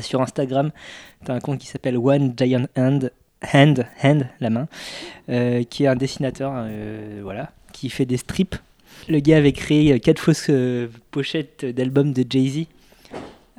sur 0.00 0.20
Instagram, 0.20 0.70
tu 1.24 1.30
as 1.30 1.34
un 1.34 1.40
compte 1.40 1.58
qui 1.58 1.66
s'appelle 1.66 1.96
One 1.96 2.32
Giant 2.36 2.66
Hand, 2.76 3.12
Hand, 3.52 3.86
Hand, 4.02 4.26
la 4.40 4.50
main, 4.50 4.68
euh, 5.28 5.64
qui 5.64 5.84
est 5.84 5.88
un 5.88 5.96
dessinateur, 5.96 6.52
euh, 6.54 7.20
voilà, 7.22 7.50
qui 7.72 7.90
fait 7.90 8.06
des 8.06 8.16
strips. 8.16 8.56
Le 9.08 9.20
gars 9.20 9.38
avait 9.38 9.52
créé 9.52 9.98
quatre 10.00 10.20
fausses 10.20 10.46
euh, 10.50 10.88
pochettes 11.10 11.64
d'albums 11.64 12.12
de 12.12 12.24
Jay-Z. 12.28 12.66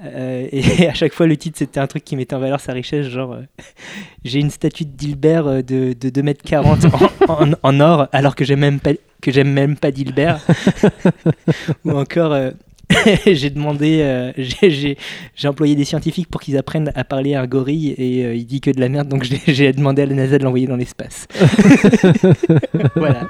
Euh, 0.04 0.48
et 0.52 0.88
à 0.88 0.94
chaque 0.94 1.14
fois, 1.14 1.28
le 1.28 1.38
titre, 1.38 1.58
c'était 1.58 1.80
un 1.80 1.88
truc 1.88 2.04
qui 2.04 2.16
mettait 2.16 2.36
en 2.36 2.40
valeur 2.40 2.60
sa 2.60 2.74
richesse, 2.74 3.08
genre 3.08 3.34
euh, 3.34 3.42
j'ai 4.24 4.40
une 4.40 4.50
statue 4.50 4.86
de 4.86 4.92
Dilbert 4.92 5.48
euh, 5.48 5.62
de, 5.62 5.94
de 5.94 6.10
2m40 6.10 7.58
en, 7.64 7.80
or, 7.80 8.08
alors 8.12 8.36
que 8.36 8.44
j'aime 8.44 8.60
même 8.60 8.80
pas, 8.80 8.92
que 9.22 9.32
j'aime 9.32 9.52
même 9.52 9.78
pas 9.78 9.92
Dilbert. 9.92 10.40
Ou 11.86 11.92
encore, 11.92 12.34
euh, 12.34 12.52
j'ai 13.26 13.50
demandé, 13.50 14.00
euh, 14.02 14.32
j'ai- 14.38 14.98
employé 15.46 15.76
des 15.76 15.86
scientifiques 15.86 16.30
pour 16.30 16.42
qu'ils 16.42 16.58
apprennent 16.58 16.92
à 16.96 17.04
parler 17.04 17.36
à 17.36 17.42
un 17.42 17.48
gorille 17.48 17.94
et 17.98 18.26
euh, 18.26 18.36
il 18.36 18.46
dit 18.46 18.62
que 18.62 18.72
de 18.72 18.80
la 18.80 18.90
merde, 18.90 19.08
donc 19.08 19.24
j'ai 19.48 19.72
demandé 19.74 20.02
à 20.02 20.06
la 20.06 20.16
NASA 20.16 20.38
de 20.38 20.44
l'envoyer 20.44 20.68
dans 20.68 20.76
l'espace. 20.78 21.28
voilà. 22.96 23.28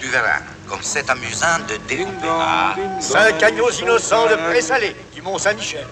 Tu 0.00 0.08
verras, 0.08 0.40
comme 0.68 0.78
c'est 0.82 1.08
amusant 1.10 1.58
de 1.68 1.76
découper. 1.88 2.26
Ah, 2.28 2.74
Cinq 3.00 3.42
agneaux 3.42 3.70
innocents 3.70 4.26
de 4.28 4.34
présalé 4.50 4.94
du 5.14 5.22
Mont-Saint-Michel. 5.22 5.86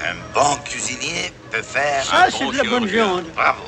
Un 0.00 0.14
bon 0.34 0.56
cuisinier 0.64 1.32
peut 1.50 1.62
faire. 1.62 2.02
Ça, 2.04 2.26
un 2.26 2.30
c'est 2.30 2.44
bon 2.44 2.50
de 2.52 2.56
la 2.56 2.64
bonne 2.64 2.86
viande. 2.86 3.22
Bravo. 3.34 3.62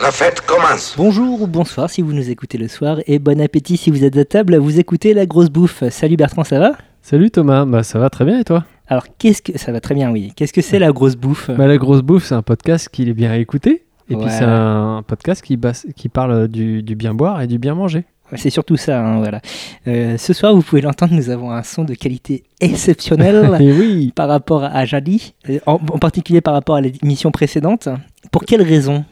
La 0.00 0.10
fête 0.10 0.40
commence. 0.40 0.94
Bonjour 0.96 1.42
ou 1.42 1.46
bonsoir 1.46 1.88
si 1.88 2.02
vous 2.02 2.12
nous 2.12 2.28
écoutez 2.28 2.58
le 2.58 2.66
soir 2.68 2.98
et 3.06 3.18
bon 3.18 3.40
appétit 3.40 3.76
si 3.76 3.90
vous 3.90 4.04
êtes 4.04 4.16
à 4.16 4.24
table, 4.24 4.56
vous 4.56 4.80
écoutez 4.80 5.14
la 5.14 5.24
grosse 5.26 5.48
bouffe. 5.50 5.84
Salut 5.90 6.16
Bertrand, 6.16 6.42
ça 6.44 6.58
va? 6.58 6.72
Salut 7.00 7.30
Thomas, 7.30 7.64
bah 7.64 7.82
ça 7.84 7.98
va 7.98 8.10
très 8.10 8.24
bien 8.24 8.40
et 8.40 8.44
toi? 8.44 8.64
Alors 8.88 9.04
qu'est-ce 9.18 9.40
que 9.40 9.56
ça 9.56 9.70
va 9.72 9.80
très 9.80 9.94
bien 9.94 10.10
oui. 10.10 10.32
Qu'est-ce 10.34 10.52
que 10.52 10.62
c'est 10.62 10.78
la 10.80 10.90
grosse 10.90 11.14
bouffe? 11.16 11.50
Bah, 11.50 11.66
La 11.68 11.78
grosse 11.78 12.02
bouffe, 12.02 12.24
c'est 12.24 12.34
un 12.34 12.42
podcast 12.42 12.88
qui 12.90 13.08
est 13.08 13.12
bien 13.14 13.30
à 13.30 13.36
écouter. 13.36 13.84
Et 14.10 14.16
puis 14.16 14.26
c'est 14.28 14.44
un 14.44 15.02
podcast 15.06 15.40
qui, 15.42 15.56
bas- 15.56 15.72
qui 15.96 16.08
parle 16.10 16.48
du, 16.48 16.82
du 16.82 16.94
bien 16.96 17.14
boire 17.14 17.40
et 17.40 17.46
du 17.46 17.58
bien 17.58 17.74
manger. 17.74 18.04
C'est 18.36 18.50
surtout 18.50 18.76
ça, 18.76 19.00
hein, 19.04 19.18
voilà. 19.18 19.40
Euh, 19.86 20.16
ce 20.18 20.32
soir, 20.32 20.54
vous 20.54 20.62
pouvez 20.62 20.80
l'entendre, 20.82 21.14
nous 21.14 21.30
avons 21.30 21.50
un 21.50 21.62
son 21.62 21.84
de 21.84 21.94
qualité 21.94 22.44
exceptionnelle 22.60 23.48
oui 23.60 24.12
par 24.14 24.28
rapport 24.28 24.64
à 24.64 24.84
Jadi, 24.84 25.34
euh, 25.50 25.58
en, 25.66 25.74
en 25.74 25.98
particulier 25.98 26.40
par 26.40 26.54
rapport 26.54 26.76
à 26.76 26.80
l'émission 26.80 27.30
précédente. 27.30 27.88
Pour 28.32 28.44
quelle 28.44 28.62
raison? 28.62 29.04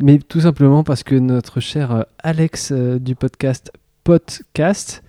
Mais 0.00 0.18
tout 0.18 0.40
simplement 0.40 0.82
parce 0.84 1.02
que 1.02 1.14
notre 1.14 1.60
cher 1.60 1.92
euh, 1.92 2.02
Alex 2.22 2.72
euh, 2.72 2.98
du 2.98 3.14
podcast 3.14 3.70
Podcast 4.02 5.02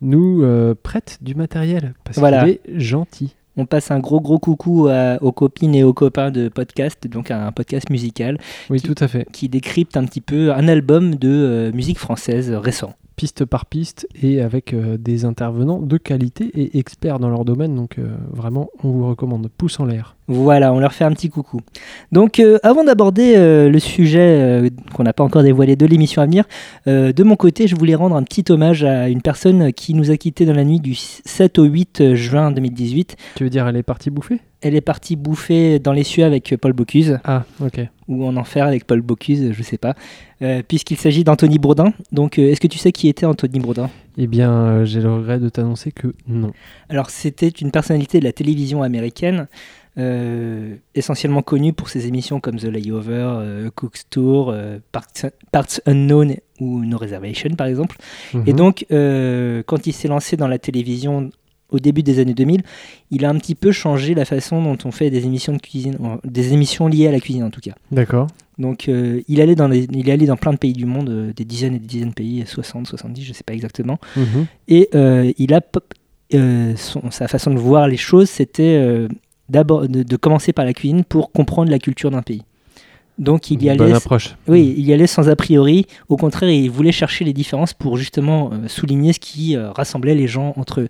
nous 0.00 0.42
euh, 0.42 0.74
prête 0.80 1.18
du 1.22 1.34
matériel. 1.34 1.94
Parce 2.04 2.18
Voilà. 2.18 2.40
qu'il 2.44 2.50
est 2.50 2.60
gentil. 2.80 3.34
On 3.56 3.66
passe 3.66 3.90
un 3.92 4.00
gros 4.00 4.20
gros 4.20 4.38
coucou 4.40 4.88
à- 4.88 5.16
aux 5.22 5.30
copines 5.30 5.74
et 5.76 5.84
aux 5.84 5.92
copains 5.94 6.32
de 6.32 6.48
podcast, 6.48 7.06
donc 7.06 7.30
un 7.30 7.52
podcast 7.52 7.88
musical 7.88 8.36
Oui, 8.68 8.80
Qui- 8.80 8.88
tout 8.92 8.96
à 9.04 9.06
fait. 9.06 9.26
qui 9.32 9.48
décrypte 9.48 9.96
un 9.96 10.04
petit 10.04 10.20
peu 10.20 10.52
un 10.52 10.66
album 10.66 11.14
de 11.14 11.28
euh, 11.28 11.72
musique 11.72 11.98
française 11.98 12.50
récent. 12.50 12.94
Piste 13.16 13.44
par 13.44 13.66
piste 13.66 14.08
et 14.20 14.40
avec 14.40 14.74
euh, 14.74 14.96
des 14.98 15.24
intervenants 15.24 15.78
de 15.78 15.96
qualité 15.98 16.50
et 16.54 16.78
experts 16.78 17.20
dans 17.20 17.28
leur 17.28 17.44
domaine. 17.44 17.76
Donc 17.76 17.98
euh, 17.98 18.08
vraiment, 18.32 18.70
on 18.82 18.90
vous 18.90 19.08
recommande. 19.08 19.48
Pouce 19.56 19.78
en 19.78 19.84
l'air. 19.84 20.16
Voilà, 20.26 20.72
on 20.72 20.80
leur 20.80 20.92
fait 20.92 21.04
un 21.04 21.12
petit 21.12 21.28
coucou. 21.28 21.60
Donc, 22.10 22.40
euh, 22.40 22.58
avant 22.62 22.82
d'aborder 22.82 23.36
le 23.68 23.78
sujet 23.78 24.70
qu'on 24.94 25.02
n'a 25.02 25.12
pas 25.12 25.22
encore 25.22 25.42
dévoilé 25.42 25.76
de 25.76 25.84
l'émission 25.84 26.22
à 26.22 26.24
venir, 26.24 26.44
de 26.86 27.22
mon 27.22 27.36
côté, 27.36 27.66
je 27.66 27.76
voulais 27.76 27.94
rendre 27.94 28.16
un 28.16 28.22
petit 28.22 28.44
hommage 28.50 28.84
à 28.84 29.10
une 29.10 29.20
personne 29.20 29.72
qui 29.74 29.92
nous 29.92 30.10
a 30.10 30.16
quittés 30.16 30.46
dans 30.46 30.54
la 30.54 30.64
nuit 30.64 30.80
du 30.80 30.94
7 30.94 31.58
au 31.58 31.64
8 31.64 32.14
juin 32.14 32.50
2018. 32.52 33.16
Tu 33.34 33.44
veux 33.44 33.50
dire, 33.50 33.68
elle 33.68 33.76
est 33.76 33.82
partie 33.82 34.08
bouffer? 34.08 34.40
Elle 34.62 34.74
est 34.74 34.80
partie 34.80 35.14
bouffer 35.14 35.78
dans 35.78 35.92
les 35.92 36.04
cieux 36.04 36.24
avec 36.24 36.56
Paul 36.58 36.72
Bocuse, 36.72 37.18
Ah, 37.24 37.44
ok. 37.62 37.86
Ou 38.08 38.24
en 38.26 38.36
enfer 38.36 38.66
avec 38.66 38.86
Paul 38.86 39.00
Bocuse, 39.00 39.52
je 39.52 39.62
sais 39.62 39.78
pas, 39.78 39.94
euh, 40.42 40.62
puisqu'il 40.66 40.96
s'agit 40.98 41.24
d'Anthony 41.24 41.58
Bourdin. 41.58 41.92
Donc, 42.12 42.38
euh, 42.38 42.50
est-ce 42.50 42.60
que 42.60 42.66
tu 42.66 42.78
sais 42.78 42.92
qui 42.92 43.08
était 43.08 43.24
Anthony 43.26 43.60
Bourdin? 43.60 43.88
Eh 44.18 44.26
bien, 44.26 44.52
euh, 44.52 44.84
j'ai 44.84 45.00
le 45.00 45.12
regret 45.12 45.38
de 45.40 45.48
t'annoncer 45.48 45.90
que 45.90 46.14
non. 46.28 46.52
Alors, 46.88 47.10
c'était 47.10 47.48
une 47.48 47.70
personnalité 47.70 48.18
de 48.20 48.24
la 48.24 48.32
télévision 48.32 48.82
américaine, 48.82 49.46
essentiellement 50.94 51.42
connue 51.42 51.72
pour 51.72 51.88
ses 51.88 52.08
émissions 52.08 52.40
comme 52.40 52.56
The 52.56 52.64
Layover, 52.64 53.68
Cook's 53.76 54.06
Tour, 54.10 54.52
Parts, 54.90 55.30
Parts 55.52 55.80
Unknown 55.86 56.34
ou 56.60 56.84
No 56.84 56.98
Reservation, 56.98 57.50
par 57.56 57.68
exemple. 57.68 57.96
Et 58.46 58.52
Mhm. 58.52 58.56
donc, 58.56 58.86
quand 58.90 59.86
il 59.86 59.92
s'est 59.92 60.08
lancé 60.08 60.36
dans 60.36 60.48
la 60.48 60.58
télévision 60.58 61.30
au 61.74 61.78
début 61.78 62.02
des 62.02 62.18
années 62.20 62.34
2000, 62.34 62.62
il 63.10 63.24
a 63.24 63.30
un 63.30 63.36
petit 63.38 63.54
peu 63.54 63.72
changé 63.72 64.14
la 64.14 64.24
façon 64.24 64.62
dont 64.62 64.78
on 64.84 64.90
fait 64.90 65.10
des 65.10 65.24
émissions 65.26 65.52
de 65.52 65.58
cuisine, 65.60 65.96
des 66.24 66.52
émissions 66.52 66.86
liées 66.88 67.08
à 67.08 67.12
la 67.12 67.20
cuisine 67.20 67.42
en 67.44 67.50
tout 67.50 67.60
cas. 67.60 67.74
D'accord. 67.90 68.28
Donc, 68.58 68.88
euh, 68.88 69.20
il, 69.28 69.40
allait 69.40 69.56
dans 69.56 69.66
les- 69.68 69.88
il 69.92 70.08
est 70.08 70.12
allé 70.12 70.26
dans 70.26 70.36
plein 70.36 70.52
de 70.52 70.58
pays 70.58 70.72
du 70.74 70.86
monde, 70.86 71.08
euh, 71.10 71.32
des 71.34 71.44
dizaines 71.44 71.74
et 71.74 71.78
des 71.80 71.86
dizaines 71.86 72.10
de 72.10 72.14
pays, 72.14 72.44
60, 72.46 72.86
70, 72.86 73.22
je 73.24 73.32
sais 73.32 73.42
pas 73.44 73.52
exactement. 73.52 73.98
Mhm. 74.16 74.46
Et 74.68 74.88
euh, 74.94 75.32
il 75.38 75.52
a 75.54 75.60
son- 76.76 77.10
sa 77.10 77.28
façon 77.28 77.52
de 77.52 77.58
voir 77.58 77.86
les 77.88 77.96
choses, 77.96 78.28
c'était 78.28 79.06
d'abord 79.48 79.88
de, 79.88 80.02
de 80.02 80.16
commencer 80.16 80.52
par 80.52 80.64
la 80.64 80.72
cuisine 80.72 81.04
pour 81.04 81.30
comprendre 81.32 81.70
la 81.70 81.78
culture 81.78 82.10
d'un 82.10 82.22
pays. 82.22 82.42
Donc 83.18 83.50
il 83.50 83.62
y 83.62 83.70
allait, 83.70 83.78
Bonne 83.78 83.92
approche. 83.92 84.34
oui, 84.48 84.74
il 84.76 84.84
y 84.84 84.92
allait 84.92 85.06
sans 85.06 85.28
a 85.28 85.36
priori. 85.36 85.86
Au 86.08 86.16
contraire, 86.16 86.50
il 86.50 86.68
voulait 86.68 86.92
chercher 86.92 87.24
les 87.24 87.32
différences 87.32 87.72
pour 87.72 87.96
justement 87.96 88.50
euh, 88.52 88.66
souligner 88.66 89.12
ce 89.12 89.20
qui 89.20 89.56
euh, 89.56 89.70
rassemblait 89.70 90.16
les 90.16 90.26
gens 90.26 90.52
entre 90.56 90.80
eux. 90.80 90.88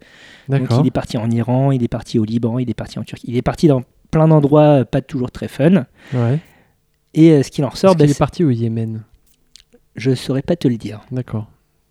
Donc 0.48 0.68
il 0.80 0.86
est 0.86 0.90
parti 0.90 1.18
en 1.18 1.30
Iran, 1.30 1.70
il 1.70 1.82
est 1.82 1.88
parti 1.88 2.18
au 2.18 2.24
Liban, 2.24 2.58
il 2.58 2.70
est 2.70 2.74
parti 2.74 2.98
en 2.98 3.04
Turquie, 3.04 3.26
il 3.28 3.36
est 3.36 3.42
parti 3.42 3.68
dans 3.68 3.82
plein 4.10 4.28
d'endroits 4.28 4.80
euh, 4.80 4.84
pas 4.84 5.02
toujours 5.02 5.30
très 5.30 5.48
fun. 5.48 5.84
Ouais. 6.14 6.38
Et 7.12 7.42
ce 7.42 7.50
qu'il 7.50 7.64
en 7.64 7.68
ressort, 7.68 7.90
Est-ce 7.90 7.98
ben, 7.98 8.04
qu'il 8.06 8.12
est 8.12 8.18
parti 8.18 8.42
au 8.42 8.50
Yémen? 8.50 9.02
Je 9.94 10.14
saurais 10.14 10.42
pas 10.42 10.56
te 10.56 10.66
le 10.66 10.76
dire. 10.76 11.00
D'accord. 11.12 11.46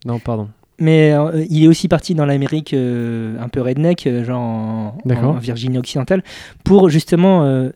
Non, 0.06 0.20
pardon. 0.20 0.50
Mais 0.80 1.14
il 1.50 1.64
est 1.64 1.68
aussi 1.68 1.88
parti 1.88 2.14
dans 2.14 2.26
l'Amérique 2.26 2.74
un 2.74 3.48
peu 3.48 3.62
redneck, 3.62 4.10
genre 4.24 4.98
en, 5.06 5.38
Virginie 5.40 5.78
occidentale, 5.78 6.24
pour 6.66 6.90
justement 6.90 7.70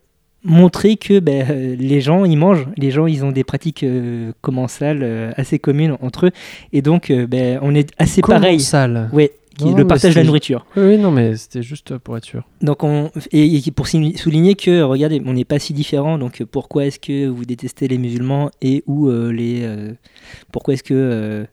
montrer 0.47 0.95
que 0.95 1.19
ben, 1.19 1.45
euh, 1.49 1.75
les 1.77 2.01
gens, 2.01 2.25
ils 2.25 2.37
mangent, 2.37 2.65
les 2.77 2.89
gens, 2.89 3.05
ils 3.05 3.23
ont 3.25 3.31
des 3.31 3.43
pratiques 3.43 3.83
euh, 3.83 4.31
commensales 4.41 5.01
euh, 5.03 5.31
assez 5.35 5.59
communes 5.59 5.95
entre 6.01 6.27
eux, 6.27 6.31
et 6.73 6.81
donc 6.81 7.11
euh, 7.11 7.27
ben, 7.27 7.59
on 7.61 7.75
est 7.75 7.91
assez 7.99 8.21
pareil. 8.21 8.59
sale. 8.59 9.09
Ouais, 9.13 9.31
qui- 9.57 9.73
le 9.73 9.85
partage 9.85 10.13
de 10.15 10.19
la 10.19 10.25
nourriture. 10.25 10.65
Oui, 10.75 10.83
oui, 10.87 10.97
non, 10.97 11.11
mais 11.11 11.35
c'était 11.35 11.63
juste 11.63 11.97
pour 11.97 12.15
être 12.17 12.25
sûr. 12.25 12.43
Donc 12.61 12.83
on, 12.83 13.11
et, 13.31 13.57
et 13.57 13.71
pour 13.71 13.87
souligner 13.87 14.55
que, 14.55 14.81
regardez, 14.81 15.21
on 15.25 15.33
n'est 15.33 15.45
pas 15.45 15.59
si 15.59 15.73
différents, 15.73 16.17
donc 16.17 16.43
pourquoi 16.43 16.85
est-ce 16.85 16.99
que 16.99 17.27
vous 17.27 17.43
détestez 17.45 17.87
les 17.87 17.97
musulmans 17.97 18.49
et 18.61 18.83
ou 18.87 19.09
les... 19.11 19.67
pourquoi 20.51 20.73
est-ce 20.75 20.83
que... 20.83 21.45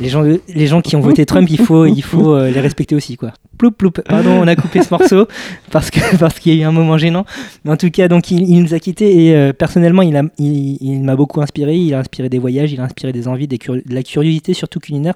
les 0.00 0.08
gens, 0.08 0.22
les 0.22 0.66
gens 0.66 0.80
qui 0.80 0.96
ont 0.96 1.00
voté 1.00 1.24
Trump, 1.24 1.48
il 1.50 1.58
faut, 1.58 1.86
il 1.86 2.02
faut 2.02 2.34
euh, 2.34 2.50
les 2.50 2.60
respecter 2.60 2.94
aussi, 2.94 3.16
quoi. 3.16 3.32
Ploup, 3.58 3.70
ploup. 3.70 3.92
Pardon, 3.92 4.30
on 4.42 4.48
a 4.48 4.56
coupé 4.56 4.82
ce 4.82 4.92
morceau 4.92 5.28
parce 5.70 5.90
que 5.90 6.16
parce 6.16 6.40
qu'il 6.40 6.54
y 6.54 6.58
a 6.58 6.62
eu 6.62 6.66
un 6.66 6.72
moment 6.72 6.98
gênant. 6.98 7.24
Mais 7.64 7.70
en 7.70 7.76
tout 7.76 7.90
cas, 7.90 8.08
donc 8.08 8.30
il, 8.32 8.60
nous 8.60 8.74
a 8.74 8.80
quittés 8.80 9.26
et 9.26 9.36
euh, 9.36 9.52
personnellement, 9.52 10.02
il 10.02 10.16
a, 10.16 10.22
il, 10.38 11.00
m'a 11.02 11.14
beaucoup 11.14 11.40
inspiré. 11.40 11.76
Il 11.76 11.94
a 11.94 12.00
inspiré 12.00 12.28
des 12.28 12.40
voyages, 12.40 12.72
il 12.72 12.80
a 12.80 12.84
inspiré 12.84 13.12
des 13.12 13.28
envies, 13.28 13.46
de 13.46 13.58
la 13.88 14.02
curiosité, 14.02 14.54
surtout 14.54 14.80
culinaire, 14.80 15.14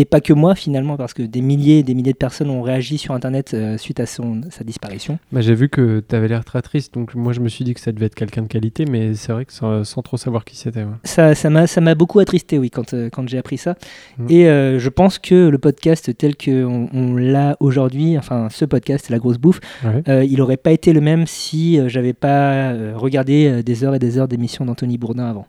et 0.00 0.04
pas 0.04 0.20
que 0.20 0.32
moi 0.32 0.54
finalement, 0.54 0.96
parce 0.96 1.14
que 1.14 1.22
des 1.22 1.40
milliers, 1.40 1.78
et 1.78 1.82
des 1.82 1.94
milliers 1.94 2.12
de 2.12 2.18
personnes 2.18 2.50
ont 2.50 2.62
réagi 2.62 2.98
sur 2.98 3.14
Internet 3.14 3.52
euh, 3.54 3.76
suite 3.78 4.00
à 4.00 4.06
son, 4.06 4.40
sa 4.50 4.64
disparition. 4.64 5.18
Bah, 5.32 5.40
J'ai 5.40 5.54
vu 5.54 5.68
que 5.68 6.02
tu 6.06 6.14
avais 6.14 6.28
l'air 6.28 6.44
très 6.44 6.62
triste, 6.62 6.94
donc 6.94 7.14
moi 7.14 7.32
je 7.32 7.40
me 7.40 7.48
suis 7.48 7.64
dit 7.64 7.74
que 7.74 7.80
ça 7.80 7.92
devait 7.92 8.06
être 8.06 8.14
quelqu'un 8.14 8.42
de 8.42 8.46
qualité, 8.48 8.84
mais 8.84 9.14
c'est 9.14 9.32
vrai 9.32 9.44
que 9.44 9.52
sans, 9.52 9.84
sans 9.84 10.02
trop 10.02 10.16
savoir 10.16 10.44
qui 10.44 10.56
c'était. 10.56 10.82
ouais. 10.84 11.34
Ça, 11.34 11.50
m'a, 11.50 11.66
ça 11.66 11.80
m'a 11.80 11.94
beaucoup 11.94 12.18
attristé, 12.18 12.58
oui, 12.58 12.70
quand, 12.70 12.94
euh, 12.94 13.08
quand 13.10 13.28
j'ai 13.28 13.38
appris 13.38 13.58
ça. 13.58 13.76
Mm. 14.18 14.26
Et 14.30 14.48
euh, 14.48 14.78
je 14.78 14.88
pense 14.88 15.18
que 15.18 15.48
le 15.48 15.58
podcast 15.58 16.16
tel 16.16 16.36
qu'on 16.36 16.88
on, 16.92 17.14
l'a 17.14 17.56
aujourd'hui, 17.60 18.18
enfin 18.18 18.48
ce 18.50 18.64
podcast, 18.64 19.08
La 19.10 19.18
Grosse 19.18 19.38
Bouffe, 19.38 19.60
Ouais. 19.84 20.26
il 20.26 20.38
n'aurait 20.38 20.56
pas 20.56 20.72
été 20.72 20.92
le 20.92 21.00
même 21.00 21.26
si 21.26 21.78
j'avais 21.88 22.12
pas 22.12 22.72
regardé 22.94 23.62
des 23.62 23.84
heures 23.84 23.94
et 23.94 23.98
des 23.98 24.18
heures 24.18 24.28
d'émissions 24.28 24.64
d'Anthony 24.64 24.98
Bourdin 24.98 25.26
avant. 25.26 25.46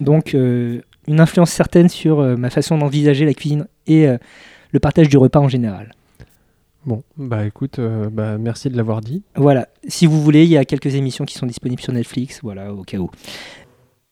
Donc, 0.00 0.34
euh, 0.34 0.80
une 1.08 1.20
influence 1.20 1.50
certaine 1.50 1.88
sur 1.88 2.20
euh, 2.20 2.36
ma 2.36 2.50
façon 2.50 2.78
d'envisager 2.78 3.24
la 3.24 3.34
cuisine 3.34 3.66
et 3.86 4.06
euh, 4.06 4.18
le 4.70 4.78
partage 4.78 5.08
du 5.08 5.16
repas 5.16 5.40
en 5.40 5.48
général. 5.48 5.94
Bon, 6.84 7.02
bah 7.16 7.44
écoute, 7.44 7.78
euh, 7.78 8.08
bah, 8.10 8.38
merci 8.38 8.70
de 8.70 8.76
l'avoir 8.76 9.00
dit. 9.00 9.22
Voilà, 9.34 9.68
si 9.88 10.06
vous 10.06 10.22
voulez, 10.22 10.44
il 10.44 10.50
y 10.50 10.56
a 10.56 10.64
quelques 10.64 10.94
émissions 10.94 11.24
qui 11.24 11.34
sont 11.34 11.46
disponibles 11.46 11.82
sur 11.82 11.92
Netflix, 11.92 12.40
voilà, 12.42 12.72
au 12.72 12.84
cas 12.84 12.98
où. 12.98 13.10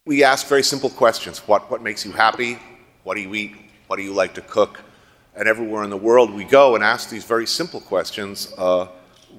We 0.06 0.22
ask 0.22 0.48
very 0.48 0.64
simple 0.64 0.90
questions. 0.90 1.42
What, 1.46 1.62
what 1.70 1.80
makes 1.80 2.04
you 2.04 2.12
happy? 2.16 2.56
What 3.04 3.14
do 3.14 3.20
you 3.20 3.34
eat? 3.34 3.52
What 3.88 3.96
do 3.98 4.02
you 4.02 4.14
like 4.14 4.34
to 4.34 4.40
cook? 4.40 4.82
And 5.38 5.46
everywhere 5.46 5.84
in 5.84 5.90
the 5.90 6.02
world 6.02 6.30
we 6.34 6.44
go 6.44 6.74
and 6.74 6.82
ask 6.82 7.10
these 7.10 7.26
very 7.26 7.46
simple 7.46 7.80
questions 7.80 8.52
uh, 8.56 8.86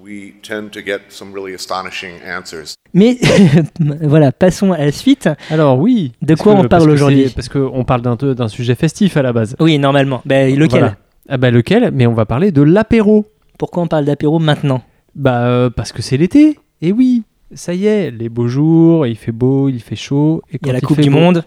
we 0.03 0.33
tend 0.41 0.69
to 0.71 0.79
get 0.85 0.99
some 1.09 1.33
really 1.33 1.53
astonishing 1.53 2.13
answers. 2.25 2.75
Mais 2.93 3.17
voilà, 4.01 4.31
passons 4.31 4.71
à 4.71 4.77
la 4.79 4.91
suite. 4.91 5.29
Alors 5.49 5.79
oui. 5.79 6.13
De 6.21 6.35
quoi 6.35 6.53
que- 6.55 6.59
on 6.59 6.67
parle 6.67 6.89
aujourd'hui? 6.89 7.29
Parce 7.35 7.49
qu'on 7.49 7.83
parle 7.83 8.01
d'un 8.01 8.47
sujet 8.47 8.75
festif 8.75 9.17
à 9.17 9.21
la 9.21 9.33
base. 9.33 9.55
Oui, 9.59 9.77
normalement. 9.79 10.21
Ben, 10.25 10.55
lequel? 10.55 10.79
Voilà. 10.79 10.95
Ah 11.29 11.37
bah 11.37 11.51
lequel? 11.51 11.91
Mais 11.93 12.07
on 12.07 12.13
va 12.13 12.25
parler 12.25 12.51
de 12.51 12.61
l'apéro. 12.61 13.25
Pourquoi 13.57 13.83
on 13.83 13.87
parle 13.87 14.05
d'apéro 14.05 14.39
maintenant? 14.39 14.81
Bah 15.15 15.47
euh, 15.47 15.69
parce 15.69 15.91
que 15.91 16.01
c'est 16.01 16.17
l'été. 16.17 16.57
Et 16.81 16.91
oui, 16.91 17.23
ça 17.53 17.73
y 17.73 17.85
est, 17.87 18.11
les 18.11 18.29
beaux 18.29 18.47
jours, 18.47 19.05
il 19.07 19.15
fait 19.17 19.31
beau, 19.31 19.67
il 19.67 19.81
fait 19.81 19.95
chaud. 19.95 20.41
Et 20.51 20.53
Il 20.53 20.55
y 20.55 20.59
quand 20.59 20.69
a 20.69 20.73
la 20.73 20.81
Coupe 20.81 21.01
du 21.01 21.09
beau- 21.09 21.17
Monde. 21.19 21.43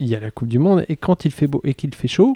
Il 0.00 0.06
y 0.08 0.14
a 0.14 0.20
la 0.20 0.30
Coupe 0.30 0.48
du 0.48 0.58
Monde 0.58 0.84
et 0.88 0.96
quand 0.96 1.24
il 1.24 1.30
fait 1.30 1.46
beau 1.46 1.60
et 1.64 1.74
qu'il 1.74 1.94
fait 1.94 2.08
chaud, 2.08 2.34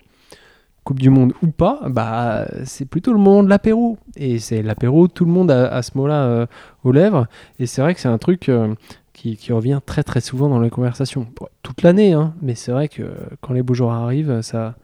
Coupe 0.88 1.00
du 1.00 1.11
Monde 1.11 1.35
ou 1.43 1.49
pas, 1.49 1.81
bah 1.90 2.46
c'est 2.64 2.87
plutôt 2.87 3.12
le 3.12 3.19
moment 3.19 3.43
de 3.43 3.50
l'apéro. 3.50 3.99
Et 4.17 4.38
c'est 4.38 4.62
l'apéro, 4.62 5.06
tout 5.06 5.26
le 5.26 5.31
monde 5.31 5.50
a, 5.50 5.69
a 5.69 5.82
ce 5.82 5.90
mot-là 5.96 6.23
euh, 6.25 6.46
aux 6.82 6.93
lèvres. 6.93 7.26
Et 7.58 7.67
c'est 7.67 7.82
vrai 7.82 7.93
que 7.94 8.00
c'est 8.00 8.08
un 8.08 8.17
truc 8.17 8.49
euh, 8.49 8.75
qui, 9.12 9.37
qui 9.37 9.52
revient 9.52 9.81
très 9.85 10.02
très 10.02 10.23
souvent 10.23 10.49
dans 10.49 10.61
les 10.61 10.70
conversations. 10.70 11.26
Bon, 11.38 11.46
toute 11.62 11.82
l'année, 11.82 12.14
hein, 12.14 12.32
mais 12.40 12.55
c'est 12.55 12.73
vrai 12.73 12.88
que 12.88 13.02
quand 13.43 13.52
les 13.52 13.62
beaux 13.62 13.75
jours 13.75 13.93
arrivent, 13.93 14.40
ça, 14.40 14.76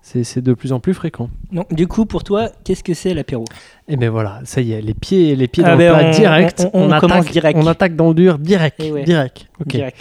c'est 0.00 0.40
de 0.40 0.54
plus 0.54 0.72
en 0.72 0.80
plus 0.80 0.94
fréquent. 0.94 1.28
Donc, 1.52 1.74
du 1.74 1.86
coup, 1.86 2.06
pour 2.06 2.24
toi, 2.24 2.48
qu'est-ce 2.64 2.82
que 2.82 2.94
c'est 2.94 3.12
l'apéro? 3.12 3.44
Et 3.86 3.96
ben 3.98 4.08
voilà, 4.08 4.40
ça 4.44 4.62
y 4.62 4.72
est, 4.72 4.80
les 4.80 4.94
pieds, 4.94 5.36
les 5.36 5.46
pieds 5.46 5.62
Ah 5.66 5.72
dans 5.72 5.76
ben, 5.76 5.92
le 5.92 5.98
plat 5.98 6.08
on- 6.08 6.10
direct. 6.12 6.66
on- 6.72 6.84
on 6.84 6.86
attaque, 6.90 7.00
commence 7.00 7.26
direct. 7.26 7.58
On 7.62 7.66
attaque 7.66 7.96
dans 7.96 8.08
le 8.08 8.14
dur 8.14 8.38
direct. 8.38 8.76
Eh 8.82 8.90
ouais. 8.92 9.04
Direct. 9.04 9.46
Ok. 9.60 9.68
Direct. 9.68 9.98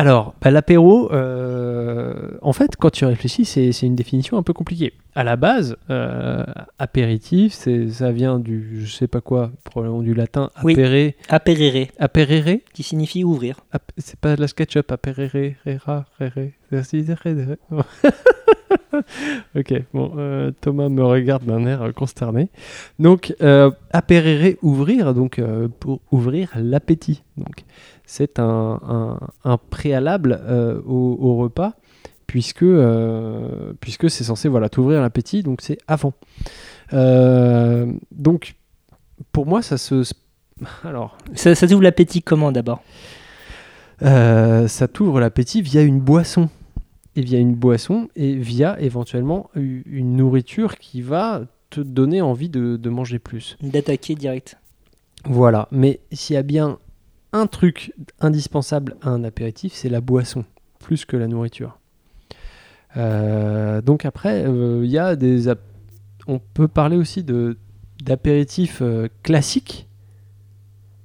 Alors, 0.00 0.34
bah, 0.40 0.52
l'apéro, 0.52 1.10
euh, 1.12 2.38
en 2.40 2.52
fait, 2.52 2.76
quand 2.78 2.90
tu 2.90 3.04
réfléchis, 3.04 3.44
c'est 3.44 3.72
une 3.82 3.96
définition 3.96 4.38
un 4.38 4.44
peu 4.44 4.52
compliquée. 4.52 4.92
À 5.16 5.24
la 5.24 5.34
base, 5.34 5.76
euh, 5.90 6.44
apéritif, 6.78 7.52
c'est- 7.52 7.88
ça 7.88 8.12
vient 8.12 8.38
du, 8.38 8.82
je 8.86 8.92
sais 8.94 9.08
pas 9.08 9.20
quoi, 9.20 9.50
probablement 9.64 10.02
du 10.02 10.14
latin 10.14 10.50
Oui. 10.62 10.74
apéré, 10.74 11.16
Apérere, 11.28 11.88
apérere. 11.98 12.58
qui 12.72 12.84
signifie 12.84 13.24
ouvrir. 13.24 13.56
C'est 13.96 14.20
pas 14.20 14.36
de 14.36 14.40
la 14.40 14.46
SketchUp, 14.46 14.92
apérere, 14.92 15.54
rera, 15.66 16.04
rere. 16.20 16.52
Ok, 19.56 19.74
bon, 19.92 20.12
euh, 20.16 20.50
Thomas 20.60 20.88
me 20.88 21.04
regarde 21.04 21.44
d'un 21.44 21.66
air 21.66 21.92
consterné. 21.94 22.50
Donc, 23.00 23.34
apérere, 23.92 24.54
ouvrir, 24.62 25.12
donc 25.14 25.40
pour 25.80 26.00
ouvrir 26.12 26.50
l'appétit. 26.56 27.22
Donc, 27.36 27.64
c'est 28.10 28.38
un, 28.38 28.80
un- 28.88 29.18
un 29.44 29.56
préalable 29.58 30.40
euh, 30.42 30.80
au, 30.86 31.16
au 31.20 31.36
repas, 31.36 31.74
puisque, 32.26 32.62
euh, 32.64 33.72
puisque 33.80 34.10
c'est 34.10 34.24
censé 34.24 34.48
voilà, 34.48 34.68
t'ouvrir 34.68 35.00
l'appétit, 35.02 35.42
donc 35.42 35.60
c'est 35.60 35.78
avant. 35.86 36.14
Euh, 36.94 37.92
donc, 38.10 38.54
pour 39.30 39.46
moi, 39.46 39.60
ça 39.62 39.76
se. 39.78 40.02
Alors, 40.84 41.16
Ça, 41.34 41.54
ça 41.54 41.68
t'ouvre 41.68 41.82
l'appétit 41.82 42.22
comment 42.22 42.50
d'abord? 42.50 42.82
Ça 44.00 44.88
t'ouvre 44.92 45.20
l'appétit 45.20 45.60
via 45.62 45.82
une 45.82 46.00
boisson. 46.00 46.48
Et 47.16 47.20
via 47.22 47.38
une 47.40 47.54
boisson 47.54 48.08
et 48.14 48.36
via 48.36 48.80
éventuellement 48.80 49.50
une 49.56 50.14
nourriture 50.16 50.76
qui 50.78 51.02
va 51.02 51.42
te 51.68 51.80
donner 51.80 52.22
envie 52.22 52.48
de, 52.48 52.76
de 52.76 52.90
manger 52.90 53.18
plus. 53.18 53.56
D'attaquer 53.60 54.14
direct. 54.14 54.56
Voilà. 55.24 55.66
Mais 55.72 55.98
s'il 56.12 56.34
y 56.34 56.36
a 56.36 56.44
bien 56.44 56.78
un 57.32 57.46
truc 57.46 57.92
indispensable 58.20 58.96
à 59.02 59.10
un 59.10 59.24
apéritif, 59.24 59.74
c'est 59.74 59.88
la 59.88 60.00
boisson, 60.00 60.44
plus 60.78 61.04
que 61.04 61.16
la 61.16 61.26
nourriture. 61.26 61.78
Euh, 62.96 63.80
donc 63.82 64.04
après, 64.04 64.44
euh, 64.46 64.84
il 64.84 64.90
y 64.90 64.98
a 64.98 65.16
des... 65.16 65.52
On 66.26 66.38
peut 66.38 66.68
parler 66.68 66.96
aussi 66.96 67.22
de 67.22 67.56
d'apéritifs 68.04 68.78
euh, 68.80 69.08
classiques. 69.22 69.88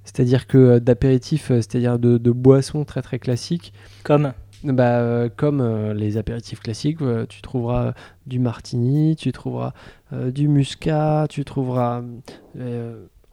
C'est-à-dire 0.04 0.48
que 0.48 0.80
d'apéritifs, 0.80 1.48
c'est-à-dire 1.48 1.98
de, 1.98 2.18
de 2.18 2.32
boissons 2.32 2.84
très 2.86 3.02
très 3.02 3.20
classiques, 3.20 3.74
Comme 4.04 4.34
bah, 4.64 5.28
comme 5.36 5.92
les 5.94 6.18
apéritifs 6.18 6.60
classiques, 6.60 7.00
tu 7.30 7.42
trouveras 7.42 7.94
du 8.28 8.40
martini, 8.40 9.16
tu 9.16 9.32
trouveras 9.32 9.74
du 10.12 10.48
muscat, 10.48 11.26
tu 11.30 11.44
trouveras, 11.44 12.04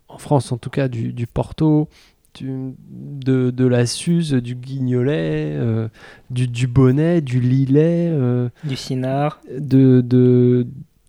en 0.09 0.19
France 0.19 0.53
en 0.53 0.59
tout 0.59 0.71
cas, 0.71 0.89
du, 0.89 1.13
du 1.13 1.27
porto, 1.27 1.89
du- 2.35 2.75
de, 2.91 3.51
de 3.51 3.65
la 3.67 3.87
suze, 3.87 4.33
du 4.35 4.55
guignolet, 4.55 5.53
euh, 5.57 5.89
du, 6.31 6.47
du 6.49 6.67
bonnet, 6.67 7.21
du 7.21 7.41
lilet, 7.41 8.09
euh, 8.11 8.49
du 8.65 8.77
cinard, 8.77 9.41
de, 9.51 10.01
de, 10.01 10.67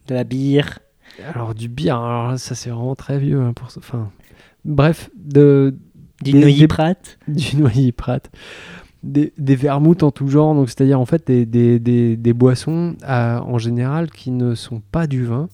de 0.08 0.14
la 0.16 0.24
bière. 0.24 0.80
alors 1.34 1.54
du 1.56 1.68
bière, 1.70 1.98
alors 2.00 2.38
ça 2.40 2.56
c'est 2.56 2.70
vraiment 2.70 2.96
très 2.96 3.20
vieux. 3.20 3.42
hein, 3.42 3.54
pour, 3.54 3.68
enfin, 3.78 4.10
bref, 4.66 5.10
de, 5.16 5.76
Du 6.24 6.34
Des- 6.34 6.40
noyer 6.40 6.60
des- 6.62 6.68
prat. 6.68 6.94
du 7.28 7.58
noyer 7.58 7.92
prat, 7.92 8.20
des, 9.04 9.34
des 9.38 9.56
vermouths 9.56 10.04
en 10.04 10.12
tout 10.12 10.28
genre, 10.28 10.54
donc 10.54 10.70
c'est-à-dire 10.70 11.00
en 11.00 11.06
fait 11.06 11.26
des, 11.28 11.46
des, 11.48 11.80
des, 11.80 12.16
des 12.18 12.34
boissons 12.34 12.96
euh, 13.08 13.40
en 13.40 13.58
général 13.58 14.12
qui 14.12 14.30
ne 14.32 14.54
sont 14.54 14.82
pas 14.92 15.08
du 15.08 15.26
vin, 15.26 15.50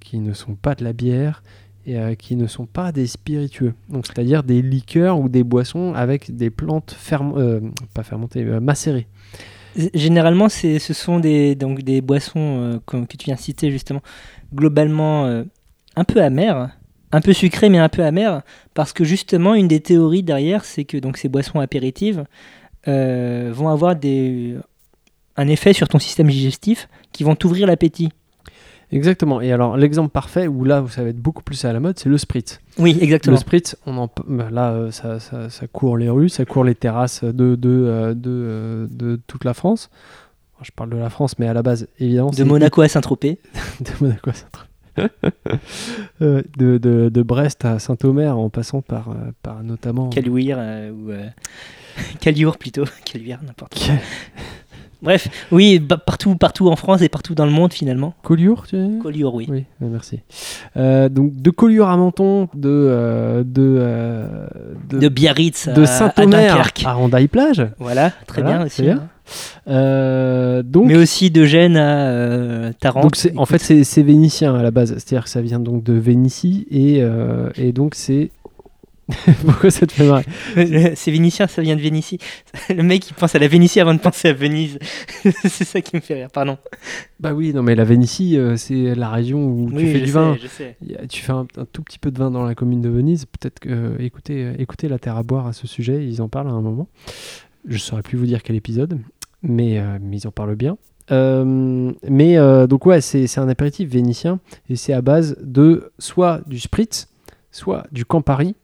qui 0.00 0.18
ne 0.18 0.32
sont 0.32 0.54
pas 0.54 0.74
de 0.74 0.84
la 0.84 0.92
bière 0.94 1.42
et 1.86 1.98
euh, 1.98 2.14
qui 2.14 2.36
ne 2.36 2.46
sont 2.46 2.66
pas 2.66 2.92
des 2.92 3.06
spiritueux. 3.06 3.74
Donc 3.88 4.06
c'est-à-dire 4.06 4.42
des 4.42 4.60
liqueurs 4.60 5.18
ou 5.20 5.28
des 5.28 5.44
boissons 5.44 5.94
avec 5.94 6.34
des 6.34 6.50
plantes 6.50 6.96
euh, 7.36 7.60
pas 7.94 8.02
fermentées, 8.02 8.44
euh, 8.44 8.60
macérées. 8.60 9.06
Généralement, 9.94 10.48
ce 10.48 10.78
sont 10.78 11.20
des, 11.20 11.54
donc 11.54 11.82
des 11.82 12.00
boissons 12.00 12.80
comme- 12.86 13.06
que 13.06 13.16
tu 13.16 13.26
viens 13.26 13.36
citer 13.36 13.70
justement, 13.70 14.00
globalement 14.54 15.26
un 15.26 16.04
peu 16.04 16.22
amères, 16.22 16.70
un 17.12 17.20
peu 17.20 17.34
sucrées 17.34 17.68
mais 17.68 17.76
un 17.76 17.90
peu 17.90 18.02
amères, 18.02 18.40
parce 18.72 18.94
que 18.94 19.04
justement, 19.04 19.54
une 19.54 19.68
des 19.68 19.80
théories 19.80 20.22
derrière, 20.22 20.64
c'est 20.64 20.84
que 20.84 20.96
donc, 20.96 21.18
ces 21.18 21.28
boissons 21.28 21.60
apéritives 21.60 22.24
vont 22.86 23.68
avoir 23.68 23.96
des, 23.96 24.56
un 25.36 25.46
effet 25.46 25.74
sur 25.74 25.88
ton 25.88 25.98
système 25.98 26.28
digestif 26.28 26.88
qui 27.12 27.22
vont 27.22 27.34
t'ouvrir 27.36 27.66
l'appétit. 27.66 28.08
Exactement. 28.92 29.40
Et 29.40 29.50
alors 29.52 29.76
l'exemple 29.76 30.10
parfait 30.10 30.46
où 30.46 30.64
là 30.64 30.84
ça 30.88 31.02
va 31.02 31.08
être 31.08 31.20
beaucoup 31.20 31.42
plus 31.42 31.64
à 31.64 31.72
la 31.72 31.80
mode, 31.80 31.98
c'est 31.98 32.08
le 32.08 32.18
spritz. 32.18 32.60
Oui, 32.78 32.96
exactement. 33.00 33.34
Le 33.34 33.40
spritz, 33.40 33.76
on 33.86 33.96
en, 33.98 34.08
p- 34.08 34.22
bah, 34.28 34.48
là, 34.50 34.70
euh, 34.72 34.90
ça, 34.90 35.18
ça- 35.18 35.50
ça 35.50 35.66
court 35.66 35.96
les 35.96 36.08
rues, 36.08 36.28
ça 36.28 36.44
court 36.44 36.62
les 36.64 36.74
terrasses 36.74 37.24
de, 37.24 37.56
de, 37.56 37.68
euh, 37.68 38.14
de, 38.14 38.30
euh, 38.30 38.86
de 38.90 39.20
toute 39.26 39.44
la 39.44 39.54
France. 39.54 39.90
Je 40.62 40.70
parle 40.70 40.90
de 40.90 40.96
la 40.96 41.10
France, 41.10 41.38
mais 41.38 41.48
à 41.48 41.52
la 41.52 41.62
base, 41.62 41.86
évidemment, 41.98 42.30
De 42.30 42.44
Monaco 42.44 42.80
à 42.80 42.88
Saint-Tropez. 42.88 43.38
de 43.80 43.90
Monaco 44.00 44.30
à 44.30 44.32
Saint-Tropez. 44.34 44.70
De, 46.20 46.44
de- 46.78 47.10
de 47.10 47.22
Brest 47.22 47.64
à 47.66 47.78
Saint-Omer, 47.78 48.38
en 48.38 48.48
passant 48.48 48.80
par, 48.80 49.14
par 49.42 49.62
notamment. 49.62 50.08
Caluire 50.08 50.56
euh, 50.58 50.90
ou 50.92 51.10
euh, 51.10 52.54
plutôt, 52.58 52.84
Caluire, 53.04 53.40
n'importe. 53.46 53.74
quoi. 53.74 53.94
Bref, 55.06 55.28
oui, 55.52 55.78
bah, 55.78 55.96
partout, 55.96 56.34
partout 56.36 56.68
en 56.68 56.76
France 56.76 57.00
et 57.00 57.08
partout 57.08 57.34
dans 57.34 57.46
le 57.46 57.52
monde 57.52 57.72
finalement. 57.72 58.12
Collioure, 58.22 58.66
tu 58.66 58.76
dis 58.76 58.98
Collioure, 58.98 59.34
oui. 59.34 59.46
Oui, 59.48 59.64
ouais, 59.80 59.88
merci. 59.88 60.20
Euh, 60.76 61.08
donc 61.08 61.34
de 61.40 61.50
Collioure 61.50 61.88
à 61.88 61.96
Menton, 61.96 62.48
de 62.54 62.68
euh, 62.68 63.42
de, 63.44 63.76
euh, 63.78 64.46
de, 64.90 64.98
De 64.98 65.08
Biarritz 65.08 65.68
à, 65.68 65.72
de 65.72 65.82
à 65.82 65.86
Saint-Omer 65.86 66.48
Dunkerque. 66.54 66.82
à 66.84 66.92
Rondaille-Plage. 66.94 67.66
Voilà, 67.78 68.10
très 68.26 68.42
Voilà, 68.42 68.56
bien 68.58 68.66
aussi. 68.66 68.82
bien. 68.82 68.96
hein. 68.96 69.08
Euh, 69.68 70.62
donc 70.62 70.86
Mais 70.86 70.96
aussi 70.96 71.30
de 71.30 71.44
Gênes 71.44 71.76
à 71.76 72.08
euh, 72.08 72.72
Tarente. 72.78 73.02
Donc 73.02 73.16
en 73.36 73.46
fait 73.46 73.58
c'est, 73.58 73.84
c'est 73.84 74.02
vénitien 74.02 74.54
à 74.54 74.62
la 74.62 74.70
base, 74.70 74.92
c'est-à-dire 74.94 75.24
que 75.24 75.30
ça 75.30 75.40
vient 75.40 75.58
donc 75.60 75.82
de 75.82 75.92
Vénitie 75.94 76.66
et, 76.70 76.98
euh, 77.00 77.48
et 77.56 77.72
donc 77.72 77.94
c'est... 77.94 78.30
Pourquoi 79.44 79.70
ça 79.70 79.86
te 79.86 79.92
fait 79.92 80.06
marrer 80.06 80.24
c'est 80.96 81.10
vénitien, 81.10 81.46
ça 81.46 81.62
vient 81.62 81.76
de 81.76 81.80
Vénitie. 81.80 82.18
Le 82.68 82.82
mec 82.82 83.08
il 83.08 83.14
pense 83.14 83.34
à 83.34 83.38
la 83.38 83.48
Vénitie 83.48 83.80
avant 83.80 83.94
de 83.94 84.00
penser 84.00 84.28
à 84.28 84.32
Venise. 84.32 84.78
c'est 85.24 85.64
ça 85.64 85.80
qui 85.80 85.94
me 85.96 86.00
fait 86.00 86.14
rire, 86.14 86.30
pardon. 86.32 86.58
Bah 87.20 87.32
oui, 87.32 87.52
non 87.52 87.62
mais 87.62 87.74
la 87.74 87.84
Vénitie 87.84 88.36
euh, 88.36 88.56
c'est 88.56 88.94
la 88.94 89.10
région 89.10 89.46
où 89.46 89.70
tu 89.70 89.86
fais 89.86 90.00
du 90.00 90.06
sais, 90.06 90.12
vin. 90.12 90.36
je 90.40 90.48
sais. 90.48 90.76
Tu 91.08 91.22
fais 91.22 91.32
un, 91.32 91.46
un 91.56 91.64
tout 91.64 91.82
petit 91.82 91.98
peu 91.98 92.10
de 92.10 92.18
vin 92.18 92.30
dans 92.30 92.44
la 92.44 92.54
commune 92.54 92.80
de 92.80 92.88
Venise, 92.88 93.26
peut-être 93.26 93.60
que 93.60 93.68
euh, 93.68 93.96
écoutez, 94.00 94.44
euh, 94.44 94.54
écoutez 94.58 94.88
la 94.88 94.98
Terre 94.98 95.16
à 95.16 95.22
boire 95.22 95.46
à 95.46 95.52
ce 95.52 95.66
sujet, 95.66 96.04
ils 96.04 96.20
en 96.20 96.28
parlent 96.28 96.48
à 96.48 96.52
un 96.52 96.62
moment. 96.62 96.88
Je 97.66 97.74
ne 97.74 97.78
saurais 97.78 98.02
plus 98.02 98.16
vous 98.16 98.26
dire 98.26 98.42
quel 98.42 98.56
épisode, 98.56 98.98
mais, 99.42 99.78
euh, 99.78 99.98
mais 100.00 100.18
ils 100.18 100.28
en 100.28 100.30
parlent 100.30 100.54
bien. 100.54 100.76
Euh, 101.12 101.92
mais 102.08 102.36
euh, 102.36 102.66
donc 102.66 102.86
ouais, 102.86 103.00
c'est 103.00 103.38
un 103.38 103.48
apéritif 103.48 103.88
vénitien 103.88 104.40
et 104.68 104.76
c'est 104.76 104.92
à 104.92 105.02
base 105.02 105.36
de 105.40 105.92
soit 105.98 106.40
du 106.46 106.58
spritz, 106.58 107.08
soit 107.52 107.86
du 107.92 108.04
Campari, 108.04 108.56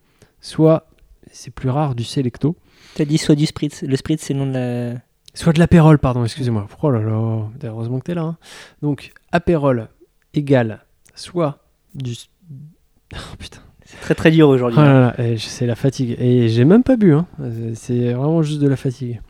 soit, 0.43 0.87
c'est 1.31 1.51
plus 1.51 1.71
rare, 1.71 1.95
du 1.95 2.05
Selecto, 2.05 2.57
T'as 2.95 3.07
dit 3.07 3.17
soit 3.17 3.35
du 3.37 3.47
spritz. 3.47 3.83
Le 3.85 3.97
spritz 3.97 4.21
c'est 4.23 4.35
le 4.35 4.41
nom 4.41 4.47
de 4.47 4.53
la. 4.53 4.99
soit 5.33 5.55
de 5.55 5.59
l'apérole, 5.59 5.99
pardon, 5.99 6.25
excusez-moi. 6.25 6.67
Oh 6.83 6.91
là 6.91 7.01
là, 7.01 7.49
heureusement 7.65 7.99
que 8.01 8.05
t'es 8.05 8.15
là. 8.15 8.21
hein. 8.23 8.37
Donc 8.83 9.13
apérole 9.33 9.89
égale 10.35 10.85
soit 11.15 11.61
du... 11.95 12.13
Oh 13.15 13.37
putain. 13.39 13.61
C'est 13.85 14.01
très 14.01 14.15
très 14.15 14.31
dur 14.31 14.49
aujourd'hui. 14.49 14.79
Oh 14.81 14.85
là, 14.85 15.15
eh, 15.19 15.37
c'est 15.39 15.67
la 15.67 15.75
fatigue. 15.75 16.17
Et 16.19 16.49
j'ai 16.49 16.65
même 16.65 16.83
pas 16.83 16.97
bu, 16.97 17.13
hein. 17.15 17.27
C'est 17.75 18.13
vraiment 18.13 18.43
juste 18.43 18.61
de 18.61 18.69
la 18.69 18.77
fatigue. 18.77 19.21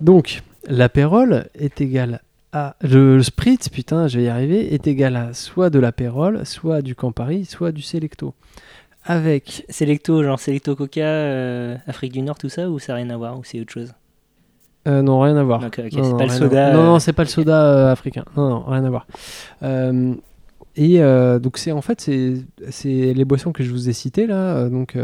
Donc, 0.00 0.42
l'apérole 0.68 1.48
est 1.54 1.80
égal 1.80 2.20
à. 2.52 2.74
Le, 2.80 3.16
le 3.18 3.22
spritz, 3.22 3.68
putain, 3.68 4.08
je 4.08 4.18
vais 4.18 4.24
y 4.24 4.28
arriver, 4.28 4.74
est 4.74 4.88
égal 4.88 5.14
à 5.14 5.32
soit 5.32 5.70
de 5.70 5.78
l'apérole, 5.78 6.44
soit 6.44 6.82
du 6.82 6.96
Campari, 6.96 7.44
soit 7.44 7.70
du 7.70 7.82
Selecto. 7.82 8.34
Avec. 9.04 9.64
Selecto, 9.68 10.22
genre 10.22 10.38
Selecto 10.38 10.76
Coca, 10.76 11.00
euh, 11.00 11.76
Afrique 11.86 12.12
du 12.12 12.22
Nord, 12.22 12.38
tout 12.38 12.48
ça, 12.48 12.68
ou 12.68 12.78
ça 12.78 12.92
n'a 12.92 12.96
rien 12.96 13.10
à 13.10 13.16
voir, 13.16 13.38
ou 13.38 13.44
c'est 13.44 13.60
autre 13.60 13.72
chose? 13.72 13.92
Euh, 14.88 15.02
non, 15.02 15.20
rien 15.20 15.36
à 15.36 15.42
voir. 15.42 15.60
Donc, 15.60 15.78
Non, 15.78 15.88
c'est 15.90 16.00
non, 16.00 16.16
pas 16.16 16.24
le 16.24 16.30
soda. 16.30 16.72
Non, 16.72 16.82
non, 16.84 16.98
c'est 16.98 17.12
pas 17.12 17.24
le 17.24 17.28
soda 17.28 17.90
africain. 17.90 18.24
Non, 18.36 18.48
non, 18.48 18.64
rien 18.66 18.84
à 18.84 18.90
voir. 18.90 19.06
Euh, 19.62 20.14
et 20.76 20.98
donc, 21.40 21.58
c'est 21.58 21.72
en 21.72 21.82
fait, 21.82 22.00
c'est 22.00 22.36
c'est 22.70 23.12
les 23.12 23.24
boissons 23.24 23.52
que 23.52 23.62
je 23.62 23.70
vous 23.70 23.88
ai 23.88 23.92
citées 23.92 24.26
là. 24.26 24.68
donc, 24.68 24.96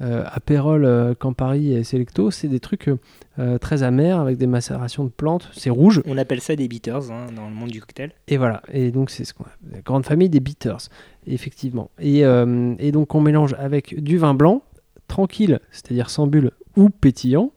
Aperol, 0.00 0.84
euh, 0.84 1.14
Campari 1.14 1.72
et 1.72 1.84
Selecto, 1.84 2.30
c'est 2.30 2.48
des 2.48 2.60
trucs 2.60 2.90
euh, 3.38 3.58
très 3.58 3.82
amers 3.82 4.20
avec 4.20 4.36
des 4.36 4.46
macérations 4.46 5.04
de 5.04 5.10
plantes. 5.10 5.48
C'est 5.52 5.70
rouge. 5.70 6.02
On 6.06 6.18
appelle 6.18 6.40
ça 6.40 6.56
des 6.56 6.68
bitters 6.68 7.10
hein, 7.10 7.26
dans 7.34 7.48
le 7.48 7.54
monde 7.54 7.70
du 7.70 7.80
cocktail. 7.80 8.12
Et 8.28 8.36
voilà. 8.36 8.62
Et 8.72 8.90
donc, 8.90 9.10
c'est 9.10 9.24
ce 9.24 9.34
qu'on 9.34 9.44
la 9.72 9.80
grande 9.80 10.04
famille 10.04 10.28
des 10.28 10.40
bitters, 10.40 10.88
effectivement. 11.26 11.90
Et, 11.98 12.24
euh, 12.24 12.74
et 12.78 12.92
donc, 12.92 13.14
on 13.14 13.20
mélange 13.20 13.54
avec 13.58 14.02
du 14.02 14.18
vin 14.18 14.34
blanc, 14.34 14.62
tranquille, 15.08 15.60
c'est-à-dire 15.70 16.10
sans 16.10 16.26
bulle 16.26 16.50
ou 16.76 16.90
pétillant, 16.90 17.52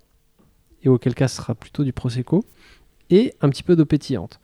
et 0.83 0.89
auquel 0.89 1.15
cas 1.15 1.27
ce 1.27 1.37
sera 1.37 1.55
plutôt 1.55 1.83
du 1.83 1.91
prosecco, 1.91 2.45
et 3.09 3.33
un 3.41 3.49
petit 3.49 3.63
peu 3.63 3.75
d'eau 3.75 3.85
pétillante. 3.85 4.39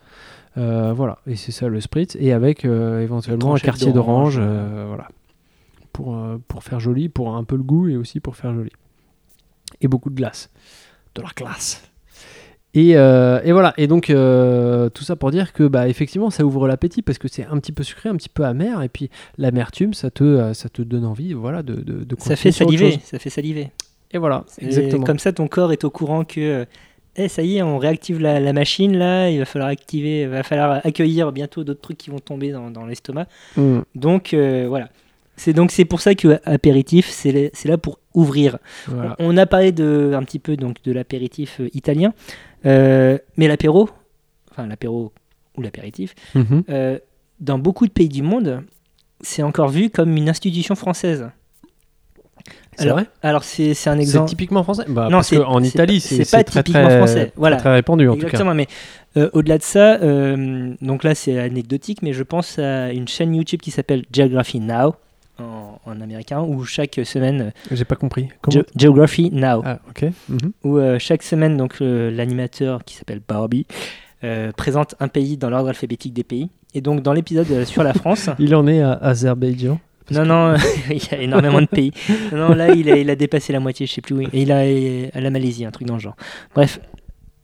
Euh, 0.58 0.94
voilà. 0.96 1.20
Et 1.28 1.36
c'est 1.36 1.52
ça 1.52 1.68
le 1.68 1.82
spritz. 1.82 2.16
Et 2.20 2.32
avec 2.32 2.66
euh, 2.66 3.02
éventuellement 3.02 3.56
un 3.56 3.60
quartier 3.60 3.92
d'orange. 3.92 4.36
d'orange, 4.36 4.40
euh, 4.40 4.86
voilà. 4.88 5.08
Pour, 5.96 6.16
euh, 6.18 6.38
pour 6.50 6.62
faire 6.62 6.82
joli, 6.82 7.08
pour 7.08 7.36
un 7.36 7.46
peu 7.46 7.56
le 7.56 7.64
goût 7.64 7.88
et 7.88 7.96
aussi 7.96 8.20
pour 8.20 8.36
faire 8.36 8.54
joli. 8.54 8.72
Et 9.80 9.88
beaucoup 9.88 10.10
de 10.10 10.16
glace. 10.16 10.50
De 11.16 11.22
la 11.22 11.30
glace. 11.34 11.90
Et, 12.74 12.98
euh, 12.98 13.40
et 13.46 13.54
voilà, 13.54 13.74
et 13.78 13.88
donc 13.88 14.10
euh, 14.10 14.90
tout 14.90 15.06
ça 15.06 15.16
pour 15.16 15.32
dire 15.32 15.54
que 15.54 15.64
bah, 15.64 15.88
effectivement 15.88 16.30
ça 16.30 16.44
ouvre 16.44 16.68
l'appétit 16.68 17.02
parce 17.02 17.18
que 17.18 17.30
c'est 17.30 17.46
un 17.46 17.58
petit 17.60 17.72
peu 17.72 17.84
sucré, 17.84 18.10
un 18.10 18.18
petit 18.18 18.28
peu 18.28 18.44
amer, 18.44 18.84
et 18.84 18.90
puis 18.90 19.10
l'amertume 19.38 19.94
ça 19.94 20.12
te, 20.12 20.25
euh, 20.25 20.54
ça 20.54 20.68
te 20.68 20.82
donne 20.82 21.06
envie 21.06 21.32
voilà, 21.32 21.64
de, 21.64 21.75
de, 21.75 22.04
de 22.04 22.16
Ça 22.20 22.36
fait 22.36 22.52
saliver, 22.52 23.00
ça 23.02 23.18
fait 23.18 23.30
saliver. 23.30 23.72
Et 24.12 24.18
voilà, 24.18 24.44
Et 24.60 24.66
exactement. 24.66 25.06
Comme 25.06 25.20
ça, 25.20 25.32
ton 25.32 25.48
corps 25.48 25.72
est 25.72 25.86
au 25.86 25.90
courant 25.90 26.25
que, 26.25 26.66
eh, 27.16 27.28
ça 27.30 27.44
y 27.44 27.58
est, 27.58 27.62
on 27.62 27.78
réactive 27.78 28.20
la, 28.20 28.42
la 28.42 28.52
machine 28.52 28.98
là. 28.98 29.30
Il 29.30 29.40
va 29.40 29.46
falloir 29.46 29.70
activer, 29.70 30.24
il 30.24 30.28
va 30.28 30.44
falloir 30.44 30.86
accueillir 30.86 31.32
bientôt 31.32 31.64
d'autres 31.64 31.82
trucs 31.82 31.98
qui 31.98 32.10
vont 32.10 32.20
tomber 32.20 32.52
dans, 32.52 32.72
dans 32.72 32.86
l'estomac. 32.86 33.28
Mm. 33.56 33.80
Donc 33.96 34.34
voilà. 34.34 34.90
C'est 35.38 35.54
donc 35.54 35.72
c'est 35.72 35.86
pour 35.86 36.00
ça 36.01 36.15
que 36.15 36.39
apéritif, 36.46 37.10
c'est 37.10 37.32
là- 37.32 37.50
c'est 37.54 37.75
pour 37.77 38.00
ouvrir. 38.13 38.58
Voilà. 38.88 39.15
On, 39.20 39.34
on 39.34 39.38
a 39.38 39.46
parlé 39.46 39.72
de 39.72 40.13
un 40.15 40.24
petit 40.24 40.39
peu 40.39 40.56
donc 40.56 40.82
de 40.84 40.92
l'apéritif 40.92 41.60
euh, 41.60 41.70
italien, 41.74 42.13
Euh, 42.65 43.18
mais 43.38 43.48
l'apéro, 43.48 43.89
enfin 44.51 44.65
l'apéro 44.65 45.12
ou 45.58 45.62
l'apéritif, 45.62 46.15
Mhm. 46.34 46.63
euh, 46.70 46.98
dans 47.39 47.60
beaucoup 47.60 47.86
de 47.86 47.92
pays 47.92 48.10
du 48.10 48.24
monde, 48.24 48.63
c'est 49.22 49.44
encore 49.44 49.70
vu 49.70 49.89
comme 49.92 50.15
une 50.18 50.30
institution 50.30 50.74
française. 50.75 51.30
C'est 52.77 52.84
alors, 52.86 52.98
vrai? 52.98 53.06
Alors 53.22 53.44
c'est 53.44 53.74
c'est 53.74 53.89
un 53.89 53.96
C'est 53.96 54.01
exemple. 54.01 54.30
typiquement 54.30 54.63
français? 54.63 54.84
Bah, 54.88 55.06
Non, 55.06 55.18
Parce 55.18 55.30
c'est- 55.30 55.38
qu'en 55.38 55.62
c'est 55.62 55.68
Italie, 55.70 56.00
c'est 56.01 56.15
c'est 56.18 56.24
c'est 56.25 56.38
pas 56.38 56.44
très, 56.44 56.62
typiquement 56.63 56.88
très, 56.88 56.98
français. 56.98 57.32
Voilà. 57.38 57.58
très 57.58 57.74
répandu 57.74 58.08
en 58.10 58.13
tout 58.13 58.20
cas. 58.22 58.25
Exactement, 58.27 58.54
mais 58.54 58.68
euh, 59.18 59.30
au-delà 59.34 59.58
de 59.58 59.63
ça, 59.63 59.96
euh, 60.01 60.74
donc 60.82 61.04
là 61.04 61.15
c'est 61.15 61.39
anecdotique, 61.39 62.01
mais 62.01 62.12
je 62.13 62.24
pense 62.24 62.60
à 62.60 62.92
une 62.92 63.08
chaîne 63.08 63.34
YouTube 63.34 63.62
qui 63.62 63.72
s'appelle 63.72 64.04
Geography 64.12 64.60
Now 64.60 64.96
en, 65.39 65.80
en 65.86 66.01
américain, 66.01 66.42
où 66.42 66.63
chaque 66.65 67.00
semaine, 67.04 67.51
J'ai 67.72 67.86
pas 67.86 67.96
compris. 67.96 68.30
Comment 68.42 68.58
Ge- 68.62 68.65
Geography 68.75 69.30
Now, 69.32 69.62
Ah, 69.65 69.80
ok. 69.89 70.06
Mhm. 70.30 70.51
où 70.63 70.77
euh, 70.77 70.98
chaque 71.00 71.24
semaine 71.24 71.58
donc 71.58 71.77
l'animateur 71.80 72.84
qui 72.84 72.96
s'appelle 72.96 73.22
Barbie 73.27 73.65
euh, 74.24 74.51
présente 74.51 74.96
un 75.00 75.08
pays 75.08 75.38
dans 75.38 75.50
l'ordre 75.50 75.70
alphabétique 75.70 76.13
des 76.13 76.24
pays. 76.24 76.50
Et 76.74 76.82
donc 76.82 77.01
dans 77.04 77.13
l'épisode 77.13 77.50
euh, 77.51 77.65
sur 77.65 77.84
la 77.84 77.94
France, 77.94 78.30
Il 78.39 78.56
en 78.56 78.65
est 78.68 78.82
à 78.82 78.94
Azerbaïdjan. 78.94 79.80
non 80.12 80.25
non, 80.25 80.56
il 80.89 80.98
y 80.98 81.13
a 81.15 81.22
énormément 81.22 81.62
de 81.62 81.68
pays. 81.68 81.92
Non, 82.32 82.50
là 82.54 82.74
il 82.74 82.89
a, 82.92 82.98
il 82.98 83.10
a 83.10 83.15
dépassé 83.15 83.54
la 83.54 83.60
moitié, 83.60 83.86
je 83.86 83.94
sais 83.94 84.01
plus 84.01 84.15
où. 84.15 84.22
Et 84.22 84.30
il 84.34 84.51
a 84.51 84.60
à 85.18 85.22
la 85.22 85.30
Malaisie, 85.30 85.65
un 85.65 85.72
truc 85.72 85.88
dans 85.88 85.96
le 85.96 86.00
genre. 86.00 86.15
Bref, 86.54 86.80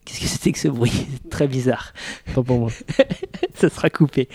qu'est-ce 0.05 0.19
que 0.21 0.25
c'était 0.27 0.51
que 0.51 0.59
ce 0.59 0.67
bruit 0.69 1.07
Très 1.29 1.47
bizarre. 1.47 1.93
Pas 2.35 2.41
pour 2.43 2.59
moi. 2.59 2.69
ça 3.55 3.69
sera 3.69 3.89
coupé. 3.89 4.27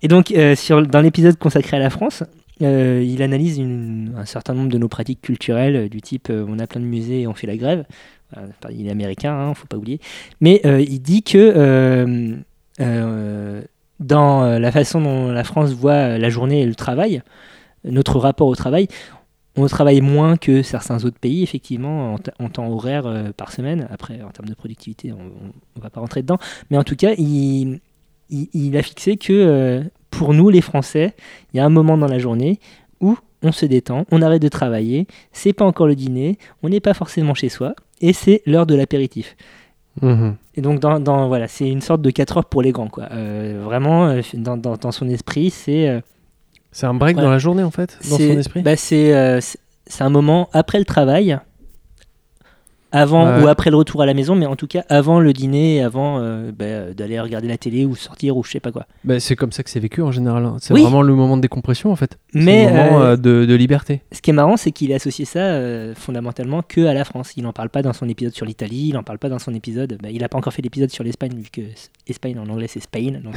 Et 0.00 0.06
donc, 0.08 0.30
euh, 0.30 0.54
sur, 0.54 0.86
dans 0.86 1.00
l'épisode 1.00 1.36
consacré 1.38 1.76
à 1.76 1.80
la 1.80 1.90
France, 1.90 2.22
euh, 2.62 3.02
il 3.04 3.22
analyse 3.22 3.60
un 3.60 4.24
certain 4.24 4.54
nombre 4.54 4.70
de 4.70 4.78
nos 4.78 4.88
pratiques 4.88 5.20
culturelles, 5.20 5.76
euh, 5.76 5.88
du 5.88 6.00
type 6.00 6.28
euh, 6.30 6.44
on 6.48 6.58
a 6.58 6.66
plein 6.66 6.80
de 6.80 6.86
musées 6.86 7.22
et 7.22 7.26
on 7.26 7.34
fait 7.34 7.46
la 7.46 7.56
grève. 7.56 7.84
Il 8.70 8.86
est 8.86 8.90
américain, 8.90 9.32
hein, 9.32 9.54
faut 9.54 9.66
pas 9.66 9.78
oublier. 9.78 10.00
Mais 10.42 10.60
il 10.62 11.00
dit 11.00 11.22
que 11.22 12.36
dans 12.78 14.58
la 14.58 14.72
façon 14.72 15.00
dont 15.00 15.32
la 15.32 15.44
France 15.44 15.72
voit 15.72 16.18
la 16.18 16.28
journée 16.28 16.60
et 16.60 16.66
le 16.66 16.74
travail, 16.74 17.22
notre 17.84 18.18
rapport 18.18 18.48
au 18.48 18.54
travail, 18.54 18.86
on 19.56 19.66
travaille 19.66 20.02
moins 20.02 20.36
que 20.36 20.62
certains 20.62 21.02
autres 21.06 21.18
pays, 21.18 21.42
effectivement, 21.42 22.16
en, 22.38 22.48
temps 22.50 22.68
horaire 22.70 23.32
par 23.34 23.50
semaine. 23.50 23.88
Après, 23.90 24.20
en 24.20 24.28
termes 24.28 24.50
de 24.50 24.54
productivité, 24.54 25.10
on 25.10 25.78
ne 25.78 25.82
va 25.82 25.88
pas 25.88 26.00
rentrer 26.00 26.20
dedans. 26.20 26.38
Mais 26.70 26.76
en 26.76 26.84
tout 26.84 26.96
cas, 26.96 27.14
il, 27.16 27.80
a 28.76 28.82
fixé 28.82 29.16
que 29.16 29.90
pour 30.18 30.34
nous, 30.34 30.50
les 30.50 30.60
Français, 30.60 31.14
il 31.52 31.56
y 31.56 31.60
a 31.60 31.64
un 31.64 31.68
moment 31.70 31.96
dans 31.96 32.08
la 32.08 32.18
journée 32.18 32.58
où 33.00 33.16
on 33.42 33.52
se 33.52 33.64
détend, 33.66 34.04
on 34.10 34.20
arrête 34.20 34.42
de 34.42 34.48
travailler, 34.48 35.06
c'est 35.32 35.52
pas 35.52 35.64
encore 35.64 35.86
le 35.86 35.94
dîner, 35.94 36.38
on 36.62 36.68
n'est 36.68 36.80
pas 36.80 36.92
forcément 36.94 37.34
chez 37.34 37.48
soi, 37.48 37.74
et 38.00 38.12
c'est 38.12 38.42
l'heure 38.46 38.66
de 38.66 38.74
l'apéritif. 38.74 39.36
Mhm. 40.02 40.36
Et 40.56 40.60
donc, 40.60 40.80
dans, 40.80 40.98
dans- 41.00 41.28
voilà, 41.28 41.46
c'est 41.48 41.68
une 41.68 41.80
sorte 41.80 42.02
de 42.02 42.10
4 42.10 42.36
heures 42.38 42.44
pour 42.44 42.62
les 42.62 42.72
grands. 42.72 42.88
Quoi. 42.88 43.04
Euh, 43.12 43.60
vraiment, 43.64 44.08
euh, 44.08 44.20
dans, 44.34 44.56
dans- 44.56 44.76
dans 44.76 44.92
son 44.92 45.08
esprit, 45.08 45.50
c'est 45.50 45.88
euh, 45.88 46.00
C'est 46.72 46.86
un 46.86 46.94
break 46.94 47.16
Ouais. 47.16 47.22
dans 47.22 47.30
la 47.30 47.38
journée 47.38 47.62
en 47.62 47.70
fait, 47.70 47.98
dans 48.10 48.16
son 48.18 48.38
esprit? 48.38 48.62
bah, 48.62 48.72
euh, 48.92 49.40
c'est 49.86 50.02
un 50.04 50.10
moment 50.10 50.48
après 50.52 50.78
le 50.78 50.84
travail, 50.84 51.38
avant 52.92 53.26
Ouais. 53.26 53.42
ou 53.44 53.48
après 53.48 53.70
le 53.70 53.76
retour 53.76 54.00
à 54.02 54.06
la 54.06 54.14
maison, 54.14 54.34
mais 54.34 54.46
en 54.46 54.56
tout 54.56 54.66
cas 54.66 54.84
avant 54.88 55.20
le 55.20 55.32
dîner, 55.32 55.82
avant 55.82 56.18
euh, 56.20 56.50
bah, 56.52 56.92
d'aller 56.94 57.20
regarder 57.20 57.48
la 57.48 57.58
télé 57.58 57.84
ou 57.84 57.94
sortir 57.96 58.36
ou 58.36 58.44
je 58.44 58.50
sais 58.52 58.60
pas 58.60 58.72
quoi. 58.72 58.86
Bah, 59.04 59.20
c'est 59.20 59.36
comme 59.36 59.52
ça 59.52 59.62
que 59.62 59.70
c'est 59.70 59.80
vécu 59.80 60.00
en 60.02 60.10
général. 60.12 60.44
hein. 60.44 60.56
C'est 60.60 60.72
Oui. 60.74 60.82
vraiment 60.82 61.02
le 61.02 61.14
moment 61.14 61.36
de 61.36 61.42
décompression 61.42 61.90
en 61.92 61.96
fait. 61.96 62.18
Mais, 62.34 62.64
le 62.66 62.70
moment 62.70 63.00
euh, 63.02 63.12
euh, 63.12 63.16
de, 63.16 63.44
de 63.46 63.54
liberté. 63.54 64.02
Ce 64.12 64.20
qui 64.22 64.30
est 64.30 64.32
marrant, 64.34 64.56
c'est 64.56 64.72
qu'il 64.72 64.92
a 64.92 64.96
associé 64.96 65.24
ça 65.24 65.38
euh, 65.40 65.94
fondamentalement 65.94 66.62
que 66.66 66.86
à 66.86 66.94
la 66.94 67.04
France. 67.04 67.32
Il 67.36 67.42
n'en 67.42 67.52
parle 67.52 67.68
pas 67.68 67.82
dans 67.82 67.92
son 67.92 68.08
épisode 68.08 68.34
sur 68.34 68.46
l'Italie, 68.46 68.86
il 68.88 68.94
n'en 68.94 69.02
parle 69.02 69.18
pas 69.18 69.28
dans 69.28 69.38
son 69.38 69.54
épisode. 69.54 69.98
bah, 70.02 70.08
il 70.10 70.20
n'a 70.20 70.28
pas 70.28 70.38
encore 70.38 70.52
fait 70.52 70.62
l'épisode 70.62 70.90
sur 70.90 71.04
l'Espagne, 71.04 71.32
vu 71.36 71.48
que 71.52 71.60
Espagne 72.06 72.38
en 72.38 72.48
anglais 72.48 72.68
c'est 72.68 72.80
Spain. 72.80 73.20
donc 73.22 73.34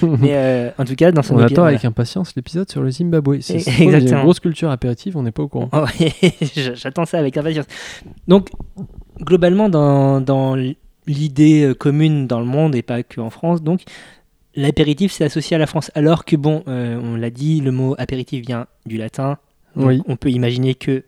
voilà. 0.00 0.16
Mais 0.20 0.72
en 0.78 0.84
tout 0.84 0.94
cas, 0.94 1.12
dans 1.12 1.22
son 1.22 1.34
On 1.34 1.38
épisode. 1.38 1.52
attend 1.52 1.62
voilà. 1.62 1.76
avec 1.76 1.84
impatience 1.84 2.34
l'épisode 2.36 2.70
sur 2.70 2.82
le 2.82 2.90
Zimbabwe. 2.90 3.40
C'est 3.40 3.58
une 3.78 4.20
grosse 4.22 4.40
culture 4.40 4.70
apéritive, 4.70 5.16
on 5.16 5.22
n'est 5.22 5.32
pas 5.32 5.42
au 5.42 5.48
courant. 5.48 5.70
Oh, 5.78 5.84
J'attends 6.74 7.04
ça 7.04 7.18
avec 7.18 7.36
impatience. 7.36 7.66
Donc, 8.28 8.48
globalement, 9.20 9.68
dans, 9.68 10.20
dans 10.20 10.56
l'idée 11.06 11.64
euh, 11.64 11.74
commune 11.74 12.26
dans 12.26 12.40
le 12.40 12.46
monde 12.46 12.74
et 12.74 12.82
pas 12.82 13.02
que 13.02 13.20
en 13.20 13.30
France, 13.30 13.62
donc 13.62 13.82
l'apéritif 14.54 15.12
c'est 15.12 15.24
associé 15.24 15.54
à 15.56 15.58
la 15.58 15.66
France. 15.66 15.90
Alors 15.94 16.24
que 16.24 16.36
bon, 16.36 16.62
euh, 16.68 17.00
on 17.02 17.16
l'a 17.16 17.30
dit, 17.30 17.60
le 17.60 17.72
mot 17.72 17.94
apéritif 17.98 18.44
vient 18.44 18.66
du 18.86 18.96
latin. 18.96 19.38
Oui. 19.76 20.00
On 20.06 20.16
peut 20.16 20.30
imaginer 20.30 20.74
que 20.74 21.04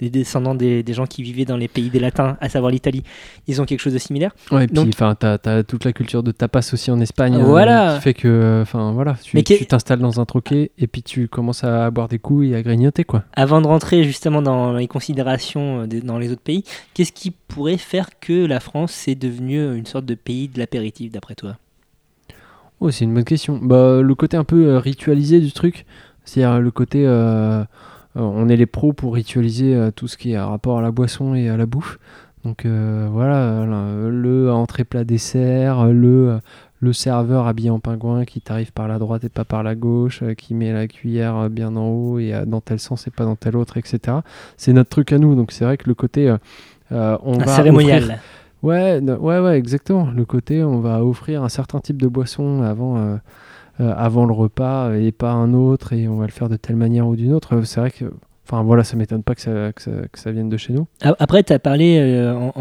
les 0.00 0.10
descendants 0.10 0.54
des, 0.54 0.82
des 0.82 0.92
gens 0.92 1.06
qui 1.06 1.22
vivaient 1.22 1.44
dans 1.44 1.56
les 1.56 1.68
pays 1.68 1.90
des 1.90 1.98
latins, 1.98 2.36
à 2.40 2.48
savoir 2.48 2.70
l'Italie, 2.70 3.02
ils 3.46 3.60
ont 3.60 3.64
quelque 3.64 3.80
chose 3.80 3.92
de 3.92 3.98
similaire. 3.98 4.32
Ouais, 4.50 4.64
et 4.64 4.66
puis 4.66 4.78
enfin, 4.88 5.14
t'as 5.14 5.38
as 5.44 5.62
toute 5.62 5.84
la 5.84 5.92
culture 5.92 6.22
de 6.22 6.32
tapas 6.32 6.70
aussi 6.72 6.90
en 6.90 7.00
Espagne, 7.00 7.36
euh, 7.36 7.44
Voilà. 7.44 7.96
qui 7.96 8.02
fait 8.02 8.14
que, 8.14 8.28
euh, 8.28 8.62
enfin 8.62 8.92
voilà, 8.92 9.16
tu 9.22 9.66
t'installes 9.66 10.00
dans 10.00 10.20
un 10.20 10.24
troquet 10.24 10.70
et 10.78 10.86
puis 10.86 11.02
tu 11.02 11.28
commences 11.28 11.64
à 11.64 11.90
boire 11.90 12.08
des 12.08 12.18
coups 12.18 12.48
et 12.48 12.54
à 12.54 12.62
grignoter 12.62 13.04
quoi. 13.04 13.24
Avant 13.34 13.60
de 13.60 13.66
rentrer 13.66 14.04
justement 14.04 14.42
dans 14.42 14.72
les 14.72 14.88
considérations 14.88 15.82
euh, 15.82 15.86
dans 15.86 16.18
les 16.18 16.32
autres 16.32 16.42
pays, 16.42 16.64
qu'est-ce 16.94 17.12
qui 17.12 17.30
pourrait 17.30 17.76
faire 17.76 18.08
que 18.20 18.44
la 18.46 18.60
France 18.60 18.92
c'est 18.92 19.14
devenu 19.14 19.76
une 19.76 19.86
sorte 19.86 20.04
de 20.06 20.14
pays 20.14 20.48
de 20.48 20.58
l'apéritif 20.58 21.12
d'après 21.12 21.34
toi? 21.34 21.56
Oh, 22.80 22.90
c'est 22.90 23.04
une 23.04 23.14
bonne 23.14 23.24
question. 23.24 23.58
Bah, 23.62 24.00
le 24.02 24.14
côté 24.14 24.36
un 24.36 24.44
peu 24.44 24.66
euh, 24.66 24.78
ritualisé 24.78 25.40
du 25.40 25.52
truc, 25.52 25.86
c'est-à-dire 26.24 26.60
le 26.60 26.70
côté, 26.70 27.06
euh, 27.06 27.62
euh, 27.62 27.64
on 28.16 28.48
est 28.48 28.56
les 28.56 28.66
pros 28.66 28.92
pour 28.92 29.14
ritualiser 29.14 29.74
euh, 29.74 29.90
tout 29.90 30.08
ce 30.08 30.16
qui 30.16 30.32
est 30.32 30.36
à 30.36 30.46
rapport 30.46 30.78
à 30.78 30.82
la 30.82 30.90
boisson 30.90 31.34
et 31.34 31.48
à 31.48 31.56
la 31.56 31.66
bouffe. 31.66 31.98
Donc 32.44 32.66
euh, 32.66 33.08
voilà, 33.10 33.36
euh, 33.38 34.10
le 34.10 34.52
entrée 34.52 34.84
plat 34.84 35.04
dessert, 35.04 35.86
le 35.86 36.28
euh, 36.30 36.38
le 36.80 36.92
serveur 36.92 37.46
habillé 37.46 37.70
en 37.70 37.78
pingouin 37.78 38.26
qui 38.26 38.42
t'arrive 38.42 38.70
par 38.72 38.88
la 38.88 38.98
droite 38.98 39.24
et 39.24 39.30
pas 39.30 39.44
par 39.46 39.62
la 39.62 39.74
gauche, 39.74 40.20
euh, 40.22 40.34
qui 40.34 40.52
met 40.52 40.70
la 40.72 40.86
cuillère 40.86 41.34
euh, 41.36 41.48
bien 41.48 41.74
en 41.76 41.86
haut 41.88 42.18
et 42.18 42.34
euh, 42.34 42.44
dans 42.44 42.60
tel 42.60 42.78
sens 42.78 43.06
et 43.06 43.10
pas 43.10 43.24
dans 43.24 43.36
tel 43.36 43.56
autre, 43.56 43.78
etc. 43.78 44.18
C'est 44.58 44.74
notre 44.74 44.90
truc 44.90 45.10
à 45.12 45.18
nous. 45.18 45.34
Donc 45.34 45.50
c'est 45.52 45.64
vrai 45.64 45.78
que 45.78 45.88
le 45.88 45.94
côté, 45.94 46.28
euh, 46.28 46.36
euh, 46.92 47.16
on 47.22 47.40
Un 47.40 47.44
va 47.44 47.56
cérémonial. 47.56 48.02
offrir- 48.02 48.18
Ouais, 48.62 48.98
ouais, 49.00 49.40
ouais, 49.40 49.58
exactement. 49.58 50.08
Le 50.14 50.24
côté, 50.24 50.62
on 50.64 50.80
va 50.80 51.02
offrir 51.04 51.42
un 51.42 51.50
certain 51.50 51.80
type 51.80 52.00
de 52.00 52.08
boisson 52.08 52.62
avant, 52.62 52.96
euh, 52.96 53.00
euh, 53.00 53.16
avant 53.78 54.24
le 54.26 54.32
repas 54.32 54.94
et 54.94 55.10
pas 55.12 55.32
un 55.32 55.52
autre, 55.54 55.92
et 55.92 56.06
on 56.08 56.16
va 56.16 56.26
le 56.26 56.32
faire 56.32 56.48
de 56.48 56.56
telle 56.56 56.76
manière 56.76 57.06
ou 57.08 57.16
d'une 57.16 57.32
autre. 57.32 57.62
C'est 57.64 57.80
vrai 57.80 57.90
que, 57.90 58.04
enfin 58.46 58.62
voilà, 58.62 58.84
ça 58.84 58.96
m'étonne 58.96 59.22
pas 59.22 59.34
que 59.34 59.40
ça, 59.40 59.72
que 59.72 59.82
ça, 59.82 59.90
que 60.12 60.18
ça 60.18 60.30
vienne 60.32 60.48
de 60.48 60.56
chez 60.56 60.72
nous. 60.72 60.86
Après, 61.02 61.42
tu 61.42 61.52
as 61.52 61.58
parlé 61.58 61.98
euh, 61.98 62.34
en, 62.34 62.52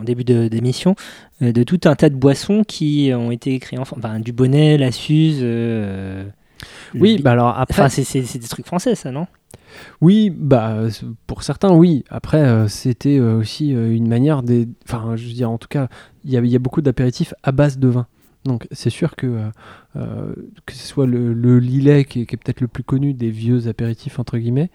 en 0.00 0.02
début 0.02 0.24
de- 0.24 0.48
d'émission 0.48 0.94
euh, 1.42 1.52
de 1.52 1.62
tout 1.62 1.80
un 1.84 1.94
tas 1.94 2.08
de 2.10 2.16
boissons 2.16 2.64
qui 2.66 3.12
ont 3.14 3.30
été 3.30 3.58
créées 3.60 3.78
en 3.78 3.84
France. 3.84 4.00
Enfin, 4.02 4.18
du 4.18 4.32
bonnet, 4.32 4.76
la 4.76 4.90
Suze, 4.92 5.38
euh, 5.42 6.24
Oui, 6.94 7.16
Le- 7.18 7.22
bah 7.22 7.32
alors 7.32 7.56
après, 7.56 7.82
Enfin, 7.82 7.88
c'est- 7.88 8.38
des 8.38 8.48
trucs 8.48 8.66
français, 8.66 8.94
ça, 8.94 9.10
non? 9.12 9.26
Oui, 10.00 10.30
bah 10.36 10.70
euh, 10.72 10.90
pour 11.28 11.44
certains, 11.44 11.72
oui. 11.72 12.04
Après, 12.10 12.38
euh, 12.42 12.66
c'était 12.66 13.18
euh, 13.18 13.38
aussi 13.38 13.72
euh, 13.74 13.94
une 13.94 14.08
manière 14.08 14.42
des. 14.42 14.68
Enfin, 14.84 15.12
je 15.14 15.26
veux 15.28 15.32
dire, 15.32 15.48
en 15.50 15.58
tout 15.58 15.68
cas, 15.68 15.88
il 16.24 16.30
y 16.32 16.36
a, 16.36 16.40
il 16.40 16.48
y 16.50 16.56
a 16.56 16.58
beaucoup 16.58 16.82
d'apéritifs 16.82 17.34
à 17.44 17.52
base 17.52 17.78
de 17.78 17.86
vin. 17.88 18.06
Donc, 18.44 18.66
c'est 18.70 18.90
sûr 18.90 19.16
que 19.16 19.26
euh, 19.26 19.48
euh, 19.96 20.34
que 20.66 20.72
ce 20.74 20.86
soit 20.86 21.06
le, 21.06 21.32
le 21.34 21.58
Lillet, 21.58 22.04
qui 22.04 22.22
est, 22.22 22.26
qui 22.26 22.34
est 22.34 22.38
peut-être 22.38 22.60
le 22.62 22.68
plus 22.68 22.82
connu 22.84 23.12
des 23.12 23.30
vieux 23.30 23.68
apéritifs 23.68 24.18
entre 24.18 24.38
guillemets, 24.38 24.70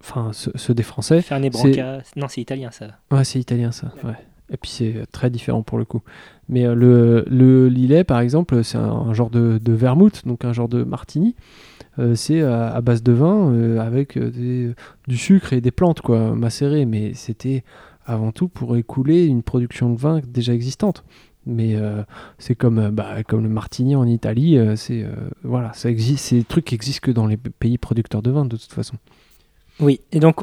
enfin 0.00 0.30
ceux, 0.32 0.52
ceux 0.54 0.74
des 0.74 0.82
Français. 0.82 1.20
Fernet 1.22 1.50
Branca. 1.50 2.00
Non, 2.16 2.28
c'est 2.28 2.40
italien, 2.40 2.70
ça. 2.70 2.86
Ouais, 3.10 3.24
c'est 3.24 3.38
italien 3.38 3.72
ça. 3.72 3.92
Ouais. 4.04 4.14
Et 4.50 4.56
puis 4.56 4.70
c'est 4.70 5.04
très 5.12 5.28
différent 5.28 5.62
pour 5.62 5.76
le 5.76 5.84
coup. 5.84 6.00
Mais 6.48 6.64
euh, 6.64 6.74
le, 6.74 7.24
le 7.28 7.68
Lillet, 7.68 8.04
par 8.04 8.20
exemple, 8.20 8.64
c'est 8.64 8.78
un, 8.78 8.84
un 8.90 9.12
genre 9.12 9.28
de, 9.28 9.58
de 9.62 9.72
vermouth, 9.74 10.26
donc 10.26 10.46
un 10.46 10.54
genre 10.54 10.68
de 10.68 10.82
martini. 10.84 11.36
Euh, 11.98 12.14
c'est 12.14 12.40
à, 12.40 12.68
à 12.70 12.80
base 12.80 13.02
de 13.02 13.12
vin 13.12 13.78
avec 13.78 14.16
des- 14.18 14.72
du 15.06 15.16
sucre 15.18 15.52
et 15.52 15.60
des 15.60 15.72
plantes 15.72 16.00
quoi, 16.00 16.34
macérées. 16.34 16.86
Mais 16.86 17.12
c'était 17.12 17.64
avant 18.06 18.32
tout 18.32 18.48
pour 18.48 18.76
écouler 18.78 19.26
une 19.26 19.42
production 19.42 19.90
de 19.92 19.98
vin 19.98 20.20
déjà 20.26 20.54
existante. 20.54 21.04
Mais 21.50 21.76
euh, 21.76 22.02
c'est 22.38 22.54
comme, 22.54 22.78
euh, 22.78 22.90
bah, 22.90 23.22
comme 23.26 23.42
le 23.42 23.48
martini 23.48 23.96
en 23.96 24.06
Italie, 24.06 24.58
euh, 24.58 24.76
c'est 24.76 25.02
euh, 25.02 25.08
voilà, 25.42 25.72
ça 25.72 25.88
existe, 25.88 26.26
c'est 26.26 26.36
des 26.36 26.44
trucs 26.44 26.66
qui 26.66 26.74
existent 26.74 27.06
que 27.06 27.10
dans 27.10 27.26
les 27.26 27.38
pays 27.38 27.78
producteurs 27.78 28.20
de 28.20 28.30
vin 28.30 28.44
de 28.44 28.56
toute 28.56 28.70
façon. 28.70 28.96
Oui, 29.80 30.02
et 30.12 30.20
donc 30.20 30.42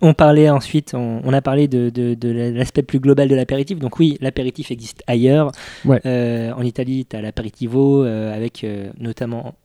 on 0.00 0.14
parlait 0.14 0.48
ensuite, 0.48 0.94
on, 0.94 1.20
on 1.24 1.32
a 1.34 1.42
parlé 1.42 1.68
de, 1.68 1.90
de- 1.90 2.14
de 2.14 2.30
l'aspect 2.30 2.82
plus 2.82 3.00
global 3.00 3.28
de 3.28 3.34
l'apéritif. 3.34 3.78
Donc 3.78 3.98
oui, 3.98 4.16
l'apéritif 4.22 4.70
existe 4.70 5.02
ailleurs. 5.06 5.52
Ouais. 5.84 6.00
En 6.06 6.62
Italie, 6.62 7.04
tu 7.04 7.14
as 7.14 7.20
l'aperitivo 7.20 8.04
avec 8.04 8.64
notamment 8.98 9.56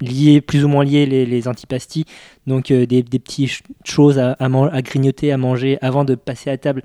lié, 0.00 0.40
plus 0.40 0.64
ou 0.64 0.68
moins 0.68 0.84
lié 0.84 1.06
les, 1.06 1.24
les 1.24 1.46
antipasti, 1.46 2.04
donc 2.48 2.72
des, 2.72 2.86
des 2.86 3.18
petites 3.20 3.48
ch- 3.48 3.62
choses 3.84 4.18
à, 4.18 4.32
à 4.40 4.82
grignoter, 4.82 5.30
à 5.30 5.36
manger 5.36 5.78
avant 5.80 6.04
de 6.04 6.16
passer 6.16 6.50
à 6.50 6.58
table 6.58 6.82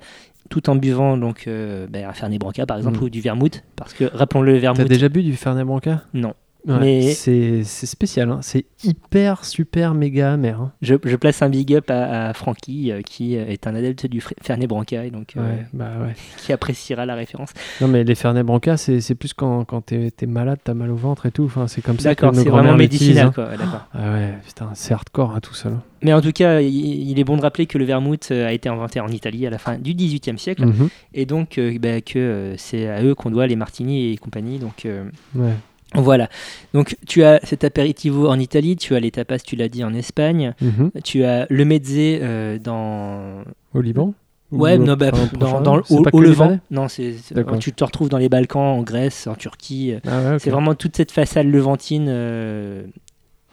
tout 0.50 0.68
en 0.68 0.76
buvant 0.76 1.16
donc 1.16 1.44
euh, 1.46 1.86
ben, 1.88 2.04
un 2.04 2.12
Fernet 2.12 2.38
Branca 2.38 2.66
par 2.66 2.76
exemple 2.76 2.98
Mm. 2.98 3.02
ou 3.04 3.08
du 3.08 3.20
vermouth 3.22 3.62
parce 3.76 3.94
que 3.94 4.04
rappelons-le 4.04 4.52
le 4.52 4.58
T'as 4.58 4.72
vermouth 4.72 4.88
déjà 4.88 5.08
bu 5.08 5.22
du 5.22 5.34
Fernet 5.36 5.64
Branca 5.64 6.02
non 6.12 6.34
Ouais, 6.66 6.78
Mais- 6.80 7.12
c'est 7.12 7.62
c'est 7.64 7.86
spécial, 7.86 8.30
hein. 8.30 8.38
c'est 8.42 8.66
hyper 8.84 9.44
super 9.44 9.94
méga 9.94 10.32
amer. 10.34 10.60
hein. 10.60 10.72
je, 10.82 10.94
je 11.02 11.16
place 11.16 11.40
un 11.42 11.48
big 11.48 11.74
up 11.74 11.90
à, 11.90 12.28
à 12.28 12.32
Francky 12.34 12.92
euh, 12.92 13.00
qui 13.02 13.36
euh, 13.36 13.46
est 13.46 13.66
un 13.66 13.74
adepte 13.74 14.06
du 14.06 14.20
Fernet 14.42 14.66
Branca 14.66 15.04
et 15.04 15.10
donc 15.10 15.34
euh, 15.36 15.40
Ouais, 15.40 15.66
bah 15.72 15.90
ouais. 16.02 16.14
qui 16.38 16.52
appréciera 16.52 17.06
la 17.06 17.14
référence 17.14 17.50
Non 17.80 17.88
mais 17.88 18.04
les 18.04 18.14
Fernet 18.14 18.42
Branca, 18.42 18.76
c'est 18.76 19.00
c'est 19.00 19.14
plus 19.14 19.32
quand, 19.32 19.64
quand 19.64 19.80
t'es 19.80 20.10
es 20.20 20.26
malade, 20.26 20.58
t'as 20.62 20.74
mal 20.74 20.90
au 20.90 20.96
ventre 20.96 21.26
et 21.26 21.30
tout. 21.30 21.44
Enfin, 21.44 21.66
c'est 21.66 21.80
comme 21.82 21.98
ça 21.98 22.14
que 22.14 22.26
nos 22.26 22.34
c'est 22.34 22.48
vraiment 22.48 22.76
médicinal 22.76 23.28
hein. 23.28 23.32
quoi. 23.34 23.48
Ah 23.94 24.12
ouais, 24.12 24.34
putain, 24.46 24.68
c'est 24.74 24.92
hardcore 24.94 25.32
hein, 25.34 25.40
tout 25.40 25.54
ça. 25.54 25.70
là. 25.70 25.76
Mais 26.02 26.12
en 26.12 26.20
tout 26.20 26.32
cas, 26.32 26.60
il, 26.60 27.10
il 27.10 27.18
est 27.18 27.24
bon 27.24 27.36
de 27.36 27.42
rappeler 27.42 27.66
que 27.66 27.76
le 27.78 27.84
vermouth 27.84 28.30
a 28.30 28.52
été 28.52 28.68
inventé 28.68 29.00
en 29.00 29.08
Italie 29.08 29.46
à 29.46 29.50
la 29.50 29.58
fin 29.58 29.78
du 29.78 29.94
XVIIIe 29.94 30.38
siècle 30.38 30.64
Mhm. 30.66 30.88
et 31.14 31.26
donc 31.26 31.58
euh, 31.58 31.78
bah, 31.78 32.00
que 32.00 32.54
c'est 32.56 32.88
à 32.88 33.02
eux 33.02 33.14
qu'on 33.14 33.30
doit 33.30 33.46
les 33.46 33.56
martini 33.56 34.12
et 34.12 34.16
compagnie. 34.16 34.58
Donc 34.58 34.86
Ouais. 35.34 35.52
Voilà. 35.94 36.28
Donc 36.74 36.96
tu 37.06 37.24
as 37.24 37.40
cet 37.42 37.64
apéritivo 37.64 38.28
en 38.28 38.38
Italie, 38.38 38.76
tu 38.76 38.94
as 38.94 39.00
les 39.00 39.10
tapas, 39.10 39.38
tu 39.38 39.56
l'as 39.56 39.68
dit 39.68 39.82
en 39.84 39.92
Espagne, 39.94 40.54
Mhm. 40.60 40.90
tu 41.04 41.24
as 41.24 41.46
le 41.50 41.64
mezze 41.64 41.94
euh, 41.96 42.58
dans 42.58 43.42
Au 43.74 43.80
Liban 43.80 44.14
Ouais, 44.52 44.76
Ou, 44.76 44.84
non, 44.84 44.96
bah, 44.96 45.12
dans, 45.38 45.60
dans 45.60 45.80
au, 46.12 46.20
Levant. 46.20 46.58
Non, 46.72 46.88
c'est, 46.88 47.14
tu 47.60 47.72
te 47.72 47.84
retrouves 47.84 48.08
dans 48.08 48.18
les 48.18 48.28
Balkans, 48.28 48.60
en 48.78 48.82
Grèce, 48.82 49.28
en 49.28 49.36
Turquie. 49.36 49.94
Ah 50.04 50.22
ouais, 50.22 50.34
ok. 50.34 50.40
C'est 50.40 50.50
vraiment 50.50 50.74
toute 50.74 50.96
cette 50.96 51.12
façade 51.12 51.46
levantine, 51.46 52.06
euh, 52.08 52.82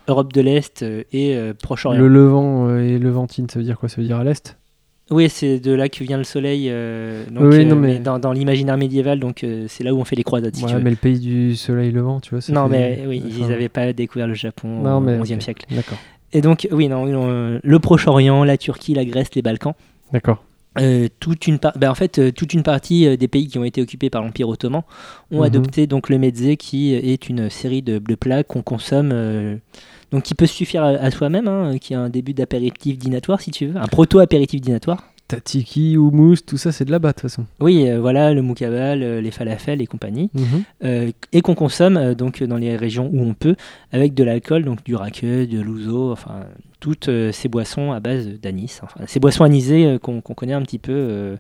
Europe 0.08 0.34
de 0.34 0.42
l'Est 0.42 0.82
euh, 0.82 1.04
et 1.12 1.36
euh, 1.36 1.54
Proche-Orient. 1.54 2.00
Le 2.00 2.08
Levant 2.08 2.68
euh, 2.70 2.80
et 2.82 2.98
Levantine, 2.98 3.48
ça 3.48 3.60
veut 3.60 3.66
dire 3.66 3.78
quoi? 3.78 3.90
Ça 3.90 3.98
veut 4.02 4.08
dire 4.08 4.18
à 4.18 4.24
l'est? 4.24 4.58
Oui, 5.10 5.30
c'est 5.30 5.60
de 5.60 5.72
là 5.72 5.88
que 5.88 6.04
vient 6.04 6.18
le 6.18 6.24
soleil. 6.26 6.68
euh, 6.70 7.24
donc, 7.32 7.46
Oui, 7.54 7.60
euh, 7.62 7.64
non, 7.64 7.76
mais- 7.78 7.94
mais 7.94 8.00
dans, 8.00 8.20
dans 8.20 8.34
l'imaginaire 8.34 8.76
médiéval, 8.78 9.20
donc 9.20 9.44
euh, 9.44 9.66
c'est 9.70 9.84
là 9.84 9.94
où 9.94 10.00
on 10.00 10.04
fait 10.04 10.18
les 10.18 10.24
croisades, 10.24 10.56
si 10.56 10.66
Ouais, 10.66 10.82
mais 10.82 10.90
le 10.90 10.96
pays 10.98 11.20
du 11.20 11.56
soleil 11.56 11.92
levant, 11.92 12.20
tu 12.20 12.36
vois. 12.36 12.40
Non, 12.54 12.68
fait- 12.70 12.72
mais 12.72 13.04
oui, 13.08 13.24
ils 13.26 13.48
n'avaient 13.48 13.70
pas 13.70 13.94
découvert 13.94 14.28
le 14.28 14.34
Japon 14.34 14.68
Non, 14.68 14.98
au 14.98 15.24
XIe 15.24 15.42
siècle. 15.42 15.66
D'accord. 15.72 15.98
Et 16.34 16.42
donc, 16.42 16.68
oui, 16.72 16.90
non, 16.90 17.06
le 17.64 17.80
Proche-Orient, 17.80 18.44
la 18.44 18.58
Turquie, 18.58 18.94
la 18.94 19.06
Grèce, 19.06 19.30
les 19.34 19.42
Balkans. 19.42 19.74
D'accord. 20.12 20.44
Toute 21.20 21.48
une 21.48 21.58
par- 21.58 21.76
ben, 21.78 21.90
en 21.90 21.96
fait, 21.96 22.34
toute 22.36 22.54
une 22.54 22.62
partie 22.64 23.18
des 23.18 23.28
pays 23.28 23.48
qui 23.48 23.58
ont 23.58 23.64
été 23.64 23.82
occupés 23.82 24.10
par 24.12 24.22
l'Empire 24.22 24.48
ottoman 24.50 24.84
ont 25.32 25.38
Mhm. 25.40 25.44
adopté 25.44 25.88
donc 25.88 26.10
le 26.10 26.18
mezze, 26.20 26.56
qui 26.60 26.94
est 26.94 27.30
une 27.30 27.50
série 27.50 27.82
de, 27.82 27.98
de 27.98 28.16
plats 28.16 28.44
qu'on 28.44 28.62
consomme, 28.62 29.12
donc 30.12 30.24
qui 30.24 30.36
peut 30.36 30.46
suffire 30.46 30.84
à, 30.84 30.90
à 30.90 31.12
soi-même, 31.12 31.48
hein, 31.48 31.78
qui 31.80 31.94
est 31.94 31.98
un 31.98 32.10
début 32.10 32.34
d'apéritif 32.34 32.98
dînatoire, 32.98 33.42
si 33.42 33.52
tu 33.52 33.68
veux, 33.68 33.78
un 33.80 33.88
proto-apéritif 33.88 34.62
dînatoire. 34.62 35.04
Tatiki, 35.28 35.98
houmous, 35.98 36.38
tout 36.46 36.56
ça, 36.58 36.72
c'est 36.72 36.86
de 36.86 36.92
là-bas 36.92 37.10
de 37.10 37.14
toute 37.16 37.22
façon. 37.24 37.46
Oui, 37.60 37.90
euh, 37.90 38.00
voilà, 38.00 38.34
le 38.34 38.42
moukabal, 38.42 39.04
euh, 39.04 39.20
les 39.20 39.32
falafels 39.32 39.82
et 39.82 39.86
compagnie, 39.86 40.30
Mhm. 40.34 40.64
euh, 40.86 41.12
et 41.34 41.42
qu'on 41.42 41.54
consomme 41.54 42.14
donc 42.14 42.42
dans 42.44 42.56
les 42.56 42.78
régions 42.78 43.10
où 43.12 43.20
on 43.22 43.34
peut, 43.34 43.56
avec 43.92 44.14
de 44.14 44.24
l'alcool, 44.24 44.64
donc 44.64 44.86
du 44.86 44.96
raqueux, 44.96 45.46
de 45.46 45.60
l'ouzo, 45.60 46.14
enfin 46.14 46.46
toutes 46.80 47.10
ces 47.32 47.50
boissons 47.50 47.92
à 47.92 48.00
base 48.00 48.28
d'anis, 48.42 48.80
enfin 48.84 49.04
ces 49.08 49.20
boissons 49.20 49.44
anisées 49.44 49.98
qu'on 50.02 50.22
connaît 50.22 50.54
un 50.54 50.62
petit 50.62 50.78
peu, 50.80 51.36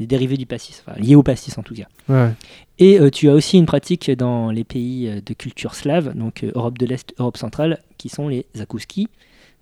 des 0.00 0.06
dérivés 0.06 0.36
du 0.36 0.46
pastis, 0.46 0.82
enfin 0.84 0.98
liés 1.00 1.14
au 1.14 1.22
pastis 1.22 1.56
en 1.58 1.62
tout 1.62 1.74
cas. 1.74 1.86
Ouais. 2.08 2.30
Et 2.78 2.98
euh, 2.98 3.10
tu 3.10 3.28
as 3.28 3.34
aussi 3.34 3.58
une 3.58 3.66
pratique 3.66 4.10
dans 4.10 4.50
les 4.50 4.64
pays 4.64 5.06
euh, 5.08 5.20
de 5.24 5.34
culture 5.34 5.74
slave, 5.74 6.16
donc 6.16 6.42
euh, 6.42 6.50
Europe 6.54 6.78
de 6.78 6.86
l'Est, 6.86 7.14
Europe 7.18 7.36
centrale, 7.36 7.78
qui 7.98 8.08
sont 8.08 8.26
les 8.28 8.46
zakouskis, 8.56 9.08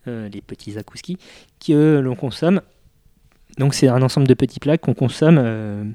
euh, 0.06 0.28
les 0.28 0.40
petits 0.40 0.72
zakouskis, 0.72 1.18
qui 1.58 1.72
eux 1.74 2.00
l'on 2.00 2.14
consomme. 2.14 2.60
Donc 3.58 3.74
c'est 3.74 3.88
un 3.88 4.00
ensemble 4.02 4.28
de 4.28 4.34
petits 4.34 4.60
plats 4.60 4.78
qu'on 4.78 4.94
consomme 4.94 5.94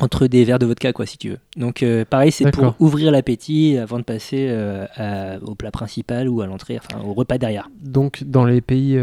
entre 0.00 0.26
des 0.26 0.44
verres 0.44 0.58
de 0.58 0.66
vodka, 0.66 0.92
quoi, 0.92 1.06
si 1.06 1.16
tu 1.16 1.30
veux. 1.30 1.38
Donc 1.56 1.82
pareil, 2.10 2.30
c'est 2.30 2.50
pour 2.50 2.74
ouvrir 2.78 3.10
l'appétit 3.10 3.78
avant 3.78 3.98
de 3.98 4.04
passer 4.04 4.50
à- 4.96 5.38
au 5.42 5.54
plat 5.54 5.70
principal 5.70 6.28
ou 6.28 6.42
à 6.42 6.46
l'entrée, 6.46 6.78
enfin 6.78 7.00
au 7.02 7.14
repas 7.14 7.38
derrière. 7.38 7.70
Donc, 7.80 8.22
dans 8.22 8.44
les 8.44 8.60
pays 8.60 8.98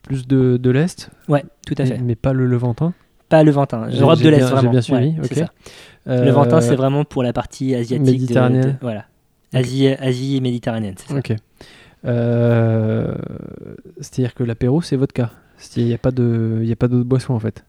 plus 0.00 0.26
de, 0.26 0.56
de 0.56 0.70
l'Est, 0.70 1.10
Ouais, 1.28 1.44
tout 1.66 1.74
à 1.76 1.82
mais, 1.82 1.88
fait. 1.90 1.98
mais 1.98 2.14
pas 2.14 2.32
le 2.32 2.46
Levantin? 2.46 2.94
Pas 3.32 3.42
Levantin, 3.44 3.88
J'ai- 3.88 3.98
Europe 4.00 4.18
j'ai 4.18 4.24
de 4.24 4.28
l'Est 4.28 4.36
bien- 4.40 4.46
j'ai 4.46 4.52
vraiment. 4.52 4.70
bien 4.72 4.80
suivi, 4.82 5.18
Ouais, 5.18 5.26
ça. 5.34 5.46
Euh, 6.06 6.24
Levantin, 6.26 6.60
c'est 6.60 6.76
vraiment 6.76 7.04
pour 7.06 7.22
la 7.22 7.32
partie 7.32 7.74
asiatique. 7.74 8.06
Méditerranéenne. 8.06 8.72
de- 8.72 8.74
voilà. 8.82 9.06
Asie, 9.54 9.88
Asie 9.88 10.38
méditerranéenne, 10.42 10.96
c'est 10.98 11.08
ça. 11.12 11.18
Ok. 11.18 11.32
Euh, 12.04 13.14
C'est-à-dire 14.00 14.34
que 14.34 14.44
l'apéro, 14.44 14.82
c'est 14.82 14.96
vodka. 14.96 15.30
Il 15.76 15.86
n'y 15.86 15.94
a 15.94 15.98
pas 15.98 16.10
de- 16.10 16.58
il 16.62 16.68
y 16.68 16.72
a 16.72 16.76
pas 16.76 16.88
d'autre 16.88 17.04
boisson 17.08 17.32
en 17.34 17.38
fait. 17.38 17.64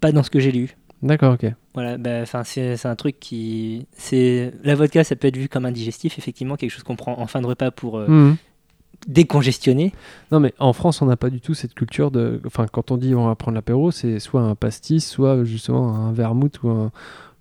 Pas 0.00 0.10
dans 0.12 0.22
ce 0.22 0.30
que 0.30 0.38
j'ai 0.40 0.52
lu. 0.52 0.74
D'accord, 1.02 1.34
ok. 1.34 1.52
Voilà, 1.74 1.98
bah, 1.98 2.20
enfin 2.22 2.44
c'est 2.44 2.76
c'est 2.78 2.88
un 2.88 2.94
truc 2.96 3.20
qui, 3.20 3.86
c'est 3.92 4.54
la 4.62 4.74
vodka, 4.74 5.04
ça 5.04 5.16
peut 5.16 5.28
être 5.28 5.36
vu 5.36 5.48
comme 5.50 5.66
un 5.66 5.72
digestif, 5.72 6.16
effectivement, 6.18 6.56
quelque 6.56 6.70
chose 6.70 6.84
qu'on 6.84 6.96
prend 6.96 7.18
en 7.18 7.26
fin 7.26 7.42
de 7.42 7.46
repas 7.46 7.70
pour 7.70 7.98
euh, 7.98 8.06
Mhm. 8.08 8.36
Décongestionner. 9.06 9.92
Non, 10.32 10.40
mais 10.40 10.52
en 10.58 10.72
France, 10.72 11.02
on 11.02 11.06
n'a 11.06 11.16
pas 11.16 11.30
du 11.30 11.40
tout 11.40 11.54
cette 11.54 11.74
culture 11.74 12.10
de. 12.10 12.40
Enfin, 12.46 12.66
quand 12.70 12.90
on 12.90 12.96
dit 12.96 13.14
on 13.14 13.26
va 13.26 13.34
prendre 13.34 13.54
l'apéro, 13.54 13.90
c'est 13.90 14.18
soit 14.18 14.42
un 14.42 14.54
pastis, 14.54 15.06
soit 15.08 15.44
justement 15.44 15.94
un 15.94 16.12
vermouth 16.12 16.62
ou 16.62 16.68
un, 16.70 16.90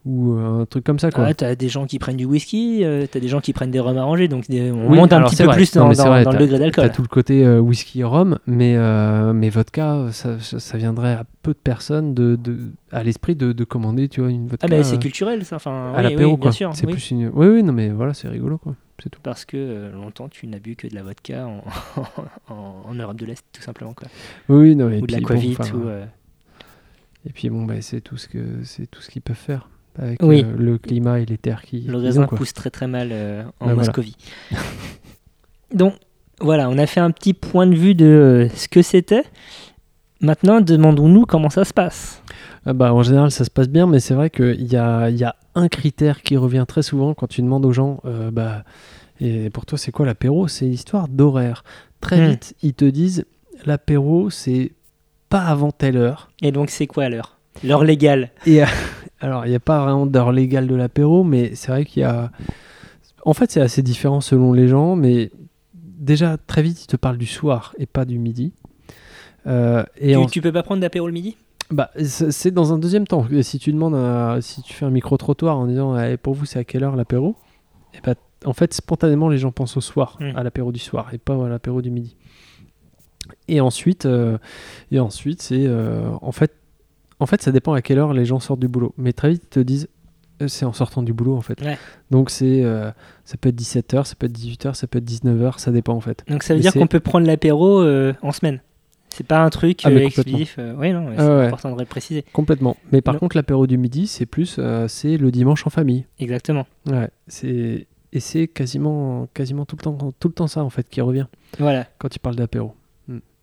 ou 0.05 0.33
un 0.33 0.65
truc 0.65 0.83
comme 0.83 0.99
ça, 0.99 1.11
quoi. 1.11 1.23
Ah, 1.27 1.33
t'as 1.33 1.55
des 1.55 1.69
gens 1.69 1.85
qui 1.85 1.97
prennent 1.97 2.17
du 2.17 2.25
whisky, 2.25 2.83
euh, 2.83 3.05
t'as 3.09 3.21
des 3.21 3.29
gens 3.29 3.39
qui 3.39 3.53
prennent 3.53 3.71
des 3.71 3.79
rhums 3.79 3.97
arrangés, 3.97 4.27
donc 4.27 4.49
des- 4.49 4.69
on 4.69 4.89
Oui, 4.89 4.97
monte 4.97 5.13
un 5.13 5.21
petit 5.23 5.37
peu 5.37 5.45
vrai. 5.45 5.55
plus 5.55 5.73
Non, 5.77 5.87
dans, 5.93 5.93
vrai, 6.09 6.23
dans 6.25 6.31
le 6.31 6.37
t'as- 6.37 6.43
degré 6.43 6.57
T'as 6.57 6.63
d'alcool. 6.81 6.91
tout 6.91 7.01
le 7.03 7.07
côté 7.07 7.45
euh, 7.45 7.59
whisky 7.59 8.03
rhum, 8.03 8.37
mais, 8.45 8.75
euh, 8.75 9.31
mais 9.31 9.49
vodka, 9.49 10.07
ça, 10.11 10.37
ça, 10.41 10.59
ça 10.59 10.77
viendrait 10.77 11.13
à 11.13 11.23
peu 11.41 11.53
de 11.53 11.57
personnes 11.57 12.13
de, 12.13 12.35
de, 12.35 12.57
à 12.91 13.01
l'esprit 13.03 13.35
de, 13.37 13.53
de 13.53 13.63
commander, 13.63 14.09
tu 14.09 14.19
vois, 14.19 14.29
une 14.29 14.47
vodka. 14.47 14.67
Ah 14.69 14.69
bah 14.69 14.83
c'est 14.83 14.99
culturel 14.99 15.45
ça, 15.45 15.55
enfin 15.55 15.93
à 15.93 15.97
oui, 15.99 16.03
l'apéro, 16.03 16.33
oui, 16.33 16.39
quoi. 16.39 16.51
C'est 16.51 16.85
oui. 16.85 16.91
plus 16.91 17.11
une. 17.11 17.31
Oui, 17.33 17.47
oui, 17.47 17.63
non, 17.63 17.71
mais 17.71 17.87
voilà, 17.89 18.13
c'est 18.13 18.27
rigolo, 18.27 18.57
quoi. 18.57 18.75
C'est 19.01 19.09
tout. 19.09 19.19
parce 19.23 19.43
que 19.45 19.57
euh, 19.57 19.91
longtemps 19.91 20.29
tu 20.29 20.45
n'as 20.47 20.59
bu 20.59 20.75
que 20.75 20.87
de 20.87 20.95
la 20.95 21.03
vodka 21.03 21.47
en, 21.47 21.63
en, 22.53 22.83
en 22.85 22.93
Europe 22.93 23.17
de 23.17 23.25
l'Est 23.25 23.43
tout 23.51 23.61
simplement 23.61 23.93
quoi. 23.93 24.07
Oui, 24.49 24.75
non, 24.75 24.89
et 24.89 25.01
ou 25.01 25.07
de 25.07 25.11
la 25.11 25.17
puis, 25.17 25.25
bon, 25.25 25.33
Covid 25.33 25.55
enfin, 25.59 25.75
ou 25.77 25.87
euh, 25.87 26.05
Et 27.27 27.31
puis 27.31 27.49
bon, 27.49 27.65
bah, 27.65 27.81
c'est 27.81 28.01
tout 28.01 28.17
ce 28.17 28.27
que 28.27 28.63
c'est 28.63 28.87
tout 28.89 29.01
ce 29.01 29.09
qu'ils 29.09 29.21
peuvent 29.21 29.35
faire 29.35 29.69
avec 29.97 30.21
Oui. 30.23 30.43
euh, 30.45 30.55
le 30.57 30.77
climat 30.77 31.19
et 31.19 31.25
les 31.25 31.37
terres 31.37 31.61
qui. 31.63 31.81
le 31.81 31.97
raisin 31.97 32.25
pousse 32.27 32.53
très 32.53 32.69
très 32.69 32.87
mal 32.87 33.11
en 33.11 33.45
Bah, 33.45 33.51
voilà. 33.59 33.75
Moscovie. 33.75 34.15
donc 35.73 35.95
voilà, 36.39 36.69
on 36.69 36.77
a 36.77 36.85
fait 36.87 36.99
un 36.99 37.11
petit 37.11 37.33
point 37.33 37.67
de 37.67 37.75
vue 37.75 37.95
de 37.95 38.47
ce 38.55 38.67
que 38.67 38.81
c'était. 38.81 39.23
Maintenant, 40.21 40.61
demandons-nous 40.61 41.25
comment 41.25 41.49
ça 41.49 41.65
se 41.65 41.73
passe. 41.73 42.22
Ah 42.65 42.73
bah, 42.73 42.93
en 42.93 43.03
général, 43.03 43.29
ça 43.31 43.43
se 43.43 43.49
passe 43.49 43.67
bien, 43.69 43.87
mais 43.87 43.99
c'est 43.99 44.13
vrai 44.13 44.29
qu'il 44.29 44.71
y 44.71 44.77
a, 44.77 45.09
il 45.09 45.17
y 45.17 45.23
a 45.25 45.35
un 45.55 45.67
critère 45.67 46.21
qui 46.21 46.37
revient 46.37 46.65
très 46.67 46.81
souvent 46.81 47.13
quand 47.13 47.27
tu 47.27 47.41
demandes 47.41 47.65
aux 47.65 47.73
gens, 47.73 47.99
euh, 48.05 48.31
bah, 48.31 48.63
et 49.19 49.49
pour 49.49 49.65
toi, 49.65 49.77
c'est 49.77 49.91
quoi 49.91 50.05
l'apéro? 50.05 50.47
C'est 50.47 50.65
l'histoire 50.65 51.07
d'horaire. 51.07 51.63
Très 52.01 52.19
Hmm. 52.19 52.29
vite, 52.31 52.55
ils 52.63 52.73
te 52.73 52.85
disent, 52.85 53.25
l'apéro, 53.65 54.29
c'est 54.29 54.71
pas 55.29 55.41
avant 55.41 55.71
telle 55.71 55.97
heure. 55.97 56.29
Et 56.41 56.51
donc, 56.51 56.69
c'est 56.69 56.87
quoi 56.87 57.09
l'heure? 57.09 57.37
L'heure 57.63 57.83
légale 57.83 58.31
Et 58.45 58.63
euh, 58.63 58.65
alors, 59.19 59.45
il 59.45 59.49
n'y 59.49 59.55
a 59.55 59.59
pas 59.59 59.83
vraiment 59.83 60.05
d'heure 60.05 60.31
légale 60.31 60.67
de 60.67 60.75
l'apéro, 60.75 61.23
mais 61.23 61.55
c'est 61.55 61.71
vrai 61.71 61.85
qu'il 61.85 62.01
y 62.01 62.05
a. 62.05 62.31
En 63.25 63.33
fait, 63.33 63.51
c'est 63.51 63.61
assez 63.61 63.81
différent 63.81 64.19
selon 64.21 64.51
les 64.53 64.67
gens, 64.67 64.95
mais 64.95 65.31
déjà, 65.73 66.37
très 66.37 66.61
vite, 66.61 66.83
ils 66.83 66.87
te 66.87 66.97
parlent 66.97 67.17
du 67.17 67.25
soir 67.27 67.73
et 67.77 67.85
pas 67.85 68.03
du 68.05 68.19
midi. 68.19 68.51
Euh, 69.47 69.83
et 69.97 70.11
Tu, 70.13 70.17
en- 70.17 70.25
tu 70.25 70.41
peux 70.41 70.51
pas 70.51 70.63
prendre 70.63 70.81
d'apéro 70.81 71.07
le 71.07 71.13
midi? 71.13 71.37
Bah, 71.71 71.89
c'est 72.03 72.51
dans 72.51 72.73
un 72.73 72.77
deuxième 72.77 73.07
temps. 73.07 73.25
Si 73.41 73.59
tu 73.59 73.71
demandes, 73.73 73.95
à- 73.95 74.37
si 74.41 74.61
tu 74.61 74.73
fais 74.73 74.85
un 74.85 74.89
micro-trottoir 74.91 75.57
en 75.57 75.65
disant 75.67 75.97
Eh, 75.99 76.17
pour 76.17 76.33
vous, 76.33 76.45
c'est 76.45 76.59
à 76.59 76.63
quelle 76.63 76.83
heure 76.83 76.95
l'apéro? 76.95 77.35
Et 77.93 77.99
bah, 78.03 78.15
En 78.45 78.53
fait, 78.53 78.73
spontanément, 78.73 79.29
les 79.29 79.37
gens 79.37 79.51
pensent 79.53 79.77
au 79.77 79.81
soir, 79.81 80.17
Mm. 80.19 80.35
à 80.35 80.43
l'apéro 80.43 80.71
du 80.73 80.79
soir, 80.79 81.13
et 81.13 81.17
pas 81.17 81.33
à 81.45 81.47
l'apéro 81.47 81.81
du 81.81 81.89
midi. 81.91 82.17
Et 83.47 83.61
ensuite, 83.61 84.05
euh, 84.05 84.37
et 84.91 84.99
ensuite 84.99 85.41
c'est. 85.41 85.65
euh, 85.65 86.09
en, 86.21 86.31
fait, 86.33 86.51
en 87.19 87.25
fait, 87.25 87.41
ça 87.41 87.51
dépend 87.53 87.71
à 87.73 87.81
quelle 87.81 87.99
heure 87.99 88.13
les 88.13 88.25
gens 88.25 88.39
sortent 88.41 88.59
du 88.59 88.67
boulot. 88.67 88.93
Mais 88.97 89.13
très 89.13 89.29
vite, 89.31 89.43
ils 89.45 89.49
te 89.49 89.59
disent 89.61 89.87
euh, 90.41 90.47
c'est 90.49 90.65
en 90.65 90.73
sortant 90.73 91.03
du 91.03 91.13
boulot, 91.13 91.37
en 91.37 91.41
fait. 91.41 91.61
Ouais. 91.61 91.77
Donc, 92.11 92.29
c'est, 92.31 92.63
euh, 92.65 92.91
ça 93.23 93.37
peut 93.37 93.47
être 93.49 93.55
17h, 93.55 94.05
ça 94.05 94.15
peut 94.15 94.25
être 94.25 94.33
18h, 94.33 94.73
ça 94.75 94.87
peut 94.87 94.97
être 94.97 95.05
19h, 95.05 95.59
ça 95.59 95.71
dépend, 95.71 95.93
en 95.93 96.01
fait. 96.01 96.23
Donc 96.27 96.43
ça 96.43 96.53
veut 96.53 96.59
dire 96.59 96.73
qu'on 96.73 96.87
peut 96.87 96.99
prendre 96.99 97.25
l'apéro 97.27 97.79
euh, 97.81 98.13
en 98.21 98.31
semaine? 98.33 98.59
C'est 99.15 99.27
pas 99.27 99.43
un 99.43 99.49
truc 99.51 99.81
Ah, 99.83 99.89
euh, 99.89 100.09
euh, 100.57 100.73
oui, 100.75 100.91
non, 100.91 101.07
Ah 101.11 101.13
c'est 101.17 101.27
ouais. 101.29 101.45
important 101.45 101.75
de 101.75 101.83
préciser. 101.83 102.25
Complètement. 102.33 102.75
Mais 102.91 103.01
par 103.01 103.13
Non. 103.13 103.19
contre, 103.19 103.35
l'apéro 103.37 103.67
du 103.67 103.77
midi, 103.77 104.07
c'est 104.07 104.25
plus. 104.25 104.55
euh, 104.57 104.87
c'est 104.87 105.17
le 105.17 105.29
dimanche 105.29 105.67
en 105.67 105.69
famille. 105.69 106.05
Exactement. 106.19 106.65
Ouais, 106.87 107.09
c'est 107.27 107.85
et 108.11 108.19
c'est 108.19 108.47
quasiment 108.47 109.27
quasiment 109.33 109.65
tout 109.65 109.75
le 109.75 109.83
temps 109.83 109.97
tout 110.19 110.27
le 110.29 110.33
temps 110.33 110.47
ça 110.47 110.63
en 110.63 110.69
fait 110.69 110.87
qui 110.89 111.01
revient 111.01 111.25
Voilà. 111.59 111.87
quand 111.99 112.09
tu 112.09 112.17
parles 112.19 112.35
d'apéro. 112.35 112.73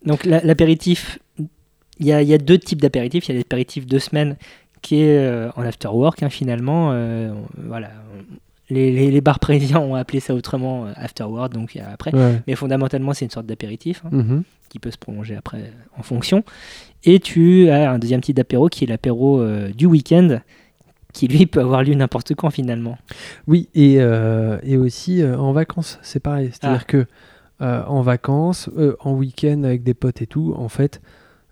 Donc 0.04 0.24
la- 0.24 0.40
l'apéritif, 0.42 1.18
il 2.00 2.06
y 2.06 2.12
a, 2.12 2.22
y 2.22 2.32
a 2.34 2.38
deux 2.38 2.58
types 2.58 2.80
d'apéritifs. 2.80 3.28
Il 3.28 3.32
y 3.32 3.34
a 3.36 3.38
l'apéritif 3.38 3.86
de 3.86 3.98
semaine 4.00 4.36
qui 4.82 5.02
est 5.02 5.18
euh, 5.18 5.50
en 5.56 5.62
after 5.62 5.88
work 5.88 6.22
hein, 6.22 6.30
finalement. 6.30 6.90
euh, 6.92 7.32
voilà. 7.58 7.90
Les, 8.70 8.92
les- 8.92 9.10
les 9.10 9.20
bars 9.20 9.38
parisiens 9.40 9.78
ont 9.80 9.94
appelé 9.96 10.20
ça 10.20 10.34
autrement 10.34 10.86
euh, 10.86 10.92
after 10.96 11.24
work, 11.24 11.52
donc 11.52 11.76
a 11.76 11.90
après. 11.90 12.14
Ouais. 12.14 12.40
Mais 12.46 12.54
fondamentalement, 12.54 13.12
c'est 13.12 13.24
une 13.24 13.30
sorte 13.30 13.46
d'apéritif. 13.46 14.02
hein. 14.06 14.10
Mhm. 14.12 14.42
qui 14.70 14.78
peut 14.78 14.92
se 14.92 14.98
prolonger 14.98 15.34
après 15.34 15.58
euh, 15.58 15.70
en 15.98 16.02
fonction. 16.04 16.44
Et 17.02 17.18
tu 17.18 17.68
as 17.70 17.90
un 17.90 17.98
deuxième 17.98 18.20
type 18.20 18.36
d'apéro 18.36 18.68
qui 18.68 18.84
est 18.84 18.86
l'apéro 18.86 19.40
euh, 19.40 19.72
du 19.72 19.86
week-end, 19.86 20.38
qui 21.12 21.26
lui 21.26 21.46
peut 21.52 21.58
avoir 21.60 21.82
lieu 21.82 21.94
n'importe 21.94 22.36
quand 22.36 22.50
finalement. 22.50 22.96
Oui 23.48 23.68
et, 23.74 23.96
euh, 23.98 24.58
et 24.62 24.76
aussi 24.76 25.22
euh, 25.22 25.36
en 25.36 25.52
vacances 25.52 25.98
c'est 26.02 26.20
pareil. 26.20 26.50
C'est-à-dire 26.52 26.82
Ah. 26.82 26.86
que 26.86 27.06
euh, 27.62 27.82
en 27.86 28.00
vacances, 28.02 28.70
euh, 28.78 28.94
en 29.00 29.12
week-end 29.14 29.64
avec 29.64 29.82
des 29.82 29.92
potes 29.94 30.22
et 30.22 30.26
tout, 30.28 30.54
en 30.56 30.68
fait, 30.68 31.00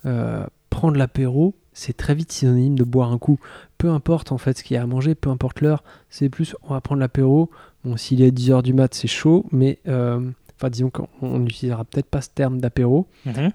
euh, 0.06 0.46
prendre 0.70 0.96
l'apéro 0.96 1.54
c'est 1.78 1.96
très 1.96 2.14
vite 2.14 2.32
synonyme 2.32 2.76
de 2.76 2.84
boire 2.84 3.12
un 3.12 3.18
coup. 3.18 3.38
Peu 3.78 3.88
importe 3.90 4.32
en 4.32 4.38
fait 4.38 4.58
ce 4.58 4.64
qu'il 4.64 4.74
y 4.74 4.78
a 4.78 4.82
à 4.82 4.86
manger, 4.86 5.14
peu 5.14 5.30
importe 5.30 5.60
l'heure, 5.60 5.82
c'est 6.10 6.28
plus 6.28 6.54
on 6.68 6.74
va 6.74 6.80
prendre 6.80 7.00
l'apéro. 7.00 7.50
Bon 7.84 7.96
s'il 7.96 8.22
est 8.22 8.30
10h 8.36 8.62
du 8.62 8.72
mat 8.74 8.92
c'est 8.94 9.06
chaud, 9.08 9.46
mais 9.52 9.78
euh, 9.86 10.20
enfin 10.56 10.68
disons 10.70 10.90
qu'on 10.90 11.08
on 11.22 11.38
n'utilisera 11.38 11.84
peut-être 11.84 12.08
pas 12.08 12.20
ce 12.20 12.30
terme 12.34 12.60
d'apéro. 12.60 13.06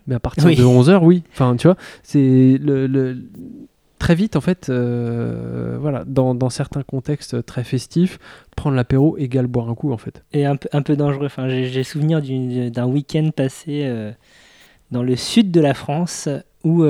Mais 0.07 0.15
à 0.15 0.19
partir 0.19 0.45
Oui. 0.45 0.55
de 0.55 0.63
11h, 0.63 0.99
oui. 1.03 1.23
Enfin, 1.33 1.55
tu 1.57 1.67
vois, 1.67 1.75
c'est 2.03 2.57
le, 2.62 2.88
le- 2.88 3.17
très 3.99 4.15
vite, 4.15 4.36
en 4.36 4.41
fait, 4.41 4.67
euh, 4.69 5.77
voilà, 5.79 6.03
dans, 6.05 6.36
dans 6.36 6.49
certains 6.49 6.83
contextes 6.83 7.45
très 7.45 7.63
festifs, 7.63 8.19
prendre 8.55 8.75
l'apéro 8.75 9.17
égale 9.17 9.47
boire 9.47 9.69
un 9.69 9.75
coup, 9.75 9.91
en 9.93 9.97
fait. 9.97 10.23
Et 10.33 10.45
un 10.45 10.55
peu, 10.57 10.67
un 10.73 10.81
peu 10.81 10.95
dangereux. 10.97 11.25
Enfin, 11.27 11.47
j'ai, 11.49 11.83
souvenir 11.83 12.21
d'un 12.71 12.86
week-end 12.88 13.29
passé 13.36 13.81
euh, 13.86 14.12
dans 14.91 15.03
le 15.03 15.15
sud 15.15 15.51
de 15.51 15.59
la 15.62 15.73
France 15.73 16.27
où 16.65 16.83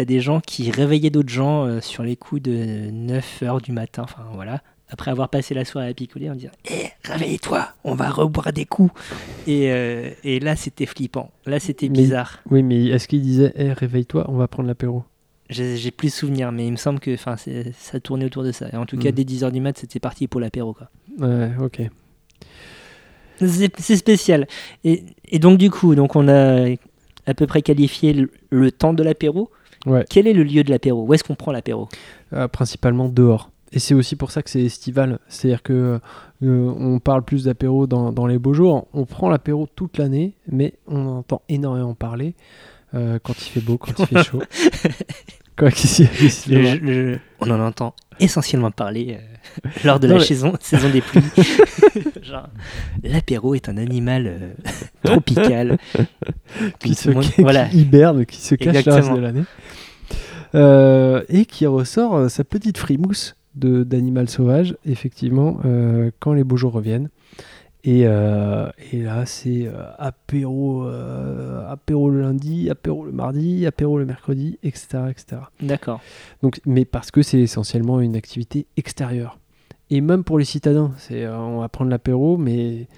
as 0.00 0.04
des 0.04 0.20
gens 0.20 0.40
qui 0.40 0.70
réveillaient 0.70 1.10
d'autres 1.10 1.28
gens 1.32 1.64
euh, 1.66 1.80
sur 1.80 2.02
les 2.02 2.16
coups 2.16 2.42
de 2.42 2.52
9h 2.90 3.62
du 3.62 3.72
matin. 3.72 4.02
Enfin, 4.04 4.24
voilà. 4.34 4.62
Après 4.88 5.10
avoir 5.10 5.28
passé 5.30 5.52
la 5.52 5.64
soirée 5.64 5.88
à 5.88 5.94
picoler, 5.94 6.30
en 6.30 6.34
disant 6.36 6.52
Hé, 6.70 6.90
réveille-toi, 7.04 7.68
on 7.82 7.94
va 7.96 8.08
reboire 8.08 8.52
des 8.52 8.64
coups. 8.66 8.92
Et, 9.48 9.72
euh, 9.72 10.10
et 10.22 10.38
là, 10.38 10.54
c'était 10.54 10.86
flippant. 10.86 11.32
Là, 11.44 11.58
c'était 11.58 11.88
bizarre. 11.88 12.38
Oui, 12.50 12.62
mais 12.62 12.86
est-ce 12.86 13.08
qu'il 13.08 13.20
disait, 13.20 13.52
Eh, 13.56 13.72
réveille-toi, 13.72 14.26
on 14.28 14.36
va 14.36 14.46
prendre 14.46 14.68
l'apéro? 14.68 15.02
J'ai 15.50 15.90
plus 15.92 16.12
souvenir, 16.14 16.50
mais 16.52 16.66
il 16.66 16.72
me 16.72 16.76
semble 16.76 16.98
que 17.00 17.16
ça 17.16 18.00
tournait 18.00 18.24
autour 18.26 18.42
de 18.44 18.52
ça. 18.52 18.66
Et 18.72 18.76
en 18.76 18.86
tout 18.86 18.96
cas, 18.96 19.10
Mm. 19.10 19.14
dès 19.14 19.24
10h 19.24 19.50
du 19.52 19.60
mat, 19.60 19.76
c'était 19.78 20.00
parti 20.00 20.26
pour 20.28 20.40
l'apéro. 20.40 20.72
quoi. 20.72 20.88
Ouais, 21.18 21.50
ok. 21.60 21.82
C'est 23.38 23.70
c'est 23.80 23.96
spécial. 23.96 24.46
Et, 24.84 25.04
et 25.28 25.38
donc, 25.38 25.58
du 25.58 25.70
coup, 25.70 25.94
donc 25.94 26.16
on 26.16 26.26
a 26.28 26.68
à 27.26 27.34
peu 27.34 27.46
près 27.46 27.60
qualifié 27.62 28.12
le, 28.12 28.30
le 28.50 28.70
temps 28.72 28.94
de 28.94 29.02
l'apéro. 29.02 29.50
Ouais. 29.86 30.04
Quel 30.08 30.26
est 30.26 30.32
le 30.32 30.42
lieu 30.42 30.64
de 30.64 30.70
l'apéro? 30.70 31.04
Où 31.06 31.14
est-ce 31.14 31.24
qu'on 31.24 31.34
prend 31.34 31.52
l'apéro? 31.52 31.88
Euh, 32.32 32.48
principalement 32.48 33.08
dehors. 33.08 33.50
Et 33.72 33.78
c'est 33.78 33.94
aussi 33.94 34.16
pour 34.16 34.30
ça 34.30 34.42
que 34.42 34.50
c'est 34.50 34.62
estival. 34.62 35.18
C'est-à-dire 35.28 35.62
que 35.62 36.00
euh, 36.42 36.74
on 36.78 36.98
parle 36.98 37.22
plus 37.22 37.44
d'apéro 37.44 37.86
dans, 37.86 38.12
dans 38.12 38.26
les 38.26 38.38
beaux 38.38 38.54
jours. 38.54 38.86
On 38.92 39.04
prend 39.04 39.28
l'apéro 39.28 39.68
toute 39.74 39.98
l'année, 39.98 40.34
mais 40.50 40.74
on 40.86 41.06
entend 41.06 41.42
énormément 41.48 41.94
parler 41.94 42.34
euh, 42.94 43.18
quand 43.22 43.34
il 43.38 43.50
fait 43.50 43.60
beau, 43.60 43.78
quand 43.78 43.92
il 43.98 44.06
fait 44.06 44.22
chaud. 44.24 44.42
Quoi 45.58 45.70
qu'il 45.70 45.88
s'y- 45.88 46.06
qu'il 46.08 46.30
s'y- 46.30 46.50
Le- 46.50 46.74
le- 46.76 47.18
On 47.40 47.50
en 47.50 47.60
entend 47.60 47.94
essentiellement 48.20 48.70
parler 48.70 49.18
euh, 49.18 49.68
lors 49.84 49.98
de 50.00 50.06
Non, 50.06 50.14
la 50.14 50.20
mais- 50.20 50.26
saison, 50.26 50.54
saison 50.60 50.88
des 50.90 51.00
pluies. 51.00 51.22
Genre, 52.22 52.48
l'apéro 53.02 53.54
est 53.54 53.68
un 53.68 53.76
animal 53.78 54.26
euh, 54.26 54.52
tropical. 55.02 55.78
qui, 56.80 56.94
se, 56.94 57.10
monde- 57.10 57.24
qui 57.24 57.42
voilà. 57.42 57.68
hiberne, 57.72 58.26
qui 58.26 58.40
se 58.40 58.54
cache 58.54 58.66
le 58.66 58.72
reste 58.72 58.86
Exactement. 58.88 59.16
de 59.16 59.20
l'année. 59.22 59.44
Euh, 60.54 61.22
et 61.28 61.44
qui 61.44 61.66
ressort 61.66 62.16
euh, 62.16 62.28
sa 62.28 62.44
petite 62.44 62.78
frimousse 62.78 63.36
de- 63.54 63.84
d'animal 63.84 64.28
sauvage, 64.28 64.76
effectivement, 64.86 65.58
euh, 65.64 66.10
quand 66.20 66.32
les 66.32 66.44
beaux 66.44 66.56
jours 66.56 66.72
reviennent. 66.72 67.08
Et, 67.88 68.02
euh, 68.04 68.68
et 68.92 69.00
là, 69.00 69.24
c'est 69.26 69.68
euh, 69.68 69.72
apéro, 69.98 70.84
euh, 70.84 71.64
apéro 71.70 72.10
le 72.10 72.20
lundi, 72.20 72.68
apéro 72.68 73.04
le 73.04 73.12
mardi, 73.12 73.64
apéro 73.64 73.96
le 73.98 74.04
mercredi, 74.04 74.58
etc. 74.64 75.04
etc. 75.08 75.42
D'accord. 75.62 76.00
Donc, 76.42 76.60
mais 76.66 76.84
parce 76.84 77.12
que 77.12 77.22
c'est 77.22 77.38
essentiellement 77.38 78.00
une 78.00 78.16
activité 78.16 78.66
extérieure. 78.76 79.38
Et 79.90 80.00
même 80.00 80.24
pour 80.24 80.38
les 80.40 80.44
citadins, 80.44 80.90
c'est, 80.98 81.28
on 81.28 81.60
va 81.60 81.68
prendre 81.68 81.90
l'apéro, 81.92 82.36
mais 82.36 82.88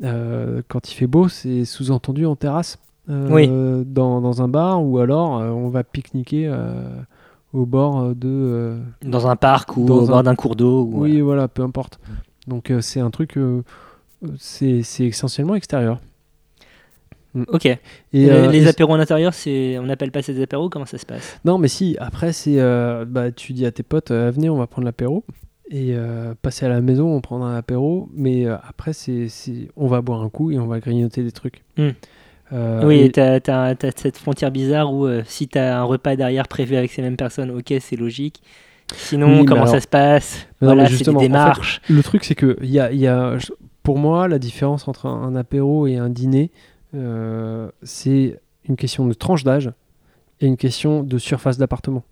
quand 0.00 0.90
il 0.90 0.94
fait 0.94 1.06
beau, 1.08 1.26
c'est 1.28 1.64
sous-entendu 1.64 2.24
en 2.26 2.36
terrasse, 2.36 2.78
Oui. 3.08 3.48
dans, 3.48 4.20
dans 4.20 4.42
un 4.42 4.46
bar, 4.48 4.84
ou 4.84 4.98
alors 4.98 5.30
on 5.40 5.68
va 5.70 5.82
pique-niquer 5.82 6.54
au 7.52 7.66
bord 7.66 8.14
de... 8.14 8.76
Dans 9.02 9.26
un 9.26 9.34
parc 9.36 9.76
ou 9.76 9.82
au 9.88 10.06
bord 10.06 10.22
d'un 10.22 10.34
cours 10.36 10.54
d'eau. 10.54 10.84
ou- 10.84 11.00
Oui, 11.02 11.20
voilà, 11.20 11.48
peu 11.48 11.62
importe. 11.62 11.98
Donc 12.46 12.72
c'est 12.80 13.00
un 13.00 13.10
truc, 13.10 13.36
c'est, 14.38 14.82
c'est 14.82 15.06
essentiellement 15.06 15.54
extérieur. 15.54 16.00
Ok. 17.48 17.66
Et, 17.66 17.78
les 18.12 18.30
euh, 18.30 18.50
les 18.52 18.66
apéros 18.68 18.92
en 18.92 19.00
intérieur, 19.00 19.34
c'est... 19.34 19.76
on 19.78 19.86
n'appelle 19.86 20.12
pas 20.12 20.20
des 20.22 20.40
apéros 20.42 20.68
Comment 20.68 20.86
ça 20.86 20.98
se 20.98 21.06
passe? 21.06 21.38
Non, 21.44 21.58
mais 21.58 21.68
si, 21.68 21.96
après, 21.98 22.32
c'est. 22.32 22.60
euh, 22.60 23.04
bah, 23.04 23.32
tu 23.32 23.52
dis 23.52 23.66
à 23.66 23.72
tes 23.72 23.82
potes, 23.82 24.12
euh, 24.12 24.30
venez, 24.30 24.48
on 24.48 24.56
va 24.56 24.66
prendre 24.66 24.86
l'apéro. 24.86 25.24
Et 25.70 25.96
passer 26.42 26.66
à 26.66 26.68
la 26.68 26.80
maison, 26.82 27.08
on 27.08 27.20
prendra 27.20 27.48
un 27.48 27.56
apéro. 27.56 28.08
Mais 28.14 28.46
après, 28.46 28.92
c'est, 28.92 29.28
c'est- 29.28 29.68
on 29.76 29.86
va 29.86 30.02
boire 30.02 30.22
un 30.22 30.28
coup 30.28 30.52
et 30.52 30.58
on 30.58 30.66
va 30.66 30.78
grignoter 30.78 31.24
des 31.24 31.32
trucs. 31.32 31.64
Euh, 32.52 32.82
Oui, 32.84 33.00
et- 33.00 33.10
t'as, 33.10 33.40
t'as 33.40 33.74
cette 33.96 34.18
frontière 34.18 34.50
bizarre 34.50 34.92
où 34.92 35.08
si 35.24 35.48
t'as 35.48 35.78
un 35.78 35.82
repas 35.82 36.16
derrière 36.16 36.46
prévu 36.48 36.76
avec 36.76 36.92
ces 36.92 37.00
mêmes 37.02 37.16
personnes, 37.16 37.50
ok, 37.50 37.72
c'est 37.80 37.96
logique. 37.96 38.42
Sinon, 38.94 39.40
Oui, 39.40 39.44
comment 39.46 39.66
ça 39.66 39.80
se 39.80 39.88
passe? 39.88 40.46
Voilà, 40.60 40.84
c'est 40.84 40.90
des 40.90 40.96
justement, 40.98 41.18
en 41.18 41.22
fait, 41.22 41.28
démarches. 41.28 41.80
Le 41.88 42.02
truc, 42.02 42.24
c'est 42.24 42.34
que 42.34 42.58
il 42.62 42.70
y 42.70 42.78
a, 42.78 42.92
y 42.92 43.08
pour 43.84 43.98
moi, 43.98 44.26
la 44.26 44.40
différence 44.40 44.88
entre 44.88 45.06
un, 45.06 45.22
un 45.22 45.36
apéro 45.36 45.86
et 45.86 45.96
un 45.96 46.08
dîner, 46.08 46.50
euh, 46.94 47.70
c'est 47.84 48.40
une 48.68 48.76
question 48.76 49.06
de 49.06 49.14
tranche 49.14 49.44
d'âge 49.44 49.70
et 50.40 50.46
une 50.46 50.56
question 50.56 51.04
de 51.04 51.18
surface 51.18 51.58
d'appartement. 51.58 52.02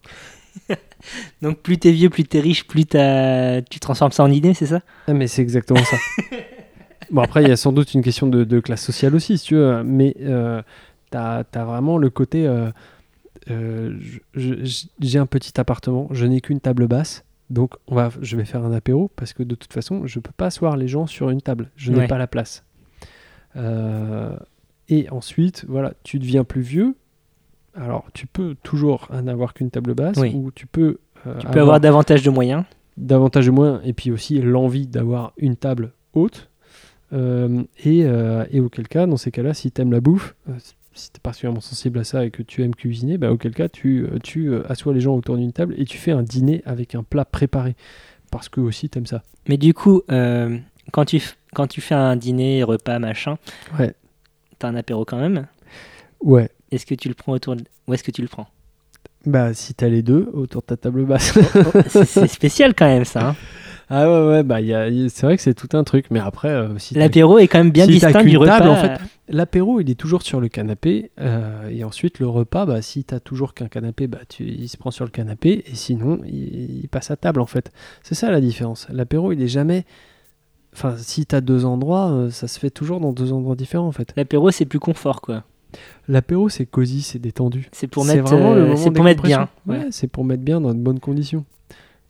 Donc 1.43 1.59
plus 1.59 1.79
t'es 1.79 1.91
vieux, 1.93 2.11
plus 2.11 2.25
t'es 2.25 2.41
riche, 2.41 2.67
plus 2.69 2.85
tu 2.85 3.81
transformes 3.81 4.13
ça 4.13 4.23
en 4.23 4.31
idée, 4.31 4.55
c'est 4.55 4.67
ça? 4.67 4.83
Ah, 5.09 5.15
mais 5.15 5.27
c'est 5.27 5.43
exactement 5.43 5.83
ça. 5.83 5.97
bon, 7.11 7.23
après, 7.23 7.43
il 7.43 7.49
y 7.49 7.53
a 7.53 7.57
sans 7.57 7.73
doute 7.73 7.95
une 7.95 8.03
question 8.03 8.27
de, 8.27 8.45
de 8.45 8.61
classe 8.61 8.85
sociale 8.85 9.15
aussi, 9.15 9.39
si 9.39 9.47
tu 9.47 9.55
veux, 9.55 9.83
mais 9.83 10.15
euh, 10.21 10.63
t'as 11.11 11.43
as 11.55 11.65
vraiment 11.65 11.97
le 11.97 12.11
côté. 12.11 12.47
euh, 12.47 12.71
euh, 13.51 13.99
J'ai 14.35 15.19
un 15.19 15.27
petit 15.27 15.59
appartement, 15.59 16.07
je 16.11 16.27
n'ai 16.27 16.41
qu'une 16.41 16.61
table 16.61 16.87
basse, 16.87 17.25
donc 17.53 17.75
on 17.87 17.95
va, 17.95 18.11
je 18.21 18.37
vais 18.37 18.45
faire 18.45 18.65
un 18.65 18.73
apéro 18.73 19.11
parce 19.15 19.33
que 19.33 19.43
de 19.43 19.55
toute 19.55 19.73
façon, 19.73 20.07
je 20.07 20.19
peux 20.21 20.33
pas 20.37 20.47
asseoir 20.47 20.77
les 20.77 20.89
gens 20.89 21.07
sur 21.07 21.31
une 21.31 21.41
table, 21.43 21.71
je 21.77 21.93
n'ai 21.93 21.99
Ouais. 22.01 22.07
pas 22.09 22.19
la 22.19 22.27
place. 22.27 22.65
Euh, 23.57 24.37
et 24.89 25.09
ensuite, 25.11 25.65
voilà, 25.69 25.93
tu 26.03 26.19
deviens 26.19 26.45
plus 26.45 26.63
vieux. 26.63 26.95
Alors, 27.75 28.07
tu 28.13 28.27
peux 28.27 28.55
toujours 28.63 29.09
n'avoir 29.23 29.55
qu'une 29.55 29.71
table 29.71 29.95
basse, 29.95 30.17
Oui. 30.19 30.33
ou 30.35 30.51
tu 30.51 30.67
peux. 30.67 30.99
euh, 31.27 31.39
Tu 31.39 31.47
peux 31.47 31.61
avoir 31.61 31.81
davantage 31.81 32.23
de 32.23 32.31
moyens. 32.31 32.65
davantage 32.99 33.47
de 33.47 33.51
moyens 33.51 33.81
et 33.85 33.93
puis 33.95 34.11
aussi 34.11 34.39
l'envie 34.41 34.87
d'avoir 34.87 35.33
une 35.39 35.57
table 35.57 35.93
haute. 36.15 36.49
Euh, 37.15 37.63
et, 37.85 38.01
et 38.51 38.61
auquel 38.61 38.89
cas, 38.89 39.07
dans 39.07 39.17
ces 39.19 39.31
cas-là, 39.31 39.53
si 39.55 39.71
tu 39.71 39.81
aimes 39.83 39.93
la 39.93 40.01
bouffe, 40.01 40.35
si 40.95 41.11
tu 41.13 41.17
es 41.19 41.21
particulièrement 41.23 41.61
sensible 41.61 41.99
à 41.99 42.05
ça 42.05 42.25
et 42.25 42.31
que 42.31 42.43
tu 42.43 42.63
aimes 42.63 42.75
cuisiner, 42.75 43.19
bah, 43.19 43.31
auquel 43.33 43.53
cas, 43.55 43.69
tu, 43.69 44.05
euh, 44.05 44.19
tu 44.23 44.49
euh, 44.49 44.63
assois 44.71 44.93
les 44.95 45.01
gens 45.01 45.15
autour 45.15 45.37
d'une 45.37 45.53
table 45.53 45.75
et 45.79 45.85
tu 45.85 45.99
fais 45.99 46.13
un 46.13 46.23
dîner 46.23 46.63
avec 46.67 46.95
un 46.95 47.03
plat 47.03 47.25
préparé. 47.25 47.75
parce 48.31 48.49
que 48.49 48.61
aussi 48.61 48.89
t'aimes 48.89 49.07
ça. 49.07 49.23
Mais 49.49 49.57
du 49.59 49.75
coup, 49.75 50.03
euh, 50.11 50.57
quand, 50.93 51.05
tu, 51.05 51.23
quand 51.55 51.67
tu 51.67 51.81
fais 51.81 51.95
un 51.95 52.17
dîner, 52.17 52.63
repas, 52.63 52.99
machin, 52.99 53.37
Ouais. 53.79 53.95
t'as 54.59 54.69
un 54.69 54.75
apéro 54.75 55.05
quand 55.05 55.19
même? 55.19 55.47
Ouais. 56.23 56.49
Est-ce 56.71 56.87
que 56.87 56.95
tu 56.95 57.09
le 57.09 57.15
prends 57.15 57.33
autour 57.33 57.57
de... 57.57 57.65
Où 57.87 57.93
est-ce 57.95 58.03
que 58.05 58.11
tu 58.11 58.23
le 58.23 58.29
prends? 58.29 58.47
Bah, 59.27 59.53
si 59.55 59.75
t'as 59.75 59.89
les 59.89 60.03
deux 60.03 60.29
autour 60.33 60.63
de 60.63 60.67
ta 60.67 60.77
table 60.77 61.05
basse. 61.05 61.39
C'est 61.89 62.05
c'est 62.07 62.27
spécial 62.29 62.75
quand 62.75 62.87
même 62.87 63.05
ça. 63.05 63.29
hein. 63.31 63.37
ah 63.91 64.11
ouais, 64.11 64.27
ouais, 64.29 64.43
bah, 64.43 64.61
y 64.61 64.73
a- 64.75 64.89
c'est 65.11 65.27
vrai 65.27 65.37
que 65.37 65.43
c'est 65.43 65.55
tout 65.55 65.69
un 65.77 65.85
truc, 65.85 66.07
mais 66.11 66.19
après, 66.21 66.49
euh, 66.49 66.79
si 66.79 66.95
L'apéro 66.95 67.39
est 67.39 67.47
quand 67.49 67.59
même 67.59 67.71
bien 67.71 67.85
si 67.87 67.93
distinct 67.93 68.25
du 68.25 68.37
repas. 68.37 68.59
table, 68.59 68.71
en 68.71 68.77
fait, 68.77 68.99
l'apéro, 69.33 69.81
il 69.81 69.91
est 69.91 69.95
toujours 69.99 70.23
sur 70.23 70.41
le 70.41 70.49
canapé, 70.49 71.11
euh, 71.21 71.69
et 71.69 71.83
ensuite 71.83 72.21
le 72.21 72.29
repas, 72.29 72.65
bah, 72.67 72.81
si 72.83 73.03
t'as 73.03 73.19
toujours 73.21 73.55
qu'un 73.55 73.67
canapé, 73.69 74.07
bah, 74.07 74.19
tu, 74.29 74.45
il 74.45 74.69
se 74.69 74.77
prend 74.77 74.91
sur 74.93 75.05
le 75.05 75.11
canapé, 75.11 75.65
et 75.67 75.75
sinon, 75.75 76.21
il, 76.27 76.83
il 76.85 76.89
passe 76.89 77.11
à 77.11 77.17
table, 77.17 77.41
en 77.41 77.47
fait. 77.47 77.73
C'est 78.03 78.15
ça 78.15 78.31
la 78.31 78.41
différence. 78.41 78.87
L'apéro, 78.91 79.33
il 79.33 79.43
est 79.43 79.49
jamais. 79.49 79.85
Enfin, 80.75 80.95
si 80.97 81.27
t'as 81.27 81.41
deux 81.41 81.65
endroits, 81.65 82.11
euh, 82.13 82.31
ça 82.31 82.47
se 82.49 82.59
fait 82.59 82.71
toujours 82.71 83.01
dans 83.01 83.13
deux 83.13 83.33
endroits 83.33 83.57
différents, 83.57 83.89
en 83.89 83.93
fait. 83.93 84.13
L'apéro 84.17 84.51
c'est 84.51 84.65
plus 84.65 84.79
confort 84.81 85.21
quoi. 85.21 85.45
L'apéro, 86.09 86.49
c'est 86.49 86.67
cosy, 86.67 87.03
c'est 87.03 87.19
détendu. 87.19 87.69
C'est 87.73 87.87
pour 87.87 88.05
C'est 88.05 88.17
mettre, 88.17 88.29
vraiment 88.31 88.55
le 88.55 88.61
euh, 88.61 88.65
moment 88.65 88.77
c'est 88.77 88.91
de 88.91 88.95
pour 88.95 89.05
mettre 89.05 89.23
bien. 89.23 89.49
Ouais, 89.67 89.87
c'est 89.91 90.07
pour 90.07 90.25
mettre 90.25 90.43
bien 90.43 90.61
dans 90.61 90.73
de 90.75 90.79
bonnes 90.79 91.01
conditions. 91.01 91.45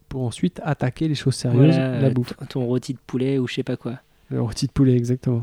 Pour 0.08 0.22
ensuite 0.24 0.60
attaquer 0.64 1.08
les 1.08 1.14
choses 1.14 1.34
sérieuses, 1.34 1.74
Voilà, 1.74 2.00
la 2.00 2.10
bouffe. 2.10 2.36
ton- 2.36 2.46
Ton 2.46 2.64
rôti 2.66 2.92
de 2.94 2.98
poulet 3.06 3.38
ou 3.38 3.48
je 3.48 3.54
sais 3.54 3.62
pas 3.62 3.76
quoi. 3.76 3.94
Le 4.30 4.40
rôti 4.42 4.66
de 4.66 4.72
poulet, 4.72 4.94
exactement. 4.96 5.42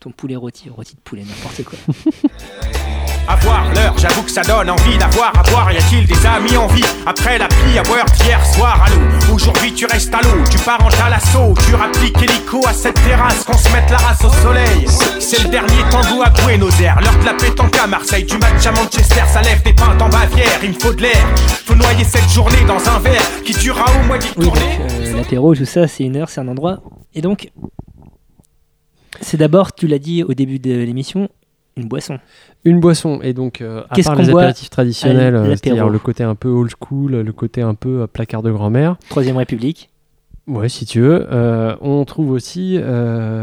Ton 0.00 0.10
poulet 0.12 0.36
rôti, 0.36 0.70
rôti 0.70 0.94
de 0.94 1.00
poulet, 1.00 1.24
n'importe 1.26 1.64
quoi. 1.64 1.78
Avoir 3.28 3.70
l'heure, 3.74 3.94
j'avoue 3.98 4.22
que 4.22 4.30
ça 4.30 4.40
donne 4.42 4.70
envie 4.70 4.96
d'avoir 4.96 5.32
à 5.38 5.42
boire. 5.50 5.70
Y 5.72 5.76
a-t-il 5.76 6.06
des 6.06 6.24
amis 6.26 6.56
en 6.56 6.66
vie 6.68 6.84
après 7.04 7.36
la 7.36 7.46
pluie 7.48 7.78
à 7.78 7.82
boire 7.82 8.06
d'hier 8.06 8.40
soir 8.54 8.82
à 8.86 8.88
l'eau? 8.88 9.34
Aujourd'hui 9.34 9.74
tu 9.74 9.84
restes 9.86 10.14
à 10.14 10.20
l'eau, 10.22 10.42
tu 10.50 10.56
pars 10.58 10.82
en 10.82 10.88
talasso, 10.88 11.52
tu 11.66 11.74
rappliques 11.74 12.16
hélico 12.22 12.66
à 12.66 12.72
cette 12.72 12.94
terrasse 12.94 13.44
qu'on 13.44 13.58
se 13.58 13.70
mette 13.72 13.90
la 13.90 13.98
race 13.98 14.24
au 14.24 14.30
soleil. 14.42 14.86
C'est 15.20 15.42
le 15.42 15.50
dernier 15.50 15.82
tango 15.90 16.22
à 16.22 16.30
Buenos 16.30 16.80
Aires, 16.80 16.98
l'heure 17.02 17.18
de 17.18 17.24
la 17.26 17.34
pétanque 17.34 17.76
à 17.76 17.86
Marseille, 17.86 18.24
du 18.24 18.38
match 18.38 18.64
à 18.66 18.72
Manchester, 18.72 19.22
ça 19.30 19.42
lève 19.42 19.62
des 19.62 19.74
pintes 19.74 20.00
en 20.00 20.08
Bavière. 20.08 20.60
Il 20.62 20.70
me 20.70 20.78
faut 20.80 20.94
de 20.94 21.02
l'air, 21.02 21.26
faut 21.66 21.74
noyer 21.74 22.04
cette 22.04 22.30
journée 22.30 22.64
dans 22.66 22.78
un 22.88 22.98
verre 23.00 23.42
qui 23.44 23.52
durera 23.52 23.84
au 24.00 24.06
moins 24.06 24.18
dix 24.18 24.32
Oui, 24.38 24.44
donc 24.46 24.54
tournées. 24.54 24.78
euh, 25.02 25.16
l'apéro, 25.16 25.54
tout 25.54 25.66
ça, 25.66 25.86
c'est 25.86 26.04
une 26.04 26.16
heure, 26.16 26.30
c'est 26.30 26.40
un 26.40 26.48
endroit. 26.48 26.78
Et 27.14 27.20
donc, 27.20 27.50
c'est 29.20 29.36
d'abord, 29.36 29.74
tu 29.74 29.86
l'as 29.86 29.98
dit 29.98 30.22
au 30.22 30.34
début 30.34 30.58
de 30.58 30.72
l'émission, 30.72 31.28
une 31.78 31.86
boisson. 31.88 32.18
Une 32.64 32.80
boisson, 32.80 33.20
et 33.22 33.32
donc, 33.32 33.60
euh, 33.60 33.84
à 33.88 34.02
part 34.02 34.16
les 34.16 34.30
apéritifs 34.30 34.68
traditionnels, 34.70 35.36
euh, 35.36 35.50
c'est-à-dire 35.50 35.88
le 35.88 35.98
côté 36.00 36.24
un 36.24 36.34
peu 36.34 36.48
old 36.48 36.72
school, 36.82 37.12
le 37.12 37.32
côté 37.32 37.62
un 37.62 37.74
peu 37.74 38.02
euh, 38.02 38.06
placard 38.06 38.42
de 38.42 38.50
grand-mère, 38.50 38.96
Troisième 39.08 39.36
République. 39.36 39.90
ouais, 40.48 40.68
si 40.68 40.86
tu 40.86 41.00
veux, 41.00 41.26
euh, 41.30 41.76
on 41.80 42.04
trouve 42.04 42.32
aussi 42.32 42.78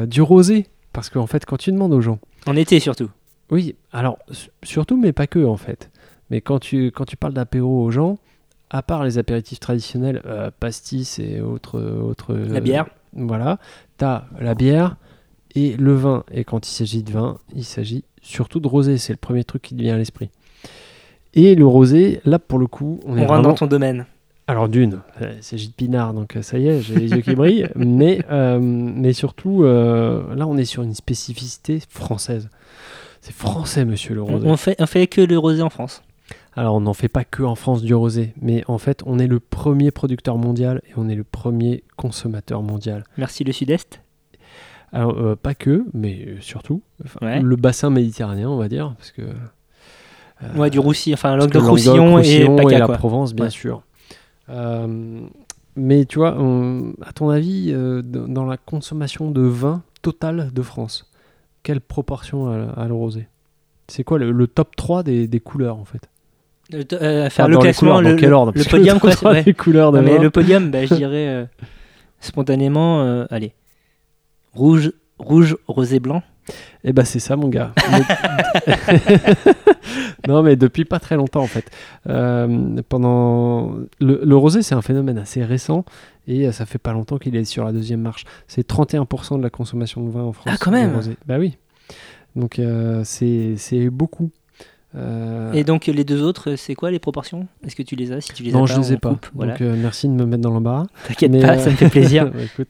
du 0.07 0.21
rosé. 0.21 0.67
Parce 0.91 1.09
qu'en 1.09 1.27
fait, 1.27 1.45
quand 1.45 1.57
tu 1.57 1.71
demandes 1.71 1.93
aux 1.93 2.01
gens, 2.01 2.19
En 2.45 2.55
été 2.55 2.79
surtout. 2.79 3.09
Oui, 3.51 3.75
alors 3.91 4.17
surtout, 4.63 4.97
mais 4.97 5.11
pas 5.11 5.27
que 5.27 5.43
en 5.43 5.57
fait. 5.57 5.91
Mais 6.29 6.41
quand 6.41 6.59
tu, 6.59 6.87
quand 6.87 7.05
tu 7.05 7.17
parles 7.17 7.33
d'apéro 7.33 7.83
aux 7.83 7.91
gens, 7.91 8.17
à 8.69 8.81
part 8.81 9.03
les 9.03 9.17
apéritifs 9.17 9.59
traditionnels, 9.59 10.21
pastis 10.59 11.19
et 11.19 11.41
autres. 11.41 11.79
autres 11.81 12.33
La 12.33 12.61
bière. 12.61 12.85
Voilà, 13.13 13.59
t'as 13.97 14.23
la 14.39 14.55
bière 14.55 14.95
et 15.55 15.75
le 15.77 15.93
vin. 15.93 16.23
Et 16.31 16.43
quand 16.43 16.67
il 16.67 16.71
s'agit 16.71 17.03
de 17.03 17.11
vin, 17.11 17.37
il 17.55 17.63
s'agit 17.63 18.03
surtout 18.21 18.59
de 18.59 18.67
rosé. 18.67 18.97
C'est 18.97 19.13
le 19.13 19.17
premier 19.17 19.43
truc 19.43 19.61
qui 19.61 19.75
vient 19.75 19.95
à 19.95 19.97
l'esprit. 19.97 20.29
Et 21.33 21.55
le 21.55 21.65
rosé, 21.65 22.21
là 22.25 22.39
pour 22.39 22.59
le 22.59 22.67
coup, 22.67 22.99
on, 23.05 23.13
On, 23.13 23.17
est 23.17 23.21
rentre 23.21 23.33
vraiment... 23.33 23.49
dans 23.49 23.55
ton 23.55 23.67
domaine. 23.67 24.05
Alors 24.47 24.69
d'une, 24.69 25.01
euh, 25.21 25.33
il 25.37 25.43
s'agit 25.43 25.69
de 25.69 25.73
pinard, 25.73 26.13
donc 26.13 26.35
euh, 26.35 26.43
ça 26.43 26.59
y 26.59 26.67
est, 26.67 26.79
j'ai 26.79 26.93
les 26.95 27.09
yeux 27.09 27.21
qui 27.21 27.33
brillent. 27.33 27.67
Mais, 27.75 28.19
euh, 28.29 28.59
mais 28.61 29.11
surtout, 29.11 29.63
euh, 29.63 30.35
là 30.35 30.45
on 30.45 30.55
est 30.55 30.65
sur 30.65 30.83
une 30.83 30.93
spécificité 30.93 31.81
française. 31.89 32.49
C'est 33.21 33.33
français, 33.33 33.85
monsieur 33.85 34.13
le 34.13 34.21
rosé. 34.21 34.47
on 34.47 34.55
fait, 34.55 34.75
on 34.79 34.85
fait 34.85 35.07
que 35.07 35.21
le 35.21 35.37
rosé 35.39 35.63
en 35.63 35.71
France. 35.71 36.03
Alors 36.55 36.75
on 36.75 36.81
n'en 36.81 36.93
fait 36.93 37.09
pas 37.09 37.23
que 37.23 37.41
en 37.41 37.55
France 37.55 37.81
du 37.81 37.95
rosé, 37.95 38.33
mais 38.39 38.63
en 38.67 38.77
fait 38.77 39.01
on 39.07 39.17
est 39.17 39.25
le 39.27 39.39
premier 39.39 39.89
producteur 39.89 40.37
mondial 40.37 40.81
et 40.87 40.93
on 40.95 41.09
est 41.09 41.15
le 41.15 41.23
premier 41.23 41.83
consommateur 41.97 42.61
mondial. 42.61 43.03
Merci 43.17 43.43
le 43.43 43.51
Sud-Est. 43.51 43.99
Alors 44.95 45.17
euh, 45.19 45.35
pas 45.35 45.53
que, 45.55 45.83
mais 45.93 46.25
euh, 46.25 46.37
surtout 46.39 46.81
Ouais. 47.21 47.41
le 47.41 47.55
bassin 47.57 47.89
méditerranéen, 47.89 48.49
on 48.49 48.55
va 48.57 48.69
dire, 48.69 48.93
parce 48.97 49.11
que 49.11 49.21
euh, 49.23 50.47
Ouais, 50.55 50.69
du 50.69 50.79
Roussillon, 50.79 51.13
enfin 51.15 51.35
Languedoc-Roussillon 51.35 52.19
et 52.19 52.45
PACA, 52.55 52.79
la 52.79 52.85
quoi. 52.85 52.95
Provence, 52.97 53.33
bien 53.33 53.45
Ouais. 53.45 53.51
sûr. 53.51 53.81
Mais 55.77 56.05
tu 56.05 56.19
vois, 56.19 56.35
on- 56.39 56.93
à 57.01 57.11
ton 57.11 57.29
avis, 57.29 57.73
dans 58.03 58.45
la 58.45 58.57
consommation 58.57 59.31
de 59.31 59.41
vin 59.41 59.83
totale 60.01 60.51
de 60.53 60.61
France, 60.61 61.09
quelle 61.63 61.81
proportion 61.81 62.47
a, 62.47 62.81
a 62.81 62.87
le 62.87 62.93
rosé? 62.93 63.27
C'est 63.87 64.03
quoi 64.03 64.17
le, 64.17 64.31
le 64.31 64.47
top 64.47 64.75
3 64.75 65.03
des, 65.03 65.27
des 65.27 65.39
couleurs 65.39 65.77
en 65.77 65.85
fait? 65.85 66.09
Euh, 66.73 67.29
faire 67.29 67.47
le 67.47 67.57
classement, 67.57 67.97
couleurs, 67.97 68.15
quel 68.17 68.33
ordre? 68.33 68.53
le 68.55 68.63
podium, 68.63 68.99
quoi. 68.99 69.11
top 69.11 69.19
3 69.19 69.33
ouais. 69.33 69.53
couleurs 69.53 69.91
Non, 69.91 70.01
mais 70.01 70.17
le 70.17 70.29
podium, 70.31 70.71
bah, 70.71 70.85
je 70.85 70.95
dirais 70.95 71.27
euh, 71.27 71.45
spontanément, 72.19 73.01
euh, 73.01 73.25
allez, 73.29 73.53
rouge, 74.55 74.91
rouge, 75.19 75.57
rosé, 75.67 75.99
blanc. 75.99 76.23
Eh 76.83 76.93
ben 76.93 77.03
c'est 77.05 77.19
ça 77.19 77.35
mon 77.35 77.47
gars. 77.49 77.73
Non 80.27 80.41
mais 80.41 80.55
depuis 80.55 80.85
pas 80.85 80.99
très 80.99 81.15
longtemps 81.15 81.41
en 81.41 81.47
fait. 81.47 81.69
Euh, 82.09 82.81
pendant 82.89 83.73
le, 83.99 84.21
le 84.23 84.35
rosé 84.35 84.61
c'est 84.63 84.73
un 84.75 84.81
phénomène 84.81 85.17
assez 85.17 85.43
récent 85.43 85.85
et 86.27 86.51
ça 86.51 86.65
fait 86.65 86.79
pas 86.79 86.93
longtemps 86.93 87.17
qu'il 87.17 87.35
est 87.35 87.45
sur 87.45 87.63
la 87.63 87.71
deuxième 87.71 88.01
marche. 88.01 88.23
C'est 88.47 88.67
31% 88.67 89.37
de 89.37 89.43
la 89.43 89.49
consommation 89.51 90.03
de 90.03 90.09
vin 90.09 90.23
en 90.23 90.33
France. 90.33 90.47
Ah, 90.51 90.57
quand 90.59 90.71
même 90.71 90.95
rosé. 90.95 91.15
Bah 91.27 91.37
oui. 91.39 91.57
Donc 92.35 92.57
euh, 92.59 93.01
c'est 93.03 93.89
beaucoup. 93.89 94.31
Euh, 94.95 95.51
Et 95.53 95.63
donc 95.63 95.85
les 95.87 96.03
deux 96.05 96.21
autres, 96.23 96.55
c'est 96.55 96.73
quoi 96.73 96.89
les 96.89 96.99
proportions? 96.99 97.47
Est-ce 97.65 97.75
que 97.75 97.83
tu 97.83 97.95
les 97.95 98.11
as? 98.11 98.21
Si 98.21 98.31
tu 98.33 98.43
les 98.43 98.51
non 98.51 98.63
as 98.63 98.67
je 98.67 98.73
pas, 98.75 98.79
les 98.79 98.93
ai 98.93 98.97
pas. 98.97 99.09
coupe, 99.09 99.27
voilà. 99.35 99.53
Donc 99.53 99.61
euh, 99.61 99.75
merci 99.77 100.07
de 100.07 100.13
me 100.13 100.25
mettre 100.25 100.41
dans 100.41 100.51
l'embarras. 100.51 100.85
T'inquiète 101.07 101.39
pas, 101.41 101.57
ça 101.59 101.69
me 101.69 101.75
fait 101.75 101.89
plaisir. 101.89 102.31
Bah, 102.33 102.39
écoute. 102.43 102.69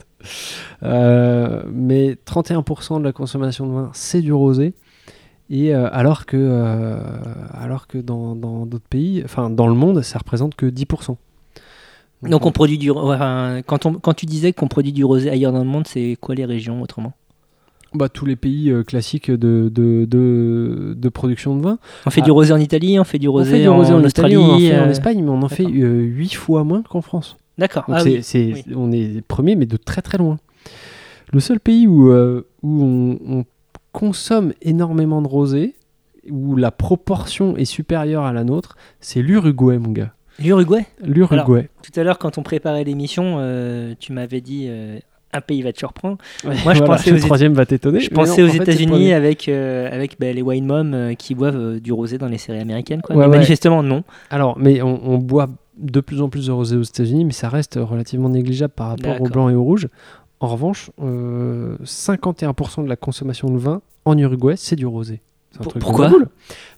Euh, 0.84 1.64
mais 1.72 2.18
31% 2.26 3.00
de 3.00 3.04
la 3.04 3.12
consommation 3.12 3.68
de 3.68 3.74
vin, 3.74 3.90
c'est 3.94 4.22
du 4.22 4.34
rosé. 4.34 4.74
Et 5.50 5.76
euh, 5.76 5.88
alors 5.92 6.26
que, 6.26 6.38
euh, 6.38 6.98
alors 7.54 7.88
que 7.88 8.00
dans 8.00 8.36
dans 8.36 8.66
d'autres 8.66 8.88
pays, 8.90 9.22
enfin 9.24 9.50
dans 9.50 9.68
le 9.68 9.76
monde, 9.76 10.02
ça 10.02 10.18
représente 10.20 10.56
que 10.56 10.66
10%. 10.66 11.16
Donc 12.24 12.46
on 12.48 12.52
produit 12.52 12.80
du, 12.80 12.92
quand 12.92 13.86
on, 13.86 13.94
quand 13.94 14.14
tu 14.16 14.26
disais 14.26 14.52
qu'on 14.54 14.68
produit 14.68 14.92
du 14.94 15.04
rosé 15.06 15.30
ailleurs 15.30 15.52
dans 15.52 15.60
le 15.64 15.70
monde, 15.70 15.86
c'est 15.86 16.18
quoi 16.20 16.34
les 16.34 16.46
régions 16.46 16.82
autrement? 16.82 17.14
Bah, 17.94 18.10
tous 18.10 18.26
les 18.26 18.36
pays 18.36 18.74
classiques 18.88 19.30
de, 19.30 19.70
de, 19.72 20.06
de, 20.06 20.96
de 20.98 21.10
production 21.10 21.56
de 21.56 21.62
vin. 21.62 21.78
On 22.08 22.10
fait 22.10 22.22
Ah. 22.22 22.26
du 22.26 22.32
rosé 22.32 22.52
en 22.52 22.58
Italie, 22.58 23.00
on 23.00 23.04
fait 23.04 23.20
du 23.20 23.28
On 23.28 23.34
rosé, 23.34 23.52
fait 23.52 23.62
du 23.62 23.68
en, 23.68 23.76
rosé 23.78 23.94
en, 23.94 24.04
Australie, 24.04 24.34
Italie, 24.34 24.44
on 24.50 24.56
en 24.56 24.60
fait 24.60 24.80
en 24.80 24.90
Espagne, 24.90 25.24
mais 25.24 25.30
on 25.30 25.42
en 25.44 25.50
fait 25.50 25.64
d'accord. 25.64 25.80
8 25.80 26.34
fois 26.34 26.64
moins 26.64 26.82
qu'en 26.82 27.02
France. 27.02 27.38
D'accord. 27.58 27.86
Ah 27.88 28.02
oui. 28.04 28.22
oui. 28.34 28.64
on 28.76 28.92
est 28.92 29.22
premier, 29.26 29.56
mais 29.56 29.66
de 29.66 29.78
très 29.78 30.02
très 30.02 30.18
loin. 30.18 30.38
Le 31.32 31.40
seul 31.40 31.60
pays 31.60 31.88
où, 31.88 32.12
euh, 32.12 32.46
où 32.62 32.84
on, 32.84 33.20
on 33.40 33.46
consomme 33.92 34.54
énormément 34.62 35.22
de 35.22 35.28
rosé, 35.28 35.76
où 36.30 36.56
la 36.56 36.72
proportion 36.72 37.56
est 37.58 37.66
supérieure 37.66 38.24
à 38.24 38.34
la 38.34 38.44
nôtre, 38.44 38.76
c'est 39.00 39.22
l'Uruguay, 39.22 39.78
mon 39.78 39.92
gars. 39.92 40.14
L'Uruguay? 40.40 40.86
L'Uruguay. 41.04 41.70
Tout 41.82 41.98
à 42.00 42.04
l'heure, 42.04 42.18
quand 42.20 42.38
on 42.38 42.44
préparait 42.44 42.84
l'émission, 42.84 43.38
euh, 43.40 43.94
tu 44.00 44.12
m'avais 44.12 44.42
dit 44.42 44.66
euh, 44.68 45.00
un 45.32 45.42
pays 45.42 45.62
va 45.62 45.72
te 45.72 45.78
surprendre. 45.78 46.18
Ouais, 46.44 46.56
Moi, 46.64 46.74
je 46.74 46.82
pensais 46.84 47.12
le 47.12 47.18
aux 47.18 47.20
troisième 47.20 47.54
va 47.54 47.66
t'étonner. 47.66 48.00
Je 48.00 48.10
pensais 48.10 48.42
non, 48.42 48.50
aux 48.50 48.52
États-Unis 48.52 49.14
avec, 49.14 49.48
euh, 49.48 49.90
avec 49.92 50.20
bah, 50.20 50.32
les 50.32 50.42
wine 50.42 50.66
moms 50.66 50.94
euh, 50.94 51.14
qui 51.14 51.36
boivent 51.36 51.58
euh, 51.58 51.80
du 51.80 51.92
rosé 51.94 52.18
dans 52.18 52.28
les 52.28 52.38
séries 52.38 52.60
américaines. 52.60 53.02
Quoi. 53.02 53.16
Ouais, 53.16 53.22
Mais 53.24 53.28
ouais. 53.30 53.36
manifestement, 53.38 53.84
non. 53.84 54.04
Alors, 54.30 54.58
mais 54.58 54.82
on, 54.82 55.10
on 55.10 55.18
boit 55.18 55.48
de 55.78 56.00
plus 56.00 56.22
en 56.22 56.30
plus 56.30 56.48
de 56.48 56.52
rosé 56.52 56.76
aux 56.76 56.84
États-Unis, 56.84 57.26
mais 57.26 57.34
ça 57.34 57.50
reste 57.50 57.80
relativement 57.82 58.30
négligeable 58.30 58.74
par 58.74 58.90
rapport 58.90 59.22
au 59.22 59.26
blanc 59.26 59.50
et 59.50 59.56
au 59.56 59.64
rouge. 59.64 59.90
En 60.40 60.48
revanche, 60.48 60.92
euh, 61.02 61.78
51% 61.84 62.84
de 62.84 62.90
la 62.90 62.96
consommation 62.96 63.50
de 63.50 63.58
vin 63.58 63.82
en 64.06 64.18
Uruguay, 64.18 64.56
c'est 64.58 64.76
du 64.76 64.86
rosé. 64.86 65.22
Un 65.60 65.64
truc 65.64 65.76
de 65.76 65.80
pourquoi 65.80 66.10
cool. 66.10 66.28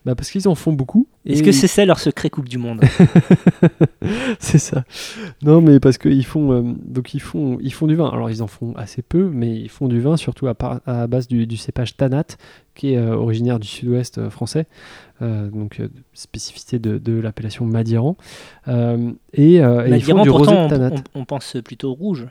bah 0.05 0.15
Parce 0.15 0.29
qu'ils 0.31 0.47
en 0.47 0.55
font 0.55 0.73
beaucoup. 0.73 1.07
Est-ce 1.25 1.41
et 1.41 1.45
que 1.45 1.51
c'est 1.51 1.67
ça 1.67 1.85
leur 1.85 1.99
secret 1.99 2.29
Coupe 2.29 2.47
du 2.49 2.57
Monde 2.57 2.81
c'est 4.39 4.57
ça. 4.59 4.83
Non, 5.41 5.61
mais 5.61 5.79
parce 5.79 5.97
qu'ils 5.97 6.25
font, 6.25 6.51
euh, 6.51 6.61
donc 6.85 7.13
ils 7.13 7.19
font, 7.21 7.57
ils 7.61 7.73
font 7.73 7.87
du 7.87 7.95
vin. 7.95 8.09
Alors 8.09 8.29
ils 8.29 8.41
en 8.43 8.47
font 8.47 8.73
assez 8.75 9.01
peu, 9.01 9.29
mais 9.31 9.55
ils 9.55 9.69
font 9.69 9.87
du 9.87 9.99
vin 9.99 10.17
surtout 10.17 10.47
à, 10.47 10.53
par- 10.55 10.81
à 10.85 11.07
base 11.07 11.27
du, 11.27 11.47
du 11.47 11.57
cépage 11.57 11.97
Tanat, 11.97 12.23
qui 12.75 12.93
est 12.93 12.97
euh, 12.97 13.15
originaire 13.15 13.59
du 13.59 13.67
sud-ouest 13.67 14.17
euh, 14.17 14.29
français, 14.29 14.67
donc 15.21 15.81
spécificité 16.13 16.79
de, 16.79 16.97
de 16.97 17.19
l'appellation 17.19 17.65
Madiran. 17.65 18.15
Et, 18.67 18.71
euh, 18.71 19.85
et 19.87 19.95
ils 19.95 20.03
font 20.03 20.15
Madiran, 20.15 20.23
du 20.23 20.29
rosé 20.29 20.45
pourtant, 20.51 20.61
de 20.61 20.65
on, 20.65 20.69
Tanat. 20.69 20.89
on- 21.15 21.21
on 21.21 21.25
pense 21.25 21.57
plutôt 21.63 21.93
rouge. 21.93 22.27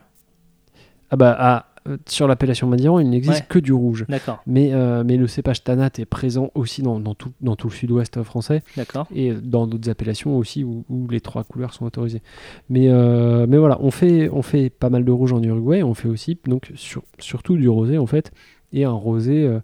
Ah 1.10 1.16
bah, 1.16 1.36
ah, 1.38 1.66
euh, 1.75 1.75
sur 2.06 2.26
l'appellation 2.28 2.66
Madiran, 2.66 2.98
il 2.98 3.08
n'existe 3.10 3.40
Ouais. 3.40 3.46
que 3.48 3.58
du 3.58 3.72
rouge. 3.72 4.04
D'accord, 4.08 4.40
Mais, 4.46 4.72
euh, 4.72 5.02
mais 5.06 5.16
le 5.16 5.26
cépage 5.26 5.62
Tanat 5.64 5.90
est 5.98 6.04
présent 6.04 6.50
aussi 6.54 6.82
dans, 6.82 7.00
dans 7.00 7.14
tout, 7.14 7.32
dans 7.40 7.56
tout 7.56 7.68
le 7.68 7.72
sud-ouest 7.74 8.22
français 8.22 8.62
d'accord. 8.76 9.06
et 9.14 9.32
dans 9.32 9.66
d'autres 9.66 9.88
appellations 9.90 10.36
aussi 10.36 10.64
où, 10.64 10.84
où 10.88 11.08
les 11.08 11.20
trois 11.20 11.44
couleurs 11.44 11.72
sont 11.74 11.84
autorisées. 11.86 12.22
Mais, 12.68 12.88
euh, 12.88 13.46
mais 13.48 13.58
voilà, 13.58 13.78
on 13.80 13.90
fait, 13.90 14.28
on 14.30 14.42
fait 14.42 14.70
pas 14.70 14.90
mal 14.90 15.04
de 15.04 15.12
rouge 15.12 15.32
en 15.32 15.42
Uruguay, 15.42 15.82
on 15.82 15.94
fait 15.94 16.08
aussi 16.08 16.38
donc 16.46 16.70
sur- 16.74 17.02
surtout 17.18 17.56
du 17.56 17.68
rosé 17.68 17.98
en 17.98 18.06
fait, 18.06 18.32
et 18.76 18.84
un 18.84 18.92
rosé 18.92 19.42
euh, 19.44 19.58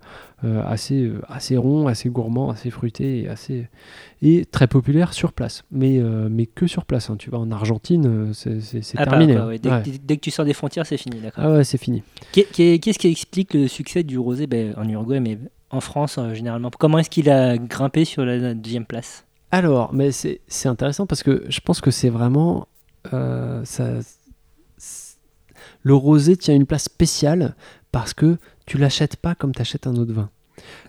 euh, 0.44 0.62
assez, 0.66 1.02
euh, 1.04 1.20
assez 1.28 1.56
rond, 1.56 1.86
assez 1.86 2.08
gourmand, 2.08 2.50
assez 2.50 2.70
fruité 2.70 3.20
et, 3.20 3.28
assez, 3.28 3.68
et 4.22 4.44
très 4.46 4.66
populaire 4.66 5.12
sur 5.12 5.32
place. 5.32 5.62
Mais, 5.70 6.00
mais 6.30 6.46
que 6.46 6.66
sur 6.66 6.84
place, 6.86 7.10
hein. 7.10 7.16
tu 7.18 7.30
vas 7.30 7.38
en 7.38 7.50
Argentine, 7.52 8.32
c'est 8.32 8.58
Ah, 8.96 9.04
terminé. 9.06 9.34
pas, 9.36 9.46
ouais. 9.46 9.58
Dès, 9.58 9.70
Ouais. 9.70 9.82
dès- 9.82 9.98
dès 9.98 10.16
que 10.16 10.22
tu 10.22 10.30
sors 10.30 10.44
des 10.44 10.54
frontières, 10.54 10.86
c'est 10.86 10.96
fini, 10.96 11.20
d'accord. 11.20 11.44
Ah 11.44 11.52
ouais, 11.52 11.64
c'est 11.64 11.78
fini. 11.78 12.02
Qu'est- 12.32 12.50
qu'est- 12.50 12.78
Qu'est-ce 12.78 12.98
qui 12.98 13.08
explique 13.08 13.54
le 13.54 13.68
succès 13.68 14.02
du 14.02 14.18
rosé 14.18 14.46
ben, 14.46 14.74
en 14.76 14.88
Uruguay, 14.88 15.20
mais 15.20 15.38
en 15.70 15.80
France 15.80 16.16
euh, 16.18 16.34
généralement? 16.34 16.70
Comment 16.78 16.98
est-ce 16.98 17.10
qu'il 17.10 17.28
a 17.30 17.56
grimpé 17.58 18.04
sur 18.04 18.24
la 18.24 18.54
deuxième 18.54 18.86
place? 18.86 19.24
Alors, 19.50 19.92
mais 19.92 20.10
c'est 20.12 20.40
intéressant 20.66 21.06
parce 21.06 21.22
que 21.22 21.44
je 21.48 21.60
pense 21.60 21.80
que 21.82 21.90
c'est 21.90 22.08
vraiment. 22.08 22.66
euh, 23.12 23.60
ça, 23.64 23.90
le 25.82 25.94
rosé 25.94 26.36
tient 26.36 26.54
une 26.54 26.66
place 26.66 26.84
spéciale 26.84 27.54
parce 27.90 28.14
que 28.14 28.38
tu 28.72 28.78
l'achètes 28.78 29.16
pas 29.16 29.34
comme 29.34 29.54
tu 29.54 29.60
achètes 29.60 29.86
un 29.86 29.96
autre 29.96 30.14
vin. 30.14 30.30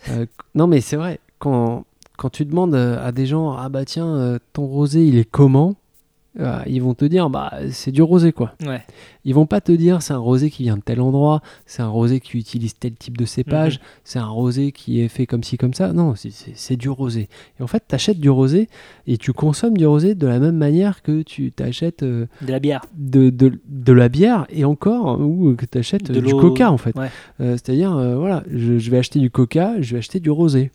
Euh, 0.07 0.25
non, 0.55 0.67
mais 0.67 0.79
c'est 0.79 0.95
vrai, 0.95 1.19
quand, 1.37 1.83
quand 2.15 2.29
tu 2.29 2.45
demandes 2.45 2.75
euh, 2.75 3.05
à 3.05 3.11
des 3.11 3.25
gens 3.25 3.57
Ah 3.57 3.67
bah 3.67 3.83
tiens, 3.83 4.07
euh, 4.07 4.39
ton 4.53 4.65
rosé 4.65 5.05
il 5.05 5.17
est 5.17 5.29
comment? 5.29 5.75
Euh, 6.39 6.59
Ils 6.65 6.81
vont 6.81 6.95
te 6.95 7.05
dire 7.05 7.29
Bah 7.29 7.53
c'est 7.69 7.91
du 7.91 8.01
rosé 8.01 8.31
quoi. 8.33 8.53
Ouais. 8.65 8.81
Ils 9.23 9.35
vont 9.35 9.45
pas 9.45 9.61
te 9.61 9.71
dire 9.71 10.01
c'est 10.01 10.13
un 10.13 10.17
rosé 10.17 10.49
qui 10.49 10.63
vient 10.63 10.77
de 10.77 10.81
tel 10.81 10.99
endroit, 10.99 11.41
c'est 11.67 11.83
un 11.83 11.87
rosé 11.89 12.19
qui 12.19 12.39
utilise 12.39 12.73
tel 12.77 12.93
type 12.95 13.17
de 13.17 13.25
cépage, 13.25 13.79
c'est 14.03 14.17
un 14.17 14.25
rosé 14.27 14.71
qui 14.71 14.99
est 14.99 15.09
fait 15.09 15.27
comme 15.27 15.43
ci 15.43 15.57
comme 15.57 15.75
ça. 15.75 15.93
Non, 15.93 16.15
c'est- 16.15 16.75
du 16.75 16.89
rosé. 16.89 17.29
Et 17.59 17.63
en 17.63 17.67
fait, 17.67 17.83
tu 17.87 17.93
achètes 17.93 18.19
du 18.19 18.31
rosé 18.31 18.67
et 19.05 19.17
tu 19.19 19.31
consommes 19.31 19.77
du 19.77 19.85
rosé 19.85 20.15
de 20.15 20.25
la 20.25 20.39
même 20.39 20.57
manière 20.57 21.03
que 21.03 21.21
tu 21.21 21.51
t'achètes 21.51 22.01
euh, 22.01 22.25
De 22.41 22.51
la 22.51 22.59
bière. 22.59 22.81
de, 22.97 23.29
de, 23.29 23.59
de 23.69 23.93
la 23.93 24.09
bière 24.09 24.47
et 24.49 24.65
encore 24.65 25.19
ou 25.21 25.53
que 25.55 25.67
tu 25.67 25.77
achètes 25.77 26.11
De 26.11 26.19
du 26.19 26.33
coca 26.33 26.71
en 26.71 26.77
fait. 26.79 26.97
ouais. 26.97 27.09
Euh, 27.41 27.51
C'est-à-dire, 27.53 27.95
euh, 27.95 28.15
voilà, 28.17 28.43
je, 28.51 28.79
je 28.79 28.89
vais 28.91 28.97
acheter 28.97 29.19
du 29.19 29.29
coca, 29.29 29.79
je 29.81 29.91
vais 29.93 29.99
acheter 29.99 30.19
du 30.19 30.31
rosé. 30.31 30.71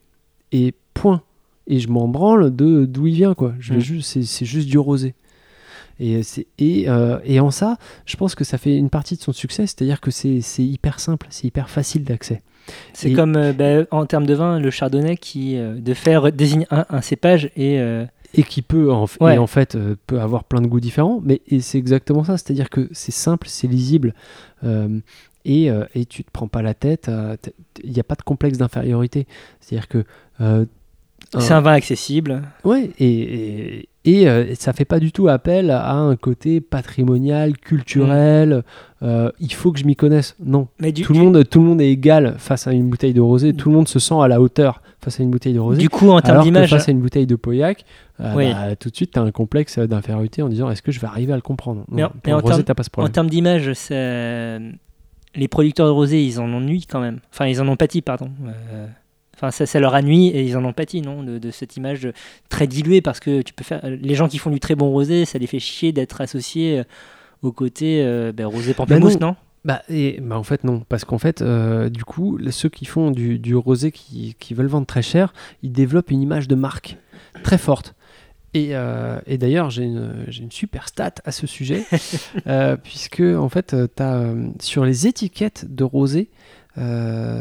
Et 0.53 0.73
point. 0.95 1.21
Et 1.67 1.81
je 1.81 1.89
m'en 1.89 2.07
branle 2.09 2.55
de 2.55 2.87
d'où 2.87 3.09
il 3.09 3.15
vient 3.15 3.35
quoi. 3.35 3.55
Mm. 3.71 3.81
c'est 4.03 4.45
juste 4.45 4.69
du 4.69 4.79
rosé. 4.79 5.15
Et, 6.01 6.23
c'est, 6.23 6.47
et, 6.59 6.89
euh, 6.89 7.19
et 7.25 7.41
en 7.41 7.51
ça, 7.51 7.77
je 8.07 8.17
pense 8.17 8.35
que 8.35 8.45
ça 8.45 8.57
fait 8.59 8.77
une 8.77 8.91
partie 8.91 9.17
de 9.17 9.21
son 9.23 9.33
succès, 9.33 9.67
c'est-à-dire 9.67 10.01
que 10.01 10.11
c'est, 10.11 10.41
hyper 10.59 11.01
simple, 11.01 11.27
c'est 11.31 11.47
hyper 11.47 11.69
facile 11.71 12.05
d'accès. 12.05 12.43
C'est 12.93 13.13
comme 13.15 13.35
euh, 13.37 13.53
ben, 13.53 13.87
en 13.91 14.05
termes 14.07 14.27
de 14.27 14.35
vin, 14.35 14.59
le 14.61 14.71
chardonnay 14.71 15.17
qui 15.17 15.57
euh, 15.57 15.75
de 15.81 15.95
faire 15.95 16.31
désigne 16.33 16.67
un, 16.71 16.85
un 16.91 17.01
cépage 17.01 17.51
et 17.57 17.81
euh, 17.81 18.05
et 18.35 18.43
qui 18.43 18.61
peut 18.61 18.93
en, 18.93 19.07
f- 19.07 19.17
Ouais. 19.23 19.37
et 19.37 19.39
en 19.39 19.47
fait 19.47 19.75
euh, 19.75 19.97
peut 20.07 20.21
avoir 20.21 20.45
plein 20.45 20.61
de 20.61 20.67
goûts 20.67 20.81
différents 20.81 21.23
mais 21.25 21.41
c'est 21.61 21.79
exactement 21.79 22.25
ça 22.25 22.37
c'est 22.37 22.51
à 22.51 22.55
dire 22.55 22.69
que 22.69 22.87
c'est 22.93 23.11
simple 23.11 23.49
c'est 23.49 23.69
lisible 23.69 24.13
euh, 24.65 25.01
et, 25.47 25.71
euh, 25.71 25.87
et 25.95 26.05
tu 26.05 26.25
te 26.25 26.31
prends 26.31 26.47
pas 26.47 26.61
la 26.61 26.75
tête 26.75 27.11
il 27.83 27.91
n'y 27.91 28.01
a 28.01 28.05
pas 28.05 28.17
de 28.17 28.23
complexe 28.23 28.59
d'infériorité 28.59 29.27
c'est 29.61 29.77
à 29.77 29.79
dire 29.79 29.89
que 29.89 30.05
euh, 30.43 30.67
c'est 31.39 31.53
un 31.55 31.63
vin 31.63 31.73
accessible. 31.73 32.43
ouais 32.65 32.91
et, 33.01 33.89
et, 34.11 34.29
euh, 34.29 34.55
ça 34.55 34.73
fait 34.73 34.85
pas 34.85 35.01
du 35.01 35.13
tout 35.13 35.29
appel 35.29 35.71
à 35.71 35.93
un 35.93 36.17
côté 36.17 36.61
patrimonial 36.61 37.57
culturel 37.57 38.63
euh, 39.03 39.31
il 39.41 39.53
faut 39.53 39.73
que 39.73 39.79
je 39.79 39.85
m'y 39.85 39.97
connaisse 39.97 40.35
non 40.45 40.69
Mais 40.81 40.93
du, 40.93 41.03
tout 41.03 41.13
le 41.13 41.19
du- 41.19 41.25
monde 41.25 41.49
tout 41.49 41.61
le 41.61 41.67
monde 41.67 41.81
est 41.81 41.91
égal 41.91 42.35
face 42.39 42.67
à 42.67 42.73
une 42.73 42.89
bouteille 42.89 43.15
de 43.15 43.21
rosé 43.21 43.53
tout 43.55 43.69
le 43.71 43.75
monde 43.77 43.89
se 43.89 43.99
sent 43.99 44.15
à 44.21 44.29
la 44.29 44.41
hauteur 44.41 44.83
face 45.01 45.21
à 45.21 45.23
une 45.23 45.31
bouteille 45.31 45.53
de 45.55 45.61
rosé 45.61 45.81
du 45.81 45.89
coup, 45.89 46.09
en 46.11 46.21
termes 46.21 46.43
d'image, 46.43 46.71
face 46.71 46.89
à 46.89 46.91
une 46.93 46.99
bouteille 47.01 47.27
de 47.27 47.37
Pauillac, 47.37 47.85
euh, 48.21 48.35
Oui. 48.35 48.53
bah, 48.53 48.75
tout 48.75 48.91
de 48.91 48.97
suite, 48.97 49.13
tu 49.13 49.19
as 49.21 49.23
un 49.23 49.31
complexe 49.31 49.79
d'infériorité 49.79 50.43
en 50.43 50.49
disant 50.49 50.69
est-ce 50.71 50.83
que 50.83 50.91
je 50.91 50.99
vais 50.99 51.07
arriver 51.07 51.33
à 51.33 51.37
le 51.37 51.41
comprendre? 51.43 51.85
Mais 51.89 52.03
en- 52.03 52.09
Non, 52.09 52.13
mais 52.27 52.33
en 52.33 52.39
rosé, 52.41 52.49
termes- 52.55 52.63
t'as 52.65 52.75
pas 52.75 52.83
ce 52.83 52.89
en 52.89 52.91
problème. 52.91 53.13
termes 53.13 53.31
d'image, 53.31 53.73
c'est- 53.75 54.59
les 55.37 55.47
producteurs 55.49 55.87
de 55.87 55.93
rosé, 55.93 56.25
ils 56.25 56.41
en 56.41 56.53
ont 56.53 56.61
nui 56.61 56.85
quand 56.91 56.99
même. 57.01 57.21
Enfin, 57.33 57.47
ils 57.47 57.61
en 57.61 57.69
ont 57.69 57.77
pâti, 57.77 58.03
pardon. 58.03 58.29
Euh, 58.73 58.87
Enfin, 59.39 59.53
ça, 59.53 59.67
ça 59.67 59.79
leur 59.79 59.95
a 59.95 60.03
nui 60.03 60.29
et 60.29 60.43
ils 60.43 60.57
en 60.57 60.65
ont 60.65 60.73
pâti, 60.73 61.01
non, 61.01 61.23
de, 61.23 61.39
de 61.39 61.51
cette 61.53 61.77
image 61.77 62.09
très 62.49 62.67
diluée 62.67 63.01
parce 63.01 63.21
que 63.21 63.43
tu 63.43 63.55
peux 63.55 63.63
faire. 63.63 63.81
Les 63.85 64.17
gens 64.17 64.27
qui 64.27 64.39
font 64.39 64.51
du 64.51 64.59
très 64.59 64.75
bon 64.75 64.91
rosé, 64.91 65.25
ça 65.25 65.39
les 65.39 65.47
fait 65.47 65.61
chier 65.61 65.93
d'être 65.93 66.21
associés 66.21 66.81
euh, 66.81 66.85
au 67.43 67.53
côté 67.53 68.03
euh, 68.03 68.33
ben, 68.33 68.47
rosé 68.47 68.75
pamplemousse, 68.75 69.21
non? 69.21 69.37
Bah, 69.65 69.83
et, 69.89 70.19
bah, 70.21 70.39
en 70.39 70.43
fait, 70.43 70.65
non. 70.65 70.83
Parce 70.89 71.05
qu'en 71.05 71.19
fait, 71.19 71.43
euh, 71.43 71.89
du 71.89 72.05
coup, 72.05 72.39
ceux 72.51 72.69
qui 72.69 72.85
font 72.85 73.11
du, 73.11 73.39
du 73.39 73.55
rosé 73.55 73.93
qui, 73.93 74.35
qui 74.39 74.55
veulent 74.55 74.67
vendre 74.67 74.87
très 74.87 75.03
cher, 75.03 75.33
ils 75.63 75.73
développent 75.73 76.11
une 76.11 76.23
image 76.23 76.49
de 76.49 76.55
marque 76.55 76.97
très 77.43 77.59
forte. 77.59 77.95
Et, 78.55 78.71
euh, 78.73 79.21
et 79.27 79.37
d'ailleurs, 79.37 79.71
j'ai 79.71 79.85
une, 79.85 80.51
super 80.51 80.89
stat 80.89 81.15
à 81.25 81.33
ce 81.33 81.47
sujet, 81.47 81.85
puisque 82.83 83.21
en 83.21 83.49
fait, 83.49 83.75
euh, 83.75 84.49
sur 84.61 84.85
les 84.85 85.07
étiquettes 85.07 85.67
de 85.69 85.85
rosé, 85.85 86.31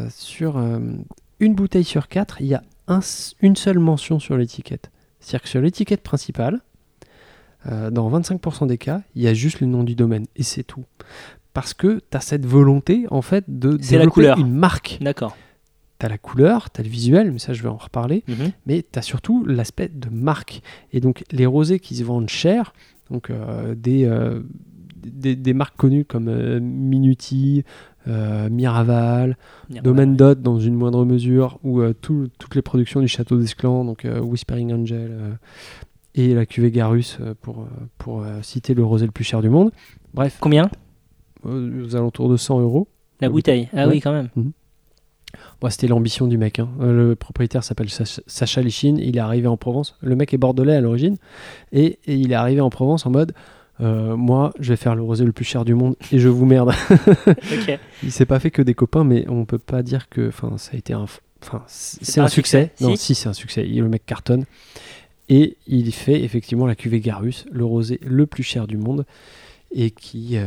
sur 0.10 0.62
une 1.40 1.54
bouteille 1.56 1.84
sur 1.84 2.08
quatre, 2.08 2.42
il 2.42 2.48
y 2.48 2.54
a 2.56 2.64
un 2.88 3.00
une 3.42 3.56
seule 3.56 3.80
mention 3.80 4.20
sur 4.20 4.38
l'étiquette. 4.38 4.92
C'est-à-dire 5.20 5.44
que 5.44 5.50
sur 5.50 5.62
l'étiquette 5.62 6.02
principale, 6.04 6.62
euh, 7.68 7.90
dans 7.92 8.10
25% 8.10 8.68
des 8.68 8.78
cas, 8.78 9.02
il 9.16 9.22
y 9.24 9.28
a 9.28 9.34
juste 9.34 9.60
le 9.60 9.68
nom 9.68 9.84
du 9.84 9.96
domaine 9.96 10.26
et 10.36 10.44
c'est 10.44 10.64
tout. 10.64 10.86
Parce 11.54 11.74
que 11.74 12.02
tu 12.12 12.18
as 12.18 12.22
cette 12.22 12.46
volonté 12.46 13.06
en 13.10 13.22
fait 13.22 13.44
de 13.48 13.72
la 13.72 13.78
développer 13.78 14.10
couleur. 14.12 14.40
une 14.40 14.54
marque. 14.54 14.98
D'accord. 15.02 15.36
Tu 16.00 16.06
as 16.06 16.10
la 16.10 16.18
couleur, 16.20 16.70
tu 16.72 16.80
as 16.80 16.84
le 16.84 16.90
visuel, 16.90 17.32
mais 17.32 17.40
ça 17.40 17.54
je 17.54 17.64
vais 17.64 17.70
en 17.70 17.78
reparler, 17.78 18.24
Mhm. 18.28 18.52
mais 18.68 18.86
tu 18.90 19.00
as 19.00 19.02
surtout 19.02 19.44
l'aspect 19.46 19.90
de 19.90 20.10
marque. 20.10 20.62
Et 20.94 21.00
donc 21.00 21.24
les 21.32 21.46
rosés 21.48 21.80
qui 21.80 21.96
se 21.96 22.04
vendent 22.04 22.30
cher, 22.30 22.74
donc 23.10 23.32
euh, 23.32 23.74
des, 23.76 24.06
euh, 24.06 24.42
des, 24.96 25.36
des 25.36 25.54
marques 25.54 25.76
connues 25.78 26.06
comme 26.06 26.60
Minuti, 26.60 27.64
euh, 28.08 28.50
Miraval, 28.50 29.38
Domaine 29.84 30.16
Dot 30.16 30.42
dans 30.42 30.60
une 30.60 30.76
moindre 30.76 31.04
mesure, 31.06 31.60
ou 31.64 31.82
euh, 31.82 31.94
tout- 31.94 32.30
toutes 32.40 32.56
les 32.56 32.62
productions 32.62 33.00
du 33.02 33.08
Château 33.08 33.38
d'Esclan, 33.38 33.84
donc 33.86 34.06
euh, 34.06 34.20
Whispering 34.20 34.74
Angel 34.74 35.38
et 36.16 36.34
la 36.34 36.46
cuvée 36.46 36.72
Garus 36.72 37.20
pour, 37.42 37.68
pour 37.98 38.26
citer 38.42 38.74
le 38.74 38.84
rosé 38.84 39.06
le 39.06 39.12
plus 39.12 39.24
cher 39.24 39.42
du 39.42 39.50
monde. 39.50 39.72
Bref, 40.14 40.38
Combien 40.40 40.70
aux 41.44 41.96
alentours 41.96 42.30
de 42.30 42.38
100 42.38 42.60
euros. 42.62 42.88
La 43.22 43.30
bouteille. 43.30 43.70
Ah 43.74 43.86
Ouais. 43.88 43.94
oui, 43.96 44.00
quand 44.02 44.12
même. 44.12 44.30
Bon, 45.62 45.70
C'était 45.70 45.88
l'ambition 45.88 46.26
du 46.28 46.38
mec. 46.38 46.60
hein. 46.60 46.70
Le 46.80 47.16
propriétaire 47.16 47.64
s'appelle 47.64 47.90
Sach- 47.90 48.22
Sacha 48.28 48.62
Lichine. 48.62 48.98
Il 48.98 49.18
est 49.18 49.20
arrivé 49.20 49.48
en 49.48 49.58
Provence. 49.58 49.96
Le 50.02 50.16
mec 50.16 50.34
est 50.34 50.38
bordelais 50.38 50.76
à 50.76 50.82
l'origine. 50.82 51.16
Et, 51.72 52.00
et 52.06 52.16
il 52.16 52.32
est 52.32 52.36
arrivé 52.36 52.62
en 52.62 52.70
Provence 52.70 53.06
en 53.06 53.12
mode 53.12 53.34
euh, 53.82 54.16
Moi, 54.16 54.54
je 54.60 54.70
vais 54.70 54.76
faire 54.78 54.96
le 54.96 55.02
rosé 55.04 55.26
le 55.26 55.32
plus 55.32 55.46
cher 55.46 55.66
du 55.66 55.74
monde 55.74 55.96
et 56.12 56.20
je 56.20 56.28
vous 56.30 56.46
merde. 56.46 56.72
Ok. 57.28 57.80
il 58.04 58.12
s'est 58.12 58.26
pas 58.26 58.40
fait 58.40 58.52
que 58.52 58.62
des 58.62 58.74
copains, 58.74 59.04
mais 59.04 59.26
on 59.30 59.46
peut 59.46 59.58
pas 59.60 59.84
dire 59.84 60.10
que 60.10 60.28
enfin, 60.30 60.58
ça 60.58 60.72
a 60.74 60.78
été 60.78 60.94
un. 60.94 61.06
Enfin, 61.44 61.64
c'est 61.68 62.20
un 62.20 62.24
un 62.26 62.28
succès. 62.28 62.72
succès, 62.74 62.84
Non, 62.86 62.96
si 62.96 62.98
si, 62.98 63.16
c'est 63.16 63.30
un 63.30 63.34
succès. 63.34 63.66
Il- 63.68 63.82
Le 63.82 63.90
mec 63.90 64.06
cartonne. 64.06 64.46
Et 65.30 65.58
il 65.68 65.92
fait 65.94 66.22
effectivement 66.24 66.66
la 66.66 66.76
cuvée 66.76 67.00
Garus, 67.02 67.46
le 67.52 67.66
rosé 67.66 68.00
le 68.06 68.26
plus 68.26 68.44
cher 68.44 68.66
du 68.66 68.78
monde. 68.78 69.06
Et 69.74 69.92
qui, 69.92 70.32
euh, 70.38 70.46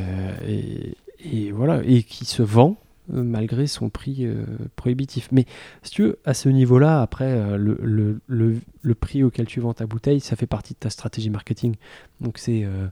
et, 0.49 0.95
et 1.25 1.53
voilà, 1.53 1.83
et 1.85 2.03
qui 2.03 2.25
se 2.25 2.43
vend 2.43 2.77
malgré 3.12 3.66
son 3.66 3.90
prix 3.90 4.27
euh, 4.27 4.44
prohibitif. 4.77 5.29
Mais 5.33 5.46
si 5.83 5.90
tu 5.92 6.03
veux, 6.03 6.18
à 6.25 6.35
ce 6.35 6.49
niveau-là, 6.49 7.03
après, 7.03 7.33
euh, 7.33 7.57
le, 7.57 7.79
le, 7.83 8.20
le, 8.27 8.57
le 8.83 8.94
prix 8.94 9.23
auquel 9.23 9.46
tu 9.46 9.61
vends 9.61 9.75
ta 9.75 9.87
bouteille, 9.87 10.20
ça 10.20 10.37
fait 10.37 10.46
partie 10.46 10.75
de 10.75 10.79
ta 10.79 10.90
stratégie 10.90 11.31
marketing. 11.31 11.75
Donc 12.20 12.38
c'est... 12.38 12.64
euh, 12.64 12.87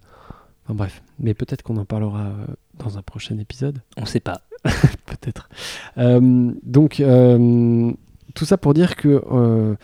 enfin 0.65 0.75
bref, 0.75 1.03
mais 1.19 1.35
peut-être 1.35 1.63
qu'on 1.63 1.77
en 1.79 1.85
parlera 1.85 2.27
euh, 2.27 2.47
dans 2.79 2.99
un 2.99 3.03
prochain 3.03 3.39
épisode. 3.39 3.81
On 3.97 4.05
sait 4.07 4.21
pas. 4.21 4.43
Peut-être. 5.07 5.49
Euh, 5.99 6.53
donc, 6.63 7.01
euh, 7.01 7.93
tout 8.35 8.45
ça 8.45 8.59
pour 8.59 8.75
dire 8.75 8.97
que, 8.97 9.23
euh, 9.31 9.77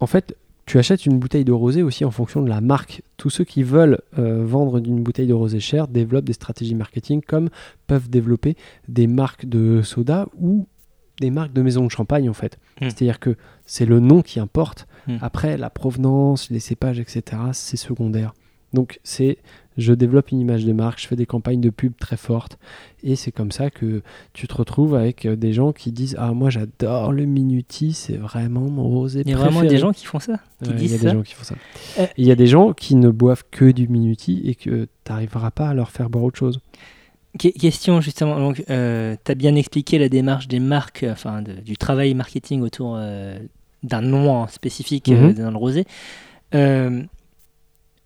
en 0.00 0.06
fait, 0.06 0.36
tu 0.66 0.78
achètes 0.78 1.06
une 1.06 1.18
bouteille 1.18 1.44
de 1.44 1.52
rosé 1.52 1.82
aussi 1.82 2.04
en 2.04 2.10
fonction 2.10 2.42
de 2.42 2.48
la 2.48 2.60
marque. 2.60 3.02
Tous 3.16 3.30
ceux 3.30 3.44
qui 3.44 3.62
veulent 3.62 4.00
euh, 4.18 4.44
vendre 4.44 4.78
une 4.78 5.02
bouteille 5.02 5.26
de 5.26 5.34
rosé 5.34 5.60
chère 5.60 5.88
développent 5.88 6.24
des 6.24 6.32
stratégies 6.32 6.74
marketing 6.74 7.20
comme 7.20 7.50
peuvent 7.86 8.08
développer 8.08 8.56
des 8.88 9.06
marques 9.06 9.46
de 9.46 9.82
soda 9.82 10.26
ou 10.38 10.66
des 11.20 11.30
marques 11.30 11.52
de 11.52 11.62
maison 11.62 11.84
de 11.84 11.90
champagne 11.90 12.28
en 12.28 12.34
fait. 12.34 12.58
Hmm. 12.80 12.84
C'est-à-dire 12.84 13.20
que 13.20 13.36
c'est 13.66 13.86
le 13.86 14.00
nom 14.00 14.22
qui 14.22 14.40
importe. 14.40 14.86
Hmm. 15.06 15.18
Après, 15.20 15.56
la 15.56 15.70
provenance, 15.70 16.50
les 16.50 16.60
cépages, 16.60 16.98
etc., 16.98 17.22
c'est 17.52 17.76
secondaire. 17.76 18.32
Donc, 18.72 18.98
c'est 19.04 19.38
je 19.76 19.92
développe 19.92 20.30
une 20.30 20.40
image 20.40 20.64
de 20.64 20.72
marque, 20.72 21.00
je 21.00 21.06
fais 21.08 21.16
des 21.16 21.26
campagnes 21.26 21.60
de 21.60 21.70
pub 21.70 21.92
très 21.98 22.16
fortes. 22.16 22.58
Et 23.02 23.16
c'est 23.16 23.32
comme 23.32 23.50
ça 23.52 23.70
que 23.70 24.02
tu 24.32 24.46
te 24.46 24.54
retrouves 24.54 24.94
avec 24.94 25.26
euh, 25.26 25.36
des 25.36 25.52
gens 25.52 25.72
qui 25.72 25.90
disent 25.92 26.14
Ah, 26.18 26.32
moi 26.32 26.48
j'adore 26.50 27.12
le 27.12 27.24
Minuti, 27.24 27.92
c'est 27.92 28.16
vraiment 28.16 28.68
mon 28.70 28.84
rosé 28.88 29.22
Il 29.24 29.30
y 29.30 29.32
a 29.32 29.36
préféré. 29.36 29.52
vraiment 29.54 29.68
des 29.68 29.78
gens 29.78 29.92
qui 29.92 30.06
font 30.06 30.20
ça 30.20 30.34
Ouais, 30.62 30.68
Il 30.78 30.90
y 30.90 30.94
a 30.94 30.98
des 30.98 31.10
gens 31.10 31.22
qui 31.22 31.34
font 31.34 31.44
ça. 31.44 31.54
Euh, 31.98 32.06
Il 32.16 32.24
y 32.26 32.30
a 32.30 32.34
des 32.36 32.46
gens 32.46 32.72
qui 32.72 32.94
ne 32.96 33.10
boivent 33.10 33.44
que 33.50 33.70
du 33.70 33.88
Minuti 33.88 34.40
et 34.44 34.54
que 34.54 34.84
tu 35.04 35.12
n'arriveras 35.12 35.50
pas 35.50 35.68
à 35.68 35.74
leur 35.74 35.90
faire 35.90 36.08
boire 36.10 36.24
autre 36.24 36.38
chose. 36.38 36.60
Que- 37.38 37.48
question 37.48 38.00
justement, 38.00 38.38
donc, 38.38 38.62
euh, 38.70 39.16
tu 39.24 39.32
as 39.32 39.34
bien 39.34 39.56
expliqué 39.56 39.98
la 39.98 40.08
démarche 40.08 40.46
des 40.46 40.60
marques, 40.60 41.04
enfin 41.10 41.42
de- 41.42 41.54
du 41.60 41.76
travail 41.76 42.14
marketing 42.14 42.60
autour 42.62 42.94
euh, 42.96 43.36
d'un 43.82 44.02
nom 44.02 44.46
spécifique 44.46 45.08
Mhm. 45.08 45.32
dans 45.34 45.50
le 45.50 45.56
rosé. 45.56 45.84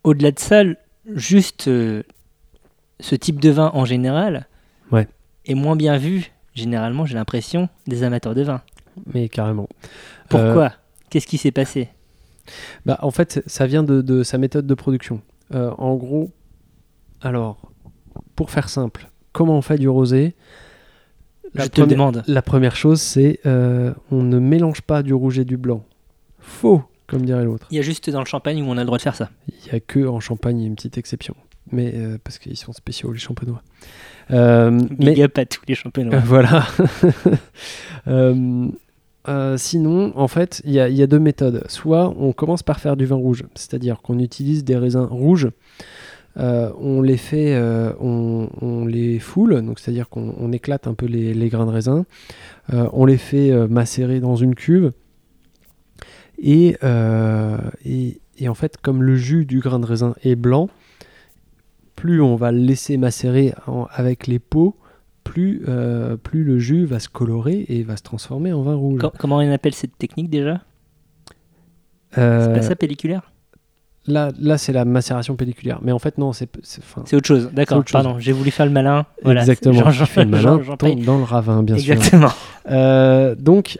Au-delà 0.04 0.30
de 0.30 0.38
ça, 0.38 0.62
juste 1.14 1.68
euh, 1.68 2.02
ce 3.00 3.14
type 3.14 3.40
de 3.40 3.50
vin 3.50 3.70
en 3.74 3.84
général 3.84 4.46
Ouais. 4.90 5.06
est 5.46 5.54
moins 5.54 5.76
bien 5.76 5.96
vu, 5.98 6.32
généralement, 6.54 7.04
j'ai 7.06 7.14
l'impression, 7.14 7.68
des 7.86 8.02
amateurs 8.02 8.34
de 8.34 8.42
vin. 8.42 8.62
Mais 9.12 9.28
carrément. 9.28 9.68
Pourquoi 10.28 10.64
Euh, 10.64 10.68
Qu'est-ce 11.10 11.26
qui 11.26 11.38
s'est 11.38 11.52
passé 11.52 11.88
Bah, 12.86 12.98
en 13.02 13.10
fait, 13.10 13.42
ça 13.46 13.66
vient 13.66 13.82
de, 13.82 14.02
de 14.02 14.22
sa 14.22 14.38
méthode 14.38 14.66
de 14.66 14.74
production. 14.74 15.20
Euh, 15.54 15.70
en 15.78 15.94
gros, 15.96 16.30
alors, 17.22 17.70
pour 18.36 18.50
faire 18.50 18.68
simple, 18.68 19.08
comment 19.32 19.56
on 19.56 19.62
fait 19.62 19.78
du 19.78 19.88
rosé 19.88 20.34
La 21.54 21.64
Je 21.64 21.68
te 21.68 21.80
première- 21.80 21.88
demande. 21.88 22.24
La 22.26 22.42
première 22.42 22.76
chose, 22.76 23.00
c'est 23.00 23.40
on 23.44 24.22
ne 24.22 24.38
mélange 24.38 24.82
pas 24.82 25.02
du 25.02 25.14
rouge 25.14 25.38
et 25.38 25.44
du 25.44 25.56
blanc. 25.56 25.84
Faux, 26.40 26.82
comme 27.08 27.24
dirait 27.24 27.44
l'autre. 27.44 27.66
Il 27.70 27.76
y 27.76 27.80
a 27.80 27.82
juste 27.82 28.08
dans 28.10 28.20
le 28.20 28.26
champagne 28.26 28.62
où 28.62 28.66
on 28.66 28.76
a 28.76 28.80
le 28.80 28.86
droit 28.86 28.98
de 28.98 29.02
faire 29.02 29.16
ça. 29.16 29.30
Il 29.48 29.54
n'y 29.72 29.76
a 29.76 29.80
que 29.80 30.06
en 30.06 30.20
Champagne, 30.20 30.58
il 30.58 30.62
y 30.62 30.64
a 30.64 30.68
une 30.68 30.76
petite 30.76 30.96
exception. 30.98 31.34
Mais 31.72 31.92
euh, 31.96 32.16
parce 32.22 32.38
qu'ils 32.38 32.56
sont 32.56 32.72
spéciaux, 32.72 33.12
les 33.12 33.18
champenois. 33.18 33.62
Euh, 34.30 34.70
mais 34.98 35.12
Big 35.14 35.20
up 35.22 35.36
à 35.38 35.44
tous 35.46 35.60
les 35.68 35.74
champenois. 35.74 36.18
voilà. 36.24 36.64
Euh, 38.06 38.68
euh, 39.28 39.56
sinon, 39.58 40.12
en 40.16 40.28
fait, 40.28 40.62
il 40.64 40.72
y, 40.72 40.80
a- 40.80 40.88
y 40.88 41.02
a 41.02 41.06
deux 41.06 41.18
méthodes. 41.18 41.64
Soit 41.68 42.14
on 42.18 42.32
commence 42.32 42.62
par 42.62 42.80
faire 42.80 42.96
du 42.96 43.04
vin 43.04 43.16
rouge, 43.16 43.44
c'est-à-dire 43.54 44.00
qu'on 44.00 44.18
utilise 44.18 44.64
des 44.64 44.76
raisins 44.76 45.06
rouges, 45.10 45.48
euh, 46.38 46.70
on 46.80 47.02
les 47.02 47.16
fait, 47.18 47.54
euh, 47.54 47.92
on, 48.00 48.48
on 48.62 48.86
les 48.86 49.18
foule, 49.18 49.60
donc 49.62 49.78
c'est-à-dire 49.80 50.08
qu'on 50.08 50.34
on 50.38 50.52
éclate 50.52 50.86
un 50.86 50.94
peu 50.94 51.04
les, 51.06 51.34
les 51.34 51.48
grains 51.48 51.66
de 51.66 51.70
raisin, 51.72 52.06
euh, 52.72 52.88
on 52.92 53.04
les 53.04 53.18
fait 53.18 53.50
macérer 53.68 54.20
dans 54.20 54.36
une 54.36 54.54
cuve, 54.54 54.92
et, 56.40 56.76
euh, 56.84 57.58
et, 57.84 58.20
et 58.38 58.48
en 58.48 58.54
fait, 58.54 58.76
comme 58.80 59.02
le 59.02 59.16
jus 59.16 59.44
du 59.44 59.60
grain 59.60 59.78
de 59.80 59.86
raisin 59.86 60.14
est 60.22 60.36
blanc, 60.36 60.68
plus 61.96 62.20
on 62.20 62.36
va 62.36 62.52
le 62.52 62.58
laisser 62.58 62.96
macérer 62.96 63.54
en- 63.66 63.86
avec 63.90 64.26
les 64.26 64.38
peaux, 64.38 64.76
plus, 65.24 65.62
euh, 65.68 66.16
plus 66.16 66.44
le 66.44 66.58
jus 66.58 66.84
va 66.84 67.00
se 67.00 67.08
colorer 67.08 67.66
et 67.68 67.82
va 67.82 67.96
se 67.96 68.02
transformer 68.02 68.52
en 68.52 68.62
vin 68.62 68.74
rouge. 68.76 69.00
Com- 69.00 69.10
comment 69.18 69.36
on 69.38 69.52
appelle 69.52 69.74
cette 69.74 69.98
technique 69.98 70.30
déjà? 70.30 70.60
Euh, 72.16 72.46
C'est 72.46 72.52
pas 72.60 72.62
ça 72.62 72.76
pelliculaire? 72.76 73.32
là, 74.06 74.30
là 74.40 74.56
c'est 74.56 74.72
la 74.72 74.86
macération 74.86 75.36
pelliculaire. 75.36 75.80
Mais 75.82 75.92
en 75.92 75.98
fait, 75.98 76.16
non, 76.16 76.32
c'est. 76.32 76.48
c'est- 76.62 76.80
autre 77.14 77.26
chose, 77.26 77.50
d'accord. 77.52 77.84
Pardon, 77.92 78.18
j'ai 78.18 78.32
voulu 78.32 78.50
faire 78.50 78.64
le 78.64 78.72
malin. 78.72 79.04
Voilà, 79.22 79.40
exactement. 79.42 79.90
Fais 79.90 80.24
le 80.24 80.30
malin 80.30 80.62
Jean- 80.62 80.76
dans, 81.04 81.18
le 81.18 81.24
ravin, 81.24 81.62
bien 81.62 81.76
sûr. 81.76 81.92
Exactement. 81.94 82.30
Euh, 82.70 83.34
donc, 83.34 83.78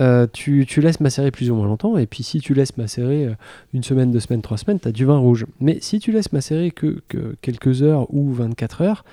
euh, 0.00 0.26
tu, 0.32 0.64
tu 0.66 0.80
laisses 0.80 1.00
macérer 1.00 1.30
plus 1.30 1.50
ou 1.50 1.54
moins 1.54 1.66
longtemps, 1.66 1.96
et 1.98 2.06
puis 2.06 2.22
si 2.22 2.40
tu 2.40 2.54
laisses 2.54 2.76
macérer 2.76 3.26
euh, 3.26 3.34
une 3.74 3.82
semaine, 3.82 4.10
deux 4.10 4.20
semaines, 4.20 4.42
trois 4.42 4.56
semaines, 4.58 4.80
tu 4.80 4.88
as 4.88 4.92
du 4.92 5.04
vin 5.04 5.18
rouge. 5.18 5.46
Mais 5.60 5.78
si 5.80 5.98
tu 5.98 6.12
laisses 6.12 6.32
macérer 6.32 6.70
que, 6.70 7.02
que 7.08 7.36
quelques 7.42 7.82
heures 7.82 8.12
ou 8.12 8.32
24 8.32 8.82
heures, 8.82 9.04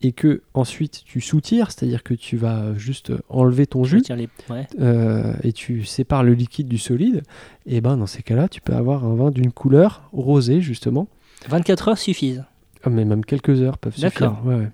et 0.00 0.12
que 0.12 0.42
ensuite 0.54 1.02
tu 1.04 1.20
soutires, 1.20 1.72
c'est-à-dire 1.72 2.04
que 2.04 2.14
tu 2.14 2.36
vas 2.36 2.72
juste 2.76 3.12
enlever 3.28 3.66
ton 3.66 3.82
jus, 3.82 3.96
retire 3.96 4.14
les- 4.16 4.28
ouais. 4.48 4.68
euh, 4.80 5.32
et 5.42 5.52
tu 5.52 5.84
sépares 5.84 6.22
le 6.22 6.34
liquide 6.34 6.68
du 6.68 6.78
solide, 6.78 7.22
et 7.66 7.80
ben 7.80 7.96
dans 7.96 8.06
ces 8.06 8.22
cas-là, 8.22 8.48
tu 8.48 8.60
peux 8.60 8.74
avoir 8.74 9.04
un 9.04 9.14
vin 9.16 9.30
d'une 9.32 9.50
couleur 9.50 10.08
rosée, 10.12 10.60
justement. 10.60 11.08
24 11.48 11.88
heures 11.88 11.98
suffisent. 11.98 12.44
Ah, 12.84 12.90
mais 12.90 13.04
même 13.04 13.24
quelques 13.24 13.60
heures 13.60 13.76
peuvent 13.78 13.94
suffire. 13.96 14.10
D'accord. 14.10 14.46
Ouais, 14.46 14.54
ouais. 14.54 14.68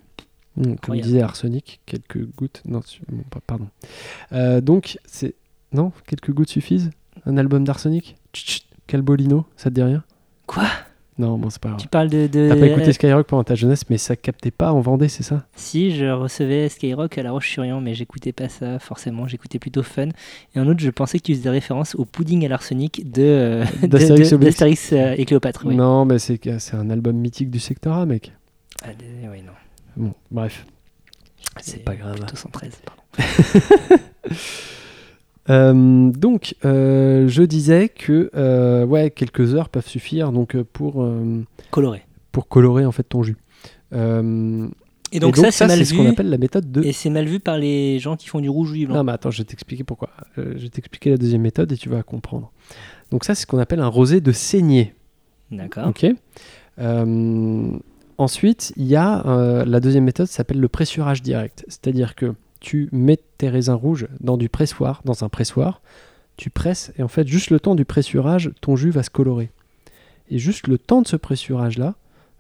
Mm, 0.56 0.74
comme 0.76 1.00
disait 1.00 1.22
Arsenic, 1.22 1.80
quelques 1.86 2.22
gouttes. 2.36 2.62
Non, 2.66 2.80
bon, 3.10 3.22
pardon. 3.46 3.68
Euh, 4.32 4.60
donc, 4.60 4.98
c'est. 5.06 5.34
Non, 5.74 5.92
quelques 6.06 6.30
gouttes 6.32 6.48
suffisent 6.50 6.90
Un 7.26 7.36
album 7.36 7.64
d'Arsenic 7.64 8.16
Calbolino, 8.86 9.44
ça 9.56 9.68
te 9.70 9.74
dit 9.74 9.82
rien? 9.82 10.02
Quoi? 10.46 10.64
Non, 11.16 11.38
bon, 11.38 11.48
c'est 11.48 11.60
pas 11.62 11.68
grave. 11.68 11.80
Tu 11.80 11.86
parles 11.86 12.08
de. 12.08 12.26
de- 12.26 12.48
T'as 12.48 12.56
pas 12.56 12.66
écouté 12.66 12.92
Skyrock 12.92 13.26
pendant 13.28 13.44
ta 13.44 13.54
jeunesse, 13.54 13.88
mais 13.88 13.98
ça 13.98 14.16
captait 14.16 14.50
pas 14.50 14.72
en 14.72 14.80
Vendée, 14.80 15.08
c'est 15.08 15.22
ça? 15.22 15.46
Si, 15.54 15.94
je 15.94 16.06
recevais 16.06 16.68
Skyrock 16.68 17.16
à 17.18 17.22
La 17.22 17.30
Roche-sur-Yon, 17.30 17.80
mais 17.80 17.94
j'écoutais 17.94 18.32
pas 18.32 18.48
ça 18.48 18.80
forcément, 18.80 19.28
j'écoutais 19.28 19.60
plutôt 19.60 19.84
Fun. 19.84 20.08
Et 20.54 20.60
en 20.60 20.66
outre, 20.66 20.80
je 20.80 20.90
pensais 20.90 21.18
que 21.18 21.24
tu 21.24 21.34
faisais 21.36 21.50
référence 21.50 21.94
au 21.94 22.04
pudding 22.04 22.44
à 22.44 22.48
l'arsenic 22.48 23.10
de, 23.12 23.22
euh, 23.22 23.64
D'Astérix 23.84 24.92
euh, 24.92 25.14
et 25.16 25.24
Cléopâtre. 25.24 25.62
oui. 25.66 25.76
Non, 25.76 26.04
mais 26.04 26.18
c'est 26.18 26.40
un 26.72 26.90
album 26.90 27.16
mythique 27.16 27.50
du 27.50 27.60
Sectora, 27.60 28.06
mec. 28.06 28.32
Ah, 28.82 28.88
oui, 29.30 29.42
non. 29.42 29.52
Bon, 29.96 30.14
bref. 30.32 30.66
C'est 31.60 31.84
pas 31.84 31.94
grave. 31.94 32.16
Plutôt 32.16 32.34
113, 32.36 32.72
pardon. 32.84 33.02
Euh, 35.50 36.10
donc, 36.10 36.54
euh, 36.64 37.28
je 37.28 37.42
disais 37.42 37.88
que 37.88 38.30
euh, 38.34 38.84
ouais, 38.86 39.10
quelques 39.10 39.54
heures 39.54 39.68
peuvent 39.68 39.86
suffire 39.86 40.32
donc 40.32 40.56
pour, 40.62 41.06
Coloré. 41.70 42.02
pour 42.32 42.48
colorer 42.48 42.86
en 42.86 42.92
fait 42.92 43.04
ton 43.04 43.22
jus. 43.22 43.36
Et 45.12 45.20
donc, 45.20 45.36
ça, 45.36 45.50
c'est 45.50 45.84
ce 45.84 45.94
qu'on 45.94 46.08
appelle 46.08 46.30
la 46.30 46.38
méthode 46.38 46.72
de. 46.72 46.82
Et 46.82 46.92
c'est 46.92 47.10
mal 47.10 47.26
vu 47.26 47.38
par 47.40 47.58
les 47.58 47.98
gens 48.00 48.16
qui 48.16 48.28
font 48.28 48.40
du 48.40 48.48
rouge 48.48 48.72
ou 48.72 48.74
du 48.74 48.86
blanc. 48.86 48.96
Non, 48.96 49.04
mais 49.04 49.12
attends, 49.12 49.30
je 49.30 49.38
vais 49.38 49.44
t'expliquer 49.44 49.84
pourquoi. 49.84 50.10
Je 50.36 50.42
vais 50.42 50.68
t'expliquer 50.68 51.10
la 51.10 51.16
deuxième 51.16 51.42
méthode 51.42 51.70
et 51.72 51.76
tu 51.76 51.88
vas 51.88 52.02
comprendre. 52.02 52.50
Donc 53.10 53.24
ça, 53.24 53.34
c'est 53.34 53.42
ce 53.42 53.46
qu'on 53.46 53.58
appelle 53.58 53.80
un 53.80 53.88
rosé 53.88 54.20
de 54.20 54.32
saignée. 54.32 54.94
D'accord. 55.50 55.88
Ok. 55.88 56.06
Ensuite, 58.16 58.72
il 58.76 58.86
y 58.86 58.96
a 58.96 59.64
la 59.64 59.80
deuxième 59.80 60.04
méthode, 60.04 60.26
ça 60.26 60.38
s'appelle 60.38 60.60
le 60.60 60.68
pressurage 60.68 61.22
direct. 61.22 61.64
C'est-à-dire 61.68 62.14
que 62.14 62.34
tu 62.64 62.88
mets 62.92 63.18
tes 63.38 63.50
raisins 63.50 63.74
rouges 63.74 64.08
dans 64.20 64.36
du 64.38 64.48
pressoir, 64.48 65.02
dans 65.04 65.22
un 65.22 65.28
pressoir, 65.28 65.82
tu 66.36 66.48
presses 66.50 66.92
et 66.98 67.02
en 67.02 67.08
fait, 67.08 67.28
juste 67.28 67.50
le 67.50 67.60
temps 67.60 67.74
du 67.74 67.84
pressurage, 67.84 68.50
ton 68.62 68.74
jus 68.74 68.90
va 68.90 69.02
se 69.02 69.10
colorer. 69.10 69.50
Et 70.30 70.38
juste 70.38 70.66
le 70.66 70.78
temps 70.78 71.02
de 71.02 71.06
ce 71.06 71.16
pressurage-là, 71.16 71.94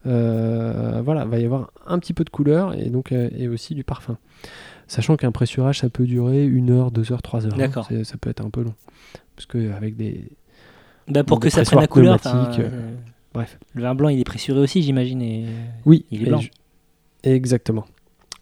euh, 0.06 1.02
voilà, 1.04 1.24
va 1.26 1.38
y 1.38 1.44
avoir 1.44 1.70
un 1.86 1.98
petit 1.98 2.14
peu 2.14 2.24
de 2.24 2.30
couleur 2.30 2.74
et 2.74 2.88
donc 2.88 3.12
euh, 3.12 3.28
et 3.36 3.48
aussi 3.48 3.74
du 3.74 3.84
parfum. 3.84 4.16
Sachant 4.88 5.16
qu'un 5.16 5.32
pressurage, 5.32 5.80
ça 5.80 5.88
peut 5.90 6.04
durer 6.06 6.44
une 6.46 6.70
heure, 6.70 6.90
deux 6.90 7.12
heures, 7.12 7.22
trois 7.22 7.44
heures. 7.46 7.54
hein. 7.54 7.58
D'accord. 7.58 7.88
Ça 8.04 8.16
peut 8.18 8.30
être 8.30 8.40
un 8.44 8.50
peu 8.50 8.62
long. 8.62 8.74
Parce 9.36 9.46
qu'avec 9.46 9.96
des. 9.96 10.24
Bah, 11.08 11.22
pour 11.24 11.38
Des 11.38 11.48
que 11.48 11.52
ça 11.54 11.62
prenne 11.64 11.80
la 11.80 11.86
couleur. 11.86 12.18
pneumatiques, 12.18 12.60
euh, 12.60 12.90
Bref. 13.34 13.58
le 13.74 13.82
vin 13.82 13.94
blanc, 13.94 14.08
il 14.08 14.20
est 14.20 14.24
pressuré 14.24 14.58
aussi, 14.60 14.82
j'imagine. 14.82 15.20
Et... 15.20 15.44
Oui, 15.84 16.04
Il 16.10 16.22
est 16.22 16.26
blanc. 16.26 16.40
Exactement. 17.22 17.84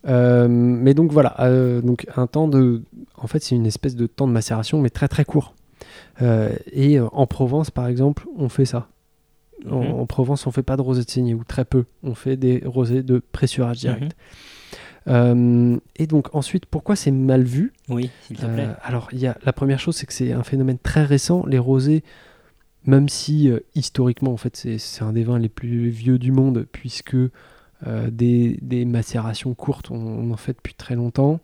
Euh, 0.07 0.48
mais 0.48 0.94
donc 0.94 1.12
voilà, 1.12 1.36
euh, 1.40 1.80
donc 1.80 2.07
un 2.16 2.26
temps 2.26 2.48
de, 2.48 2.82
en 3.16 3.26
fait, 3.26 3.42
c'est 3.42 3.55
une 3.55 3.66
espèce 3.66 3.94
de 3.94 4.07
temps 4.07 4.26
de 4.26 4.32
macération, 4.32 4.80
mais 4.80 4.90
très 4.90 5.09
très 5.09 5.24
court. 5.24 5.55
Euh, 6.20 6.55
et 6.72 6.98
en 7.00 7.26
Provence, 7.26 7.70
par 7.70 7.86
exemple, 7.86 8.26
on 8.36 8.48
fait 8.48 8.64
ça. 8.64 8.88
En, 9.70 9.80
Mhm. 9.82 9.92
en 9.92 10.07
Provence, 10.07 10.46
on 10.46 10.50
fait 10.50 10.62
pas 10.64 10.76
de 10.76 10.82
rosé 10.82 11.05
de 11.05 11.11
saignée 11.11 11.34
ou 11.34 11.44
très 11.44 11.64
peu. 11.64 11.84
On 12.03 12.14
fait 12.14 12.36
des 12.36 12.62
rosés 12.66 13.03
de 13.03 13.22
pressurage 13.32 13.78
direct. 13.78 14.03
Mhm. 14.03 14.11
Euh, 15.09 15.78
et 15.96 16.07
donc 16.07 16.32
ensuite, 16.34 16.66
pourquoi 16.66 16.94
c'est 16.96 17.11
mal 17.11 17.42
vu? 17.42 17.72
Oui, 17.88 18.11
s'il 18.22 18.36
te 18.36 18.46
plaît. 18.46 18.68
alors, 18.82 19.09
y 19.12 19.26
a, 19.26 19.36
la 19.44 19.53
première 19.53 19.80
chose, 19.80 19.96
c'est 19.96 20.07
que 20.07 20.12
c'est 20.12 20.32
un 20.32 20.44
phénomène 20.44 20.78
très 20.78 21.05
récent. 21.05 21.44
Les 21.46 21.59
rosés, 21.59 22.03
même 22.86 23.09
si 23.09 23.50
historiquement, 23.74 24.32
en 24.32 24.36
fait, 24.36 24.57
c'est, 24.57 25.03
un 25.03 25.12
des 25.12 25.24
vins 25.24 25.38
les 25.38 25.48
plus 25.48 25.88
vieux 25.88 26.18
du 26.18 26.30
monde, 26.32 26.66
puisque 26.70 27.16
des, 28.11 28.59
des 28.62 28.85
macérations 28.85 29.55
courtes, 29.55 29.91
on, 29.91 30.30
en 30.30 30.37
fait 30.37 30.55
depuis 30.55 30.74
très 30.74 30.95
longtemps. 30.95 31.41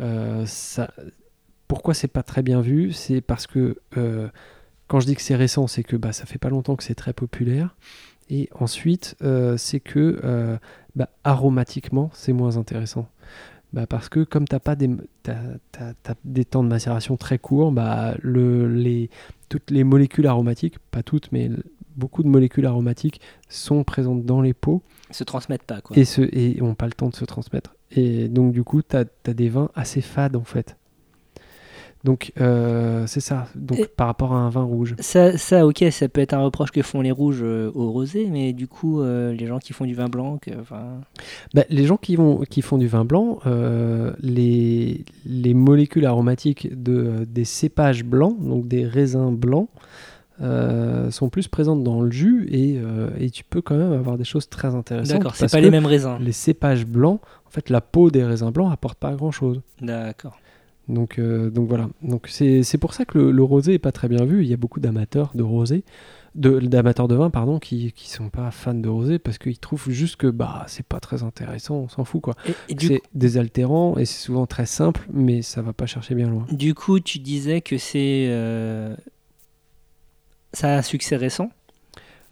Euh, 0.00 0.44
ça, 0.46 0.90
pourquoi 1.68 1.94
c'est 1.94 2.08
pas 2.08 2.22
très 2.22 2.42
bien 2.42 2.60
vu? 2.60 2.92
C'est 2.92 3.20
parce 3.20 3.46
que 3.46 3.78
euh, 3.96 4.28
quand 4.88 5.00
je 5.00 5.06
dis 5.06 5.14
que 5.14 5.22
c'est 5.22 5.36
récent, 5.36 5.66
c'est 5.66 5.82
que 5.82 5.96
bah, 5.96 6.12
ça 6.12 6.26
fait 6.26 6.38
pas 6.38 6.50
longtemps 6.50 6.76
que 6.76 6.84
c'est 6.84 6.94
très 6.94 7.12
populaire. 7.12 7.76
Et 8.28 8.48
ensuite, 8.58 9.16
euh, 9.22 9.56
c'est 9.56 9.80
que 9.80 10.20
euh, 10.24 10.58
bah, 10.94 11.08
aromatiquement, 11.24 12.10
c'est 12.12 12.32
moins 12.32 12.56
intéressant. 12.56 13.08
Bah, 13.72 13.86
parce 13.86 14.08
que 14.08 14.24
comme 14.24 14.46
t'as 14.46 14.60
pas 14.60 14.76
des, 14.76 14.90
des 16.24 16.44
temps 16.44 16.62
de 16.62 16.68
macération 16.68 17.16
très 17.16 17.38
courts, 17.38 17.72
bah, 17.72 18.14
le, 18.22 18.72
les, 18.72 19.10
toutes 19.48 19.70
les 19.70 19.84
molécules 19.84 20.26
aromatiques, 20.26 20.78
pas 20.90 21.02
toutes, 21.02 21.32
mais 21.32 21.50
beaucoup 21.96 22.22
de 22.22 22.28
molécules 22.28 22.66
aromatiques 22.66 23.20
sont 23.48 23.82
présentes 23.84 24.24
dans 24.24 24.40
les 24.40 24.54
pots 24.54 24.82
se 25.10 25.24
transmettent 25.24 25.62
pas, 25.62 25.80
quoi. 25.80 25.96
et, 25.96 26.04
se, 26.04 26.22
et 26.22 26.60
ont 26.62 26.74
pas 26.74 26.86
le 26.86 26.92
temps 26.92 27.08
de 27.08 27.14
se 27.16 27.24
transmettre. 27.24 27.74
Et 27.92 28.28
donc 28.28 28.52
du 28.52 28.62
coup, 28.64 28.82
tu 28.82 28.96
as, 28.96 29.04
des 29.34 29.48
vins 29.48 29.70
assez 29.74 30.00
fades 30.00 30.36
en 30.36 30.44
fait. 30.44 30.76
Donc 32.04 32.32
euh, 32.40 33.04
c'est 33.08 33.20
ça, 33.20 33.48
donc 33.56 33.80
Et- 33.80 33.86
par 33.86 34.06
rapport 34.06 34.32
à 34.32 34.36
un 34.36 34.48
vin 34.48 34.62
rouge. 34.62 34.94
Ça, 35.00 35.36
ça, 35.38 35.66
ok, 35.66 35.84
ça 35.90 36.08
peut 36.08 36.20
être 36.20 36.34
un 36.34 36.40
reproche 36.40 36.70
que 36.70 36.82
font 36.82 37.00
les 37.00 37.10
rouges 37.10 37.40
euh, 37.42 37.72
au 37.74 37.90
rosé, 37.90 38.28
mais 38.30 38.52
du 38.52 38.68
coup, 38.68 39.00
euh, 39.00 39.32
les 39.32 39.46
gens 39.46 39.58
qui 39.58 39.72
font 39.72 39.86
du 39.86 39.94
vin 39.94 40.08
blanc, 40.08 40.38
que- 40.38 40.50
Bah, 41.54 41.64
les 41.68 41.84
gens 41.84 41.96
qui, 41.96 42.14
vont, 42.14 42.40
qui 42.48 42.62
font 42.62 42.78
du 42.78 42.86
vin 42.86 43.04
blanc, 43.04 43.40
les, 44.20 45.04
les 45.24 45.54
molécules 45.54 46.06
aromatiques 46.06 46.68
de, 46.80 47.24
des 47.28 47.44
cépages 47.44 48.04
blancs, 48.04 48.38
donc 48.40 48.68
des 48.68 48.84
raisins 48.86 49.34
blancs, 49.34 49.68
euh, 50.42 51.10
sont 51.10 51.28
plus 51.28 51.48
présentes 51.48 51.82
dans 51.82 52.02
le 52.02 52.10
jus 52.10 52.46
et, 52.50 52.78
euh, 52.78 53.08
et 53.18 53.30
tu 53.30 53.42
peux 53.44 53.62
quand 53.62 53.76
même 53.76 53.92
avoir 53.92 54.18
des 54.18 54.24
choses 54.24 54.48
très 54.48 54.74
intéressantes. 54.74 55.16
D'accord, 55.16 55.34
c'est 55.34 55.50
pas 55.50 55.60
les 55.60 55.70
mêmes 55.70 55.86
raisins. 55.86 56.18
Les 56.20 56.32
cépages 56.32 56.86
blancs, 56.86 57.20
en 57.46 57.50
fait, 57.50 57.70
la 57.70 57.80
peau 57.80 58.10
des 58.10 58.24
raisins 58.24 58.50
blancs 58.50 58.72
apporte 58.72 58.98
pas 58.98 59.14
grand 59.14 59.30
chose. 59.30 59.60
D'accord. 59.80 60.38
Donc, 60.88 61.18
euh, 61.18 61.50
donc 61.50 61.68
voilà. 61.68 61.88
Donc 62.02 62.28
c'est 62.28 62.78
pour 62.78 62.94
ça 62.94 63.04
que 63.04 63.18
le, 63.18 63.30
le 63.32 63.42
rosé 63.42 63.74
est 63.74 63.78
pas 63.78 63.92
très 63.92 64.08
bien 64.08 64.24
vu. 64.24 64.42
Il 64.42 64.48
y 64.48 64.52
a 64.54 64.56
beaucoup 64.56 64.78
d'amateurs 64.78 65.32
de 65.34 65.42
rosé, 65.42 65.84
d'amateurs 66.36 67.08
de 67.08 67.14
vin 67.16 67.30
pardon, 67.30 67.58
qui 67.58 67.92
qui 67.92 68.08
sont 68.08 68.28
pas 68.28 68.50
fans 68.52 68.74
de 68.74 68.88
rosé 68.88 69.18
parce 69.18 69.38
qu'ils 69.38 69.58
trouvent 69.58 69.90
juste 69.90 70.16
que 70.16 70.28
bah 70.28 70.64
c'est 70.68 70.86
pas 70.86 71.00
très 71.00 71.22
intéressant, 71.24 71.76
on 71.76 71.88
s'en 71.88 72.04
fout 72.04 72.20
quoi. 72.20 72.34
C'est 72.78 73.02
désaltérant 73.14 73.96
et 73.96 74.04
c'est 74.04 74.22
souvent 74.22 74.46
très 74.46 74.66
simple, 74.66 75.08
mais 75.12 75.42
ça 75.42 75.60
va 75.60 75.72
pas 75.72 75.86
chercher 75.86 76.14
bien 76.14 76.28
loin. 76.28 76.46
du 76.52 76.74
coup, 76.74 77.00
tu 77.00 77.18
disais 77.18 77.62
que 77.62 77.78
c'est. 77.78 78.28
Ça 80.56 80.72
a 80.72 80.78
un 80.78 80.82
succès 80.82 81.16
récent. 81.16 81.50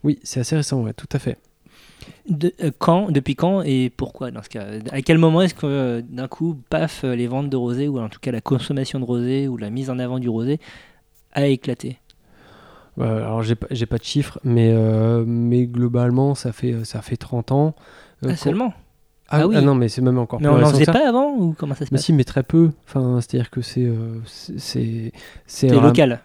Oui, 0.03 0.19
c'est 0.23 0.41
assez 0.41 0.57
récent, 0.57 0.81
ouais, 0.83 0.95
tout 0.95 1.09
à 1.13 1.19
fait. 1.19 1.37
De- 2.27 2.55
euh, 2.63 2.71
quand, 2.79 3.11
depuis 3.11 3.35
quand 3.35 3.61
et 3.61 3.91
pourquoi 3.95 4.31
dans 4.31 4.43
ce 4.43 4.49
cas 4.49 4.65
À 4.93 5.03
quel 5.03 5.19
moment 5.19 5.43
est-ce 5.43 5.53
que 5.53 5.67
euh, 5.67 6.01
d'un 6.03 6.27
coup, 6.27 6.59
paf, 6.71 7.05
euh, 7.05 7.15
les 7.15 7.27
ventes 7.27 7.51
de 7.51 7.57
rosé 7.59 7.87
ou 7.87 8.01
en 8.01 8.09
tout 8.09 8.21
cas 8.21 8.33
la 8.33 8.41
consommation 8.41 8.99
de 8.99 9.05
rosé 9.05 9.47
ou 9.47 9.59
la 9.59 9.69
mise 9.69 9.91
en 9.91 9.99
avant 9.99 10.19
du 10.19 10.31
rosé 10.31 10.59
a 11.33 11.47
éclaté? 11.49 11.99
Euh, 12.99 13.19
alors 13.19 13.43
j'ai 13.43 13.57
pas 13.87 13.99
de 13.99 14.05
chiffres, 14.05 14.39
mais 14.43 14.73
mais 15.27 15.67
globalement 15.67 16.35
ça 16.35 16.53
fait 16.53 16.83
ça 16.85 17.03
fait 17.03 17.19
30 17.19 17.53
ans. 17.53 17.75
Ah, 18.27 18.35
Seulement? 18.37 18.73
Ah, 19.29 19.41
Ah 19.43 19.47
oui. 19.47 19.57
ah 19.59 19.61
non, 19.61 19.75
mais 19.75 19.91
c'est 19.91 20.01
même 20.01 20.19
encore 20.19 20.41
Mais 20.41 20.47
plus 20.47 20.55
on 20.55 20.59
n'en 20.61 20.71
faisait 20.71 20.87
pas 20.87 21.07
avant 21.07 21.35
ou 21.37 21.55
comment 21.59 21.75
ça 21.75 21.85
se 21.85 21.91
Mais 21.91 21.99
passe? 21.99 22.07
si, 22.07 22.15
mais 22.15 22.25
très 22.25 22.43
peu. 22.43 22.71
Enfin, 22.87 23.21
c'est-à-dire 23.21 23.51
que 23.51 23.61
c'est 23.61 23.93
c'est 24.57 25.13
c'est 25.47 25.69
local. 25.69 26.23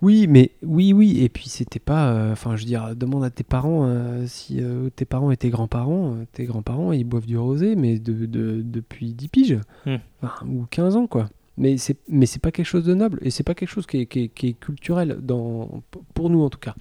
Oui, 0.00 0.26
mais 0.28 0.52
oui, 0.62 0.92
oui. 0.92 1.20
Et 1.22 1.28
puis 1.28 1.48
c'était 1.48 1.80
pas. 1.80 2.12
euh, 2.12 2.32
Enfin, 2.32 2.54
je 2.56 2.62
veux 2.62 2.66
dire, 2.66 2.94
demande 2.94 3.24
à 3.24 3.30
tes 3.30 3.44
parents 3.44 3.86
euh, 3.86 4.24
si 4.26 4.62
euh, 4.62 4.90
tes 4.90 5.04
parents 5.04 5.30
et 5.30 5.36
tes 5.36 5.50
grands-parents, 5.50 6.18
tes 6.32 6.44
grands-parents, 6.44 6.92
ils 6.92 7.04
boivent 7.04 7.26
du 7.26 7.36
rosé, 7.38 7.74
mais 7.76 7.98
de, 7.98 8.26
de- 8.26 8.62
depuis 8.62 9.12
10 9.14 9.28
piges 9.28 9.58
Hmm. 9.86 9.96
Enfin, 10.22 10.46
ou 10.46 10.66
15 10.70 10.96
ans, 10.96 11.06
quoi. 11.06 11.28
Mais 11.56 11.76
c'est 11.76 11.96
mais 12.08 12.26
c'est 12.26 12.40
pas 12.40 12.52
quelque 12.52 12.66
chose 12.66 12.84
de 12.84 12.94
noble 12.94 13.18
et 13.22 13.30
c'est 13.30 13.42
pas 13.42 13.54
quelque 13.54 13.68
chose 13.70 13.86
qui 13.86 13.98
est, 14.02 14.06
qui 14.06 14.20
est- 14.24 14.28
qui 14.28 14.48
est 14.48 14.52
culturel 14.52 15.18
dans 15.20 15.82
pour 16.14 16.30
nous 16.30 16.42
en 16.42 16.50
tout 16.50 16.60
cas. 16.60 16.74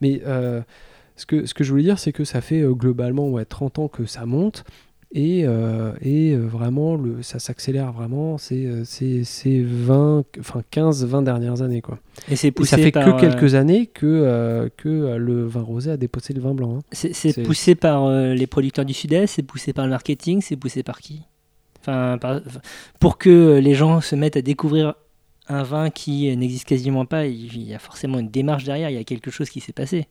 Mais 0.00 0.22
ce 1.16 1.26
que 1.26 1.44
ce 1.44 1.52
que 1.52 1.64
je 1.64 1.70
voulais 1.70 1.82
dire, 1.82 1.98
c'est 1.98 2.12
que 2.12 2.24
ça 2.24 2.40
fait 2.40 2.62
globalement 2.70 3.28
ouais 3.28 3.44
30 3.44 3.78
ans 3.78 3.88
que 3.88 4.06
ça 4.06 4.24
monte. 4.24 4.64
Et, 5.14 5.42
euh, 5.44 5.92
et 6.00 6.32
euh, 6.32 6.46
vraiment, 6.46 6.94
le, 6.96 7.22
ça 7.22 7.38
s'accélère 7.38 7.92
vraiment, 7.92 8.38
c'est 8.38 8.64
euh, 8.64 8.82
c'est- 8.84 9.24
c'est 9.24 9.60
20, 9.62 10.24
enfin 10.40 10.62
15-20 10.70 11.22
dernières 11.22 11.60
années. 11.60 11.82
Quoi. 11.82 11.98
Et 12.30 12.36
c'est 12.36 12.48
Et 12.58 12.64
ça 12.64 12.78
fait 12.78 12.90
par, 12.90 13.16
que 13.16 13.20
quelques 13.20 13.54
années 13.54 13.86
que, 13.86 14.06
euh, 14.06 14.68
que 14.76 15.16
le 15.16 15.44
vin 15.46 15.60
rosé 15.60 15.90
a 15.90 15.96
déposé 15.98 16.32
le 16.32 16.40
vin 16.40 16.54
blanc. 16.54 16.76
hein. 16.78 16.82
C'est 16.92 17.12
c'est 17.12 17.32
c'est- 17.32 17.42
poussé 17.42 17.74
par 17.74 18.10
les 18.10 18.46
producteurs 18.46 18.86
du 18.86 18.94
Sud-Est, 18.94 19.26
c'est 19.26 19.42
poussé 19.42 19.74
par 19.74 19.84
le 19.84 19.90
marketing, 19.90 20.40
c'est 20.40 20.56
poussé 20.56 20.82
par 20.82 20.98
qui? 21.00 21.20
Enfin, 21.80 22.16
par- 22.18 22.40
Pour 22.98 23.18
que 23.18 23.58
les 23.62 23.74
gens 23.74 24.00
se 24.00 24.14
mettent 24.16 24.36
à 24.38 24.42
découvrir 24.42 24.94
un 25.48 25.62
vin 25.62 25.90
qui 25.90 26.34
n'existe 26.36 26.64
quasiment 26.66 27.04
pas, 27.04 27.26
il 27.26 27.62
y 27.62 27.74
a 27.74 27.78
forcément 27.78 28.18
une 28.18 28.30
démarche 28.30 28.64
derrière, 28.64 28.88
il 28.88 28.94
y 28.94 28.98
a 29.00 29.04
quelque 29.04 29.30
chose 29.30 29.50
qui 29.50 29.60
s'est 29.60 29.72
passé. 29.74 30.06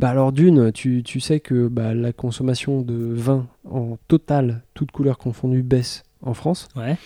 Bah 0.00 0.08
alors 0.08 0.32
d'une, 0.32 0.72
tu, 0.72 1.02
tu 1.02 1.20
sais 1.20 1.40
que 1.40 1.68
bah, 1.68 1.92
la 1.92 2.14
consommation 2.14 2.80
de 2.80 2.94
vin 2.94 3.46
en 3.70 3.98
total, 4.08 4.62
toutes 4.72 4.92
couleurs 4.92 5.18
confondues, 5.18 5.62
baisse 5.62 6.04
en 6.22 6.32
France. 6.32 6.68
Ouais. 6.74 6.96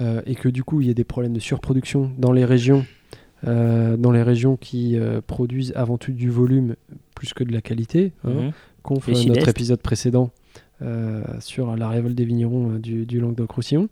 euh, 0.00 0.20
et 0.26 0.34
que 0.34 0.48
du 0.48 0.64
coup, 0.64 0.80
il 0.80 0.88
y 0.88 0.90
a 0.90 0.94
des 0.94 1.04
problèmes 1.04 1.32
de 1.32 1.38
surproduction 1.38 2.10
dans 2.18 2.32
les 2.32 2.44
régions, 2.44 2.84
euh, 3.46 3.96
dans 3.96 4.10
les 4.10 4.24
régions 4.24 4.56
qui 4.56 4.98
euh, 4.98 5.20
produisent 5.24 5.72
avant 5.76 5.96
tout 5.96 6.10
du 6.10 6.28
volume 6.28 6.74
plus 7.14 7.32
que 7.34 7.44
de 7.44 7.52
la 7.52 7.60
qualité. 7.60 8.12
hein. 8.24 8.30
Mhm. 8.30 8.52
conf 8.82 9.08
notre 9.08 9.48
épisode 9.48 9.80
précédent 9.80 10.30
sur 11.38 11.76
la 11.76 11.88
révolte 11.88 12.16
des 12.16 12.24
vignerons 12.24 12.78
du, 12.78 13.06
du 13.06 13.20
Languedoc-Roussillon. 13.20 13.88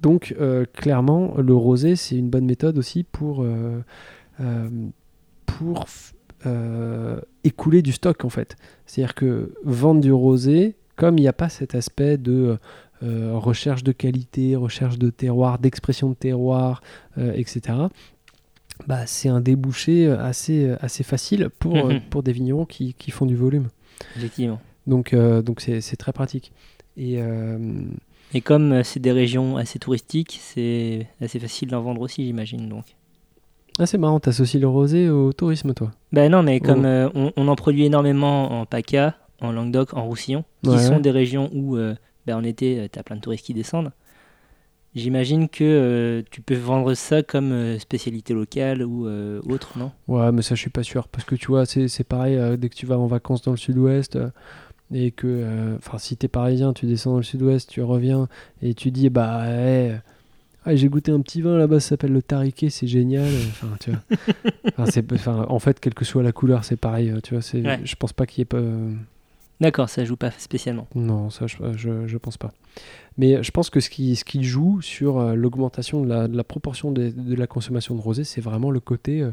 Donc, 0.00 0.34
clairement, 0.74 1.34
le 1.38 1.54
rosé, 1.54 1.96
c'est 1.96 2.16
une 2.16 2.30
bonne 2.30 2.46
méthode 2.46 2.78
aussi 2.78 3.04
pour, 3.04 3.44
pour 5.46 5.86
euh, 6.46 7.20
écouler 7.44 7.82
du 7.82 7.92
stock, 7.92 8.24
en 8.24 8.28
fait. 8.30 8.56
C'est-à-dire 8.86 9.14
que 9.14 9.52
vendre 9.64 10.00
du 10.00 10.12
rosé, 10.12 10.74
comme 10.96 11.18
il 11.18 11.22
n'y 11.22 11.28
a 11.28 11.32
pas 11.32 11.48
cet 11.48 11.74
aspect 11.74 12.16
de 12.18 12.58
euh, 13.02 13.32
recherche 13.34 13.82
de 13.82 13.92
qualité, 13.92 14.56
recherche 14.56 14.98
de 14.98 15.10
terroir, 15.10 15.58
d'expression 15.58 16.10
de 16.10 16.14
terroir, 16.14 16.82
euh, 17.18 17.32
etc., 17.34 17.78
bah, 18.86 19.06
c'est 19.06 19.28
un 19.28 19.40
débouché 19.40 20.06
assez, 20.10 20.70
assez 20.80 21.02
facile 21.02 21.50
pour, 21.58 21.74
Mhm. 21.74 22.00
pour 22.08 22.22
des 22.22 22.32
vignerons 22.32 22.64
qui, 22.64 22.94
qui 22.94 23.10
font 23.10 23.26
du 23.26 23.36
volume. 23.36 23.68
Effectivement. 24.16 24.58
Donc 24.86 25.14
donc 25.14 25.60
c'est 25.60 25.82
c'est 25.82 25.96
très 25.96 26.12
pratique. 26.12 26.52
Et 26.96 27.18
Et 28.32 28.40
comme 28.40 28.82
c'est 28.82 29.00
des 29.00 29.12
régions 29.12 29.56
assez 29.58 29.78
touristiques, 29.78 30.38
c'est 30.42 31.06
assez 31.20 31.38
facile 31.38 31.68
d'en 31.68 31.82
vendre 31.82 32.00
aussi, 32.00 32.24
j'imagine. 32.24 32.68
Donc. 32.68 32.84
Ah, 33.80 33.86
c'est 33.86 33.98
marrant, 33.98 34.20
t'associes 34.20 34.60
le 34.60 34.68
rosé 34.68 35.10
au 35.10 35.32
tourisme, 35.32 35.74
toi. 35.74 35.90
Ben 36.12 36.30
non, 36.30 36.42
mais 36.42 36.60
comme 36.60 36.84
Oh. 36.84 36.88
euh, 36.88 37.10
on, 37.14 37.32
on 37.36 37.48
en 37.48 37.56
produit 37.56 37.84
énormément 37.86 38.60
en 38.60 38.66
PACA, 38.66 39.16
en 39.40 39.52
Languedoc, 39.52 39.94
en 39.94 40.04
Roussillon, 40.06 40.44
qui 40.62 40.70
Ouais. 40.70 40.78
sont 40.78 41.00
des 41.00 41.10
régions 41.10 41.50
où 41.54 41.76
euh, 41.76 41.94
ben, 42.26 42.36
en 42.36 42.44
été, 42.44 42.88
tu 42.92 42.98
as 42.98 43.02
plein 43.02 43.16
de 43.16 43.20
touristes 43.20 43.46
qui 43.46 43.54
descendent. 43.54 43.92
J'imagine 44.96 45.48
que 45.48 45.62
euh, 45.62 46.22
tu 46.32 46.40
peux 46.40 46.56
vendre 46.56 46.94
ça 46.94 47.22
comme 47.22 47.52
euh, 47.52 47.78
spécialité 47.78 48.34
locale 48.34 48.82
ou 48.82 49.06
euh, 49.06 49.40
autre, 49.48 49.78
non? 49.78 49.92
Ouais, 50.08 50.32
mais 50.32 50.42
ça, 50.42 50.56
je 50.56 50.60
suis 50.60 50.70
pas 50.70 50.82
sûr. 50.82 51.06
Parce 51.06 51.24
que 51.24 51.36
tu 51.36 51.46
vois, 51.46 51.64
c'est 51.64 52.02
pareil, 52.04 52.36
euh, 52.36 52.56
dès 52.56 52.68
que 52.68 52.74
tu 52.74 52.86
vas 52.86 52.98
en 52.98 53.06
vacances 53.06 53.42
dans 53.42 53.52
le 53.52 53.56
sud-ouest, 53.56 54.16
euh, 54.16 54.30
et 54.92 55.12
que, 55.12 55.28
euh, 55.28 55.76
enfin, 55.76 55.98
si 55.98 56.16
t'es 56.16 56.26
parisien, 56.26 56.72
tu 56.72 56.86
descends 56.86 57.12
dans 57.12 57.16
le 57.18 57.22
sud-ouest, 57.22 57.70
tu 57.70 57.82
reviens, 57.82 58.26
et 58.62 58.74
tu 58.74 58.90
dis, 58.90 59.10
bah, 59.10 59.42
ouais, 59.46 60.00
ah, 60.64 60.74
j'ai 60.76 60.88
goûté 60.88 61.10
un 61.12 61.20
petit 61.20 61.40
vin 61.42 61.56
là-bas, 61.56 61.80
ça 61.80 61.90
s'appelle 61.90 62.12
le 62.12 62.22
Tariquet, 62.22 62.70
c'est 62.70 62.86
génial. 62.86 63.26
Enfin, 63.50 63.68
tu 63.80 63.90
vois. 63.90 64.00
Enfin, 64.68 64.86
c'est- 64.86 65.12
enfin, 65.12 65.46
en 65.48 65.58
fait, 65.58 65.80
quelle 65.80 65.94
que 65.94 66.04
soit 66.04 66.22
la 66.22 66.32
couleur, 66.32 66.64
c'est 66.64 66.76
pareil. 66.76 67.10
euh, 67.10 67.20
Tu 67.22 67.34
vois, 67.34 67.42
c'est- 67.42 67.62
Ouais. 67.62 67.80
je 67.84 67.94
pense 67.96 68.12
pas 68.12 68.26
qu'il 68.26 68.40
y 68.40 68.42
ait 68.42 68.44
pas. 68.46 68.58
euh, 68.58 68.92
D'accord, 69.60 69.90
ça 69.90 70.04
joue 70.06 70.16
pas 70.16 70.30
spécialement. 70.30 70.86
Non, 70.94 71.28
ça, 71.28 71.46
je, 71.46 71.56
je, 71.76 72.06
je 72.06 72.16
pense 72.16 72.38
pas. 72.38 72.50
Mais 73.18 73.42
je 73.42 73.50
pense 73.50 73.68
que 73.68 73.80
ce 73.80 73.90
qui, 73.90 74.16
ce 74.16 74.24
qui 74.24 74.42
joue 74.42 74.80
sur 74.80 75.18
euh, 75.18 75.34
l'augmentation 75.34 76.02
de 76.02 76.08
la, 76.08 76.28
de 76.28 76.36
la 76.36 76.44
proportion 76.44 76.92
de, 76.92 77.10
de 77.10 77.34
la 77.34 77.46
consommation 77.46 77.94
de 77.94 78.00
rosé, 78.00 78.24
c'est 78.24 78.40
vraiment 78.40 78.70
le 78.70 78.80
côté 78.80 79.20
euh, 79.20 79.32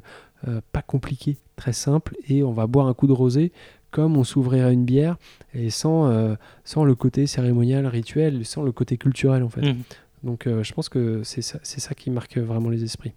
euh, 0.50 0.60
pas 0.74 0.82
compliqué, 0.82 1.38
très 1.56 1.72
simple, 1.72 2.16
et 2.28 2.44
on 2.44 2.52
va 2.52 2.68
boire 2.68 2.88
un 2.88 2.94
coup 2.94 3.08
de 3.08 3.14
rosé 3.14 3.52
comme 3.90 4.18
on 4.18 4.26
s'ouvrirait 4.26 4.74
une 4.74 4.84
bière, 4.84 5.16
et 5.54 5.70
sans, 5.70 6.08
euh, 6.12 6.36
sans 6.66 6.84
le 6.84 6.94
côté 6.94 7.26
cérémonial, 7.26 7.88
rituel, 7.88 8.44
sans 8.46 8.64
le 8.64 8.74
côté 8.74 8.98
culturel 8.98 9.44
en 9.44 9.50
fait. 9.50 9.62
Mhm. 9.62 9.78
Donc 10.24 10.48
euh, 10.48 10.64
je 10.64 10.74
pense 10.74 10.90
que 10.90 11.22
c'est 11.24 11.42
ça, 11.42 11.60
ça 11.64 11.94
qui 11.94 12.10
marque 12.10 12.38
vraiment 12.38 12.70
les 12.70 12.84
esprits. 12.84 13.14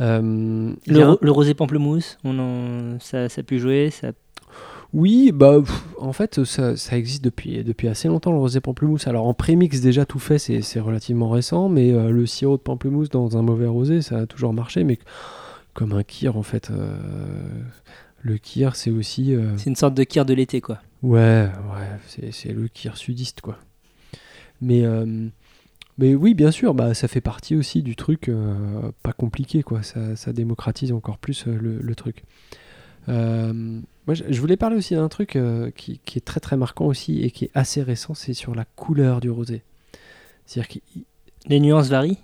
Euh, 0.00 0.72
Le, 0.86 1.04
ro- 1.04 1.18
rosé 1.32 1.54
pamplemousse, 1.54 2.18
on 2.24 2.38
en, 2.38 3.00
ça, 3.00 3.28
ça 3.28 3.40
a 3.40 3.42
pu 3.42 3.58
jouer, 3.58 3.90
ça... 3.90 4.12
Oui, 4.94 5.32
bah 5.34 5.60
pff, 5.60 5.84
en 5.98 6.12
fait 6.12 6.44
ça, 6.44 6.76
ça 6.76 6.96
existe 6.96 7.22
depuis, 7.22 7.62
depuis 7.62 7.88
assez 7.88 8.08
longtemps 8.08 8.32
le 8.32 8.38
rosé 8.38 8.60
pamplemousse. 8.60 9.06
Alors 9.06 9.26
en 9.26 9.34
prémix 9.34 9.80
déjà 9.80 10.06
tout 10.06 10.18
fait 10.18 10.38
c'est 10.38 10.80
relativement 10.80 11.28
récent, 11.28 11.68
mais 11.68 11.92
euh, 11.92 12.10
le 12.10 12.24
sirop 12.24 12.56
de 12.56 12.62
pamplemousse 12.62 13.10
dans 13.10 13.36
un 13.36 13.42
mauvais 13.42 13.66
rosé 13.66 14.00
ça 14.00 14.18
a 14.18 14.26
toujours 14.26 14.54
marché, 14.54 14.84
mais 14.84 14.98
comme 15.74 15.92
un 15.92 16.04
kir 16.04 16.36
en 16.36 16.42
fait. 16.42 16.70
euh, 16.70 16.96
le 18.22 18.36
kir 18.38 18.76
c'est 18.76 18.90
aussi... 18.90 19.34
euh, 19.34 19.56
c'est 19.56 19.70
une 19.70 19.76
sorte 19.76 19.94
de 19.94 20.04
kir 20.04 20.24
de 20.24 20.34
l'été, 20.34 20.60
quoi. 20.60 20.78
Ouais, 21.02 21.48
ouais, 21.72 21.88
c'est, 22.06 22.32
c'est 22.32 22.52
le 22.52 22.66
kir 22.68 22.96
sudiste, 22.96 23.40
quoi. 23.40 23.58
Mais, 24.60 24.82
mais 25.98 26.14
oui, 26.14 26.34
bien 26.34 26.52
sûr, 26.52 26.74
bah, 26.74 26.94
ça 26.94 27.08
fait 27.08 27.20
partie 27.20 27.56
aussi 27.56 27.82
du 27.82 27.96
truc 27.96 28.28
euh, 28.28 28.92
pas 29.02 29.12
compliqué, 29.12 29.64
quoi. 29.64 29.82
Ça, 29.82 30.14
ça 30.14 30.32
démocratise 30.32 30.92
encore 30.92 31.18
plus 31.18 31.46
euh, 31.46 31.58
le, 31.60 31.78
le 31.78 31.94
truc. 31.96 32.22
Euh, 33.08 33.52
moi, 34.06 34.14
je, 34.14 34.40
voulais 34.40 34.56
parler 34.56 34.76
aussi 34.76 34.94
d'un 34.94 35.08
truc 35.08 35.36
qui, 35.76 36.00
qui 36.04 36.18
est 36.18 36.24
très 36.24 36.40
très 36.40 36.56
marquant 36.56 36.86
aussi 36.86 37.22
et 37.22 37.30
qui 37.30 37.46
est 37.46 37.50
assez 37.54 37.82
récent, 37.82 38.14
c'est 38.14 38.32
sur 38.32 38.54
la 38.54 38.64
couleur 38.64 39.20
du 39.20 39.28
rosé. 39.28 39.62
C'est-à-dire 40.46 40.68
que 40.68 41.00
Les 41.46 41.60
nuances 41.60 41.88
varient? 41.88 42.18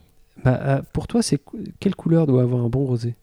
Bah, 0.45 0.83
pour 0.93 1.07
toi, 1.07 1.23
c'est 1.23 1.41
quelle 1.81 1.95
couleur 1.95 2.27
doit 2.27 2.43
avoir 2.43 2.65
un 2.65 2.69
bon 2.69 2.85
rosé? 2.85 3.17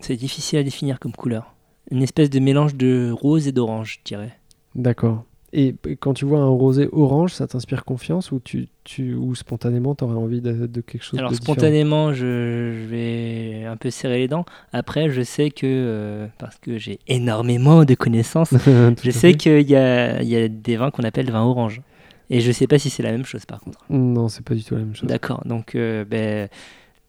C'est 0.00 0.16
difficile 0.16 0.58
à 0.58 0.62
définir 0.62 0.98
comme 0.98 1.12
couleur. 1.12 1.54
Une 1.90 2.02
espèce 2.02 2.30
de 2.30 2.40
mélange 2.40 2.74
de 2.74 3.12
rose 3.12 3.46
et 3.46 3.52
d'orange, 3.52 4.00
je 4.00 4.04
dirais. 4.04 4.36
D'accord. 4.74 5.24
Et 5.54 5.74
quand 6.00 6.14
tu 6.14 6.24
vois 6.24 6.40
un 6.40 6.48
rosé 6.48 6.88
orange, 6.92 7.34
ça 7.34 7.46
t'inspire 7.46 7.84
confiance 7.84 8.32
ou, 8.32 8.40
tu, 8.42 8.68
tu, 8.84 9.14
ou 9.14 9.34
spontanément, 9.34 9.94
tu 9.94 10.04
aurais 10.04 10.16
envie 10.16 10.40
de, 10.40 10.66
de 10.66 10.80
quelque 10.80 11.02
chose 11.02 11.18
Alors 11.18 11.30
de 11.30 11.36
spontanément, 11.36 12.14
je, 12.14 12.72
je 12.72 12.86
vais 12.88 13.64
un 13.66 13.76
peu 13.76 13.90
serrer 13.90 14.18
les 14.18 14.28
dents. 14.28 14.46
Après, 14.72 15.10
je 15.10 15.20
sais 15.20 15.50
que, 15.50 15.66
euh, 15.66 16.26
parce 16.38 16.56
que 16.56 16.78
j'ai 16.78 17.00
énormément 17.06 17.84
de 17.84 17.94
connaissances, 17.94 18.54
je 19.02 19.10
sais 19.10 19.34
qu'il 19.34 19.68
y 19.68 19.76
a, 19.76 20.22
y 20.22 20.36
a 20.36 20.48
des 20.48 20.76
vins 20.76 20.90
qu'on 20.90 21.04
appelle 21.04 21.30
vins 21.30 21.44
orange. 21.44 21.82
Et 22.30 22.40
je 22.40 22.50
sais 22.50 22.66
pas 22.66 22.78
si 22.78 22.88
c'est 22.88 23.02
la 23.02 23.12
même 23.12 23.26
chose 23.26 23.44
par 23.44 23.60
contre. 23.60 23.78
Non, 23.90 24.28
c'est 24.28 24.42
pas 24.42 24.54
du 24.54 24.64
tout 24.64 24.74
la 24.74 24.80
même 24.80 24.96
chose. 24.96 25.06
D'accord, 25.06 25.42
donc 25.44 25.74
euh, 25.74 26.06
ben, 26.06 26.48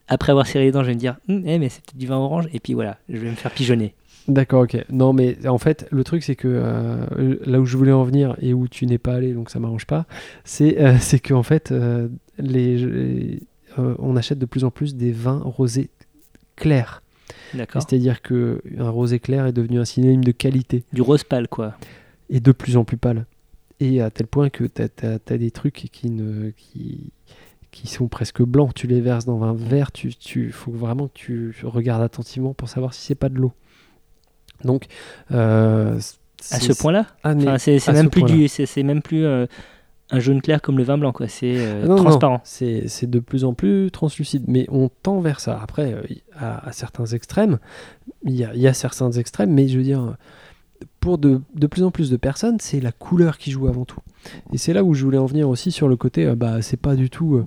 après 0.09 0.31
avoir 0.31 0.47
serré 0.47 0.65
les 0.65 0.71
dents, 0.71 0.83
je 0.83 0.87
vais 0.87 0.95
me 0.95 0.99
dire, 0.99 1.15
eh, 1.29 1.59
mais 1.59 1.69
c'est 1.69 1.81
peut-être 1.81 1.97
du 1.97 2.07
vin 2.07 2.17
orange, 2.17 2.49
et 2.53 2.59
puis 2.59 2.73
voilà, 2.73 2.97
je 3.07 3.17
vais 3.19 3.29
me 3.29 3.35
faire 3.35 3.51
pigeonner. 3.51 3.95
D'accord, 4.27 4.63
ok. 4.63 4.77
Non, 4.89 5.11
mais 5.11 5.45
en 5.47 5.57
fait, 5.57 5.87
le 5.91 6.03
truc, 6.03 6.23
c'est 6.23 6.35
que 6.35 6.47
euh, 6.47 7.35
là 7.45 7.59
où 7.59 7.65
je 7.65 7.75
voulais 7.75 7.91
en 7.91 8.03
venir 8.03 8.35
et 8.41 8.53
où 8.53 8.67
tu 8.67 8.85
n'es 8.85 8.97
pas 8.97 9.15
allé, 9.15 9.33
donc 9.33 9.49
ça 9.49 9.59
m'arrange 9.59 9.85
pas, 9.85 10.05
c'est 10.45 10.79
euh, 10.79 10.97
c'est 11.01 11.19
qu'en 11.19 11.43
fait, 11.43 11.71
euh, 11.71 12.07
les, 12.37 13.39
euh, 13.79 13.95
on 13.99 14.15
achète 14.15 14.39
de 14.39 14.45
plus 14.45 14.63
en 14.63 14.71
plus 14.71 14.95
des 14.95 15.11
vins 15.11 15.41
rosés 15.43 15.89
clairs. 16.55 17.01
D'accord. 17.53 17.81
C'est-à-dire 17.81 18.21
que 18.21 18.61
un 18.77 18.89
rosé 18.89 19.19
clair 19.19 19.45
est 19.45 19.53
devenu 19.53 19.79
un 19.79 19.85
synonyme 19.85 20.23
de 20.23 20.31
qualité 20.31 20.83
Du 20.93 21.01
rose 21.01 21.23
pâle, 21.23 21.47
quoi. 21.47 21.75
et 22.29 22.39
de 22.39 22.51
plus 22.51 22.77
en 22.77 22.83
plus 22.83 22.97
pâle. 22.97 23.25
Et 23.79 24.01
à 24.01 24.09
tel 24.09 24.27
point 24.27 24.49
que 24.49 24.63
tu 24.63 24.81
as, 24.81 25.37
des 25.37 25.51
trucs 25.51 25.89
qui, 25.91 26.09
ne, 26.09 26.51
qui, 26.51 27.11
qui 27.71 27.87
sont 27.87 28.07
presque 28.07 28.41
blancs. 28.41 28.73
Tu 28.73 28.87
les 28.87 29.01
verses 29.01 29.25
dans 29.25 29.43
un 29.43 29.53
verre, 29.53 29.91
tu, 29.91 30.15
tu 30.15 30.51
faut 30.51 30.71
vraiment 30.71 31.09
que 31.09 31.13
tu 31.13 31.53
regardes 31.63 32.01
attentivement 32.01 32.53
pour 32.53 32.69
savoir 32.69 32.93
si 32.93 33.01
c'est 33.05 33.15
pas 33.15 33.29
de 33.29 33.35
l'eau. 33.35 33.51
Donc, 34.63 34.85
euh, 35.31 35.97
À 36.51 36.59
ce 36.59 36.73
point-là 36.73 37.05
Enfin, 37.23 37.57
c'est 37.57 37.85
même, 37.91 38.09
même 38.83 39.01
plus 39.01 39.25
euh, 39.25 39.45
un 40.11 40.19
jaune 40.19 40.41
clair 40.41 40.61
comme 40.61 40.77
le 40.77 40.83
vin 40.83 40.97
blanc, 40.97 41.11
quoi. 41.11 41.27
C'est 41.27 41.55
euh, 41.57 41.85
Ah 41.89 41.95
transparent. 41.95 42.41
c'est 42.43 43.09
de 43.09 43.19
plus 43.19 43.43
en 43.45 43.53
plus 43.53 43.89
translucide, 43.91 44.43
mais 44.47 44.65
on 44.69 44.89
tend 44.89 45.19
vers 45.21 45.39
ça. 45.39 45.59
Après, 45.61 45.93
euh, 45.93 46.01
à, 46.37 46.67
à 46.67 46.71
certains 46.71 47.05
extrêmes, 47.05 47.59
il 48.23 48.35
y 48.35 48.43
a, 48.43 48.53
il 48.53 48.61
y 48.61 48.67
a 48.67 48.73
certains 48.73 49.11
extrêmes, 49.11 49.51
mais 49.53 49.67
je 49.67 49.77
veux 49.77 49.83
dire, 49.83 50.15
pour 50.99 51.17
de, 51.17 51.41
de 51.55 51.67
plus 51.67 51.83
en 51.83 51.91
plus 51.91 52.09
de 52.09 52.17
personnes, 52.17 52.57
c'est 52.59 52.79
la 52.79 52.91
couleur 52.91 53.37
qui 53.37 53.51
joue 53.51 53.67
avant 53.67 53.85
tout. 53.85 53.99
Et 54.53 54.57
c'est 54.57 54.73
là 54.73 54.83
où 54.83 54.93
je 54.93 55.03
voulais 55.03 55.17
en 55.17 55.25
venir 55.25 55.49
aussi 55.49 55.71
sur 55.71 55.87
le 55.87 55.95
côté, 55.95 56.25
euh, 56.25 56.35
bah, 56.35 56.61
c'est 56.61 56.77
pas 56.79 56.95
du 56.95 57.09
tout, 57.09 57.35
euh, 57.35 57.45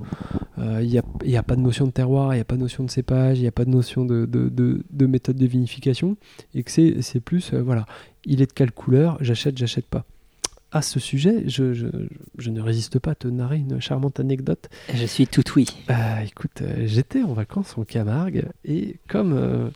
euh, 0.59 0.81
il 0.83 0.89
n'y 0.91 0.99
a, 0.99 1.03
il 1.25 1.31
y 1.31 1.37
a 1.37 1.43
pas 1.43 1.57
de 1.57 1.61
notion 1.63 1.87
de 1.87 1.91
terroir, 1.91 2.35
il 2.35 2.37
n'y 2.37 2.43
a 2.43 2.45
pas 2.45 2.57
de 2.57 2.61
notion 2.61 2.85
de 2.85 2.91
cépage, 2.91 3.39
il 3.39 3.43
n'y 3.43 3.49
a 3.49 3.53
pas 3.53 3.65
de 3.65 3.71
notion 3.71 4.05
de, 4.05 4.27
de, 4.27 4.49
de- 4.49 4.85
de 4.91 5.07
méthode 5.07 5.37
de 5.37 5.47
vinification, 5.47 6.17
et 6.55 6.63
que 6.63 6.71
c'est 6.71 7.01
c'est 7.03 7.21
plus, 7.21 7.53
euh, 7.55 7.63
voilà, 7.63 7.87
il 8.25 8.43
est 8.43 8.47
de 8.47 8.53
quelle 8.53 8.73
couleur, 8.73 9.17
j'achète, 9.21 9.57
j'achète 9.57 9.87
pas. 9.87 10.05
À 10.73 10.83
ce 10.83 10.99
sujet, 11.01 11.45
je, 11.49 11.73
je, 11.73 11.87
je 12.37 12.51
ne 12.51 12.61
résiste 12.61 12.99
pas 12.99 13.13
à 13.13 13.15
te 13.15 13.29
narrer 13.29 13.57
une 13.59 13.81
charmante 13.81 14.21
anecdote 14.21 14.69
Je 14.93 15.07
suis 15.07 15.27
tout 15.29 15.45
oui. 15.55 15.65
euh, 15.91 16.19
écoute, 16.27 16.61
euh, 16.61 16.83
j'étais 16.87 17.23
en 17.23 17.33
vacances 17.33 17.79
en 17.79 17.85
Camargue 17.85 18.47
et 18.65 18.97
comme, 19.09 19.33
euh, 19.33 19.71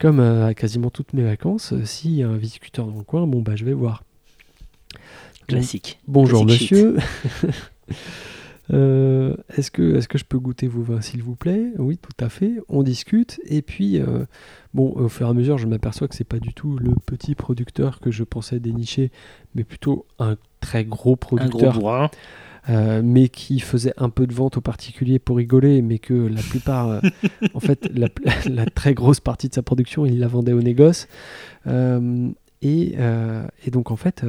comme 0.00 0.18
euh, 0.18 0.46
à 0.46 0.54
quasiment 0.54 0.90
toutes 0.90 1.12
mes 1.12 1.22
vacances, 1.22 1.72
euh, 1.72 1.84
s'il 1.84 2.12
y 2.12 2.22
a 2.22 2.28
un 2.28 2.36
viticulteur 2.36 2.86
dans 2.86 2.96
le 2.96 3.04
coin, 3.04 3.26
bon 3.26 3.42
bah 3.42 3.54
je 3.54 3.64
vais 3.64 3.74
voir. 3.74 4.02
Classique. 5.46 6.00
Bonjour 6.08 6.44
monsieur. 6.44 6.96
Euh, 8.72 9.34
est-ce 9.56 9.72
que, 9.72 9.96
est 9.96 10.06
que 10.06 10.16
je 10.16 10.24
peux 10.24 10.38
goûter 10.38 10.68
vos 10.68 10.82
vins 10.82 11.00
s'il 11.00 11.24
vous 11.24 11.34
plaît? 11.34 11.72
Oui, 11.78 11.98
tout 11.98 12.24
à 12.24 12.28
fait. 12.28 12.52
On 12.68 12.84
discute 12.84 13.40
et 13.44 13.62
puis 13.62 13.98
euh, 13.98 14.24
bon, 14.74 14.92
au 14.92 15.08
fur 15.08 15.26
et 15.26 15.30
à 15.30 15.32
mesure, 15.32 15.58
je 15.58 15.66
m'aperçois 15.66 16.06
que 16.06 16.14
c'est 16.14 16.22
pas 16.22 16.38
du 16.38 16.54
tout 16.54 16.78
le 16.78 16.94
petit 17.04 17.34
producteur 17.34 17.98
que 17.98 18.12
je 18.12 18.22
pensais 18.22 18.60
dénicher, 18.60 19.10
mais 19.56 19.64
plutôt 19.64 20.06
un 20.20 20.36
très 20.60 20.84
gros 20.84 21.14
Un 21.14 21.16
producteur 21.16 21.78
gros. 21.78 22.06
Euh, 22.68 23.00
mais 23.04 23.28
qui 23.28 23.58
faisait 23.60 23.94
un 23.96 24.10
peu 24.10 24.26
de 24.26 24.34
vente 24.34 24.56
aux 24.56 24.60
particuliers 24.60 25.18
pour 25.18 25.36
rigoler, 25.38 25.82
mais 25.82 25.98
que 25.98 26.14
la 26.14 26.42
plupart, 26.42 26.88
euh, 26.90 27.00
en 27.54 27.60
fait, 27.60 27.88
la, 27.94 28.08
la 28.50 28.66
très 28.66 28.94
grosse 28.94 29.20
partie 29.20 29.48
de 29.48 29.54
sa 29.54 29.62
production, 29.62 30.04
il 30.06 30.18
la 30.18 30.28
vendait 30.28 30.52
au 30.52 30.62
négoce. 30.62 31.08
Euh, 31.66 32.28
et, 32.62 32.94
et 33.64 33.70
donc, 33.70 33.90
en 33.90 33.96
fait, 33.96 34.24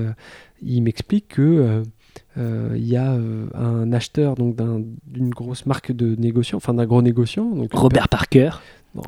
il 0.61 0.81
m'explique 0.83 1.27
que 1.27 1.41
euh, 1.41 1.83
euh, 2.37 2.73
il 2.77 2.87
y 2.87 2.95
a 2.95 3.11
euh, 3.11 3.47
un 3.53 3.91
acheteur 3.91 4.35
donc 4.35 4.55
d'un- 4.55 4.81
d'une 5.05 5.31
grosse 5.31 5.65
marque 5.65 5.91
de 5.91 6.15
négociant, 6.15 6.55
enfin 6.57 6.73
d'un 6.73 6.85
gros 6.85 7.01
négociant. 7.01 7.49
Donc 7.49 7.73
Robert 7.73 8.07
Parker. 8.07 8.51
non, 8.95 9.01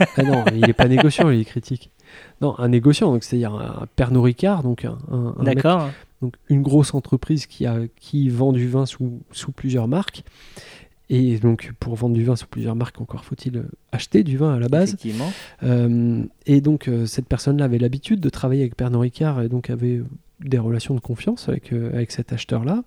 euh, 0.00 0.04
ah 0.16 0.22
non, 0.24 0.44
il 0.52 0.60
n'est 0.66 0.72
pas 0.72 0.88
négociant, 0.88 1.30
il 1.30 1.40
est 1.40 1.44
critique. 1.44 1.92
Non, 2.40 2.58
un 2.58 2.66
négociant, 2.68 3.12
donc 3.12 3.22
c'est-à-dire 3.22 3.54
un, 3.54 3.82
un 3.82 3.86
Pernod 3.94 4.24
Ricard, 4.24 4.64
donc 4.64 4.84
un, 4.84 4.98
un- 5.10 5.34
un 5.38 5.42
mec 5.44 5.56
D'accord. 5.56 5.90
Donc 6.24 6.36
une 6.48 6.62
grosse 6.62 6.94
entreprise 6.94 7.46
qui, 7.46 7.66
a, 7.66 7.80
qui 8.00 8.30
vend 8.30 8.52
du 8.52 8.66
vin 8.66 8.86
sous, 8.86 9.20
sous 9.30 9.52
plusieurs 9.52 9.88
marques. 9.88 10.24
Et 11.10 11.38
donc 11.38 11.72
pour 11.78 11.94
vendre 11.96 12.14
du 12.14 12.24
vin 12.24 12.34
sous 12.34 12.46
plusieurs 12.46 12.74
marques, 12.74 12.98
encore 12.98 13.26
faut-il 13.26 13.58
euh, 13.58 13.64
acheter 13.92 14.24
du 14.24 14.38
vin 14.38 14.54
à 14.54 14.58
la 14.58 14.68
base. 14.68 14.88
Effectivement. 14.88 15.30
Euh, 15.62 16.24
et 16.46 16.62
donc 16.62 16.88
euh, 16.88 17.04
cette 17.04 17.26
personne-là 17.26 17.66
avait 17.66 17.78
l'habitude 17.78 18.20
de 18.20 18.30
travailler 18.30 18.62
avec 18.62 18.74
Pernod 18.74 19.02
Ricard 19.02 19.42
et 19.42 19.50
donc 19.50 19.68
avait 19.68 20.00
des 20.40 20.58
relations 20.58 20.94
de 20.94 21.00
confiance 21.00 21.50
avec, 21.50 21.74
euh, 21.74 21.92
avec 21.92 22.10
cet 22.10 22.32
acheteur-là 22.32 22.84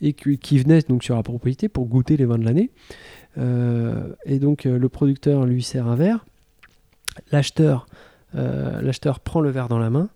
et 0.00 0.14
qui, 0.14 0.38
qui 0.38 0.58
venait 0.58 0.80
donc 0.80 1.04
sur 1.04 1.14
la 1.14 1.22
propriété 1.22 1.68
pour 1.68 1.84
goûter 1.86 2.16
les 2.16 2.24
vins 2.24 2.38
de 2.38 2.44
l'année. 2.44 2.70
Et 3.38 4.38
donc 4.38 4.64
le 4.64 4.88
producteur 4.90 5.46
lui 5.46 5.62
sert 5.62 5.86
un 5.88 5.96
verre. 5.96 6.26
L'acheteur, 7.30 7.86
l'acheteur 8.34 9.20
prend 9.20 9.40
le 9.40 9.48
verre 9.48 9.68
dans 9.68 9.78
la 9.78 9.88
main, 9.88 10.10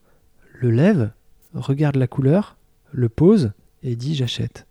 le 0.60 0.70
lève, 0.70 1.10
regarde 1.56 1.96
la 1.96 2.06
couleur, 2.06 2.56
le 2.92 3.08
pose 3.08 3.52
et 3.82 3.96
dit 3.96 4.14
j'achète. 4.14 4.66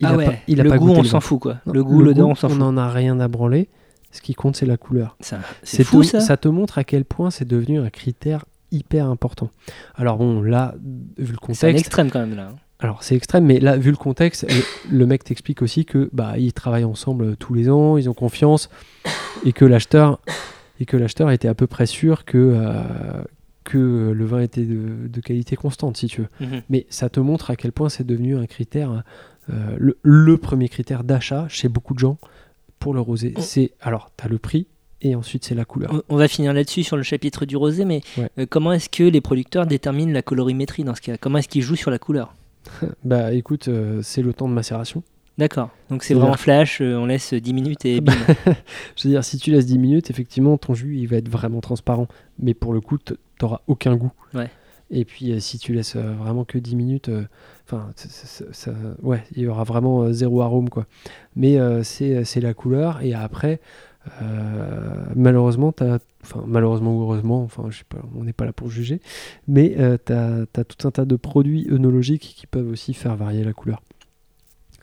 Il 0.00 0.06
ah 0.06 0.10
a 0.10 0.16
ouais. 0.16 0.24
pas- 0.26 0.32
il 0.48 0.60
a 0.60 0.64
le 0.64 0.70
pas 0.70 0.78
goût, 0.78 0.86
goûté 0.88 0.98
on 1.00 1.02
le 1.02 1.08
s'en 1.08 1.20
fout, 1.20 1.40
quoi. 1.40 1.58
Non, 1.66 1.72
le 1.72 1.84
goût, 1.84 2.02
l'odeur, 2.02 2.28
on 2.28 2.34
s'en 2.34 2.48
fout. 2.48 2.58
n'en 2.58 2.76
a 2.76 2.88
rien 2.90 3.20
à 3.20 3.28
branler. 3.28 3.68
Ce 4.10 4.20
qui 4.20 4.34
compte, 4.34 4.56
c'est 4.56 4.66
la 4.66 4.76
couleur. 4.76 5.16
Ça- 5.20 5.38
C'est 5.62 5.78
C'est 5.78 5.84
fou, 5.84 6.02
te- 6.02 6.20
ça. 6.20 6.36
te 6.36 6.48
montre 6.48 6.78
à 6.78 6.84
quel 6.84 7.04
point 7.04 7.30
c'est 7.30 7.46
devenu 7.46 7.78
un 7.78 7.88
critère 7.88 8.44
hyper 8.70 9.06
important. 9.06 9.50
Alors 9.94 10.16
bon, 10.18 10.42
là, 10.42 10.74
vu 11.18 11.26
le 11.26 11.26
C'est 11.26 11.36
contexte, 11.36 11.78
extrême 11.86 12.10
quand 12.10 12.20
même, 12.20 12.34
là. 12.34 12.48
alors 12.80 13.02
c'est 13.02 13.14
extrême, 13.14 13.44
mais 13.46 13.60
là, 13.60 13.76
vu 13.76 13.90
le 13.90 13.96
contexte, 13.96 14.46
le, 14.50 14.98
le 14.98 15.06
mec 15.06 15.24
t'explique 15.24 15.62
aussi 15.62 15.84
que 15.84 16.10
bah 16.12 16.34
ils 16.38 16.52
travaillent 16.52 16.84
ensemble 16.84 17.24
euh, 17.24 17.36
tous 17.36 17.54
les 17.54 17.68
ans, 17.70 17.96
ils 17.96 18.08
ont 18.10 18.14
confiance, 18.14 18.68
et 19.44 19.52
que 19.52 19.64
l'acheteur 19.64 20.20
et 20.80 20.84
que 20.86 20.96
l'acheteur 20.96 21.30
était 21.30 21.48
à 21.48 21.54
peu 21.54 21.66
près 21.66 21.86
sûr 21.86 22.24
que 22.24 22.38
euh, 22.38 23.22
que 23.64 24.12
le 24.14 24.24
vin 24.24 24.40
était 24.40 24.64
de, 24.64 25.08
de 25.08 25.20
qualité 25.20 25.56
constante, 25.56 25.96
si 25.96 26.06
tu 26.08 26.22
veux. 26.22 26.28
Mhm. 26.46 26.62
Mais 26.70 26.86
ça 26.90 27.08
te 27.08 27.20
montre 27.20 27.50
à 27.50 27.56
quel 27.56 27.72
point 27.72 27.88
c'est 27.88 28.06
devenu 28.06 28.36
un 28.36 28.46
critère, 28.46 29.02
euh, 29.50 29.76
le, 29.78 29.98
le 30.02 30.36
premier 30.36 30.68
critère 30.68 31.04
d'achat 31.04 31.46
chez 31.48 31.68
beaucoup 31.68 31.94
de 31.94 31.98
gens 31.98 32.18
pour 32.78 32.94
le 32.94 33.00
rosé. 33.00 33.34
C'est 33.38 33.72
alors, 33.80 34.10
tu 34.16 34.24
as 34.24 34.28
le 34.28 34.38
prix 34.38 34.66
et 35.00 35.14
ensuite 35.14 35.44
c'est 35.44 35.54
la 35.54 35.64
couleur. 35.64 35.92
On- 35.92 36.14
On 36.14 36.16
va 36.16 36.28
finir 36.28 36.52
là-dessus 36.52 36.82
sur 36.84 36.96
le 36.96 37.02
chapitre 37.02 37.44
du 37.44 37.56
rosé, 37.56 37.84
mais 37.84 38.00
Ouais. 38.18 38.30
euh, 38.38 38.46
comment 38.48 38.72
est-ce 38.72 38.88
que 38.88 39.04
les 39.04 39.20
producteurs 39.20 39.66
déterminent 39.66 40.12
la 40.12 40.22
colorimétrie 40.22 40.84
dans 40.84 40.94
ce 40.94 41.00
cas? 41.00 41.16
Comment 41.16 41.38
est-ce 41.38 41.48
qu'ils 41.48 41.62
jouent 41.62 41.76
sur 41.76 41.90
la 41.90 41.98
couleur? 41.98 42.34
Bah 43.04 43.32
écoute, 43.32 43.68
euh, 43.68 44.00
c'est 44.02 44.22
le 44.22 44.32
temps 44.32 44.48
de 44.48 44.54
macération. 44.54 45.02
D'accord. 45.42 45.70
Donc 45.90 46.04
c'est 46.04 46.08
C'est-à-dire- 46.10 46.22
vraiment 46.22 46.36
flash, 46.36 46.80
euh, 46.80 46.94
on 46.94 47.06
laisse 47.06 47.34
10 47.34 47.52
minutes 47.52 47.84
et 47.84 48.00
bim. 48.00 48.12
Je 48.96 49.02
veux 49.02 49.10
dire, 49.10 49.24
si 49.24 49.38
tu 49.38 49.50
laisses 49.50 49.66
10 49.66 49.76
minutes, 49.80 50.08
effectivement, 50.08 50.56
ton 50.56 50.72
jus, 50.72 50.96
il 50.98 51.08
va 51.08 51.16
être 51.16 51.28
vraiment 51.28 51.60
transparent. 51.60 52.06
Mais 52.38 52.54
pour 52.54 52.72
le 52.72 52.80
coup, 52.80 52.96
t'auras 53.38 53.60
aucun 53.66 53.96
goût. 53.96 54.12
Ouais. 54.34 54.48
Et 54.92 55.04
puis, 55.04 55.32
euh, 55.32 55.40
si 55.40 55.58
tu 55.58 55.72
laisses 55.72 55.96
euh, 55.96 56.12
vraiment 56.14 56.44
que 56.44 56.58
10 56.58 56.76
minutes, 56.76 57.10
enfin, 57.66 57.90
ouais, 59.02 59.24
il 59.34 59.42
y 59.42 59.48
aura 59.48 59.64
vraiment 59.64 60.12
zéro 60.12 60.42
arôme, 60.42 60.68
quoi. 60.68 60.86
Mais 61.34 61.58
c'est 61.82 62.40
la 62.40 62.54
couleur. 62.54 63.00
Et 63.02 63.12
après, 63.12 63.60
malheureusement, 65.16 65.74
enfin, 66.22 66.44
malheureusement 66.46 66.96
ou 66.96 67.02
heureusement, 67.02 67.42
enfin, 67.42 67.64
je 67.70 67.78
sais 67.78 67.84
pas, 67.88 67.98
on 68.16 68.22
n'est 68.24 68.32
pas 68.32 68.44
là 68.44 68.52
pour 68.52 68.70
juger. 68.70 69.00
Mais 69.48 69.74
euh, 69.78 69.96
t'as 70.02 70.42
as 70.56 70.64
tout 70.64 70.86
un 70.86 70.90
tas 70.92 71.04
de 71.04 71.16
produits 71.16 71.66
œnologiques 71.70 72.34
qui 72.36 72.46
peuvent 72.46 72.68
aussi 72.70 72.94
faire 72.94 73.16
varier 73.16 73.42
la 73.44 73.52
couleur. 73.52 73.82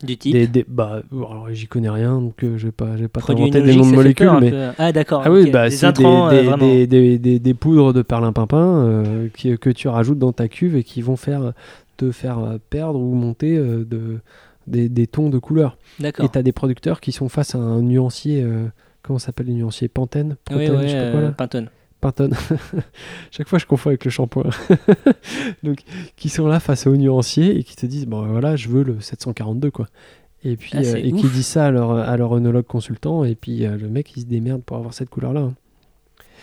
Du 0.03 0.17
type. 0.17 0.33
Des, 0.33 0.47
des- 0.47 0.65
bah, 0.67 1.01
alors, 1.11 1.47
j'y 1.51 1.67
connais 1.67 1.89
rien, 1.89 2.19
donc 2.19 2.43
euh, 2.43 2.57
je 2.57 2.67
vais 2.67 2.71
pas, 2.71 2.95
je 2.95 3.01
vais 3.01 3.07
pas 3.07 3.21
t'inventer 3.21 3.61
des 3.61 3.75
noms 3.75 3.89
de 3.89 3.95
molécules, 3.95 4.27
peur 4.27 4.39
mais. 4.41 4.53
Ah 4.77 4.91
d'accord. 4.91 5.21
ah 5.25 5.31
oui, 5.31 5.43
ok. 5.43 5.51
bah, 5.51 5.69
des 5.69 5.75
c'est 5.75 5.85
intrants, 5.85 6.29
des, 6.29 6.47
euh, 6.47 7.17
des, 7.17 7.39
des, 7.39 7.53
poudres 7.53 7.93
de 7.93 8.01
perlimpinpin 8.01 8.85
euh, 8.85 9.27
qui- 9.35 9.57
que 9.57 9.69
tu 9.69 9.87
rajoutes 9.87 10.19
dans 10.19 10.31
ta 10.33 10.47
cuve 10.47 10.75
et 10.75 10.83
qui 10.83 11.01
vont 11.01 11.15
faire 11.17 11.53
te 11.97 12.11
faire 12.11 12.39
euh, 12.39 12.57
perdre 12.69 12.99
ou 12.99 13.13
monter 13.13 13.57
de, 13.57 14.19
des, 14.67 14.87
des 14.89 15.07
tons 15.07 15.29
de 15.29 15.37
couleur. 15.37 15.77
Et 15.99 16.03
D'accord. 16.03 16.31
tu 16.31 16.37
as 16.37 16.43
des 16.43 16.53
producteurs 16.53 17.01
qui 17.01 17.11
sont 17.11 17.27
face 17.29 17.55
à 17.55 17.57
un 17.59 17.81
nuancier, 17.81 18.45
comment 19.01 19.19
s'appelle 19.19 19.47
le 19.47 19.53
nuancier 19.53 19.87
Pantene? 19.89 20.37
Oui, 20.51 20.65
Pantene, 20.67 20.75
oui, 20.77 20.83
je 20.87 20.93
sais 20.93 20.99
pas 21.05 21.11
quoi, 21.11 21.21
là? 21.21 21.31
Pantone. 21.31 21.69
Pantone. 22.01 22.33
Chaque 23.31 23.47
fois, 23.47 23.59
je 23.59 23.65
confonds 23.65 23.89
avec 23.89 24.05
le 24.05 24.11
shampoing. 24.11 24.49
Donc, 25.63 25.79
qui 26.15 26.29
sont 26.29 26.47
là 26.47 26.59
face 26.59 26.87
au 26.87 26.95
nuancier 26.95 27.57
et 27.57 27.63
qui 27.63 27.75
te 27.75 27.85
disent 27.85 28.05
bon, 28.05 28.25
voilà, 28.25 28.55
je 28.55 28.69
veux 28.69 28.83
le 28.83 28.99
742, 29.01 29.71
quoi. 29.71 29.87
Et 30.43 30.55
puis, 30.55 30.71
Ah, 30.75 30.79
euh, 30.79 30.95
et 30.95 31.11
qui 31.11 31.27
disent 31.27 31.47
ça 31.47 31.65
à 31.65 31.71
leur, 31.71 31.91
à 31.91 32.15
leur 32.15 32.31
œnologue 32.33 32.65
consultant, 32.65 33.25
et 33.25 33.35
puis 33.35 33.65
euh, 33.65 33.77
le 33.77 33.89
mec, 33.89 34.15
il 34.15 34.21
se 34.21 34.25
démerde 34.25 34.63
pour 34.63 34.77
avoir 34.77 34.93
cette 34.93 35.09
couleur-là. 35.09 35.41
hein. 35.41 35.53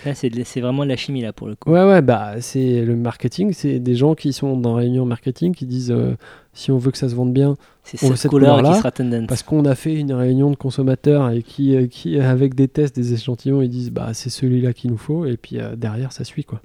Là, 0.05 0.15
c'est 0.15 0.61
vraiment 0.61 0.85
de 0.85 0.89
la 0.91 0.97
chimie 0.97 1.23
là 1.23 1.33
pour 1.33 1.49
le 1.49 1.55
coup. 1.57 1.71
Ouais, 1.71 1.85
ouais, 1.85 2.03
bah, 2.03 2.35
c'est 2.41 2.85
le 2.85 2.95
marketing, 2.97 3.53
c'est 3.53 3.79
des 3.79 3.95
gens 3.95 4.15
qui 4.15 4.33
sont 4.33 4.57
dans 4.57 4.75
réunion 4.75 5.05
marketing 5.07 5.55
qui 5.55 5.67
disent 5.67 5.91
euh, 5.91 6.15
si 6.53 6.71
on 6.71 6.79
veut 6.79 6.91
que 6.91 6.99
ça 6.99 7.09
se 7.09 7.15
vende 7.15 7.33
bien, 7.33 7.57
C'est 7.83 8.03
on- 8.05 8.09
cette, 8.09 8.17
cette 8.19 8.31
couleur 8.31 8.57
qui 8.57 8.61
couleur-là, 8.63 8.79
sera 8.79 8.91
tendance. 8.93 9.27
parce 9.27 9.43
qu'on 9.43 9.65
a 9.65 9.75
fait 9.75 9.95
une 9.95 10.13
réunion 10.13 10.51
de 10.51 10.57
consommateurs 10.57 11.31
et 11.31 11.43
qui, 11.43 11.75
euh, 11.75 11.87
qui 11.87 12.19
avec 12.21 12.55
des 12.55 12.69
tests, 12.69 12.95
des 12.95 13.15
échantillons, 13.15 13.63
ils 13.63 13.69
disent 13.71 13.91
bah 13.91 14.11
c'est 14.13 14.31
celui-là 14.31 14.73
qu'il 14.73 14.91
nous 14.91 14.99
faut, 14.99 15.25
et 15.25 15.37
puis 15.37 15.59
euh, 15.59 15.75
derrière 15.77 16.13
ça 16.13 16.25
suit 16.25 16.45
quoi. 16.45 16.61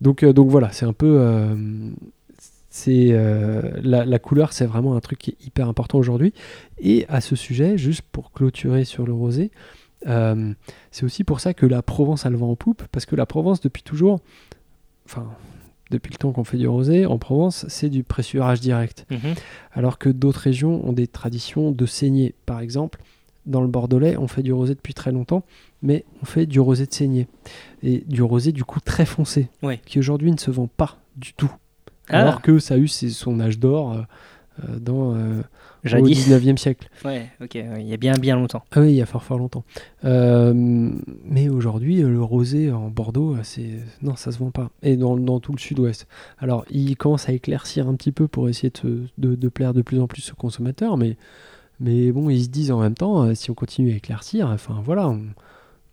Donc, 0.00 0.22
euh, 0.22 0.32
donc 0.32 0.48
voilà, 0.48 0.70
c'est 0.72 0.86
un 0.86 0.92
peu. 0.94 1.16
euh, 1.20 1.54
c'est 2.72 3.08
euh, 3.10 3.62
la, 3.82 4.04
la 4.04 4.18
couleur, 4.20 4.52
c'est 4.52 4.64
vraiment 4.64 4.94
un 4.94 5.00
truc 5.00 5.18
qui 5.18 5.30
est 5.32 5.46
hyper 5.46 5.68
important 5.68 5.98
aujourd'hui. 5.98 6.32
Et 6.80 7.04
à 7.08 7.20
ce 7.20 7.34
sujet, 7.36 7.76
juste 7.76 8.02
pour 8.12 8.30
clôturer 8.32 8.84
sur 8.84 9.04
le 9.06 9.12
rosé, 9.12 9.50
euh, 10.06 10.52
c'est 10.90 11.04
aussi 11.04 11.24
pour 11.24 11.40
ça 11.40 11.54
que 11.54 11.66
la 11.66 11.82
Provence 11.82 12.26
a 12.26 12.30
le 12.30 12.36
vent 12.36 12.50
en 12.50 12.56
poupe, 12.56 12.82
parce 12.92 13.06
que 13.06 13.16
la 13.16 13.26
Provence, 13.26 13.60
depuis 13.60 13.82
toujours, 13.82 14.20
enfin, 15.06 15.26
depuis 15.90 16.12
le 16.12 16.18
temps 16.18 16.32
qu'on 16.32 16.44
fait 16.44 16.56
du 16.56 16.68
rosé, 16.68 17.04
en 17.06 17.18
Provence, 17.18 17.66
c'est 17.68 17.88
du 17.90 18.02
pressurage 18.04 18.60
direct. 18.60 19.06
Mhm. 19.10 19.34
Alors 19.72 19.98
que 19.98 20.08
d'autres 20.08 20.40
régions 20.40 20.86
ont 20.88 20.92
des 20.92 21.06
traditions 21.08 21.72
de 21.72 21.86
saignée. 21.86 22.34
Par 22.46 22.60
exemple, 22.60 23.00
dans 23.46 23.60
le 23.60 23.66
Bordelais, 23.68 24.16
on 24.16 24.28
fait 24.28 24.42
du 24.42 24.52
rosé 24.52 24.74
depuis 24.74 24.94
très 24.94 25.10
longtemps, 25.12 25.42
mais 25.82 26.04
on 26.22 26.26
fait 26.26 26.46
du 26.46 26.60
rosé 26.60 26.86
de 26.86 26.92
saignée. 26.92 27.26
Et 27.82 28.04
du 28.06 28.22
rosé, 28.22 28.52
du 28.52 28.64
coup, 28.64 28.78
très 28.80 29.04
foncé, 29.06 29.48
Ouais. 29.62 29.80
qui 29.84 29.98
aujourd'hui 29.98 30.30
ne 30.30 30.38
se 30.38 30.50
vend 30.50 30.68
pas 30.68 30.98
du 31.16 31.32
tout. 31.34 31.50
Ah. 32.08 32.20
Alors 32.20 32.40
que 32.42 32.58
ça 32.58 32.74
a 32.74 32.76
eu 32.76 32.88
ses- 32.88 33.10
son 33.10 33.40
âge 33.40 33.58
d'or 33.58 33.92
euh, 33.92 34.02
euh, 34.68 34.78
dans, 34.78 35.14
euh, 35.14 35.42
au 35.84 35.88
Jadis. 35.88 36.28
19e 36.28 36.56
siècle. 36.56 36.88
Ouais, 37.04 37.26
ok, 37.42 37.50
ouais, 37.54 37.68
il 37.80 37.88
y 37.88 37.92
a 37.94 37.96
bien 37.96 38.12
bien 38.14 38.36
longtemps. 38.36 38.62
Ah 38.72 38.80
oui, 38.80 38.88
il 38.90 38.94
y 38.96 39.02
a 39.02 39.06
fort 39.06 39.22
fort 39.24 39.38
longtemps. 39.38 39.64
Euh, 40.04 40.52
mais 41.24 41.48
aujourd'hui, 41.48 42.02
euh, 42.02 42.08
le 42.08 42.22
rosé 42.22 42.70
en 42.72 42.88
Bordeaux, 42.88 43.34
euh, 43.34 43.40
c'est 43.42 43.70
non, 44.02 44.16
ça 44.16 44.32
se 44.32 44.38
vend 44.38 44.50
pas. 44.50 44.70
Et 44.82 44.96
dans, 44.96 45.16
dans 45.16 45.40
tout 45.40 45.52
le 45.52 45.58
sud-ouest. 45.58 46.06
Alors, 46.38 46.64
il 46.70 46.96
commence 46.96 47.28
à 47.28 47.32
éclaircir 47.32 47.88
un 47.88 47.94
petit 47.94 48.12
peu 48.12 48.28
pour 48.28 48.48
essayer 48.48 48.72
de, 48.84 49.04
de- 49.18 49.34
de 49.34 49.48
plaire 49.48 49.74
de 49.74 49.82
plus 49.82 50.00
en 50.00 50.06
plus 50.06 50.32
aux 50.32 50.36
consommateurs, 50.36 50.96
mais, 50.96 51.16
mais 51.80 52.12
bon, 52.12 52.30
ils 52.30 52.44
se 52.44 52.48
disent 52.48 52.70
en 52.70 52.80
même 52.80 52.94
temps, 52.94 53.22
euh, 53.24 53.34
si 53.34 53.50
on 53.50 53.54
continue 53.54 53.92
à 53.92 53.96
éclaircir, 53.96 54.48
enfin 54.48 54.80
voilà, 54.84 55.08
on- 55.08 55.20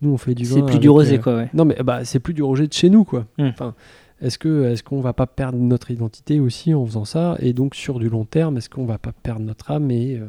nous 0.02 0.12
on 0.12 0.18
fait 0.18 0.36
du 0.36 0.44
vin. 0.44 0.56
C'est 0.56 0.62
plus 0.62 0.70
avec, 0.72 0.82
du 0.82 0.90
rosé, 0.90 1.16
euh, 1.16 1.22
quoi, 1.22 1.36
ouais. 1.38 1.50
Non, 1.54 1.66
mais 1.66 1.76
bah, 1.84 2.06
c'est 2.06 2.20
plus 2.20 2.34
du 2.34 2.44
rosé 2.44 2.68
de 2.68 2.74
chez 2.74 2.90
nous, 2.90 3.04
quoi. 3.04 3.26
Hmm. 3.38 3.48
Enfin, 3.48 3.74
est-ce 4.22 4.38
que 4.38 4.66
est-ce 4.72 4.84
qu'on 4.84 5.02
va 5.02 5.14
pas 5.14 5.28
perdre 5.28 5.58
notre 5.60 5.92
identité 5.92 6.40
aussi 6.40 6.74
en 6.74 6.86
faisant 6.86 7.06
ça? 7.06 7.38
Et 7.40 7.54
donc 7.54 7.76
sur 7.76 8.00
du 8.00 8.10
long 8.10 8.26
terme, 8.26 8.58
est-ce 8.58 8.70
qu'on 8.70 8.86
va 8.86 8.98
pas 8.98 9.12
perdre 9.12 9.42
notre 9.42 9.72
âme 9.72 9.92
et 9.92 10.18
euh, 10.18 10.26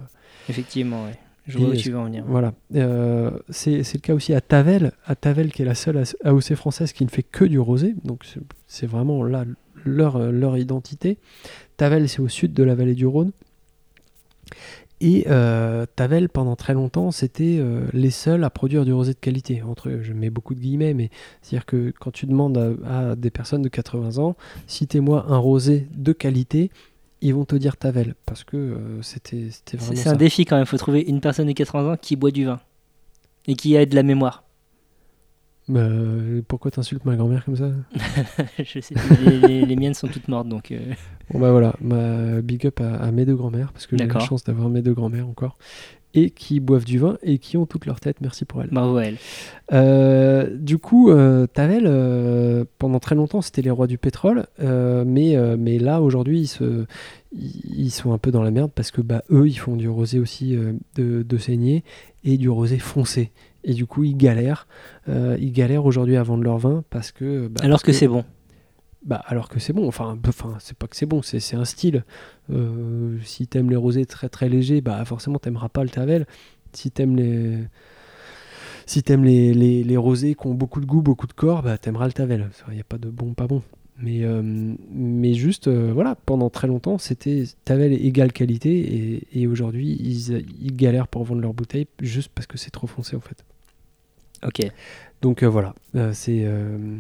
Effectivement, 0.48 1.04
ouais. 1.04 1.18
Je 1.46 1.56
vois 1.56 1.68
où 1.70 1.74
tu 1.76 1.90
veux 1.90 1.98
en 1.98 2.04
venir. 2.04 2.24
voilà. 2.26 2.52
Euh, 2.74 3.30
c'est 3.48 3.78
le 3.78 3.98
cas 4.00 4.12
aussi 4.12 4.34
à 4.34 4.42
Tavel. 4.42 4.92
À 5.06 5.14
Tavel, 5.14 5.50
qui 5.50 5.62
est 5.62 5.64
la 5.64 5.74
seule 5.74 6.02
AOC 6.22 6.54
française 6.54 6.92
qui 6.92 7.04
ne 7.06 7.08
fait 7.08 7.22
que 7.22 7.46
du 7.46 7.58
rosé. 7.58 7.94
Donc 8.04 8.24
c'est- 8.66 8.86
vraiment 8.86 9.24
là 9.24 9.46
leur, 9.86 10.30
leur 10.30 10.58
identité. 10.58 11.16
Tavel, 11.78 12.06
c'est 12.10 12.20
au 12.20 12.28
sud 12.28 12.52
de 12.52 12.62
la 12.62 12.74
vallée 12.74 12.94
du 12.94 13.06
Rhône. 13.06 13.32
Et 15.00 15.26
euh, 15.28 15.86
Tavel, 15.94 16.28
pendant 16.28 16.56
très 16.56 16.74
longtemps, 16.74 17.10
c'était 17.12 17.58
euh, 17.60 17.86
les 17.92 18.10
seuls 18.10 18.42
à 18.42 18.50
produire 18.50 18.84
du 18.84 18.92
rosé 18.92 19.12
de 19.12 19.18
qualité. 19.18 19.62
Entre, 19.62 20.00
je 20.02 20.12
mets 20.12 20.30
beaucoup 20.30 20.54
de 20.54 20.60
guillemets, 20.60 20.92
mais 20.92 21.10
c'est-à-dire 21.40 21.66
que 21.66 21.92
quand 22.00 22.10
tu 22.10 22.26
demandes 22.26 22.76
à, 22.84 23.10
à 23.10 23.14
des 23.14 23.30
personnes 23.30 23.62
de 23.62 23.68
80 23.68 24.18
ans, 24.18 24.36
citez-moi 24.66 25.26
un 25.28 25.38
rosé 25.38 25.86
de 25.94 26.12
qualité, 26.12 26.70
ils 27.20 27.34
vont 27.34 27.44
te 27.44 27.56
dire 27.56 27.76
Tavel, 27.76 28.14
parce 28.26 28.44
que 28.44 28.56
euh, 28.56 29.02
c'était 29.02 29.50
vraiment 29.74 29.94
c'est 29.94 30.08
un 30.08 30.16
défi 30.16 30.44
quand 30.44 30.56
même, 30.56 30.66
faut 30.66 30.76
trouver 30.76 31.00
une 31.00 31.20
personne 31.20 31.46
de 31.46 31.52
80 31.52 31.92
ans 31.92 31.96
qui 32.00 32.16
boit 32.16 32.30
du 32.30 32.44
vin. 32.44 32.60
Et 33.46 33.54
qui 33.54 33.76
a 33.76 33.86
de 33.86 33.94
la 33.94 34.02
mémoire. 34.02 34.44
Bah, 35.68 35.86
pourquoi 36.46 36.70
t'insultes 36.70 37.04
ma 37.04 37.14
grand-mère 37.16 37.44
comme 37.44 37.56
ça? 37.56 37.70
Je 38.58 38.80
sais 38.80 38.94
les, 39.22 39.38
les- 39.38 39.66
les 39.66 39.76
miennes 39.76 39.94
sont 39.94 40.08
toutes 40.08 40.28
mortes, 40.28 40.48
donc... 40.48 40.70
euh, 40.72 40.78
Bon 41.30 41.40
bah 41.40 41.50
voilà, 41.50 41.74
ma 41.82 42.40
big 42.40 42.66
up 42.66 42.80
à, 42.80 42.94
à 42.96 43.10
mes 43.10 43.26
deux 43.26 43.34
grand-mères, 43.36 43.70
parce 43.72 43.86
que 43.86 43.96
j'ai 43.98 44.06
la 44.06 44.26
chance 44.26 44.44
d'avoir 44.44 44.70
mes 44.70 44.80
deux 44.80 44.94
grand-mères 44.94 45.28
encore, 45.28 45.58
et 46.14 46.30
qui 46.30 46.58
boivent 46.58 46.86
du 46.86 46.98
vin 46.98 47.18
et 47.22 47.36
qui 47.36 47.58
ont 47.58 47.66
toute 47.66 47.84
leur 47.84 48.00
tête, 48.00 48.22
merci 48.22 48.46
pour 48.46 48.62
elles. 48.62 48.70
bravo 48.72 48.96
à 48.96 49.04
elle. 49.04 49.16
Euh, 49.74 50.56
du 50.56 50.78
coup, 50.78 51.10
euh, 51.10 51.46
Tavel, 51.46 51.84
euh, 51.86 52.64
pendant 52.78 52.98
très 52.98 53.14
longtemps, 53.14 53.42
c'était 53.42 53.60
les 53.60 53.70
rois 53.70 53.86
du 53.86 53.98
pétrole, 53.98 54.46
mais, 54.58 55.36
mais 55.58 55.78
là, 55.78 56.00
aujourd'hui, 56.00 56.40
ils, 56.40 56.46
se, 56.46 56.86
ils 57.32 57.90
sont 57.90 58.12
un 58.14 58.18
peu 58.18 58.30
dans 58.30 58.42
la 58.42 58.50
merde, 58.50 58.70
parce 58.74 58.90
que 58.90 59.02
bah, 59.02 59.22
eux, 59.30 59.46
ils 59.46 59.58
font 59.58 59.76
du 59.76 59.88
rosé 59.90 60.18
aussi 60.18 60.56
de, 60.96 61.22
de 61.22 61.36
saignée, 61.38 61.84
et 62.24 62.38
du 62.38 62.48
rosé 62.48 62.78
foncé. 62.78 63.32
Et 63.68 63.74
du 63.74 63.86
coup, 63.86 64.02
ils 64.02 64.16
galèrent. 64.16 64.66
Euh, 65.08 65.36
ils 65.40 65.52
galèrent 65.52 65.86
aujourd'hui 65.86 66.16
à 66.16 66.22
vendre 66.24 66.42
leur 66.42 66.58
vin, 66.58 66.82
parce 66.90 67.12
que... 67.12 67.46
bah, 67.48 67.60
Alors 67.62 67.76
parce 67.76 67.84
que 67.84 67.92
c'est 67.92 68.08
bon. 68.08 68.24
bah, 69.04 69.22
alors 69.26 69.48
que 69.48 69.60
c'est 69.60 69.72
bon, 69.72 69.86
enfin, 69.86 70.18
enfin 70.26 70.56
c'est 70.58 70.76
pas 70.76 70.86
que 70.88 70.96
c'est 70.96 71.06
bon, 71.06 71.22
c'est 71.22 71.38
c'est 71.40 71.56
un 71.56 71.64
style. 71.64 72.04
Euh, 72.50 73.16
si 73.22 73.46
t'aimes 73.46 73.70
les 73.70 73.76
rosés 73.76 74.06
très 74.06 74.28
très 74.28 74.48
légers, 74.48 74.80
bah 74.80 75.04
forcément 75.04 75.38
t'aimeras 75.38 75.68
pas 75.68 75.84
le 75.84 75.90
Tavel. 75.90 76.26
Si 76.72 76.90
t'aimes 76.90 77.16
les 77.16 77.58
si 78.86 79.02
t'aimes 79.02 79.24
les, 79.24 79.52
les, 79.54 79.84
les 79.84 79.96
rosés 79.96 80.34
qui 80.34 80.46
ont 80.46 80.54
beaucoup 80.54 80.80
de 80.80 80.86
goût, 80.86 81.02
beaucoup 81.02 81.26
de 81.26 81.32
corps, 81.34 81.62
bah 81.62 81.78
t'aimeras 81.78 82.06
le 82.06 82.12
Tavel. 82.12 82.48
Il 82.68 82.74
n'y 82.74 82.80
a 82.80 82.84
pas 82.84 82.98
de 82.98 83.08
bon, 83.10 83.34
pas 83.34 83.46
bon. 83.46 83.62
Mais, 84.00 84.24
euh, 84.24 84.42
mais 84.90 85.34
juste, 85.34 85.66
euh, 85.66 85.90
voilà, 85.92 86.14
pendant 86.14 86.50
très 86.50 86.68
longtemps, 86.68 86.98
c'était 86.98 87.44
Tavel 87.64 87.92
égale 87.92 88.32
qualité 88.32 88.70
et, 89.32 89.40
et 89.40 89.46
aujourd'hui, 89.48 89.96
ils, 90.00 90.44
ils 90.62 90.76
galèrent 90.76 91.08
pour 91.08 91.24
vendre 91.24 91.40
leurs 91.42 91.54
bouteilles 91.54 91.88
juste 92.00 92.30
parce 92.34 92.46
que 92.46 92.58
c'est 92.58 92.70
trop 92.70 92.86
foncé 92.86 93.16
en 93.16 93.20
fait. 93.20 93.44
Ok. 94.46 94.60
Donc 95.22 95.42
euh, 95.42 95.46
voilà, 95.48 95.74
euh, 95.96 96.12
c'est 96.12 96.42
euh, 96.44 96.96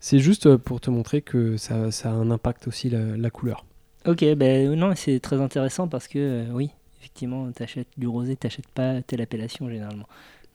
c'est 0.00 0.18
juste 0.20 0.56
pour 0.56 0.80
te 0.80 0.90
montrer 0.90 1.22
que 1.22 1.56
ça, 1.56 1.90
ça 1.90 2.10
a 2.10 2.12
un 2.12 2.30
impact 2.30 2.68
aussi 2.68 2.88
la, 2.90 3.16
la 3.16 3.30
couleur. 3.30 3.64
Ok, 4.06 4.24
ben 4.36 4.72
non, 4.74 4.92
c'est 4.94 5.18
très 5.20 5.40
intéressant 5.40 5.88
parce 5.88 6.06
que, 6.06 6.46
oui, 6.52 6.70
effectivement, 7.00 7.50
t'achètes 7.50 7.88
du 7.96 8.06
rosé, 8.06 8.36
t'achètes 8.36 8.68
pas 8.68 9.02
telle 9.02 9.20
appellation 9.20 9.68
généralement. 9.68 10.06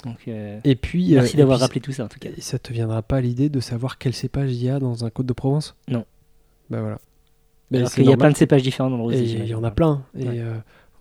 Donc, 0.06 0.20
euh, 0.28 0.60
Et 0.64 0.76
puis, 0.76 1.14
merci 1.14 1.36
euh, 1.36 1.40
d'avoir 1.40 1.60
rappelé 1.60 1.82
tout 1.82 1.92
ça 1.92 2.06
en 2.06 2.08
tout 2.08 2.20
cas. 2.20 2.30
Et 2.36 2.42
ça 2.42 2.58
te 2.60 2.72
viendra 2.74 3.02
pas 3.02 3.18
à 3.18 3.22
l'idée 3.22 3.50
de 3.50 3.60
savoir 3.60 3.98
quel 3.98 4.14
cépage 4.14 4.52
il 4.52 4.64
y 4.64 4.70
a 4.70 4.80
dans 4.80 5.04
un 5.06 5.10
Côte 5.10 5.26
de 5.26 5.34
Provence? 5.34 5.76
Non. 5.88 6.06
Bah 6.70 6.82
voilà. 6.82 7.00
Alors 7.74 7.90
c'est 7.90 8.02
qu'il 8.02 8.10
y 8.10 8.14
a 8.14 8.18
plein 8.18 8.32
de 8.32 8.38
cépages 8.38 8.64
différents 8.64 8.90
dans 8.90 8.98
le 8.98 9.04
rosé. 9.04 9.24
Il 9.24 9.46
y 9.48 9.56
en 9.56 9.64
a 9.64 9.72
plein. 9.72 10.06
Et 10.18 10.28
Ouais. 10.28 10.40
euh, 10.40 10.54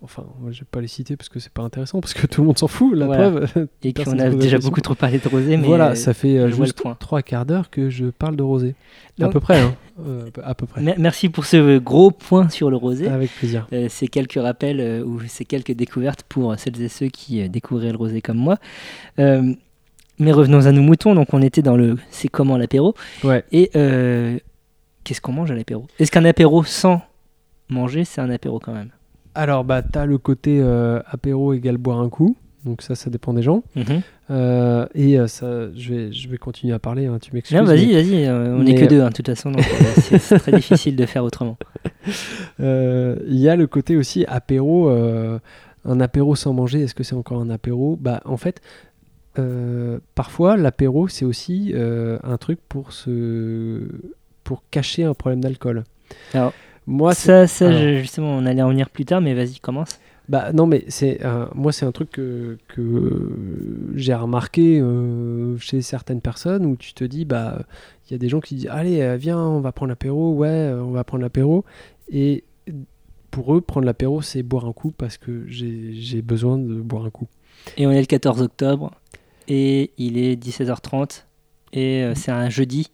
enfin, 0.03 0.25
je 0.51 0.59
vais 0.59 0.67
pas 0.69 0.81
les 0.81 0.87
citer 0.87 1.15
parce 1.17 1.29
que 1.29 1.39
c'est 1.39 1.51
pas 1.51 1.63
intéressant, 1.63 1.99
parce 2.01 2.13
que 2.13 2.27
tout 2.27 2.41
le 2.41 2.47
monde 2.47 2.57
s'en 2.59 2.67
fout. 2.67 2.93
La 2.95 3.05
Voilà. 3.05 3.29
preuve. 3.31 3.67
Et 3.83 3.93
qu'on 3.93 4.19
a 4.19 4.29
déjà 4.29 4.59
beaucoup 4.59 4.81
trop 4.81 4.95
parlé 4.95 5.19
de 5.19 5.27
rosé, 5.27 5.57
mais 5.57 5.65
voilà, 5.67 5.91
euh, 5.91 5.95
ça 5.95 6.13
fait 6.13 6.37
euh, 6.37 6.49
juste 6.51 6.81
trois 6.99 7.21
quarts 7.21 7.45
d'heure 7.45 7.69
que 7.69 7.89
je 7.89 8.05
parle 8.07 8.35
de 8.35 8.43
rosé. 8.43 8.75
à 9.21 9.29
peu 9.29 9.39
près, 9.39 9.59
hein. 9.61 9.75
Euh, 10.05 10.29
à 10.43 10.55
peu 10.55 10.65
près. 10.65 10.81
mer- 10.81 10.95
merci 10.97 11.29
pour 11.29 11.45
ce 11.45 11.77
gros 11.77 12.11
point 12.11 12.49
sur 12.49 12.69
le 12.69 12.75
rosé. 12.77 13.07
Avec 13.07 13.31
plaisir. 13.35 13.67
Euh, 13.73 13.87
ces 13.89 14.07
quelques 14.07 14.39
rappels 14.41 15.03
ou 15.05 15.19
ces 15.27 15.45
quelques 15.45 15.71
découvertes 15.73 16.23
pour 16.27 16.57
celles 16.59 16.81
et 16.81 16.89
ceux 16.89 17.07
qui 17.07 17.47
découvraient 17.49 17.91
le 17.91 17.97
rosé 17.97 18.21
comme 18.21 18.37
moi. 18.37 18.57
Mais 19.17 20.31
revenons 20.31 20.65
à 20.65 20.71
nos 20.71 20.81
moutons. 20.81 21.15
Donc 21.15 21.33
on 21.33 21.41
était 21.41 21.61
dans 21.61 21.75
le 21.75 21.97
c'est 22.11 22.27
comment 22.27 22.57
l'apéro 22.57 22.93
Ouais. 23.23 23.43
et 23.51 23.69
qu'est-ce 25.03 25.21
qu'on 25.21 25.33
mange 25.33 25.51
à 25.51 25.55
l'apéro 25.55 25.85
Est-ce 25.99 26.11
qu'un 26.11 26.25
apéro 26.25 26.63
sans 26.63 27.01
manger 27.69 28.05
c'est 28.05 28.21
un 28.21 28.29
apéro 28.29 28.59
quand 28.59 28.73
même? 28.73 28.89
Alors, 29.35 29.63
bah, 29.63 29.81
t'as 29.81 30.05
le 30.05 30.17
côté 30.17 30.59
euh, 30.61 30.99
apéro 31.07 31.53
égale 31.53 31.77
boire 31.77 31.99
un 31.99 32.09
coup. 32.09 32.35
Donc 32.65 32.81
ça, 32.81 32.95
ça 32.95 33.09
dépend 33.09 33.33
des 33.33 33.41
gens. 33.41 33.63
Euh, 34.29 34.85
et 34.95 35.19
euh, 35.19 35.27
ça, 35.27 35.73
je 35.75 35.93
vais, 35.93 36.11
je 36.13 36.29
vais 36.29 36.37
continuer 36.37 36.73
à 36.73 36.79
parler. 36.79 37.07
hein, 37.07 37.17
tu 37.21 37.33
m'excuses. 37.33 37.57
Non, 37.57 37.65
vas-y, 37.65 37.91
vas-y. 37.91 38.29
on 38.29 38.63
n'est 38.63 38.75
que 38.75 38.85
deux 38.85 39.01
hein, 39.01 39.09
de 39.09 39.13
toute 39.13 39.27
façon. 39.27 39.51
c'est 39.97 40.39
très 40.39 40.51
difficile 40.55 40.95
de 40.95 41.05
faire 41.05 41.23
autrement. 41.25 41.57
Il 42.59 43.15
y 43.27 43.49
a 43.49 43.55
le 43.55 43.67
côté 43.67 43.97
aussi 43.97 44.23
apéro. 44.27 44.89
un 44.89 45.99
apéro 45.99 46.35
sans 46.35 46.53
manger, 46.53 46.81
est-ce 46.83 46.95
que 46.95 47.03
c'est 47.03 47.15
encore 47.15 47.41
un 47.41 47.49
apéro? 47.49 47.97
Bah, 47.99 48.21
en 48.23 48.37
fait, 48.37 48.61
euh, 49.39 49.97
parfois 50.13 50.57
l'apéro 50.57 51.07
c'est 51.07 51.25
aussi 51.25 51.71
euh, 51.73 52.19
un 52.23 52.37
truc 52.37 52.59
pour 52.69 52.93
se, 52.93 53.81
pour 54.43 54.63
cacher 54.69 55.03
un 55.05 55.15
problème 55.15 55.41
d'alcool. 55.41 55.83
Alors, 56.33 56.53
Moi, 56.87 57.13
ça, 57.13 57.47
ça 57.47 57.67
alors- 57.67 57.79
je- 57.79 57.99
justement, 57.99 58.31
on 58.35 58.45
allait 58.45 58.61
en 58.61 58.69
venir 58.69 58.89
plus 58.89 59.05
tard, 59.05 59.21
mais 59.21 59.33
vas-y, 59.33 59.59
commence. 59.59 59.99
Bah 60.29 60.53
non 60.53 60.67
mais 60.67 60.85
c'est 60.87 61.21
un- 61.25 61.49
moi 61.53 61.73
c'est 61.73 61.85
un 61.85 61.91
truc 61.91 62.11
que, 62.11 62.57
que 62.69 63.91
j'ai 63.95 64.13
remarqué 64.13 64.79
euh, 64.79 65.57
chez 65.57 65.81
certaines 65.81 66.21
personnes 66.21 66.65
où 66.65 66.77
tu 66.77 66.93
te 66.93 67.03
dis 67.03 67.25
bah 67.25 67.63
il 68.07 68.13
y 68.13 68.15
a 68.15 68.17
des 68.17 68.29
gens 68.29 68.39
qui 68.39 68.55
disent 68.55 68.69
allez 68.71 69.01
euh, 69.01 69.17
viens 69.17 69.37
on 69.37 69.59
va 69.59 69.73
prendre 69.73 69.89
l'apéro 69.89 70.31
ouais 70.33 70.47
euh, 70.47 70.81
on 70.81 70.91
va 70.91 71.03
prendre 71.03 71.23
l'apéro 71.23 71.65
et 72.09 72.45
pour 73.31 73.53
eux 73.53 73.59
prendre 73.59 73.85
l'apéro 73.85 74.21
c'est 74.21 74.43
boire 74.43 74.65
un 74.65 74.71
coup 74.71 74.91
parce 74.91 75.17
que 75.17 75.43
j'ai 75.47 76.21
besoin 76.21 76.57
de 76.57 76.75
boire 76.75 77.03
un 77.03 77.09
coup 77.09 77.27
Et 77.75 77.85
on 77.85 77.91
est 77.91 77.99
le 77.99 78.05
14 78.05 78.41
octobre 78.41 78.91
et 79.49 79.91
il 79.97 80.17
est 80.17 80.37
17h30 80.41 81.25
et 81.73 82.01
euh, 82.01 82.13
c'est 82.15 82.31
un 82.31 82.49
jeudi. 82.49 82.87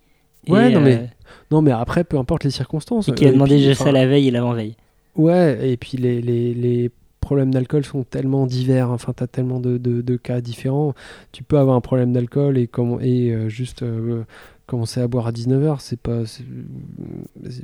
Et, 0.48 0.52
Ouais, 0.52 0.70
non, 0.72 0.82
mais 0.82 0.96
euh, 0.96 1.06
non 1.52 1.62
mais 1.62 1.72
après 1.72 2.04
peu 2.04 2.18
importe 2.18 2.44
les 2.44 2.50
circonstances 2.52 3.08
et 3.10 3.12
qui 3.14 3.26
a 3.26 3.28
euh, 3.28 3.32
et 3.32 3.34
demandé 3.34 3.56
puis, 3.56 3.64
déjà 3.68 3.76
ça 3.84 3.92
la 3.92 4.08
veille 4.08 4.28
et 4.28 4.32
l'avant-veille. 4.32 4.76
Ouais, 5.16 5.70
et 5.72 5.76
puis 5.78 5.98
les, 5.98 6.22
les, 6.22 6.54
les 6.54 6.92
problèmes 7.20 7.54
d'alcool 7.54 7.84
sont 7.86 8.04
tellement 8.04 8.48
divers, 8.48 8.90
enfin, 8.92 9.14
tu 9.16 9.22
as 9.24 9.28
tellement 9.28 9.60
de, 9.60 9.78
de, 9.78 10.02
de 10.02 10.16
cas 10.18 10.40
différents. 10.42 10.94
Tu 11.32 11.44
peux 11.44 11.58
avoir 11.60 11.76
un 11.76 11.82
problème 11.82 12.14
d'alcool 12.14 12.58
et, 12.58 12.68
comment- 12.68 13.00
et 13.02 13.32
euh, 13.32 13.50
juste 13.50 13.84
euh, 13.84 14.24
commencer 14.66 15.02
à 15.02 15.08
boire 15.08 15.28
à 15.28 15.32
19h, 15.32 15.78
c'est 15.80 16.00
pas. 16.00 16.26
c'est- 16.26 16.44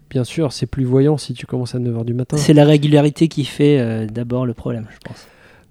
Bien 0.09 0.23
sûr, 0.23 0.51
c'est 0.51 0.65
plus 0.65 0.83
voyant 0.83 1.17
si 1.17 1.33
tu 1.33 1.45
commences 1.45 1.75
à 1.75 1.79
9h 1.79 2.03
du 2.05 2.13
matin. 2.13 2.37
C'est 2.37 2.53
la 2.53 2.65
régularité 2.65 3.27
qui 3.27 3.45
fait 3.45 3.79
euh, 3.79 4.05
d'abord 4.07 4.45
le 4.45 4.53
problème, 4.53 4.87
je 4.91 4.97
pense. 5.07 5.25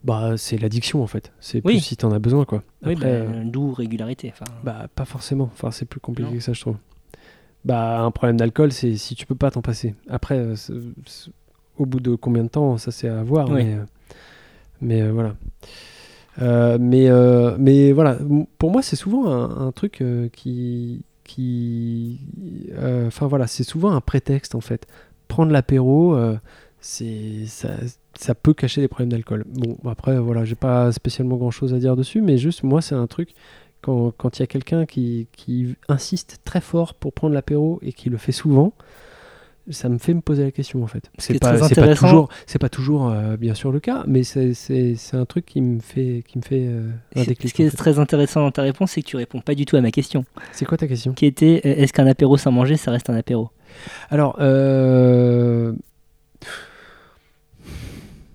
Bah, 0.05 0.35
c'est 0.37 0.59
l'addiction 0.59 1.03
en 1.03 1.07
fait. 1.07 1.33
C'est 1.41 1.59
Oui. 1.65 1.75
plus 1.75 1.81
si 1.81 1.97
t'en 1.97 2.13
as 2.13 2.19
besoin, 2.19 2.45
quoi. 2.45 2.63
oui, 2.85 2.93
Après, 2.95 3.07
bah, 3.07 3.31
euh, 3.33 3.43
d'où 3.45 3.73
régularité. 3.73 4.33
Bah, 4.63 4.87
pas 4.95 5.05
forcément. 5.05 5.51
Enfin, 5.53 5.71
c'est 5.71 5.87
plus 5.87 6.01
compliqué 6.01 6.31
Non. 6.31 6.37
que 6.37 6.43
ça, 6.43 6.53
je 6.53 6.61
trouve. 6.61 6.77
Bah, 7.65 8.01
un 8.03 8.11
problème 8.11 8.37
d'alcool, 8.37 8.73
c'est 8.73 8.97
si 8.97 9.15
tu 9.15 9.25
peux 9.27 9.35
pas 9.35 9.51
t'en 9.51 9.62
passer. 9.62 9.95
Après, 10.09 10.37
euh, 10.39 10.55
c'est- 10.57 10.75
c'est- 11.07 11.31
au 11.79 11.87
bout 11.87 12.01
de 12.01 12.15
combien 12.15 12.45
de 12.45 12.49
temps, 12.49 12.77
ça 12.77 12.91
c'est 12.91 13.09
à 13.09 13.23
voir. 13.23 13.49
Oui. 13.49 13.65
Mais, 13.65 13.75
euh, 13.75 13.85
mais 14.81 15.03
euh, 15.03 15.12
voilà. 15.12 15.35
Euh, 16.43 16.79
mais, 16.81 17.09
mais 17.59 17.93
voilà, 17.93 18.19
pour 18.59 18.71
moi, 18.71 18.83
c'est 18.83 18.97
souvent 18.97 19.27
un, 19.31 19.67
un 19.67 19.73
truc 19.73 20.03
qui. 20.33 21.03
qui 21.25 22.21
Enfin 23.07 23.27
voilà, 23.27 23.47
c'est 23.47 23.65
souvent 23.65 23.93
un 23.93 24.01
prétexte 24.01 24.55
en 24.55 24.61
fait. 24.61 24.87
Prendre 25.29 25.53
l'apéro, 25.53 26.17
c'est 26.81 27.47
ça, 27.47 27.71
ça 28.19 28.35
peut 28.35 28.53
cacher 28.53 28.81
des 28.81 28.89
problèmes 28.89 29.09
d'alcool. 29.11 29.45
Bon, 29.49 29.79
après, 29.89 30.19
voilà, 30.19 30.45
j'ai 30.45 30.55
pas 30.57 30.93
spécialement 30.93 31.37
grand 31.37 31.51
chose 31.51 31.73
à 31.73 31.79
dire 31.79 31.97
dessus, 31.97 32.21
mais 32.21 32.37
juste 32.37 32.62
moi, 32.62 32.83
c'est 32.83 32.95
un 32.95 33.07
truc 33.07 33.35
quand 33.85 34.12
quand 34.16 34.39
il 34.39 34.43
y 34.43 34.45
a 34.45 34.47
quelqu'un 34.47 34.87
qui, 34.87 35.28
qui 35.32 35.76
insiste 35.89 36.41
très 36.45 36.61
fort 36.61 36.95
pour 36.95 37.12
prendre 37.12 37.35
l'apéro 37.35 37.78
et 37.82 37.93
qui 37.93 38.09
le 38.11 38.16
fait 38.16 38.32
souvent, 38.32 38.72
ça 39.70 39.89
me 39.89 39.97
fait 39.99 40.12
me 40.12 40.20
poser 40.20 40.45
la 40.45 40.51
question 40.51 40.82
en 40.82 40.87
fait. 40.87 41.05
qui 41.16 41.24
C'est 41.24 41.35
est 41.37 41.39
pas, 41.39 41.59
pas 41.59 41.95
toujours, 41.95 42.28
c'est 42.47 42.59
pas 42.59 42.68
toujours 42.68 43.09
euh, 43.09 43.37
bien 43.39 43.55
sûr 43.55 43.72
le 43.72 43.80
cas, 43.80 44.05
mais 44.07 44.22
c'est, 44.22 44.55
un 45.14 45.24
truc 45.24 45.47
qui 45.47 45.61
me 45.62 45.80
fait, 45.80 46.22
qui 46.28 46.37
me 46.39 46.43
fait 46.43 46.66
euh, 46.66 46.91
un 47.16 47.22
Ce 47.22 47.28
déclic. 47.28 47.55
qui 47.55 47.62
en 47.62 47.66
est 47.66 47.70
fait. 47.70 47.76
très 47.78 47.99
intéressant 47.99 48.41
dans 48.43 48.51
ta 48.51 48.61
réponse, 48.62 48.91
c'est 48.93 49.01
que 49.03 49.07
tu 49.09 49.16
réponds 49.16 49.41
pas 49.41 49.55
du 49.55 49.64
tout 49.64 49.76
à 49.76 49.80
ma 49.80 49.91
question, 49.91 50.24
C'est 50.53 50.66
quoi 50.66 50.76
ta 50.76 50.87
question? 50.87 51.14
Qui 51.14 51.24
était 51.26 51.62
euh, 51.64 51.74
est-ce 51.82 51.93
qu'un 51.95 52.07
apéro 52.07 52.37
sans 52.37 52.53
manger, 52.53 52.76
ça 52.76 52.91
reste 52.91 53.09
un 53.09 53.14
apéro? 53.16 53.49
Alors, 54.11 54.37
euh, 54.41 55.72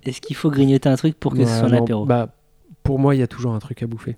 Est-ce 0.03 0.21
qu'il 0.21 0.35
faut 0.35 0.49
grignoter 0.49 0.89
un 0.89 0.95
truc 0.95 1.19
pour 1.19 1.33
que 1.33 1.45
ce 1.45 1.59
soit 1.59 1.67
un 1.67 1.73
apéro? 1.73 2.05
bah, 2.05 2.29
pour 2.81 2.97
moi, 2.97 3.13
il 3.13 3.19
y 3.19 3.23
a 3.23 3.27
toujours 3.27 3.53
un 3.53 3.59
truc 3.59 3.83
à 3.83 3.87
bouffer. 3.87 4.15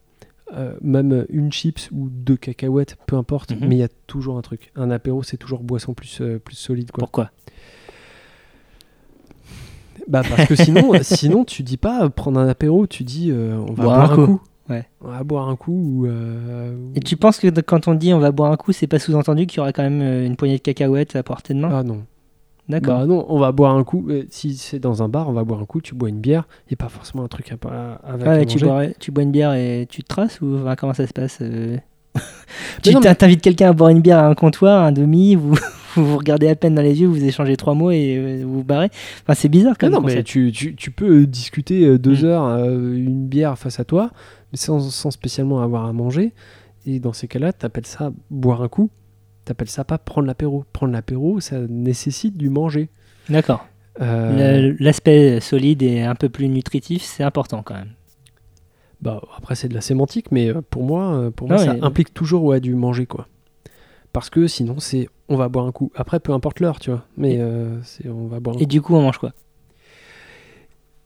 Euh, 0.54 0.74
même 0.82 1.26
une 1.30 1.50
chips 1.52 1.90
ou 1.94 2.10
deux 2.10 2.36
cacahuètes, 2.36 2.98
peu 3.08 3.16
importe, 3.16 3.52
Mhm. 3.52 3.68
mais 3.70 3.76
il 3.76 3.80
y 3.80 3.84
a 3.84 3.88
toujours 4.08 4.38
un 4.38 4.42
truc. 4.42 4.72
Un 4.76 4.92
apéro, 4.92 5.24
c'est 5.24 5.38
toujours 5.38 5.64
boisson 5.64 5.94
plus, 5.94 6.20
euh, 6.20 6.40
plus 6.40 6.56
solide. 6.56 6.92
Quoi. 6.92 7.00
Pourquoi? 7.04 7.32
Bah 10.08 10.24
parce 10.28 10.48
que 10.48 10.56
sinon, 10.56 10.92
sinon 11.04 11.46
tu 11.46 11.64
dis 11.64 11.78
pas 11.78 12.04
euh, 12.06 12.10
prendre 12.10 12.40
un 12.40 12.48
apéro, 12.48 12.88
tu 12.88 13.04
dis 13.04 13.30
euh, 13.32 13.56
on 13.58 13.74
va 13.74 13.84
Boire 13.84 13.98
boire, 13.98 14.12
un 14.12 14.16
coup. 14.16 14.26
coup. 14.38 14.42
Ouais. 14.70 14.86
On 15.02 15.08
va 15.10 15.24
boire 15.24 15.50
un 15.50 15.56
coup 15.56 15.72
ou. 16.02 16.06
euh, 16.08 16.76
Et 16.96 17.00
tu 17.02 17.18
penses 17.18 17.40
que 17.40 17.48
quand 17.62 17.88
on 17.88 17.94
dit 17.94 18.14
on 18.14 18.20
va 18.20 18.32
boire 18.32 18.52
un 18.52 18.58
coup, 18.58 18.72
c'est 18.72 18.88
pas 18.88 19.00
sous-entendu 19.00 19.46
qu'il 19.46 19.58
y 19.58 19.60
aura 19.62 19.72
quand 19.74 19.84
même 19.84 20.02
euh, 20.02 20.26
une 20.26 20.36
poignée 20.36 20.58
de 20.58 20.62
cacahuètes 20.62 21.16
à 21.16 21.24
portée 21.24 21.54
de 21.54 21.60
main? 21.60 21.70
Ah 21.72 21.84
non. 21.84 22.04
D'accord. 22.70 23.00
Bah 23.00 23.06
non, 23.06 23.26
on 23.28 23.40
va 23.40 23.52
boire 23.52 23.76
un 23.76 23.84
coup. 23.84 24.06
euh, 24.10 24.24
Si 24.30 24.56
c'est 24.56 24.80
dans 24.80 25.04
un 25.04 25.10
bar, 25.10 25.28
on 25.28 25.34
va 25.34 25.44
boire 25.44 25.60
un 25.62 25.66
coup, 25.66 25.82
tu 25.82 25.94
bois 25.96 26.10
une 26.10 26.20
bière 26.22 26.48
et 26.70 26.76
pas 26.76 26.90
forcément 26.90 27.24
un 27.24 27.28
truc 27.28 27.52
à, 27.52 27.56
à- 27.66 28.00
Ah 28.04 28.32
à 28.32 28.46
tu, 28.46 28.56
manger. 28.58 28.66
bois, 28.66 28.84
tu 29.00 29.12
bois 29.12 29.24
une 29.24 29.32
bière 29.32 29.54
et 29.54 29.88
tu 29.90 30.04
te 30.04 30.08
traces 30.08 30.40
ou 30.42 30.58
enfin, 30.62 30.76
comment 30.76 30.94
ça 30.94 31.06
se 31.08 31.14
passe 31.14 31.40
euh 31.42 31.78
Mais 32.16 32.22
Tu 32.84 32.94
mais- 32.98 33.16
t'invites 33.16 33.42
quelqu'un 33.42 33.70
à 33.70 33.74
boire 33.74 33.90
une 33.90 34.02
bière 34.02 34.20
à 34.20 34.28
un 34.28 34.36
comptoir, 34.36 34.84
un 34.84 34.92
demi, 34.92 35.36
vous 35.36 35.56
vous, 35.96 36.06
vous 36.06 36.18
regardez 36.18 36.48
à 36.48 36.56
peine 36.56 36.76
dans 36.76 36.82
les 36.82 37.02
yeux, 37.02 37.08
vous 37.08 37.24
échangez 37.24 37.58
trois 37.58 37.74
mots 37.74 37.92
et 37.92 38.16
euh, 38.18 38.44
vous 38.46 38.60
vous 38.60 38.64
barrez. 38.64 38.90
Enfin, 39.24 39.34
c'est 39.34 39.50
bizarre 39.50 39.74
Ah 39.76 39.80
comme 39.80 39.94
non, 39.94 40.02
mais 40.02 40.24
tu, 40.24 40.52
tu, 40.54 40.76
tu 40.76 40.92
peux 40.92 41.26
discuter 41.26 41.86
euh, 41.86 41.98
deux 42.00 42.22
Mm. 42.24 42.26
heures, 42.26 42.46
euh, 42.46 42.94
une 42.96 43.28
bière 43.28 43.58
face 43.58 43.80
à 43.80 43.84
toi, 43.86 44.12
mais 44.52 44.58
sans, 44.58 44.80
sans 44.80 45.12
spécialement 45.12 45.62
avoir 45.62 45.86
à 45.86 45.92
manger. 45.94 46.32
Et 46.86 47.00
dans 47.00 47.12
ces 47.14 47.28
cas-là, 47.28 47.52
t'appelles 47.54 47.86
ça 47.86 48.12
boire 48.30 48.62
un 48.62 48.68
coup. 48.70 48.90
T'appelles 49.46 49.70
ça 49.70 49.84
pas 49.84 49.98
prendre 49.98 50.28
l'apéro. 50.28 50.66
Prendre 50.74 50.94
l'apéro, 50.94 51.40
ça 51.40 51.60
nécessite 51.60 52.38
du 52.38 52.50
manger. 52.50 52.90
D'accord. 53.30 53.66
Euh, 54.02 54.74
L'aspect 54.80 55.40
solide 55.42 55.82
et 55.84 56.02
un 56.02 56.16
peu 56.16 56.30
plus 56.30 56.48
nutritif, 56.48 57.02
c'est 57.04 57.24
important 57.24 57.62
quand 57.64 57.74
même. 57.76 57.92
Bah, 59.02 59.22
après, 59.36 59.56
c'est 59.56 59.68
de 59.68 59.74
la 59.74 59.82
sémantique, 59.82 60.32
mais 60.32 60.50
euh, 60.50 60.62
pour 60.70 60.84
moi, 60.84 61.14
euh, 61.16 61.32
pour 61.32 61.48
moi 61.48 61.58
Non, 61.58 61.64
ça 61.66 61.74
mais- 61.74 61.82
implique 61.84 62.14
toujours 62.14 62.44
ouais, 62.44 62.60
du 62.60 62.76
manger, 62.76 63.06
quoi. 63.08 63.28
Parce 64.14 64.30
que 64.30 64.48
sinon, 64.48 64.80
c'est 64.80 65.10
on 65.30 65.38
va 65.38 65.48
boire 65.50 65.66
un 65.66 65.72
coup. 65.72 65.92
Après, 65.96 66.20
peu 66.20 66.34
importe 66.34 66.60
l'heure, 66.60 66.80
tu 66.80 66.92
vois, 66.92 67.06
mais 67.18 67.38
euh, 67.40 67.80
on 68.06 68.28
va 68.28 68.40
boire 68.40 68.56
un 68.58 68.60
Et 68.60 68.64
coup. 68.64 68.68
du 68.70 68.82
coup, 68.82 68.96
on 68.96 69.02
mange 69.02 69.18
quoi? 69.18 69.34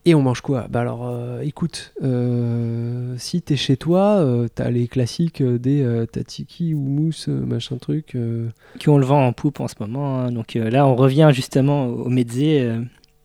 Et 0.08 0.14
on 0.14 0.22
mange 0.22 0.42
quoi? 0.42 0.68
Bah 0.70 0.82
alors, 0.82 1.08
euh, 1.08 1.42
écoute, 1.42 1.94
euh, 2.04 3.16
si 3.18 3.42
t'es 3.42 3.56
chez 3.56 3.76
toi, 3.76 4.18
euh, 4.18 4.48
t'as 4.54 4.70
les 4.70 4.88
classiques 4.88 5.42
des 5.42 6.06
tatiki 6.12 6.76
ou 6.76 6.80
mousse, 6.82 7.28
machin 7.28 7.78
truc. 7.78 8.16
Qui 8.80 8.90
on 8.90 8.98
le 9.00 9.06
vend 9.06 9.26
en 9.26 9.34
poupe 9.34 9.60
en 9.60 9.68
ce 9.68 9.76
moment. 9.80 10.20
hein. 10.20 10.32
Donc 10.32 10.54
là, 10.54 10.86
on 10.88 10.96
revient 10.96 11.30
justement 11.34 11.88
au 11.88 12.10
mezze, 12.10 12.38
euh, 12.40 12.82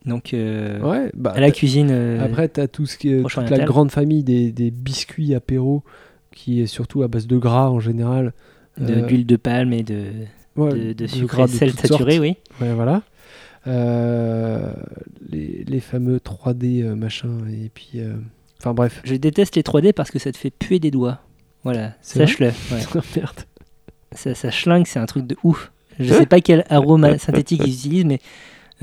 donc 0.06 0.30
ouais, 0.32 1.10
bah, 1.14 1.32
à 1.34 1.40
la 1.40 1.50
cuisine. 1.50 1.90
Après, 2.20 2.48
t'as 2.48 2.66
tout 2.66 2.86
ce 2.86 2.96
qui 2.96 3.12
est 3.12 3.22
toute 3.22 3.50
la 3.50 3.58
grande 3.66 3.90
famille 3.90 4.22
des, 4.24 4.50
des 4.50 4.70
biscuits 4.70 5.34
apéro, 5.34 5.82
qui 6.32 6.62
est 6.62 6.66
surtout 6.66 7.02
à 7.02 7.08
base 7.08 7.26
de 7.26 7.36
gras 7.36 7.68
en 7.68 7.80
général. 7.80 8.32
de- 8.80 9.00
d'huile 9.06 9.26
de 9.26 9.36
palme 9.36 9.74
et 9.74 9.82
de, 9.82 10.04
ouais, 10.56 10.70
de, 10.72 10.92
de 10.94 11.06
sucre 11.06 11.42
de 11.42 11.48
sel 11.48 11.72
saturé, 11.72 12.12
sortes. 12.12 12.22
oui. 12.22 12.36
Ouais, 12.62 12.72
voilà. 12.72 13.02
Euh, 13.66 14.72
les, 15.28 15.64
les 15.66 15.80
fameux 15.80 16.18
3D 16.18 16.82
euh, 16.82 16.94
machin, 16.94 17.38
et 17.50 17.70
puis. 17.72 17.90
euh, 17.96 18.14
Enfin 18.60 18.74
bref. 18.74 19.00
Je 19.04 19.14
déteste 19.14 19.56
les 19.56 19.62
3D 19.62 19.92
parce 19.94 20.10
que 20.10 20.18
ça 20.18 20.30
te 20.32 20.36
fait 20.36 20.50
puer 20.50 20.78
des 20.78 20.90
doigts. 20.90 21.20
Voilà, 21.64 21.92
sache-le. 22.02 22.48
ouais. 22.72 23.00
Merde. 23.16 23.40
ça, 24.12 24.34
ça 24.34 24.50
schlingue, 24.50 24.86
c'est 24.86 24.98
un 24.98 25.06
truc 25.06 25.26
de 25.26 25.36
ouf. 25.44 25.72
Je 25.98 26.12
sais 26.14 26.26
pas 26.26 26.40
quel 26.40 26.64
arôme 26.70 27.18
synthétique 27.18 27.62
ils 27.64 27.72
utilisent, 27.74 28.04
mais 28.06 28.20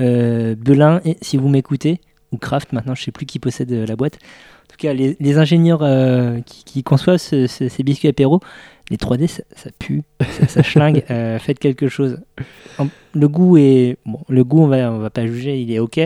euh, 0.00 0.54
Belin, 0.56 1.00
si 1.22 1.36
vous 1.36 1.48
m'écoutez, 1.48 2.00
ou 2.32 2.38
Kraft, 2.38 2.72
maintenant 2.72 2.94
je 2.94 3.02
sais 3.04 3.10
plus 3.12 3.26
qui 3.26 3.38
possède 3.40 3.70
la 3.72 3.96
boîte. 3.96 4.14
En 4.16 4.68
tout 4.70 4.76
cas, 4.78 4.92
les, 4.92 5.16
les 5.18 5.38
ingénieurs 5.38 5.82
euh, 5.82 6.40
qui, 6.40 6.62
qui 6.64 6.82
conçoivent 6.84 7.16
ce- 7.18 7.46
ce- 7.46 7.68
ces 7.68 7.82
biscuits 7.82 8.08
apéro, 8.08 8.40
les 8.90 8.96
3D, 8.96 9.26
ça, 9.26 9.42
ça 9.54 9.70
pue, 9.78 10.02
ça, 10.20 10.46
ça 10.48 10.62
schlingue. 10.62 11.04
euh, 11.10 11.38
faites 11.38 11.58
quelque 11.58 11.88
chose. 11.88 12.18
Le 13.14 13.28
goût 13.28 13.56
est. 13.56 13.96
Bon, 14.06 14.20
le 14.28 14.44
goût, 14.44 14.62
on 14.62 14.68
va, 14.68 14.90
on 14.92 14.98
va 14.98 15.10
pas 15.10 15.26
juger, 15.26 15.60
il 15.60 15.70
est 15.72 15.78
ok. 15.78 16.00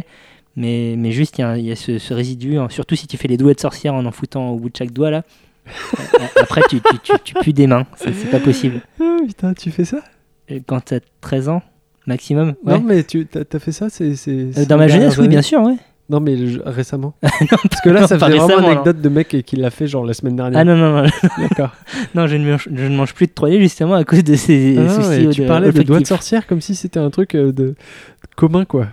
Mais, 0.56 0.96
mais 0.98 1.12
juste, 1.12 1.38
il 1.38 1.42
y 1.42 1.44
a, 1.44 1.56
y 1.56 1.74
ce, 1.76 1.98
ce 1.98 2.12
résidu, 2.12 2.58
hein, 2.58 2.68
surtout 2.68 2.94
si 2.94 3.06
tu 3.06 3.16
fais 3.16 3.28
les 3.28 3.38
doigts 3.38 3.54
de 3.54 3.60
sorcière 3.60 3.94
en 3.94 4.04
en 4.04 4.10
foutant 4.12 4.50
au 4.50 4.58
bout 4.58 4.68
de 4.68 4.76
chaque 4.76 4.92
doigt 4.92 5.10
là. 5.10 5.22
Euh, 6.18 6.26
Après, 6.36 6.60
tu, 6.68 6.80
tu, 6.80 6.98
tu, 7.02 7.12
tu 7.24 7.34
pues 7.34 7.52
des 7.54 7.66
mains, 7.66 7.86
c'est 7.96 8.30
pas 8.30 8.40
possible. 8.40 8.80
Ah, 9.00 9.16
putain, 9.26 9.54
tu 9.54 9.70
fais 9.70 9.84
ça? 9.84 10.00
Euh, 10.50 10.58
Quand 10.66 10.80
t'as 10.80 10.98
13 11.20 11.48
ans, 11.48 11.62
maximum 12.06 12.54
ouais. 12.64 12.74
Non, 12.74 12.80
mais 12.80 13.04
tu 13.04 13.26
t'as, 13.26 13.58
fait 13.58 13.72
ça 13.72 13.88
c'est, 13.88 14.14
c'est, 14.16 14.30
Euh, 14.32 14.52
ces 14.52 14.66
Dans 14.66 14.76
ma 14.76 14.88
jeunesse, 14.88 15.16
oui, 15.18 15.28
bien 15.28 15.40
sûr, 15.42 15.62
ouais. 15.62 15.76
Non, 16.12 16.20
mais 16.20 16.36
le- 16.36 16.62
récemment. 16.66 17.14
Parce 17.22 17.80
que 17.82 17.88
là, 17.90 18.02
non, 18.02 18.06
ça 18.06 18.18
pas 18.18 18.26
faisait 18.26 18.38
vraiment 18.38 18.56
récemment, 18.56 18.68
anecdote 18.68 19.00
de 19.00 19.08
mec 19.08 19.36
qui 19.44 19.56
l'a 19.56 19.70
fait 19.70 19.86
genre 19.88 20.04
la 20.04 20.12
semaine 20.14 20.36
dernière. 20.36 20.60
Ah 20.60 20.64
non, 20.64 20.76
non, 20.76 21.02
non, 21.02 21.08
D'accord. 21.38 21.70
non 22.14 22.26
je, 22.28 22.36
ne 22.36 22.50
mange, 22.50 22.68
je 22.72 22.84
ne 22.86 22.94
mange 22.96 23.14
plus 23.14 23.26
de 23.26 23.32
3D 23.32 23.58
justement 23.60 23.94
à 23.94 24.04
cause 24.04 24.22
de 24.22 24.34
ces 24.36 24.76
Ah, 24.78 24.88
soucis 24.90 25.28
tu 25.32 25.42
parlais 25.46 25.72
de 25.72 25.82
doigts 25.82 25.98
de 26.00 26.06
sorcière 26.06 26.46
comme 26.46 26.60
si 26.60 26.74
c'était 26.74 27.00
un 27.00 27.10
truc 27.10 27.34
euh, 27.34 27.50
de 27.50 27.74
commun, 28.36 28.64
quoi. 28.64 28.88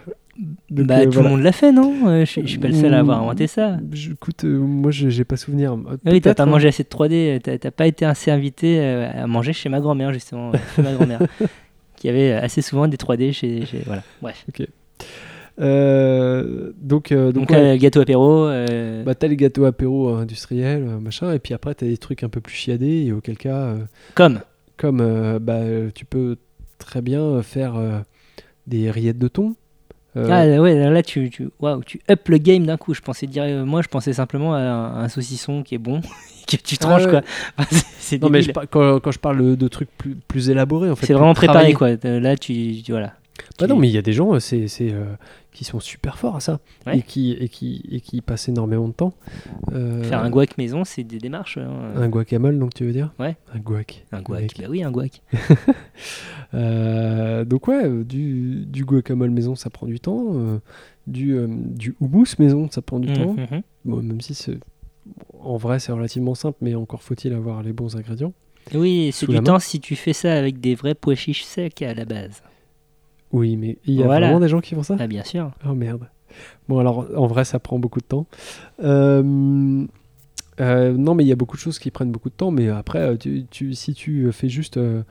Donc, 0.69 0.87
Bah, 0.87 0.99
euh, 0.99 1.03
tout 1.05 1.11
voilà. 1.11 1.27
le 1.29 1.35
monde 1.35 1.43
l'a 1.43 1.51
fait, 1.51 1.73
non 1.73 1.93
Euh, 2.07 2.23
Je 2.25 2.39
je 2.41 2.47
suis 2.47 2.57
pas 2.59 2.69
le 2.69 2.73
seul 2.73 2.93
à 2.93 2.99
avoir 2.99 3.21
inventé 3.21 3.45
ça. 3.47 3.77
Je- 3.91 4.11
écoute, 4.13 4.45
euh, 4.45 4.57
moi, 4.57 4.89
je- 4.91 5.09
j'ai 5.09 5.25
pas 5.25 5.35
souvenir. 5.35 5.73
Euh, 5.73 5.75
Oui, 5.75 5.97
t'as 5.97 6.11
peut-être, 6.29 6.37
pas 6.37 6.43
hein. 6.43 6.45
mangé 6.45 6.69
assez 6.69 6.83
de 6.83 6.87
3D, 6.87 7.41
t'as 7.43 7.57
t'as 7.57 7.71
pas 7.71 7.87
été 7.87 8.05
assez 8.05 8.31
invité 8.31 8.79
euh, 8.79 9.09
à 9.23 9.27
manger 9.27 9.51
chez 9.51 9.67
ma 9.67 9.81
grand-mère, 9.81 10.13
justement, 10.13 10.51
euh, 10.53 10.57
chez 10.77 10.81
ma 10.81 10.93
grand-mère, 10.93 11.19
qui 11.97 12.07
avait 12.07 12.31
assez 12.31 12.61
souvent 12.61 12.87
des 12.87 12.95
3D 12.95 13.33
chez. 13.33 13.65
chez- 13.65 13.81
voilà, 13.85 14.03
bref. 14.21 14.45
Euh, 15.59 16.71
donc, 16.81 17.11
euh, 17.11 17.31
donc, 17.31 17.47
Donc, 17.47 17.49
ouais, 17.51 17.75
euh, 17.75 17.77
gâteau 17.77 18.01
apéro. 18.01 18.45
euh, 18.45 19.03
bah, 19.03 19.15
t'as 19.15 19.27
les 19.27 19.35
gâteaux 19.35 19.65
apéro 19.65 20.09
industriels, 20.09 20.83
machin, 21.01 21.33
et 21.33 21.39
puis 21.39 21.53
après, 21.53 21.73
t'as 21.75 21.85
des 21.85 21.97
trucs 21.97 22.23
un 22.23 22.29
peu 22.29 22.41
plus 22.41 22.53
chiadés, 22.55 23.05
et 23.05 23.11
auquel 23.11 23.37
cas, 23.37 23.75
comme. 24.15 24.39
comme 24.77 25.39
bah, 25.39 25.61
tu 25.93 26.05
peux 26.05 26.37
très 26.77 27.01
bien 27.01 27.41
faire 27.43 27.73
des 28.67 28.89
rillettes 28.91 29.19
de 29.19 29.27
thon. 29.27 29.55
Ah 30.15 30.45
ouais, 30.59 30.89
là 30.89 31.03
tu, 31.03 31.29
tu, 31.29 31.49
waouh, 31.59 31.83
tu 31.83 32.01
up 32.09 32.27
le 32.29 32.37
game 32.39 32.65
d'un 32.65 32.77
coup. 32.77 32.93
Je 32.93 32.99
pensais 33.01 33.27
dire, 33.27 33.45
moi 33.65 33.81
je 33.81 33.87
pensais 33.87 34.11
simplement 34.11 34.53
à 34.53 34.59
un, 34.59 35.03
un 35.03 35.07
saucisson 35.07 35.61
qui 35.63 35.75
est 35.75 35.79
bon, 35.79 36.01
que 36.47 36.57
tu 36.57 36.77
tranches 36.77 37.05
ouais. 37.05 37.09
quoi. 37.11 37.21
Enfin, 37.57 37.67
c'est- 37.71 37.85
c'est 37.99 38.21
non, 38.21 38.29
mais 38.29 38.41
je 38.41 38.51
quand, 38.51 38.99
quand 38.99 39.11
je 39.11 39.19
parle 39.19 39.55
de 39.55 39.67
trucs 39.67 39.89
plus, 39.97 40.15
plus 40.27 40.49
élaborés, 40.49 40.89
en 40.89 40.95
fait. 40.95 41.05
c'est 41.05 41.13
vraiment 41.13 41.33
préparé 41.35 41.73
quoi. 41.73 41.91
Là 42.03 42.35
tu, 42.37 42.81
tu- 42.83 42.91
voilà. 42.91 43.13
Bah 43.59 43.67
non, 43.67 43.75
mais 43.77 43.87
il 43.87 43.93
y 43.93 43.97
a 43.97 44.01
des 44.01 44.13
gens, 44.13 44.33
euh, 44.33 44.39
c'est, 44.39 44.67
c'est, 44.67 44.91
euh, 44.91 45.05
qui 45.51 45.63
sont 45.63 45.79
super 45.79 46.17
forts 46.17 46.35
à 46.35 46.39
ça 46.39 46.59
Ouais. 46.85 46.99
et, 46.99 47.01
qui, 47.01 47.31
et, 47.33 47.49
qui, 47.49 47.83
et 47.91 48.01
qui 48.01 48.21
passent 48.21 48.47
énormément 48.49 48.87
de 48.87 48.93
temps. 48.93 49.13
Euh, 49.73 50.03
Faire 50.03 50.23
un 50.23 50.29
guac 50.29 50.57
maison, 50.57 50.83
c'est 50.83 51.03
des 51.03 51.17
démarches. 51.17 51.57
hein. 51.57 51.91
Un 51.95 52.07
guacamole, 52.09 52.57
donc 52.59 52.73
tu 52.73 52.85
veux 52.85 52.91
dire? 52.91 53.11
Ouais. 53.19 53.35
Un 53.53 53.59
guac. 53.59 54.05
Un 54.11 54.21
guac, 54.21 54.53
bah 54.59 54.65
oui, 54.69 54.83
un 54.83 54.91
guac. 54.91 55.21
Euh, 56.53 57.45
donc 57.45 57.67
ouais, 57.67 57.87
du, 58.03 58.65
du 58.65 58.83
guacamole 58.83 59.29
maison, 59.29 59.55
ça 59.55 59.69
prend 59.69 59.85
du 59.85 59.99
temps. 59.99 60.59
du, 61.07 61.37
du 61.47 61.95
houmous 61.99 62.25
maison, 62.39 62.67
ça 62.71 62.81
prend 62.81 62.99
du 62.99 63.11
temps. 63.13 63.33
Mhm. 63.33 63.61
Bon, 63.85 64.01
même 64.01 64.21
si 64.21 64.33
c'est... 64.33 64.57
En 65.41 65.57
vrai, 65.57 65.79
c'est 65.79 65.91
relativement 65.91 66.35
simple, 66.35 66.57
mais 66.61 66.75
encore 66.75 67.01
faut-il 67.03 67.33
avoir 67.33 67.63
les 67.63 67.73
bons 67.73 67.95
ingrédients. 67.95 68.33
Oui, 68.73 69.09
c'est 69.13 69.25
du 69.27 69.39
temps 69.41 69.59
si 69.59 69.79
tu 69.79 69.95
fais 69.95 70.13
ça 70.13 70.33
avec 70.33 70.59
des 70.59 70.75
vrais 70.75 70.93
pois 70.95 71.15
chiches 71.15 71.43
secs 71.43 71.81
à 71.81 71.93
la 71.93 72.05
base. 72.05 72.41
Oui, 73.31 73.57
mais 73.57 73.77
il 73.85 73.93
y 73.95 74.01
a 74.01 74.05
Voilà. 74.05 74.27
vraiment 74.27 74.39
des 74.39 74.47
gens 74.49 74.59
qui 74.59 74.73
font 74.75 74.83
ça 74.83 74.95
Ah 74.99 75.07
bien 75.07 75.23
sûr. 75.23 75.51
Oh 75.67 75.73
merde. 75.73 76.07
Bon, 76.67 76.79
alors 76.79 77.07
en 77.15 77.27
vrai, 77.27 77.43
ça 77.45 77.59
prend 77.59 77.79
beaucoup 77.79 77.99
de 77.99 78.05
temps. 78.05 78.25
Euh, 78.83 79.85
euh, 80.59 80.93
non, 80.97 81.15
mais 81.15 81.23
il 81.23 81.27
y 81.27 81.31
a 81.31 81.35
beaucoup 81.35 81.55
de 81.57 81.61
choses 81.61 81.79
qui 81.79 81.89
prennent 81.91 82.11
beaucoup 82.11 82.29
de 82.29 82.33
temps. 82.35 82.51
Mais 82.51 82.69
après, 82.69 82.99
euh, 82.99 83.15
tu, 83.17 83.45
tu- 83.49 83.73
si 83.73 83.93
tu 83.93 84.31
fais 84.31 84.49
juste 84.49 84.77
euh, 84.77 85.03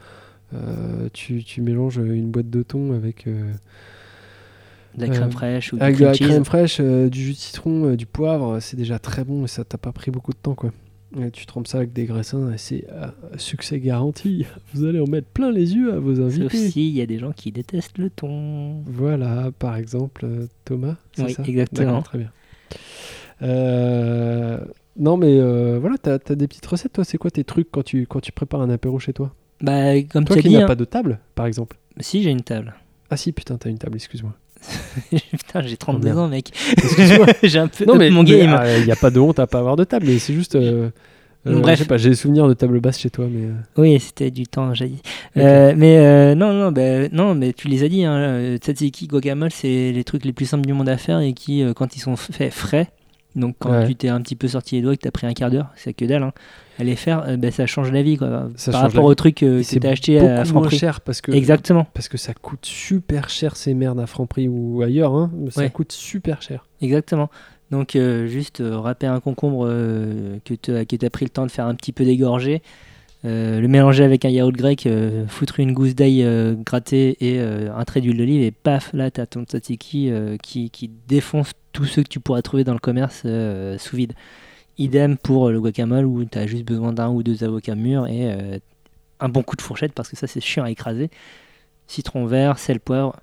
euh, 0.54 1.08
tu, 1.12 1.42
tu 1.44 1.60
mélanges 1.62 1.96
une 1.98 2.30
boîte 2.30 2.50
de 2.50 2.62
thon 2.62 2.92
avec, 2.92 3.26
De 3.26 5.00
la 5.00 5.08
crème 5.08 5.30
fraîche 5.30 5.72
ou 5.72 5.76
du 5.76 5.82
avec 5.82 5.98
de 5.98 6.04
la 6.04 6.12
cheese. 6.14 6.26
crème 6.28 6.44
fraîche, 6.44 6.80
du 6.80 7.20
jus 7.22 7.32
de 7.32 7.36
citron, 7.36 7.94
du 7.94 8.06
poivre. 8.06 8.58
C'est 8.60 8.76
déjà 8.76 8.98
très 8.98 9.24
bon 9.24 9.44
et 9.44 9.48
ça 9.48 9.64
t'a 9.64 9.78
pas 9.78 9.92
pris 9.92 10.10
beaucoup 10.10 10.32
de 10.32 10.38
temps. 10.38 10.54
quoi. 10.54 10.72
Et 11.16 11.30
tu 11.30 11.46
trempes 11.46 11.66
ça 11.66 11.78
avec 11.78 11.92
des 11.92 12.04
graissins 12.04 12.52
c'est 12.59 12.84
euh, 12.90 13.06
succès 13.38 13.80
garanti. 13.80 14.44
Vous 14.74 14.84
allez 14.84 15.00
en 15.00 15.06
mettre 15.06 15.28
plein 15.28 15.50
les 15.50 15.74
yeux 15.74 15.92
à 15.92 15.98
vos 15.98 16.16
Sauf 16.16 16.24
invités. 16.26 16.68
si 16.70 16.88
il 16.88 16.94
y 16.94 17.00
a 17.00 17.06
des 17.06 17.18
gens 17.18 17.32
qui 17.32 17.50
détestent 17.50 17.98
le 17.98 18.11
thon. 18.11 18.82
Voilà, 18.86 19.50
par 19.59 19.76
exemple, 19.76 20.26
euh, 20.26 20.46
Thomas. 20.64 20.96
Oui, 21.18 21.32
ça? 21.32 21.42
exactement. 21.44 22.02
Très 22.02 22.18
bien. 22.18 22.30
Euh, 23.42 24.59
non, 24.98 25.16
mais 25.16 25.38
euh, 25.38 25.78
voilà, 25.80 25.96
t'as 25.96 26.14
as 26.14 26.34
des 26.34 26.48
petites 26.48 26.66
recettes, 26.66 26.92
toi. 26.92 27.04
C'est 27.04 27.18
quoi 27.18 27.30
tes 27.30 27.44
trucs 27.44 27.70
quand 27.70 27.84
tu, 27.84 28.06
quand 28.06 28.20
tu 28.20 28.32
prépares 28.32 28.61
un 28.61 28.70
apéro 28.70 28.98
chez 28.98 29.12
toi? 29.12 29.32
Bah, 29.61 30.00
comme 30.02 30.24
Toi 30.24 30.36
qui 30.36 30.50
n'as 30.50 30.64
hein. 30.64 30.66
pas 30.66 30.76
de 30.76 30.84
table, 30.84 31.20
par 31.34 31.46
exemple. 31.46 31.76
si 32.00 32.22
j'ai 32.22 32.30
une 32.30 32.42
table. 32.42 32.74
Ah 33.11 33.16
si, 33.16 33.32
putain, 33.32 33.56
t'as 33.56 33.70
une 33.70 33.78
table, 33.78 33.96
excuse-moi. 33.96 34.34
Putain, 35.11 35.62
j'ai 35.62 35.76
32 35.76 36.04
merde. 36.09 36.18
ans, 36.18 36.28
mec. 36.28 36.50
Excuse-moi. 36.76 37.26
j'ai 37.42 37.59
un 37.59 37.68
peu 37.68 37.84
non, 37.84 37.96
mais 37.96 38.11
mon 38.11 38.24
il 38.24 38.36
game. 38.38 38.61
n'y 38.84 38.92
a 38.92 38.96
pas 38.96 39.11
de 39.11 39.20
honte 39.20 39.38
à 39.38 39.46
pas 39.46 39.59
avoir 39.59 39.76
de 39.76 39.84
table, 39.84 40.06
mais 40.09 40.18
c'est 40.18 40.34
juste... 40.34 40.54
euh, 40.56 40.90
euh, 41.46 41.61
Bref. 41.61 41.78
Je 41.78 41.82
sais 41.84 41.88
pas, 41.88 41.96
j'ai 41.98 42.11
des 42.11 42.16
souvenirs 42.16 42.48
de 42.48 42.54
table 42.54 42.80
basse 42.80 42.98
chez 42.98 43.11
toi, 43.11 43.26
mais... 43.30 43.46
euh, 43.46 43.52
Oui, 43.76 43.98
c'était 44.00 44.30
du 44.30 44.46
temps. 44.46 44.72
Euh, 45.36 45.72
mais 45.76 45.98
euh, 45.98 46.34
non, 46.34 46.52
non, 46.52 46.72
bah, 46.72 47.09
non, 47.12 47.34
mais 47.34 47.52
tu 47.52 47.68
les 47.68 47.84
as 47.84 47.88
dit. 47.88 48.04
Hein, 48.04 48.16
euh, 48.18 48.56
tzatziki, 48.59 49.06
guacamole, 49.06 49.52
c'est 49.52 49.92
les 49.92 50.04
trucs 50.04 50.24
les 50.24 50.32
plus 50.32 50.46
simples 50.46 50.66
du 50.66 50.72
monde 50.72 50.88
à 50.88 50.96
faire 50.98 51.20
et 51.20 51.32
qui, 51.32 51.62
euh, 51.62 51.72
quand 51.74 51.96
ils 51.96 52.00
sont 52.00 52.16
faits 52.16 52.52
frais, 52.52 52.88
donc 53.39 53.57
quand 53.59 53.70
Ouais. 53.70 53.86
tu 53.86 53.95
t'es 53.95 54.09
un 54.09 54.20
petit 54.20 54.36
peu 54.36 54.49
sorti 54.49 54.74
les 54.76 54.82
doigts 54.82 54.93
et 54.93 54.97
que 54.97 55.03
t'as 55.03 55.11
pris 55.11 55.26
un 55.26 55.32
quart 55.32 55.51
d'heure, 55.51 55.68
c'est 55.76 55.95
que 55.95 56.05
dalle. 56.05 56.22
Hein, 56.22 56.32
les 56.80 56.95
faire, 56.97 57.24
euh, 57.26 57.36
bah, 57.36 57.51
ça 57.51 57.66
change 57.66 57.91
la 57.91 58.03
vie, 58.03 58.16
quoi. 58.16 58.51
Ça 58.57 58.70
par 58.72 58.82
rapport 58.82 59.05
au 59.05 59.14
truc 59.14 59.43
euh, 59.43 59.62
que 59.62 59.78
t'as 59.78 59.91
acheté 59.91 60.18
à 60.20 60.22
moins 60.36 60.45
Franprix. 60.45 60.78
cher 60.78 61.01
parce 61.01 61.20
que... 61.20 61.32
Exactement, 61.32 61.86
Parce 61.95 62.09
que 62.09 62.18
ça 62.18 62.34
coûte 62.34 62.64
super 62.66 63.28
cher 63.30 63.57
ces 63.57 63.74
merdes 63.74 63.99
à 64.01 64.07
Franprix 64.07 64.47
ou 64.49 64.82
ailleurs, 64.82 65.14
hein. 65.14 65.30
Ça 65.51 65.62
Ouais. 65.62 65.70
coûte 65.70 65.93
super 65.93 66.41
cher. 66.43 66.64
exactement. 66.82 67.30
Donc 67.70 67.97
euh, 67.97 68.26
juste 68.26 68.62
râper 68.64 69.07
un 69.07 69.20
concombre 69.20 69.66
que 69.66 70.55
tu 70.55 70.72
as 71.05 71.11
pris 71.11 71.24
le 71.26 71.30
temps 71.30 71.45
de 71.47 71.51
faire 71.51 71.66
un 71.66 71.74
petit 71.74 71.93
peu 71.93 72.05
dégorger, 72.05 72.62
le 73.24 73.66
mélanger 73.66 74.05
avec 74.05 74.24
un 74.24 74.30
yaourt 74.30 74.55
grec, 74.57 74.89
foutre 75.26 75.61
une 75.61 75.72
gousse 75.74 75.95
d'ail 75.95 76.26
grattée 76.64 77.16
et 77.20 77.41
un 77.41 77.84
trait 77.84 78.01
d'huile 78.01 78.16
d'olive 78.16 78.41
et 78.43 78.53
paf, 78.53 78.91
là 78.95 79.11
tu 79.11 79.20
as 79.20 79.26
ton 79.26 79.43
tzatziki 79.43 80.11
qui, 80.43 80.70
qui 80.70 80.91
défonce 81.09 81.53
tous 81.72 81.84
ceux 81.84 82.02
que 82.02 82.08
tu 82.08 82.20
pourras 82.20 82.42
trouver 82.42 82.64
dans 82.64 82.72
le 82.72 82.78
commerce 82.78 83.22
euh, 83.24 83.78
sous 83.78 83.96
vide. 83.96 84.12
Idem 84.78 85.16
pour 85.16 85.50
le 85.50 85.60
guacamole 85.60 86.06
où 86.06 86.24
tu 86.24 86.38
as 86.38 86.46
juste 86.46 86.64
besoin 86.64 86.92
d'un 86.92 87.08
ou 87.10 87.22
deux 87.22 87.42
avocats 87.44 87.74
mûrs 87.74 88.06
et 88.06 88.30
euh, 88.32 88.58
un 89.20 89.28
bon 89.28 89.42
coup 89.42 89.56
de 89.56 89.62
fourchette 89.62 89.92
parce 89.92 90.08
que 90.08 90.16
ça 90.16 90.26
c'est 90.26 90.40
chiant 90.40 90.64
à 90.64 90.70
écraser. 90.70 91.10
Citron 91.86 92.26
vert, 92.26 92.58
sel, 92.58 92.78
poivre, 92.80 93.16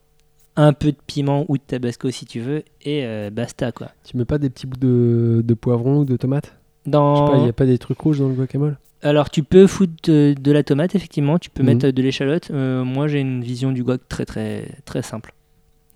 un 0.58 0.74
peu 0.74 0.92
de 0.92 0.98
piment 1.08 1.46
ou 1.48 1.58
de 1.58 1.64
tabasco 1.66 2.12
si 2.12 2.26
tu 2.26 2.40
veux 2.40 2.64
et 2.82 3.06
euh, 3.06 3.30
basta 3.30 3.72
quoi. 3.72 3.92
Tu 4.04 4.18
mets 4.18 4.26
pas 4.26 4.38
des 4.38 4.50
petits 4.50 4.68
bouts 4.68 4.80
de, 4.80 5.42
de 5.46 5.54
poivron 5.54 6.00
ou 6.00 6.06
de 6.06 6.18
tomate 6.18 6.54
Dans... 6.86 7.34
il 7.36 7.44
n'y 7.44 7.50
a 7.50 7.54
pas 7.54 7.66
des 7.66 7.78
trucs 7.78 8.00
rouges 8.00 8.20
dans 8.20 8.28
le 8.28 8.36
guacamole? 8.36 8.78
Alors 9.02 9.30
tu 9.30 9.44
peux 9.44 9.68
foutre 9.68 9.94
de, 10.04 10.34
de 10.40 10.52
la 10.52 10.64
tomate 10.64 10.96
effectivement, 10.96 11.38
tu 11.40 11.50
peux 11.50 11.62
Mhm. 11.64 11.68
mettre 11.70 11.90
de 11.90 12.02
l'échalote. 12.02 12.50
Euh, 12.52 12.84
moi 12.84 13.08
j'ai 13.08 13.20
une 13.22 13.42
vision 13.44 13.72
du 13.72 13.84
guac 13.84 14.02
très 14.10 14.26
très 14.26 14.68
très 14.84 15.02
simple. 15.04 15.34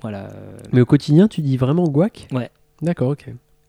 Voilà, 0.02 0.30
Mais 0.72 0.82
au 0.82 0.86
quotidien, 0.86 1.28
tu 1.28 1.42
dis 1.42 1.58
vraiment 1.58 1.84
guac? 1.84 2.28
Ouais. 2.32 2.50
D'accord, 2.82 3.10
ok. 3.10 3.26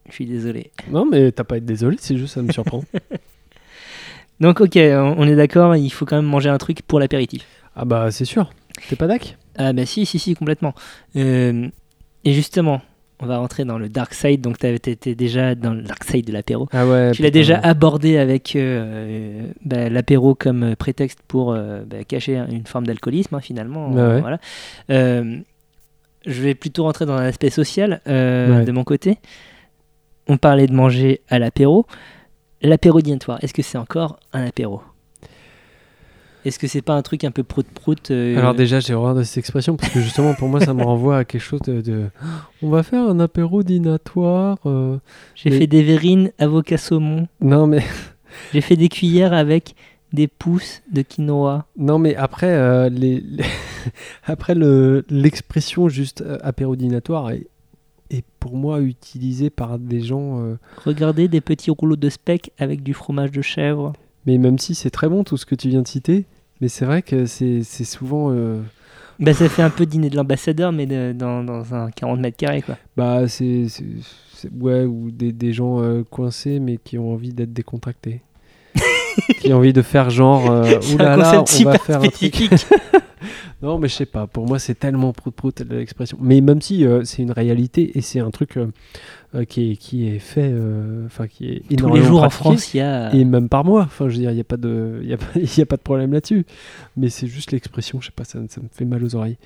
je 0.08 0.12
suis 0.12 0.26
désolé. 0.26 0.70
Non, 0.90 1.04
mais 1.04 1.32
t'as 1.32 1.44
pas 1.44 1.56
à 1.56 1.58
être 1.58 1.64
désolé, 1.64 1.96
c'est 2.00 2.16
juste 2.16 2.34
ça 2.34 2.42
me 2.42 2.52
surprend. 2.52 2.84
Donc 4.40 4.60
ok, 4.60 4.76
on 4.76 5.26
est 5.28 5.36
d'accord, 5.36 5.76
il 5.76 5.90
faut 5.90 6.06
quand 6.06 6.16
même 6.16 6.24
manger 6.24 6.48
un 6.48 6.58
truc 6.58 6.82
pour 6.82 7.00
l'apéritif. 7.00 7.44
ah 7.76 7.84
bah 7.84 8.10
c'est 8.10 8.24
sûr. 8.24 8.50
T'es 8.88 8.96
pas 8.96 9.06
d'ac 9.06 9.36
Ah 9.56 9.72
bah 9.72 9.84
si, 9.84 10.06
si, 10.06 10.18
si, 10.18 10.34
complètement. 10.34 10.74
Euh, 11.16 11.68
et 12.24 12.32
justement, 12.32 12.80
on 13.22 13.26
va 13.26 13.38
rentrer 13.38 13.64
dans 13.64 13.78
le 13.78 13.88
dark 13.88 14.14
side, 14.14 14.40
donc 14.40 14.58
tu 14.58 14.66
été 14.66 15.14
déjà 15.14 15.54
dans 15.54 15.74
le 15.74 15.82
dark 15.82 16.04
side 16.04 16.26
de 16.26 16.32
l'apéro. 16.32 16.68
Ah 16.72 16.86
ouais. 16.86 17.10
Tu 17.12 17.22
l'as 17.22 17.30
déjà 17.30 17.58
abordé 17.58 18.16
avec 18.16 18.56
euh, 18.56 19.46
bah, 19.64 19.90
l'apéro 19.90 20.34
comme 20.34 20.74
prétexte 20.76 21.20
pour 21.28 21.52
euh, 21.52 21.82
bah, 21.84 22.04
cacher 22.04 22.36
une 22.36 22.66
forme 22.66 22.86
d'alcoolisme, 22.86 23.34
hein, 23.34 23.40
finalement. 23.40 23.92
Euh, 23.94 24.14
ouais. 24.14 24.20
voilà. 24.20 24.38
Euh, 24.90 25.38
je 26.26 26.42
vais 26.42 26.54
plutôt 26.54 26.84
rentrer 26.84 27.06
dans 27.06 27.14
un 27.14 27.24
aspect 27.24 27.50
social 27.50 28.00
euh, 28.06 28.58
Ouais. 28.60 28.64
de 28.64 28.72
mon 28.72 28.84
côté. 28.84 29.18
On 30.28 30.36
parlait 30.36 30.66
de 30.66 30.72
manger 30.74 31.20
à 31.28 31.38
l'apéro. 31.38 31.86
L'apéro 32.62 33.00
dînatoire, 33.00 33.38
est-ce 33.42 33.54
que 33.54 33.62
c'est 33.62 33.78
encore 33.78 34.20
un 34.32 34.44
apéro? 34.46 34.82
Est-ce 36.46 36.58
que 36.58 36.66
c'est 36.66 36.80
pas 36.80 36.94
un 36.94 37.02
truc 37.02 37.24
un 37.24 37.30
peu 37.30 37.42
prout-prout 37.42 38.10
euh, 38.10 38.38
Alors 38.38 38.54
déjà, 38.54 38.80
j'ai 38.80 38.94
horreur 38.94 39.14
de 39.14 39.22
cette 39.22 39.36
expression 39.38 39.76
parce 39.76 39.92
que 39.92 40.00
justement, 40.00 40.32
pour 40.34 40.48
moi, 40.48 40.60
ça 40.60 40.72
me 40.72 40.82
renvoie 40.84 41.18
à 41.18 41.24
quelque 41.24 41.42
chose 41.42 41.60
de... 41.62 41.82
de- 41.82 42.06
On 42.62 42.70
va 42.70 42.82
faire 42.82 43.02
un 43.02 43.20
apéro 43.20 43.62
dînatoire. 43.62 44.56
euh. 44.64 44.96
J'ai 45.34 45.50
mais- 45.50 45.58
fait 45.58 45.66
des 45.66 45.82
verrines 45.82 46.32
avocat 46.38 46.78
saumon. 46.78 47.26
Non, 47.42 47.66
mais... 47.66 47.82
J'ai 48.54 48.60
fait 48.62 48.76
des 48.76 48.88
cuillères 48.88 49.32
avec 49.34 49.74
des 50.12 50.26
pousses 50.28 50.82
de 50.92 51.02
quinoa. 51.02 51.66
Non, 51.76 51.98
mais 51.98 52.14
après, 52.16 52.50
euh, 52.52 52.88
les, 52.88 53.20
les- 53.20 53.44
après 54.24 54.54
le, 54.54 55.04
l'expression 55.08 55.88
juste 55.88 56.22
euh, 56.22 56.38
apéro 56.42 56.76
dînatoire 56.76 57.30
est, 57.30 57.46
est 58.10 58.24
pour 58.40 58.56
moi 58.56 58.80
utilisée 58.80 59.50
par 59.50 59.78
des 59.78 60.00
gens... 60.00 60.40
euh, 60.40 60.56
Regardez 60.84 61.28
des 61.28 61.40
petits 61.40 61.70
rouleaux 61.70 61.96
de 61.96 62.08
speck 62.08 62.50
avec 62.58 62.82
du 62.82 62.92
fromage 62.94 63.30
de 63.30 63.42
chèvre. 63.42 63.92
Mais 64.26 64.36
même 64.38 64.58
si 64.58 64.74
c'est 64.74 64.90
très 64.90 65.08
bon 65.08 65.22
tout 65.24 65.36
ce 65.36 65.46
que 65.46 65.54
tu 65.54 65.68
viens 65.68 65.82
de 65.82 65.88
citer, 65.88 66.24
mais 66.60 66.68
c'est 66.68 66.84
vrai 66.84 67.02
que 67.02 67.24
c'est, 67.26 67.62
souvent... 67.62 68.30
euh, 68.32 68.60
Bah, 69.20 69.32
ça 69.32 69.48
fait 69.48 69.62
un 69.62 69.70
peu 69.70 69.86
dîner 69.86 70.10
de 70.10 70.16
l'ambassadeur, 70.16 70.72
mais 70.72 70.86
de- 70.86 71.12
dans, 71.16 71.44
dans 71.44 71.74
un 71.74 71.90
40 71.90 72.18
mètres 72.20 72.36
carrés, 72.36 72.62
quoi. 72.62 72.76
Bah, 72.96 73.28
c'est. 73.28 73.66
Ouais, 74.58 74.84
ou 74.84 75.10
des, 75.10 75.32
des 75.32 75.52
gens 75.52 76.02
coincés, 76.10 76.58
mais 76.60 76.78
qui 76.78 76.96
ont 76.98 77.12
envie 77.12 77.32
d'être 77.34 77.52
décontractés. 77.52 78.22
Qui 79.40 79.52
ont 79.52 79.58
envie 79.58 79.72
de 79.72 79.82
faire 79.82 80.10
genre. 80.10 80.50
euh, 80.50 80.64
là 80.98 81.16
là, 81.16 81.38
concept 81.38 81.66
on 81.66 81.70
va 81.70 81.78
faire 81.78 82.02
un 82.02 82.08
truc. 82.08 82.50
Non, 83.62 83.78
mais 83.78 83.88
je 83.88 83.94
sais 83.94 84.06
pas. 84.06 84.26
Pour 84.26 84.46
moi, 84.46 84.58
c'est 84.58 84.74
tellement 84.74 85.12
prout-prout 85.12 85.60
l'expression. 85.68 86.16
Mais 86.18 86.40
même 86.40 86.62
si 86.62 86.86
euh, 86.86 87.04
c'est 87.04 87.20
une 87.20 87.30
réalité 87.30 87.98
et 87.98 88.00
c'est 88.00 88.18
un 88.18 88.30
truc 88.30 88.56
euh, 88.56 88.68
euh, 89.34 89.44
qui, 89.44 89.72
est, 89.72 89.76
qui 89.76 90.08
est 90.08 90.18
fait. 90.18 90.48
euh, 90.50 91.04
Enfin, 91.04 91.26
qui 91.26 91.50
est 91.70 91.76
Tous 91.76 91.92
les 91.94 92.02
jours 92.02 92.22
en. 92.22 92.30
France, 92.30 92.72
il 92.72 92.78
y 92.78 92.80
a. 92.80 93.14
Et 93.14 93.22
même 93.26 93.50
par 93.50 93.66
mois. 93.66 93.82
Enfin, 93.82 94.08
je 94.08 94.14
veux 94.14 94.20
dire, 94.20 94.30
il 94.30 94.36
n'y 94.36 94.40
a, 94.40 94.44
pas 94.44 94.56
de- 94.56 95.02
y 95.04 95.12
a, 95.12 95.18
pas- 95.18 95.26
y 95.38 95.60
a 95.60 95.66
pas 95.66 95.76
de 95.76 95.82
problème 95.82 96.10
là-dessus. 96.14 96.46
Mais 96.96 97.10
c'est 97.10 97.26
juste 97.26 97.52
l'expression. 97.52 98.00
Je 98.00 98.06
sais 98.06 98.12
pas, 98.16 98.24
ça, 98.24 98.38
ça 98.48 98.62
me 98.62 98.68
fait 98.72 98.86
mal 98.86 99.04
aux 99.04 99.14
oreilles. 99.14 99.36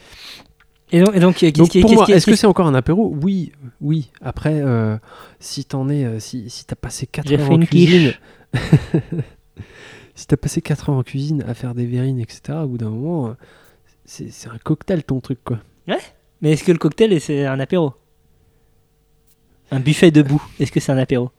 Et 0.93 1.01
donc, 1.01 1.17
et 1.17 1.19
donc, 1.19 1.35
euh, 1.35 1.39
qu'est-ce 1.41 1.53
Donc 1.59 1.71
qui- 1.71 1.81
pour 1.81 1.91
qu'est-ce 1.91 1.97
moi, 1.99 2.07
qui- 2.07 2.13
est-ce 2.13 2.27
que 2.27 2.37
c'est 2.37 2.47
encore 2.47 2.69
un 2.69 2.75
apéro? 2.77 3.13
Oui, 3.21 3.51
oui. 3.81 4.11
Après, 4.23 4.61
euh, 4.63 4.97
si 5.41 5.65
t'en 5.65 5.89
es, 5.89 6.05
euh, 6.05 6.21
si, 6.21 6.49
si 6.51 6.65
t'as 6.67 6.77
passé 6.77 7.09
4 7.09 7.27
J'ai 7.29 7.35
heures 7.37 7.47
fait 7.49 7.53
en 7.53 7.57
une 7.57 7.67
cuisine. 7.67 8.13
Si 10.15 10.27
t'as 10.27 10.37
passé 10.37 10.61
4 10.63 10.91
heures 10.91 10.97
en 10.97 11.03
cuisine 11.03 11.43
à 11.47 11.55
faire 11.55 11.75
des 11.75 11.87
verrines, 11.87 12.21
etc., 12.21 12.59
au 12.65 12.69
bout 12.69 12.79
d'un 12.79 12.91
moment, 12.91 13.29
euh, 13.29 13.33
c'est 14.05 14.31
c'est 14.31 14.49
un 14.49 14.59
cocktail 14.59 15.03
ton 15.05 15.21
truc, 15.21 15.39
quoi. 15.45 15.59
Mais 16.41 16.53
est-ce 16.53 16.65
que 16.65 16.73
le 16.73 16.79
cocktail, 16.79 17.13
est- 17.13 17.21
c'est 17.21 17.47
un 17.47 17.59
apéro? 17.61 17.95
Un 19.71 19.81
buffet 19.81 20.11
debout, 20.11 20.43
est-ce 20.61 20.71
que 20.73 20.79
c'est 20.81 20.93
un 20.93 20.99
apéro? 20.99 21.31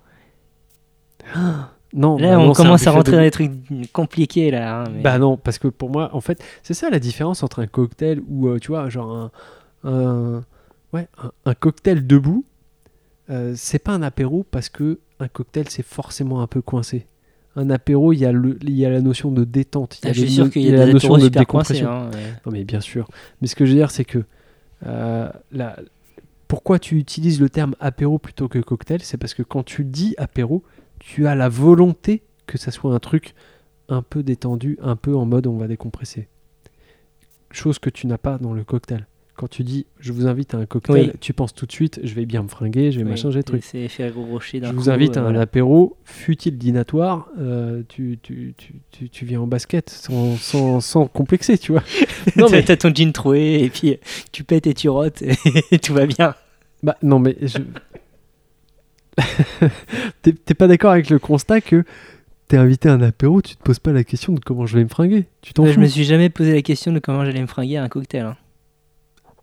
Non, 1.94 2.18
Là, 2.18 2.32
bah 2.32 2.40
on 2.40 2.48
non, 2.48 2.54
commence 2.54 2.86
à 2.88 2.92
rentrer 2.92 3.12
de- 3.14 3.18
dans 3.18 3.24
les 3.24 3.32
trucs 3.32 3.52
compliqués, 3.94 4.52
là. 4.52 4.82
hein, 4.82 4.84
mais- 4.92 5.02
Bah 5.02 5.18
non, 5.18 5.38
parce 5.38 5.58
que 5.60 5.68
pour 5.70 5.90
moi, 5.90 6.10
en 6.14 6.20
fait, 6.22 6.44
c'est 6.62 6.74
ça 6.74 6.90
la 6.90 7.00
différence 7.00 7.42
entre 7.44 7.60
un 7.62 7.68
cocktail 7.68 8.22
ou, 8.28 8.48
euh, 8.50 8.60
tu 8.60 8.68
vois, 8.70 8.90
genre 8.90 9.16
un, 9.16 9.32
un- 9.90 10.44
ouais, 10.92 11.08
un, 11.24 11.32
un 11.46 11.54
cocktail 11.54 12.06
debout, 12.06 12.44
euh, 13.30 13.54
c'est 13.56 13.80
pas 13.80 13.94
un 13.94 14.02
apéro 14.02 14.44
parce 14.52 14.68
que 14.70 15.00
un 15.20 15.28
cocktail, 15.30 15.70
c'est 15.70 15.86
forcément 15.86 16.42
un 16.42 16.48
peu 16.48 16.62
coincé. 16.62 17.06
Un 17.58 17.70
apéro, 17.70 18.12
il 18.12 18.18
y, 18.20 18.26
a 18.26 18.32
le- 18.34 18.58
il 18.64 18.72
y 18.76 18.86
a 18.86 18.90
la 18.90 19.00
notion 19.02 19.32
de 19.32 19.44
détente, 19.46 20.00
il 20.04 20.08
y 20.08 20.10
Ah, 20.10 20.14
je 20.14 20.22
suis 20.22 20.30
sûr 20.32 20.50
qu'il 20.50 20.64
y 20.64 20.70
a 20.74 20.86
la 20.86 20.92
notion 20.92 21.14
de 21.16 21.20
coincés. 21.20 21.30
décompression. 21.30 21.90
hein, 21.90 22.12
ouais. 22.14 22.34
Non 22.46 22.52
mais 22.52 22.64
bien 22.66 22.82
sûr. 22.82 23.08
Mais 23.42 23.48
ce 23.48 23.56
que 23.56 23.66
je 23.66 23.72
veux 23.72 23.78
dire, 23.78 23.92
c'est 23.92 24.04
que 24.06 24.24
euh, 24.86 25.30
la- 25.52 25.78
pourquoi 26.50 26.80
tu 26.80 26.98
utilises 26.98 27.40
le 27.40 27.50
terme 27.50 27.76
apéro 27.80 28.20
plutôt 28.20 28.48
que 28.50 28.60
cocktail 28.60 29.02
C'est 29.02 29.18
parce 29.18 29.34
que 29.34 29.42
quand 29.44 29.64
tu 29.64 29.84
dis 29.86 30.16
apéro, 30.18 30.64
tu 31.00 31.28
as 31.28 31.36
la 31.36 31.48
volonté 31.50 32.22
que 32.46 32.58
ça 32.58 32.72
soit 32.72 32.94
un 32.94 33.00
truc 33.00 33.34
un 33.88 34.02
peu 34.02 34.22
détendu, 34.22 34.78
un 34.82 34.96
peu 34.98 35.16
en 35.16 35.26
mode 35.26 35.48
on 35.48 35.58
va 35.58 35.68
décompresser. 35.68 36.28
Chose 37.52 37.80
que 37.80 37.90
tu 37.90 38.06
n'as 38.08 38.18
pas 38.18 38.38
dans 38.38 38.54
le 38.54 38.64
cocktail. 38.66 39.08
Quand 39.38 39.50
tu 39.50 39.64
dis 39.64 39.86
je 40.00 40.14
vous 40.14 40.28
invite 40.28 40.54
à 40.54 40.58
un 40.60 40.66
cocktail, 40.66 41.08
Oui. 41.08 41.12
tu 41.20 41.34
penses 41.34 41.54
tout 41.54 41.66
de 41.66 41.72
suite 41.74 42.00
je 42.04 42.14
vais 42.16 42.26
bien 42.26 42.42
me 42.42 42.48
fringuer, 42.48 42.92
je 42.92 43.00
vais 43.00 43.04
Oui, 43.04 43.10
machin, 43.12 43.32
j'ai 43.32 43.44
truc. 43.44 43.64
C'est 43.66 43.88
Ferrero 43.90 44.24
Rocher 44.24 44.62
d'un 44.62 44.70
Je 44.72 44.76
vous 44.76 44.84
coup, 44.84 44.90
invite 44.90 45.18
euh, 45.18 45.20
à 45.20 45.24
un 45.24 45.26
voilà. 45.26 45.42
apéro, 45.42 45.98
fut-il 46.06 46.58
dînatoire, 46.58 47.28
euh, 47.38 47.82
tu, 47.90 48.18
tu, 48.24 48.54
tu, 48.58 48.76
tu, 48.92 49.10
tu 49.10 49.26
viens 49.26 49.42
en 49.42 49.48
basket 49.48 49.90
sans, 49.90 50.38
sans, 50.38 50.80
sans 50.80 51.08
complexer, 51.08 51.58
tu 51.58 51.74
vois. 51.74 51.84
Non, 52.38 52.48
mais- 52.50 52.64
T'as 52.66 52.78
ton 52.78 52.94
jean 52.96 53.12
troué, 53.12 53.62
et 53.64 53.70
puis 53.70 53.92
euh, 53.92 53.98
tu 54.32 54.44
pètes 54.46 54.68
et 54.68 54.74
tu 54.74 54.88
rotes, 54.88 55.22
et 55.22 55.80
tout 55.80 55.94
va 55.94 56.06
bien. 56.06 56.34
Bah 56.82 56.96
non 57.04 57.20
mais 57.20 57.36
je... 57.42 57.58
T'es 60.22 60.54
pas 60.54 60.68
d'accord 60.68 60.92
avec 60.92 61.10
le 61.10 61.20
constat 61.20 61.62
que 61.62 61.84
t'es 62.48 62.58
invité 62.58 62.90
à 62.90 62.94
un 62.94 63.02
apéro, 63.02 63.42
tu 63.42 63.56
te 63.56 63.64
poses 63.64 63.80
pas 63.80 63.92
la 63.92 64.04
question 64.04 64.34
de 64.34 64.40
comment 64.40 64.66
je 64.66 64.78
vais 64.78 64.84
me 64.84 64.90
fringuer. 64.90 65.26
Tu 65.42 65.54
t'en 65.54 65.66
fous. 65.66 65.72
je 65.74 65.80
me 65.80 65.88
suis 65.88 66.04
jamais 66.04 66.30
posé 66.30 66.54
la 66.54 66.62
question 66.62 66.92
de 66.92 67.00
comment 67.00 67.26
j'allais 67.26 67.42
me 67.42 67.48
fringuer 67.48 67.78
à 67.78 67.84
un 67.84 67.90
cocktail. 67.90 68.22
hein. 68.26 68.38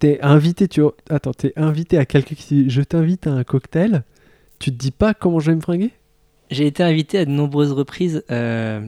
T'es 0.02 0.20
invité, 0.20 0.66
tu 0.66 0.82
Attends, 1.10 1.32
t'es 1.32 1.52
invité 1.54 1.96
à 1.96 2.04
quelqu'un 2.04 2.34
qui 2.34 2.52
dit 2.52 2.64
je 2.68 2.82
t'invite 2.82 3.28
à 3.28 3.30
un 3.30 3.44
cocktail. 3.44 4.02
Tu 4.58 4.72
te 4.72 4.76
dis 4.76 4.90
pas 4.90 5.14
comment 5.14 5.38
je 5.38 5.52
vais 5.52 5.54
me 5.54 5.60
fringuer? 5.60 5.92
J'ai 6.50 6.66
été 6.66 6.82
invité 6.82 7.18
à 7.18 7.24
de 7.24 7.30
nombreuses 7.30 7.70
reprises 7.70 8.24
euh, 8.32 8.84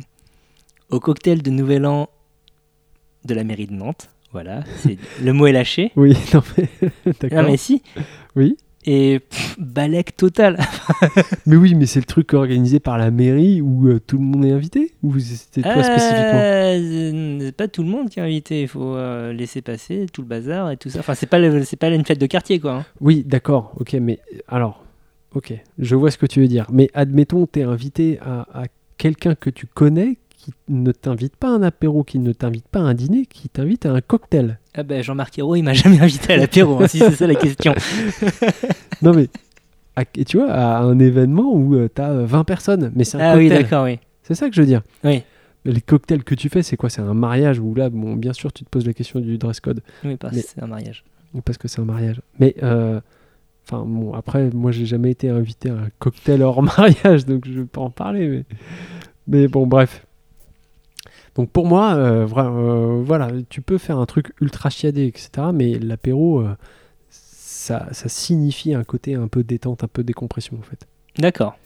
au 0.90 0.98
cocktail 0.98 1.40
de 1.40 1.50
Nouvel 1.52 1.86
An 1.86 2.08
de 3.24 3.32
la 3.32 3.44
mairie 3.44 3.68
de 3.68 3.74
Nantes. 3.74 4.10
Voilà, 4.32 4.64
le 5.22 5.32
mot 5.32 5.46
est 5.46 5.52
lâché. 5.52 5.92
Oui, 5.94 6.16
non 6.34 6.42
mais. 6.58 6.68
Non 7.30 7.42
mais 7.44 7.58
si. 7.58 7.80
Oui. 8.34 8.56
Et 8.86 9.20
pff, 9.20 9.56
balèque 9.58 10.14
total. 10.16 10.58
Mais 11.46 11.56
oui, 11.56 11.74
mais 11.74 11.86
c'est 11.86 12.00
le 12.00 12.04
truc 12.04 12.34
organisé 12.34 12.80
par 12.80 12.98
la 12.98 13.10
mairie 13.10 13.60
où 13.62 13.88
euh, 13.88 13.98
tout 14.06 14.18
le 14.18 14.24
monde 14.24 14.44
est 14.44 14.50
invité 14.52 14.92
Ou 15.02 15.18
c'était 15.18 15.62
toi 15.62 15.82
spécifiquement 15.82 16.40
Euh, 16.42 17.38
c'est 17.40 17.56
pas 17.56 17.68
tout 17.68 17.82
le 17.82 17.88
monde 17.88 18.10
qui 18.10 18.18
est 18.20 18.22
invité. 18.22 18.62
Il 18.62 18.68
faut 18.68 18.94
euh, 18.96 19.32
laisser 19.32 19.62
passer 19.62 20.06
tout 20.12 20.20
le 20.22 20.28
bazar 20.28 20.70
et 20.70 20.76
tout 20.76 20.90
ça. 20.90 20.98
Enfin, 20.98 21.14
c'est 21.14 21.26
pas 21.26 21.38
le- 21.38 21.62
pas 21.78 21.88
une 21.88 22.04
fête 22.04 22.20
de 22.20 22.26
quartier 22.26 22.60
quoi. 22.60 22.72
hein. 22.74 22.84
Oui, 23.00 23.24
d'accord, 23.26 23.72
ok, 23.80 23.94
mais 23.94 24.18
alors, 24.48 24.84
ok, 25.34 25.54
je 25.78 25.94
vois 25.96 26.10
ce 26.10 26.18
que 26.18 26.26
tu 26.26 26.40
veux 26.40 26.48
dire. 26.48 26.66
Mais 26.70 26.90
admettons, 26.94 27.46
t'es 27.46 27.62
invité 27.62 28.18
à, 28.20 28.46
à 28.52 28.64
quelqu'un 28.98 29.34
que 29.34 29.48
tu 29.50 29.66
connais 29.66 30.18
qui 30.36 30.52
ne 30.68 30.92
t'invite 30.92 31.36
pas 31.36 31.48
à 31.48 31.52
un 31.52 31.62
apéro, 31.62 32.04
qui 32.04 32.18
ne 32.18 32.32
t'invite 32.34 32.68
pas 32.68 32.80
à 32.80 32.82
un 32.82 32.92
dîner, 32.94 33.24
qui 33.24 33.48
t'invite 33.48 33.86
à 33.86 33.92
un 33.92 34.00
cocktail. 34.02 34.58
Ah 34.76 34.82
ben 34.82 35.02
Jean-Marc 35.02 35.38
Ayrault, 35.38 35.56
il 35.56 35.62
m'a 35.62 35.72
jamais 35.74 36.00
invité 36.00 36.32
à 36.34 36.36
l'apéro. 36.36 36.82
hein, 36.82 36.88
si 36.88 36.98
c'est 36.98 37.12
ça 37.12 37.26
la 37.26 37.34
question. 37.34 37.74
Non 39.02 39.12
mais, 39.12 39.28
à- 39.96 40.04
tu 40.04 40.38
vois, 40.38 40.50
à 40.50 40.78
un 40.80 40.98
événement 40.98 41.52
où 41.54 41.76
tu 41.76 41.90
t'as 41.94 42.10
euh, 42.10 42.24
20 42.26 42.44
personnes, 42.44 42.92
mais 42.94 43.04
c'est 43.04 43.18
un 43.20 43.32
Ah 43.32 43.36
oui, 43.36 43.48
d'accord, 43.48 43.84
oui. 43.84 43.98
c'est 44.22 44.34
ça 44.34 44.48
que 44.48 44.54
je 44.54 44.60
veux 44.62 44.66
dire. 44.66 44.82
Oui. 45.04 45.22
Mais 45.64 45.72
Les 45.72 45.80
cocktails 45.80 46.24
que 46.24 46.34
tu 46.34 46.48
fais, 46.48 46.62
c'est 46.62 46.76
quoi? 46.76 46.88
C'est 46.90 47.02
un 47.02 47.14
mariage 47.14 47.58
où 47.58 47.74
là, 47.74 47.90
bon, 47.90 48.14
bien 48.16 48.32
sûr, 48.32 48.52
tu 48.52 48.64
te 48.64 48.68
poses 48.70 48.86
la 48.86 48.92
question 48.94 49.20
du 49.20 49.36
dress 49.38 49.60
code. 49.60 49.80
Oui, 50.04 50.16
parce 50.16 50.34
que 50.36 50.42
c'est 50.42 50.62
un 50.62 50.66
mariage. 50.66 51.04
Ou 51.34 51.40
parce 51.40 51.58
que 51.58 51.68
c'est 51.68 51.80
un 51.80 51.84
mariage. 51.84 52.20
Mais 52.38 52.54
euh, 52.62 53.00
enfin 53.66 53.84
bon, 53.86 54.14
après, 54.14 54.50
moi 54.54 54.70
j'ai 54.72 54.86
jamais 54.86 55.10
été 55.10 55.28
invité 55.28 55.70
à 55.70 55.74
un 55.74 55.88
cocktail 55.98 56.42
hors 56.42 56.62
mariage, 56.78 57.26
donc 57.26 57.44
je 57.46 57.60
vais 57.60 57.66
pas 57.66 57.80
en 57.80 57.90
parler. 57.90 58.28
Mais, 58.28 58.44
mais 59.26 59.48
bon, 59.48 59.66
bref. 59.66 60.06
Donc 61.36 61.50
pour 61.50 61.66
moi, 61.66 61.94
euh, 61.94 62.26
euh, 62.36 63.02
voilà, 63.04 63.30
tu 63.48 63.60
peux 63.60 63.78
faire 63.78 63.98
un 63.98 64.06
truc 64.06 64.32
ultra 64.40 64.70
chiadé, 64.70 65.06
etc. 65.06 65.48
Mais 65.52 65.78
l'apéro, 65.78 66.40
euh, 66.42 66.54
ça, 67.10 67.88
ça 67.92 68.08
signifie 68.08 68.74
un 68.74 68.84
côté 68.84 69.14
un 69.14 69.28
peu 69.28 69.42
détente, 69.42 69.82
un 69.84 69.88
peu 69.88 70.04
décompression 70.04 70.56
en 70.58 70.62
fait. 70.62 70.86
D'accord. 71.18 71.56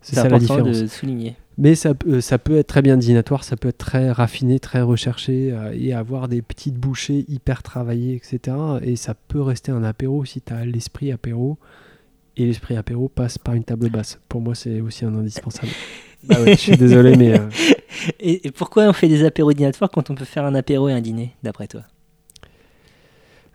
C'est 0.00 0.14
ça 0.16 0.28
la 0.28 0.38
différence. 0.38 0.80
de 0.80 0.86
souligner. 0.86 1.36
Mais 1.58 1.74
ça, 1.74 1.92
peut- 1.92 2.20
ça 2.20 2.38
peut 2.38 2.56
être 2.58 2.68
très 2.68 2.82
bien 2.82 2.96
dînatoire, 2.96 3.42
ça 3.42 3.56
peut 3.56 3.68
être 3.68 3.78
très 3.78 4.12
raffiné, 4.12 4.60
très 4.60 4.80
recherché 4.80 5.52
et 5.74 5.92
avoir 5.92 6.28
des 6.28 6.40
petites 6.40 6.76
bouchées 6.76 7.24
hyper 7.28 7.64
travaillées, 7.64 8.14
etc. 8.14 8.56
Et 8.82 8.94
ça 8.94 9.14
peut 9.14 9.42
rester 9.42 9.72
un 9.72 9.82
apéro 9.82 10.24
si 10.24 10.40
tu 10.40 10.52
as 10.52 10.64
l'esprit 10.64 11.10
apéro. 11.10 11.58
Et 12.36 12.46
l'esprit 12.46 12.76
apéro 12.76 13.08
passe 13.08 13.38
par 13.38 13.54
une 13.54 13.64
table 13.64 13.90
basse. 13.90 14.20
Pour 14.28 14.40
moi, 14.40 14.54
c'est 14.54 14.80
aussi 14.80 15.04
un 15.04 15.14
indispensable. 15.16 15.72
Bah 16.24 16.36
je 16.46 16.54
suis 16.54 16.76
désolé, 16.76 17.16
mais 17.16 17.38
euh, 17.38 17.48
Et, 18.20 18.46
et 18.46 18.50
pourquoi 18.50 18.84
on 18.84 18.92
fait 18.92 19.08
des 19.08 19.24
apéros 19.24 19.52
dînatoires 19.52 19.90
quand 19.90 20.10
on 20.10 20.14
peut 20.14 20.24
faire 20.24 20.44
un 20.44 20.54
apéro 20.54 20.88
et 20.88 20.92
un 20.92 21.00
dîner, 21.00 21.34
d'après 21.42 21.66
toi? 21.66 21.82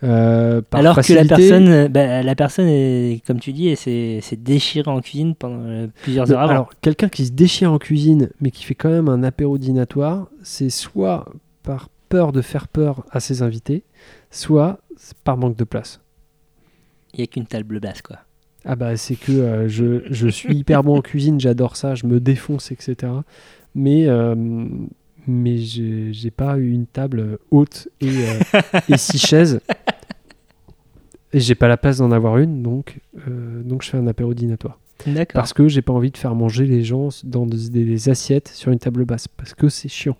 Euh, 0.03 0.61
par 0.61 0.81
Alors 0.81 0.95
que 0.97 1.13
la 1.13 1.23
personne, 1.23 1.87
bah, 1.87 2.23
la 2.23 2.35
personne, 2.35 2.67
est, 2.67 3.25
comme 3.25 3.39
tu 3.39 3.53
dis, 3.53 3.73
s'est 3.75 4.21
déchirée 4.37 4.91
en 4.91 4.99
cuisine 4.99 5.33
pendant 5.33 5.63
euh, 5.63 5.87
plusieurs 6.01 6.29
heures 6.31 6.41
avant. 6.41 6.51
alors, 6.51 6.69
quelqu'un 6.81 7.07
qui 7.07 7.25
se 7.25 7.31
déchire 7.31 7.71
en 7.71 7.77
cuisine, 7.77 8.29
mais 8.41 8.51
qui 8.51 8.63
fait 8.63 8.75
quand 8.75 8.89
même 8.89 9.07
un 9.07 9.23
apéro 9.23 9.57
dînatoire, 9.57 10.27
c'est 10.41 10.69
soit 10.69 11.25
par 11.63 11.89
peur 12.09 12.33
de 12.33 12.41
faire 12.41 12.67
peur 12.67 13.05
à 13.11 13.21
ses 13.21 13.43
invités, 13.43 13.83
soit 14.29 14.79
par 15.23 15.37
manque 15.37 15.55
de 15.55 15.63
place. 15.63 16.01
Il 17.13 17.19
n'y 17.19 17.23
a 17.23 17.27
qu'une 17.27 17.45
table 17.45 17.79
basse, 17.79 18.01
quoi. 18.01 18.17
Ah 18.65 18.75
bah 18.75 18.95
c'est 18.97 19.15
que 19.15 19.31
euh, 19.31 19.67
je, 19.67 20.03
je 20.09 20.27
suis 20.27 20.55
hyper 20.55 20.83
bon 20.83 20.97
en 20.97 21.01
cuisine, 21.03 21.39
j'adore 21.39 21.75
ça, 21.75 21.95
je 21.95 22.05
me 22.05 22.19
défonce, 22.19 22.71
etc. 22.71 23.11
Mais, 23.75 24.07
euh, 24.07 24.35
mais 25.27 25.57
j'ai 25.57 26.31
pas 26.31 26.57
eu 26.57 26.71
une 26.71 26.85
table 26.85 27.39
haute 27.51 27.89
et, 28.01 28.07
euh, 28.09 28.61
et 28.89 28.97
six 28.97 29.17
chaises. 29.17 29.59
Et 31.33 31.39
j'ai 31.39 31.55
pas 31.55 31.67
la 31.67 31.77
place 31.77 31.97
d'en 31.97 32.11
avoir 32.11 32.37
une, 32.37 32.61
donc, 32.61 32.99
euh, 33.27 33.63
donc 33.63 33.83
je 33.83 33.89
fais 33.89 33.97
un 33.97 34.05
apéro 34.07 34.33
dînatoire. 34.33 34.79
D'accord. 35.07 35.33
Parce 35.33 35.51
que 35.53 35.67
j'ai 35.67 35.81
pas 35.81 35.91
envie 35.93 36.11
de 36.11 36.17
faire 36.17 36.35
manger 36.35 36.65
les 36.65 36.83
gens 36.83 37.09
dans 37.23 37.45
des, 37.47 37.69
des 37.69 38.09
assiettes 38.09 38.47
sur 38.49 38.71
une 38.71 38.77
table 38.79 39.03
basse, 39.05 39.27
parce 39.27 39.53
que 39.55 39.67
c'est 39.67 39.89
chiant. 39.89 40.15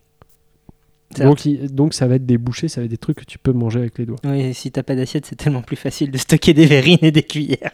Donc, 1.20 1.46
il- 1.46 1.72
donc 1.74 1.94
ça 1.94 2.08
va 2.08 2.16
être 2.16 2.26
des 2.26 2.40
bouchées, 2.40 2.68
ça 2.68 2.82
va 2.82 2.86
être 2.86 2.92
des 2.92 2.98
trucs 2.98 3.20
que 3.20 3.26
tu 3.26 3.38
peux 3.38 3.54
manger 3.54 3.80
avec 3.80 4.00
les 4.00 4.08
doigts. 4.08 4.18
Oui, 4.26 4.52
si 4.56 4.72
t'as 4.72 4.82
pas 4.82 4.96
d'assiette, 4.96 5.28
c'est 5.28 5.36
tellement 5.36 5.62
plus 5.62 5.76
facile 5.76 6.10
de 6.10 6.18
stocker 6.18 6.56
des 6.56 6.66
verrines 6.66 6.98
et 7.04 7.12
des 7.12 7.22
cuillères. 7.22 7.72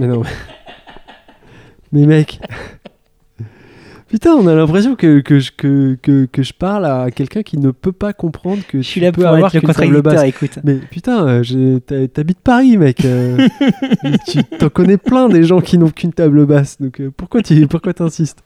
Mais 0.00 0.06
non. 0.06 0.22
Mais 1.92 2.06
mec. 2.06 2.40
Putain, 4.08 4.32
on 4.34 4.46
a 4.46 4.54
l'impression 4.54 4.94
que, 4.94 5.20
que, 5.20 5.38
je, 5.40 5.52
que, 5.52 5.96
que, 6.02 6.26
que 6.26 6.42
je 6.42 6.52
parle 6.52 6.84
à 6.84 7.10
quelqu'un 7.10 7.42
qui 7.42 7.56
ne 7.56 7.70
peut 7.70 7.92
pas 7.92 8.12
comprendre 8.12 8.62
que 8.68 8.78
Je 8.82 8.86
suis 8.86 9.00
tu 9.00 9.04
là 9.06 9.10
peux 9.10 9.22
pour 9.22 9.30
avoir 9.30 9.54
être 9.54 9.66
le 9.66 9.72
table 9.72 10.02
basse. 10.02 10.24
écoute. 10.24 10.58
Mais 10.64 10.74
putain, 10.74 11.26
euh, 11.42 11.78
t'habites 12.08 12.40
Paris, 12.40 12.76
mec. 12.76 13.06
euh, 13.06 13.48
tu 14.28 14.44
t'en 14.44 14.68
connais 14.68 14.98
plein 14.98 15.30
des 15.30 15.44
gens 15.44 15.62
qui 15.62 15.78
n'ont 15.78 15.88
qu'une 15.88 16.12
table 16.12 16.44
basse. 16.44 16.78
Donc 16.78 17.00
euh, 17.00 17.10
pourquoi 17.16 17.40
tu 17.40 17.66
pourquoi 17.66 17.94
t'insistes? 17.94 18.42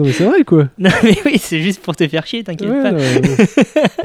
Non 0.00 0.06
mais 0.06 0.12
c'est 0.12 0.24
vrai 0.24 0.44
quoi. 0.44 0.68
Non, 0.78 0.88
mais 1.02 1.14
oui, 1.26 1.36
c'est 1.38 1.60
juste 1.60 1.82
pour 1.82 1.94
te 1.94 2.08
faire 2.08 2.24
chier, 2.26 2.42
t'inquiète 2.42 2.70
Ouais, 2.70 2.82
pas. 2.82 2.92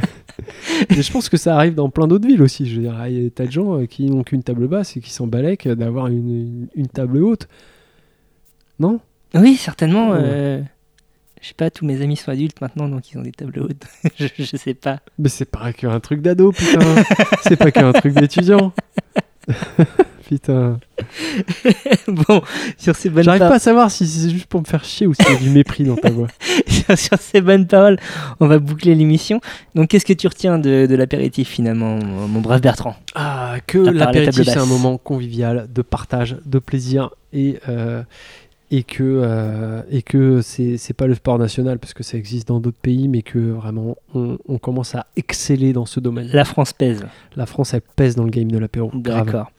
Mais 0.90 1.02
je 1.02 1.12
pense 1.12 1.30
que 1.30 1.38
ça 1.38 1.56
arrive 1.56 1.74
dans 1.74 1.90
plein 1.90 2.06
d'autres 2.08 2.28
villes 2.28 2.42
aussi. 2.42 2.66
Je 2.68 2.76
veux 2.76 2.82
dire, 2.82 3.08
il 3.08 3.24
y 3.24 3.26
a 3.26 3.30
t'as 3.30 3.46
de 3.46 3.52
gens 3.52 3.80
euh, 3.80 3.86
qui 3.86 4.06
n'ont 4.10 4.24
qu'une 4.24 4.44
table 4.44 4.68
basse 4.68 4.98
et 4.98 5.00
qui 5.00 5.10
s'en 5.12 5.26
balèquent 5.26 5.70
d'avoir 5.70 6.08
une, 6.08 6.18
une- 6.18 6.68
une 6.76 6.88
table 6.88 7.24
haute. 7.24 7.48
Non? 8.80 9.00
Oui, 9.36 9.56
certainement. 9.56 10.10
Ouais. 10.12 10.18
euh, 10.22 10.62
Je 11.42 11.48
sais 11.48 11.54
pas, 11.54 11.70
tous 11.70 11.86
mes 11.86 12.02
amis 12.02 12.18
sont 12.18 12.30
adultes 12.32 12.60
maintenant, 12.60 12.90
donc 12.90 13.10
ils 13.10 13.18
ont 13.18 13.22
des 13.22 13.32
tables 13.32 13.58
hautes. 13.60 13.86
je, 14.20 14.28
je 14.38 14.58
sais 14.58 14.74
pas. 14.74 15.00
Mais 15.18 15.30
c'est 15.30 15.46
pas 15.50 15.72
qu'un 15.72 15.98
truc 16.02 16.22
d'ado, 16.22 16.52
putain. 16.52 16.80
c'est 17.44 17.56
pas 17.56 17.72
qu'un 17.72 17.94
truc 17.94 18.14
d'étudiant. 18.16 18.74
Putain. 20.28 20.80
bon, 22.08 22.42
sur 22.78 22.96
ces 22.96 23.10
bonnes 23.10 23.24
J'arrive 23.24 23.42
pas 23.42 23.56
à 23.56 23.60
savoir 23.60 23.92
si 23.92 24.08
c'est 24.08 24.30
juste 24.30 24.48
pour 24.48 24.62
me 24.62 24.66
faire 24.66 24.84
chier 24.84 25.08
ou 25.08 25.14
s'il 25.14 25.32
y 25.32 25.36
a 25.36 25.40
du 25.40 25.50
mépris 25.50 25.84
dans 25.84 25.96
ta 25.96 26.10
voix. 26.10 26.28
sur 26.96 27.18
ces 27.20 27.42
bonnes 27.42 27.68
paroles, 27.68 27.98
on 28.40 28.48
va 28.48 28.60
boucler 28.60 28.96
l'émission. 28.96 29.42
Donc, 29.76 29.90
qu'est-ce 29.90 30.06
que 30.06 30.14
tu 30.14 30.28
retiens 30.28 30.60
de, 30.60 30.86
de 30.86 30.96
l'apéritif 30.96 31.50
finalement, 31.50 31.98
mon, 31.98 32.42
brave 32.42 32.62
Bertrand? 32.62 32.96
Ah, 33.16 33.56
que 33.68 33.78
l'apéritif, 33.78 34.44
c'est 34.46 34.58
un 34.58 34.66
moment 34.66 34.98
convivial, 34.98 35.68
de 35.74 35.82
partage, 35.82 36.38
de 36.46 36.60
plaisir 36.60 37.12
et, 37.34 37.60
euh, 37.70 38.04
et 38.72 38.84
que, 38.84 39.04
euh, 39.04 39.82
et 39.92 40.02
que 40.02 40.42
c'est, 40.42 40.78
c'est 40.78 40.94
pas 40.94 41.08
le 41.08 41.16
sport 41.16 41.38
national 41.38 41.80
parce 41.80 41.94
que 41.94 42.04
ça 42.04 42.18
existe 42.18 42.48
dans 42.48 42.60
d'autres 42.60 42.80
pays, 42.82 43.08
mais 43.08 43.22
que 43.22 43.40
vraiment 43.40 43.96
on, 44.14 44.38
on 44.48 44.58
commence 44.58 44.96
à 44.96 45.08
exceller 45.16 45.74
dans 45.74 45.86
ce 45.86 46.00
domaine. 46.00 46.30
La 46.34 46.46
France 46.46 46.74
pèse. 46.74 47.06
La 47.36 47.46
France, 47.46 47.74
elle 47.74 47.82
pèse 47.96 48.16
dans 48.16 48.24
le 48.24 48.32
game 48.32 48.52
de 48.52 48.58
l'apéro. 48.58 48.92
Grave. 48.94 49.26
D'accord. 49.26 49.52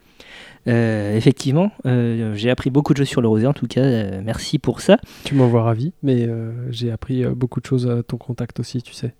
Euh, 0.68 1.16
effectivement, 1.16 1.70
euh, 1.86 2.34
j'ai 2.34 2.50
appris 2.50 2.70
beaucoup 2.70 2.92
de 2.92 2.98
choses 2.98 3.08
sur 3.08 3.20
le 3.20 3.28
rosé 3.28 3.46
en 3.46 3.52
tout 3.52 3.66
cas. 3.66 3.82
euh, 3.82 4.20
merci 4.24 4.58
pour 4.58 4.80
ça. 4.80 4.98
Tu 5.24 5.34
m'envoies 5.34 5.62
ravi, 5.62 5.92
mais 6.02 6.28
j'ai 6.70 6.90
appris 6.90 7.24
beaucoup 7.24 7.60
de 7.60 7.66
choses 7.66 7.88
à 7.88 8.02
ton 8.02 8.16
contact 8.16 8.58
aussi, 8.60 8.82
tu 8.82 8.92
sais. 8.94 9.14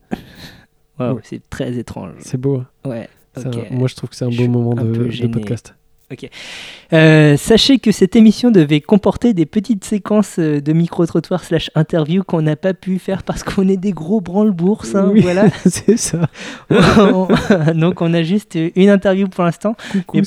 Ouais. 0.98 1.12
c'est 1.24 1.48
très 1.50 1.76
étrange. 1.76 2.12
C'est 2.20 2.40
beau. 2.40 2.56
hein. 2.84 2.88
Ouais. 2.88 3.08
Un- 3.36 3.50
moi, 3.70 3.86
je 3.86 3.94
trouve 3.94 4.08
que 4.10 4.16
c'est 4.16 4.24
un 4.24 4.30
beau 4.30 4.48
moment 4.48 4.74
de, 4.74 5.10
gêné. 5.10 5.30
Podcast. 6.08 6.32
Euh, 6.92 7.36
sachez 7.36 7.78
que 7.78 7.92
cette 7.92 8.16
émission 8.16 8.50
devait 8.50 8.80
comporter 8.80 9.34
des 9.34 9.46
petites 9.46 9.84
séquences 9.84 10.36
euh, 10.38 10.60
de 10.60 10.72
micro-trottoir 10.72 11.42
slash 11.44 11.70
interview 11.74 12.22
qu'on 12.22 12.42
n'a 12.42 12.56
pas 12.56 12.74
pu 12.74 12.98
faire 12.98 13.22
parce 13.22 13.42
qu'on 13.42 13.68
est 13.68 13.76
des 13.76 13.92
gros 13.92 14.20
branle-bourses. 14.20 14.94
hein, 14.94 15.10
Oui, 15.12 15.20
voilà. 15.20 15.48
c'est 15.66 15.96
ça. 15.96 16.28
donc 17.74 18.02
on 18.02 18.14
a 18.14 18.22
juste 18.22 18.58
une 18.76 18.88
interview 18.88 19.28
pour 19.28 19.44
l'instant. 19.44 19.74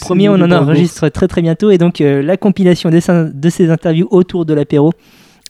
Premiers, 0.01 0.27
nous, 0.27 0.33
on 0.33 0.41
en 0.41 0.51
enregistre 0.51 1.09
très 1.09 1.27
très 1.27 1.41
bientôt. 1.41 1.71
Et 1.71 1.77
donc 1.77 2.01
euh, 2.01 2.21
la 2.21 2.37
compilation 2.37 2.89
des 2.89 2.99
de 3.09 3.49
ces 3.49 3.69
interviews 3.71 4.07
autour 4.11 4.45
de 4.45 4.53
l'apéro 4.53 4.91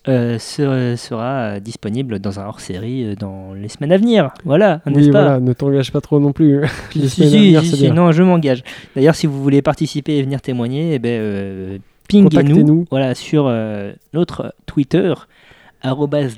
euh, 0.07 0.39
se- 0.39 0.95
sera 0.95 1.55
euh, 1.55 1.59
disponible 1.59 2.19
dans 2.19 2.39
un 2.39 2.45
hors-série 2.45 3.03
euh, 3.05 3.15
dans 3.15 3.53
les 3.53 3.67
semaines 3.67 3.91
à 3.91 3.97
venir. 3.97 4.31
Voilà, 4.45 4.81
n'est-ce 4.85 5.07
Oui, 5.07 5.11
pas 5.11 5.21
voilà, 5.23 5.39
ne 5.39 5.53
t'engage 5.53 5.91
pas 5.91 6.01
trop 6.01 6.19
non 6.19 6.31
plus. 6.31 6.61
Si, 6.91 6.99
Les 6.99 7.07
si, 7.09 7.15
semaines 7.29 7.55
à 7.55 7.59
venir, 7.59 7.63
si, 7.75 7.81
bien. 7.83 7.93
non, 7.93 8.11
je 8.11 8.23
m'engage. 8.23 8.63
D'ailleurs, 8.95 9.15
si 9.15 9.27
vous 9.27 9.41
voulez 9.43 9.61
participer 9.61 10.17
et 10.17 10.23
venir 10.23 10.41
témoigner, 10.41 10.93
eh 10.95 10.99
ben, 10.99 11.09
euh, 11.19 11.77
Contactez-nous. 12.09 12.85
voilà, 12.89 13.13
sur 13.13 13.45
euh, 13.47 13.91
notre 14.13 14.55
Twitter, 14.65 15.13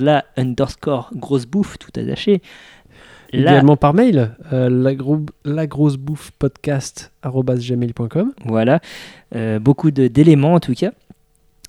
la 0.02 0.26
underscore 0.38 1.12
grosse 1.16 1.46
bouffe, 1.46 1.78
tout 1.78 1.92
attaché. 2.00 2.42
La, 3.34 3.52
Également 3.54 3.78
par 3.78 3.94
mail, 3.94 4.32
euh, 4.52 4.70
la, 4.70 4.94
gro- 4.94 5.26
la 5.46 5.66
grosse 5.66 5.96
bouffe 5.96 6.32
podcast 6.38 7.14
gmail.com. 7.24 8.34
voilà, 8.46 8.82
beaucoup 9.62 9.92
d'éléments 9.92 10.56
en 10.56 10.60
tout 10.60 10.74
cas. 10.74 10.92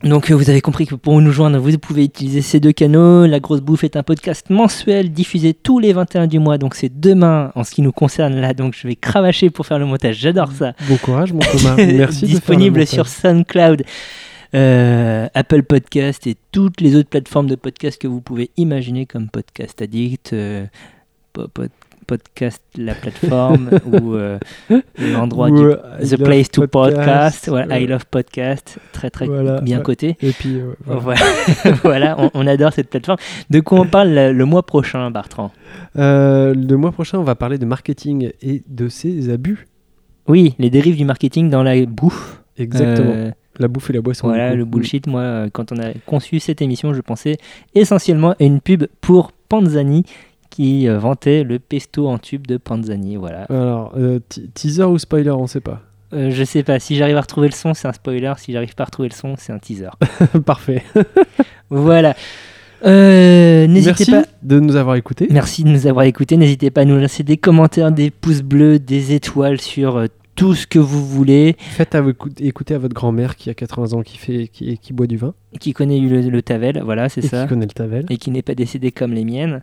Donc 0.05 0.31
euh, 0.31 0.35
vous 0.35 0.51
avez 0.51 0.61
compris 0.61 0.87
que 0.87 0.97
pour 0.97 1.21
nous 1.21 1.31
joindre, 1.31 1.59
vous 1.59 1.79
pouvez 1.79 2.05
utiliser 2.05 2.43
ces 2.43 2.59
deux 2.59 2.73
canaux. 2.73 3.27
La 3.27 3.39
Grosse 3.39 3.61
Bouffe 3.61 3.85
est 3.85 3.97
un 3.97 4.03
podcast 4.03 4.51
mensuel 4.51 5.13
diffusé 5.13 5.55
tous 5.55 5.79
les 5.79 5.93
21 5.93 6.27
du 6.27 6.41
mois. 6.41 6.59
Donc 6.59 6.75
c'est 6.75 7.01
demain 7.01 7.53
en 7.55 7.63
ce 7.63 7.71
qui 7.71 7.83
nous 7.83 7.93
concerne 7.93 8.41
là. 8.41 8.53
Donc 8.53 8.75
je 8.77 8.89
vais 8.89 8.97
cravacher 8.97 9.51
pour 9.51 9.67
faire 9.67 9.79
le 9.79 9.87
montage. 9.87 10.17
J'adore 10.17 10.51
ça. 10.51 10.73
Bon 10.89 10.97
courage, 10.97 11.33
mon 11.33 11.39
Thomas. 11.41 11.77
Merci. 11.77 11.87
de 11.87 11.97
faire 11.97 12.11
le 12.21 12.27
Disponible 12.27 12.87
sur 12.87 13.07
SoundCloud, 13.07 13.85
euh, 14.55 15.29
Apple 15.35 15.63
Podcast 15.63 16.27
et 16.27 16.37
toutes 16.51 16.81
les 16.81 16.97
autres 16.97 17.09
plateformes 17.09 17.47
de 17.47 17.55
podcast 17.55 18.01
que 18.01 18.09
vous 18.09 18.21
pouvez 18.21 18.51
imaginer 18.57 19.07
comme 19.07 19.29
Podcast 19.29 19.81
Addict, 19.83 20.33
euh, 20.33 20.67
Podcast 22.07 22.63
la 22.77 22.95
plateforme 22.95 23.71
ou 23.93 24.15
euh, 24.15 24.39
l'endroit 24.99 25.51
du 25.51 25.63
euh, 25.63 25.77
The 26.01 26.17
Place 26.23 26.51
to 26.51 26.67
Podcast, 26.67 26.97
Podcast, 26.97 27.49
voilà, 27.49 27.79
I. 27.81 27.87
Love 27.87 28.07
Podcast, 28.07 28.79
très 28.93 29.11
très 29.11 29.27
Voilà, 29.27 29.61
bien 29.61 29.79
ouais. 29.79 29.83
coté. 29.83 30.17
Et 30.23 30.33
puis, 30.33 30.57
euh, 30.61 30.75
voilà. 30.87 31.21
Voilà, 31.83 32.17
on, 32.19 32.31
on 32.35 32.47
adore 32.47 32.73
cette 32.73 32.89
plateforme. 32.91 33.19
De 33.51 33.61
quoi 33.61 33.81
on 33.81 33.87
parle 33.87 34.11
le, 34.11 34.33
le 34.33 34.45
mois 34.45 34.63
prochain, 34.65 35.11
Bertrand? 35.11 35.51
Euh, 35.97 36.55
le 36.55 36.77
mois 36.77 36.93
prochain, 36.93 37.19
on 37.19 37.25
va 37.25 37.35
parler 37.35 37.59
de 37.59 37.67
marketing 37.67 38.31
et 38.43 38.63
de 38.69 38.89
ses 38.89 39.31
abus. 39.31 39.67
Oui, 40.29 40.55
les 40.59 40.71
dérives 40.71 40.97
du 40.97 41.05
marketing 41.05 41.51
dans 41.51 41.63
la 41.63 41.85
bouffe. 41.87 42.43
Exactement. 42.59 43.33
La 43.59 43.69
bouffe 43.69 43.91
et 43.91 43.93
la 43.93 44.01
boisson. 44.01 44.29
voilà, 44.29 44.55
le 44.55 44.65
bullshit. 44.65 45.07
Moi, 45.07 45.47
quand 45.53 45.73
on 45.73 45.77
a 45.79 45.93
conçu 46.07 46.41
cette 46.41 46.63
émission, 46.63 46.95
je 46.95 47.01
pensais 47.03 47.37
essentiellement 47.75 48.31
à 48.33 48.37
une 48.45 48.61
pub 48.61 48.85
pour 49.03 49.33
Panzani 49.49 50.05
qui 50.53 50.87
euh, 50.89 50.99
vantait 50.99 51.43
le 51.45 51.59
pesto 51.59 52.07
en 52.09 52.19
tube 52.19 52.47
de 52.47 52.59
Panzani. 52.59 53.17
Voilà. 53.17 53.45
Alors, 53.51 53.93
euh, 53.97 54.21
te- 54.29 54.41
teaser 54.55 54.85
ou 54.85 54.99
spoiler, 54.99 55.31
on 55.31 55.47
sait 55.47 55.61
pas. 55.61 55.81
Euh, 56.13 56.31
je 56.31 56.45
sais 56.45 56.63
pas, 56.63 56.79
si 56.79 56.97
j'arrive 56.97 57.17
à 57.17 57.23
retrouver 57.23 57.49
le 57.49 57.55
son, 57.55 57.73
c'est 57.73 57.89
un 57.89 57.93
spoiler. 57.95 58.33
Si 58.37 58.53
j'arrive 58.53 58.75
pas 58.75 58.83
à 58.83 58.87
retrouver 58.87 59.09
le 59.09 59.15
son, 59.15 59.35
c'est 59.39 59.53
un 59.53 59.59
teaser. 59.59 59.89
Parfait. 60.45 60.83
voilà. 61.71 62.15
Euh, 62.85 63.67
N'hésitez 63.67 63.87
Merci 63.91 64.11
pas. 64.11 64.25
de 64.43 64.61
nous 64.61 64.77
avoir 64.77 64.97
écoutés. 64.97 65.29
Merci 65.31 65.63
de 65.65 65.69
nous 65.71 65.87
avoir 65.87 66.05
écoutés. 66.05 66.37
N'hésitez 66.37 66.71
pas 66.71 66.83
à 66.83 66.85
nous 66.85 66.99
laisser 66.99 67.23
des 67.23 67.37
commentaires, 67.37 67.93
des 67.93 68.11
pouces 68.11 68.43
bleus, 68.43 68.79
des 68.79 69.13
étoiles 69.15 69.61
sur 69.61 69.97
euh, 69.99 70.07
tout 70.35 70.55
ce 70.55 70.67
que 70.67 70.79
vous 70.79 71.05
voulez. 71.07 71.57
Faites 71.59 71.95
à 71.95 72.03
écouter 72.41 72.75
à 72.75 72.79
votre 72.79 72.95
grand-mère 72.95 73.37
qui 73.37 73.51
a 73.51 73.55
80 73.55 73.93
ans, 73.97 74.03
qui, 74.03 74.19
fait, 74.19 74.49
qui, 74.49 74.79
qui 74.79 74.93
boit 74.93 75.07
du 75.07 75.17
vin 75.17 75.35
Qui 75.61 75.73
connaît 75.73 76.01
le, 76.01 76.21
le 76.23 76.43
Tavel, 76.43 76.81
voilà, 76.85 77.09
c'est 77.09 77.23
ça. 77.23 77.43
qui 77.43 77.49
connaît 77.49 77.67
le 77.67 77.73
Tavel. 77.73 78.07
Et 78.11 78.17
qui 78.17 78.31
n'est 78.31 78.43
pas 78.43 78.55
décédé 78.55 78.93
comme 78.93 79.13
les 79.13 79.25
miennes. 79.25 79.63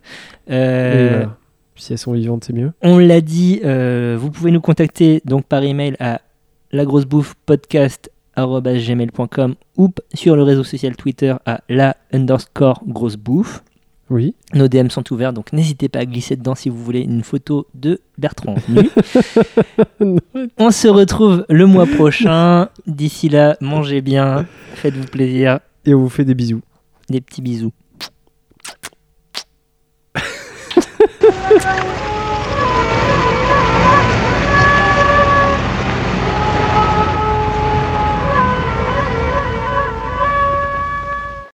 Euh, 0.49 1.09
voilà. 1.09 1.37
Si 1.75 1.93
elles 1.93 1.99
sont 1.99 2.13
vivantes, 2.13 2.43
c'est 2.43 2.53
mieux. 2.53 2.71
On 2.81 2.97
l'a 2.97 3.21
dit, 3.21 3.61
euh, 3.63 4.17
vous 4.19 4.31
pouvez 4.31 4.51
nous 4.51 4.61
contacter 4.61 5.21
donc 5.25 5.45
par 5.45 5.63
email 5.63 5.95
à 5.99 6.21
lagrossebouffepodcast.gmail.com 6.73 9.55
ou 9.77 9.89
sur 10.13 10.35
le 10.35 10.43
réseau 10.43 10.63
social 10.63 10.95
Twitter 10.95 11.33
à 11.45 11.61
la 11.69 11.95
underscore 12.11 12.81
grosse 12.85 13.15
bouffe. 13.15 13.63
Oui. 14.09 14.33
Nos 14.53 14.67
DM 14.67 14.89
sont 14.89 15.03
ouverts, 15.13 15.33
donc 15.33 15.53
n'hésitez 15.53 15.87
pas 15.87 15.99
à 15.99 16.05
glisser 16.05 16.35
dedans 16.35 16.55
si 16.55 16.69
vous 16.69 16.83
voulez 16.83 17.01
une 17.01 17.23
photo 17.23 17.67
de 17.75 18.01
Bertrand 18.17 18.55
nu. 18.69 18.89
On 20.57 20.71
se 20.71 20.87
retrouve 20.87 21.45
le 21.49 21.65
mois 21.67 21.85
prochain. 21.85 22.69
D'ici 22.87 23.29
là, 23.29 23.55
mangez 23.61 24.01
bien, 24.01 24.45
faites-vous 24.75 25.05
plaisir, 25.05 25.59
Et 25.85 25.93
on 25.93 25.99
vous 25.99 26.09
fait 26.09 26.25
des 26.25 26.35
bisous. 26.35 26.61
des 27.09 27.21
petits 27.21 27.41
bisous. 27.41 27.71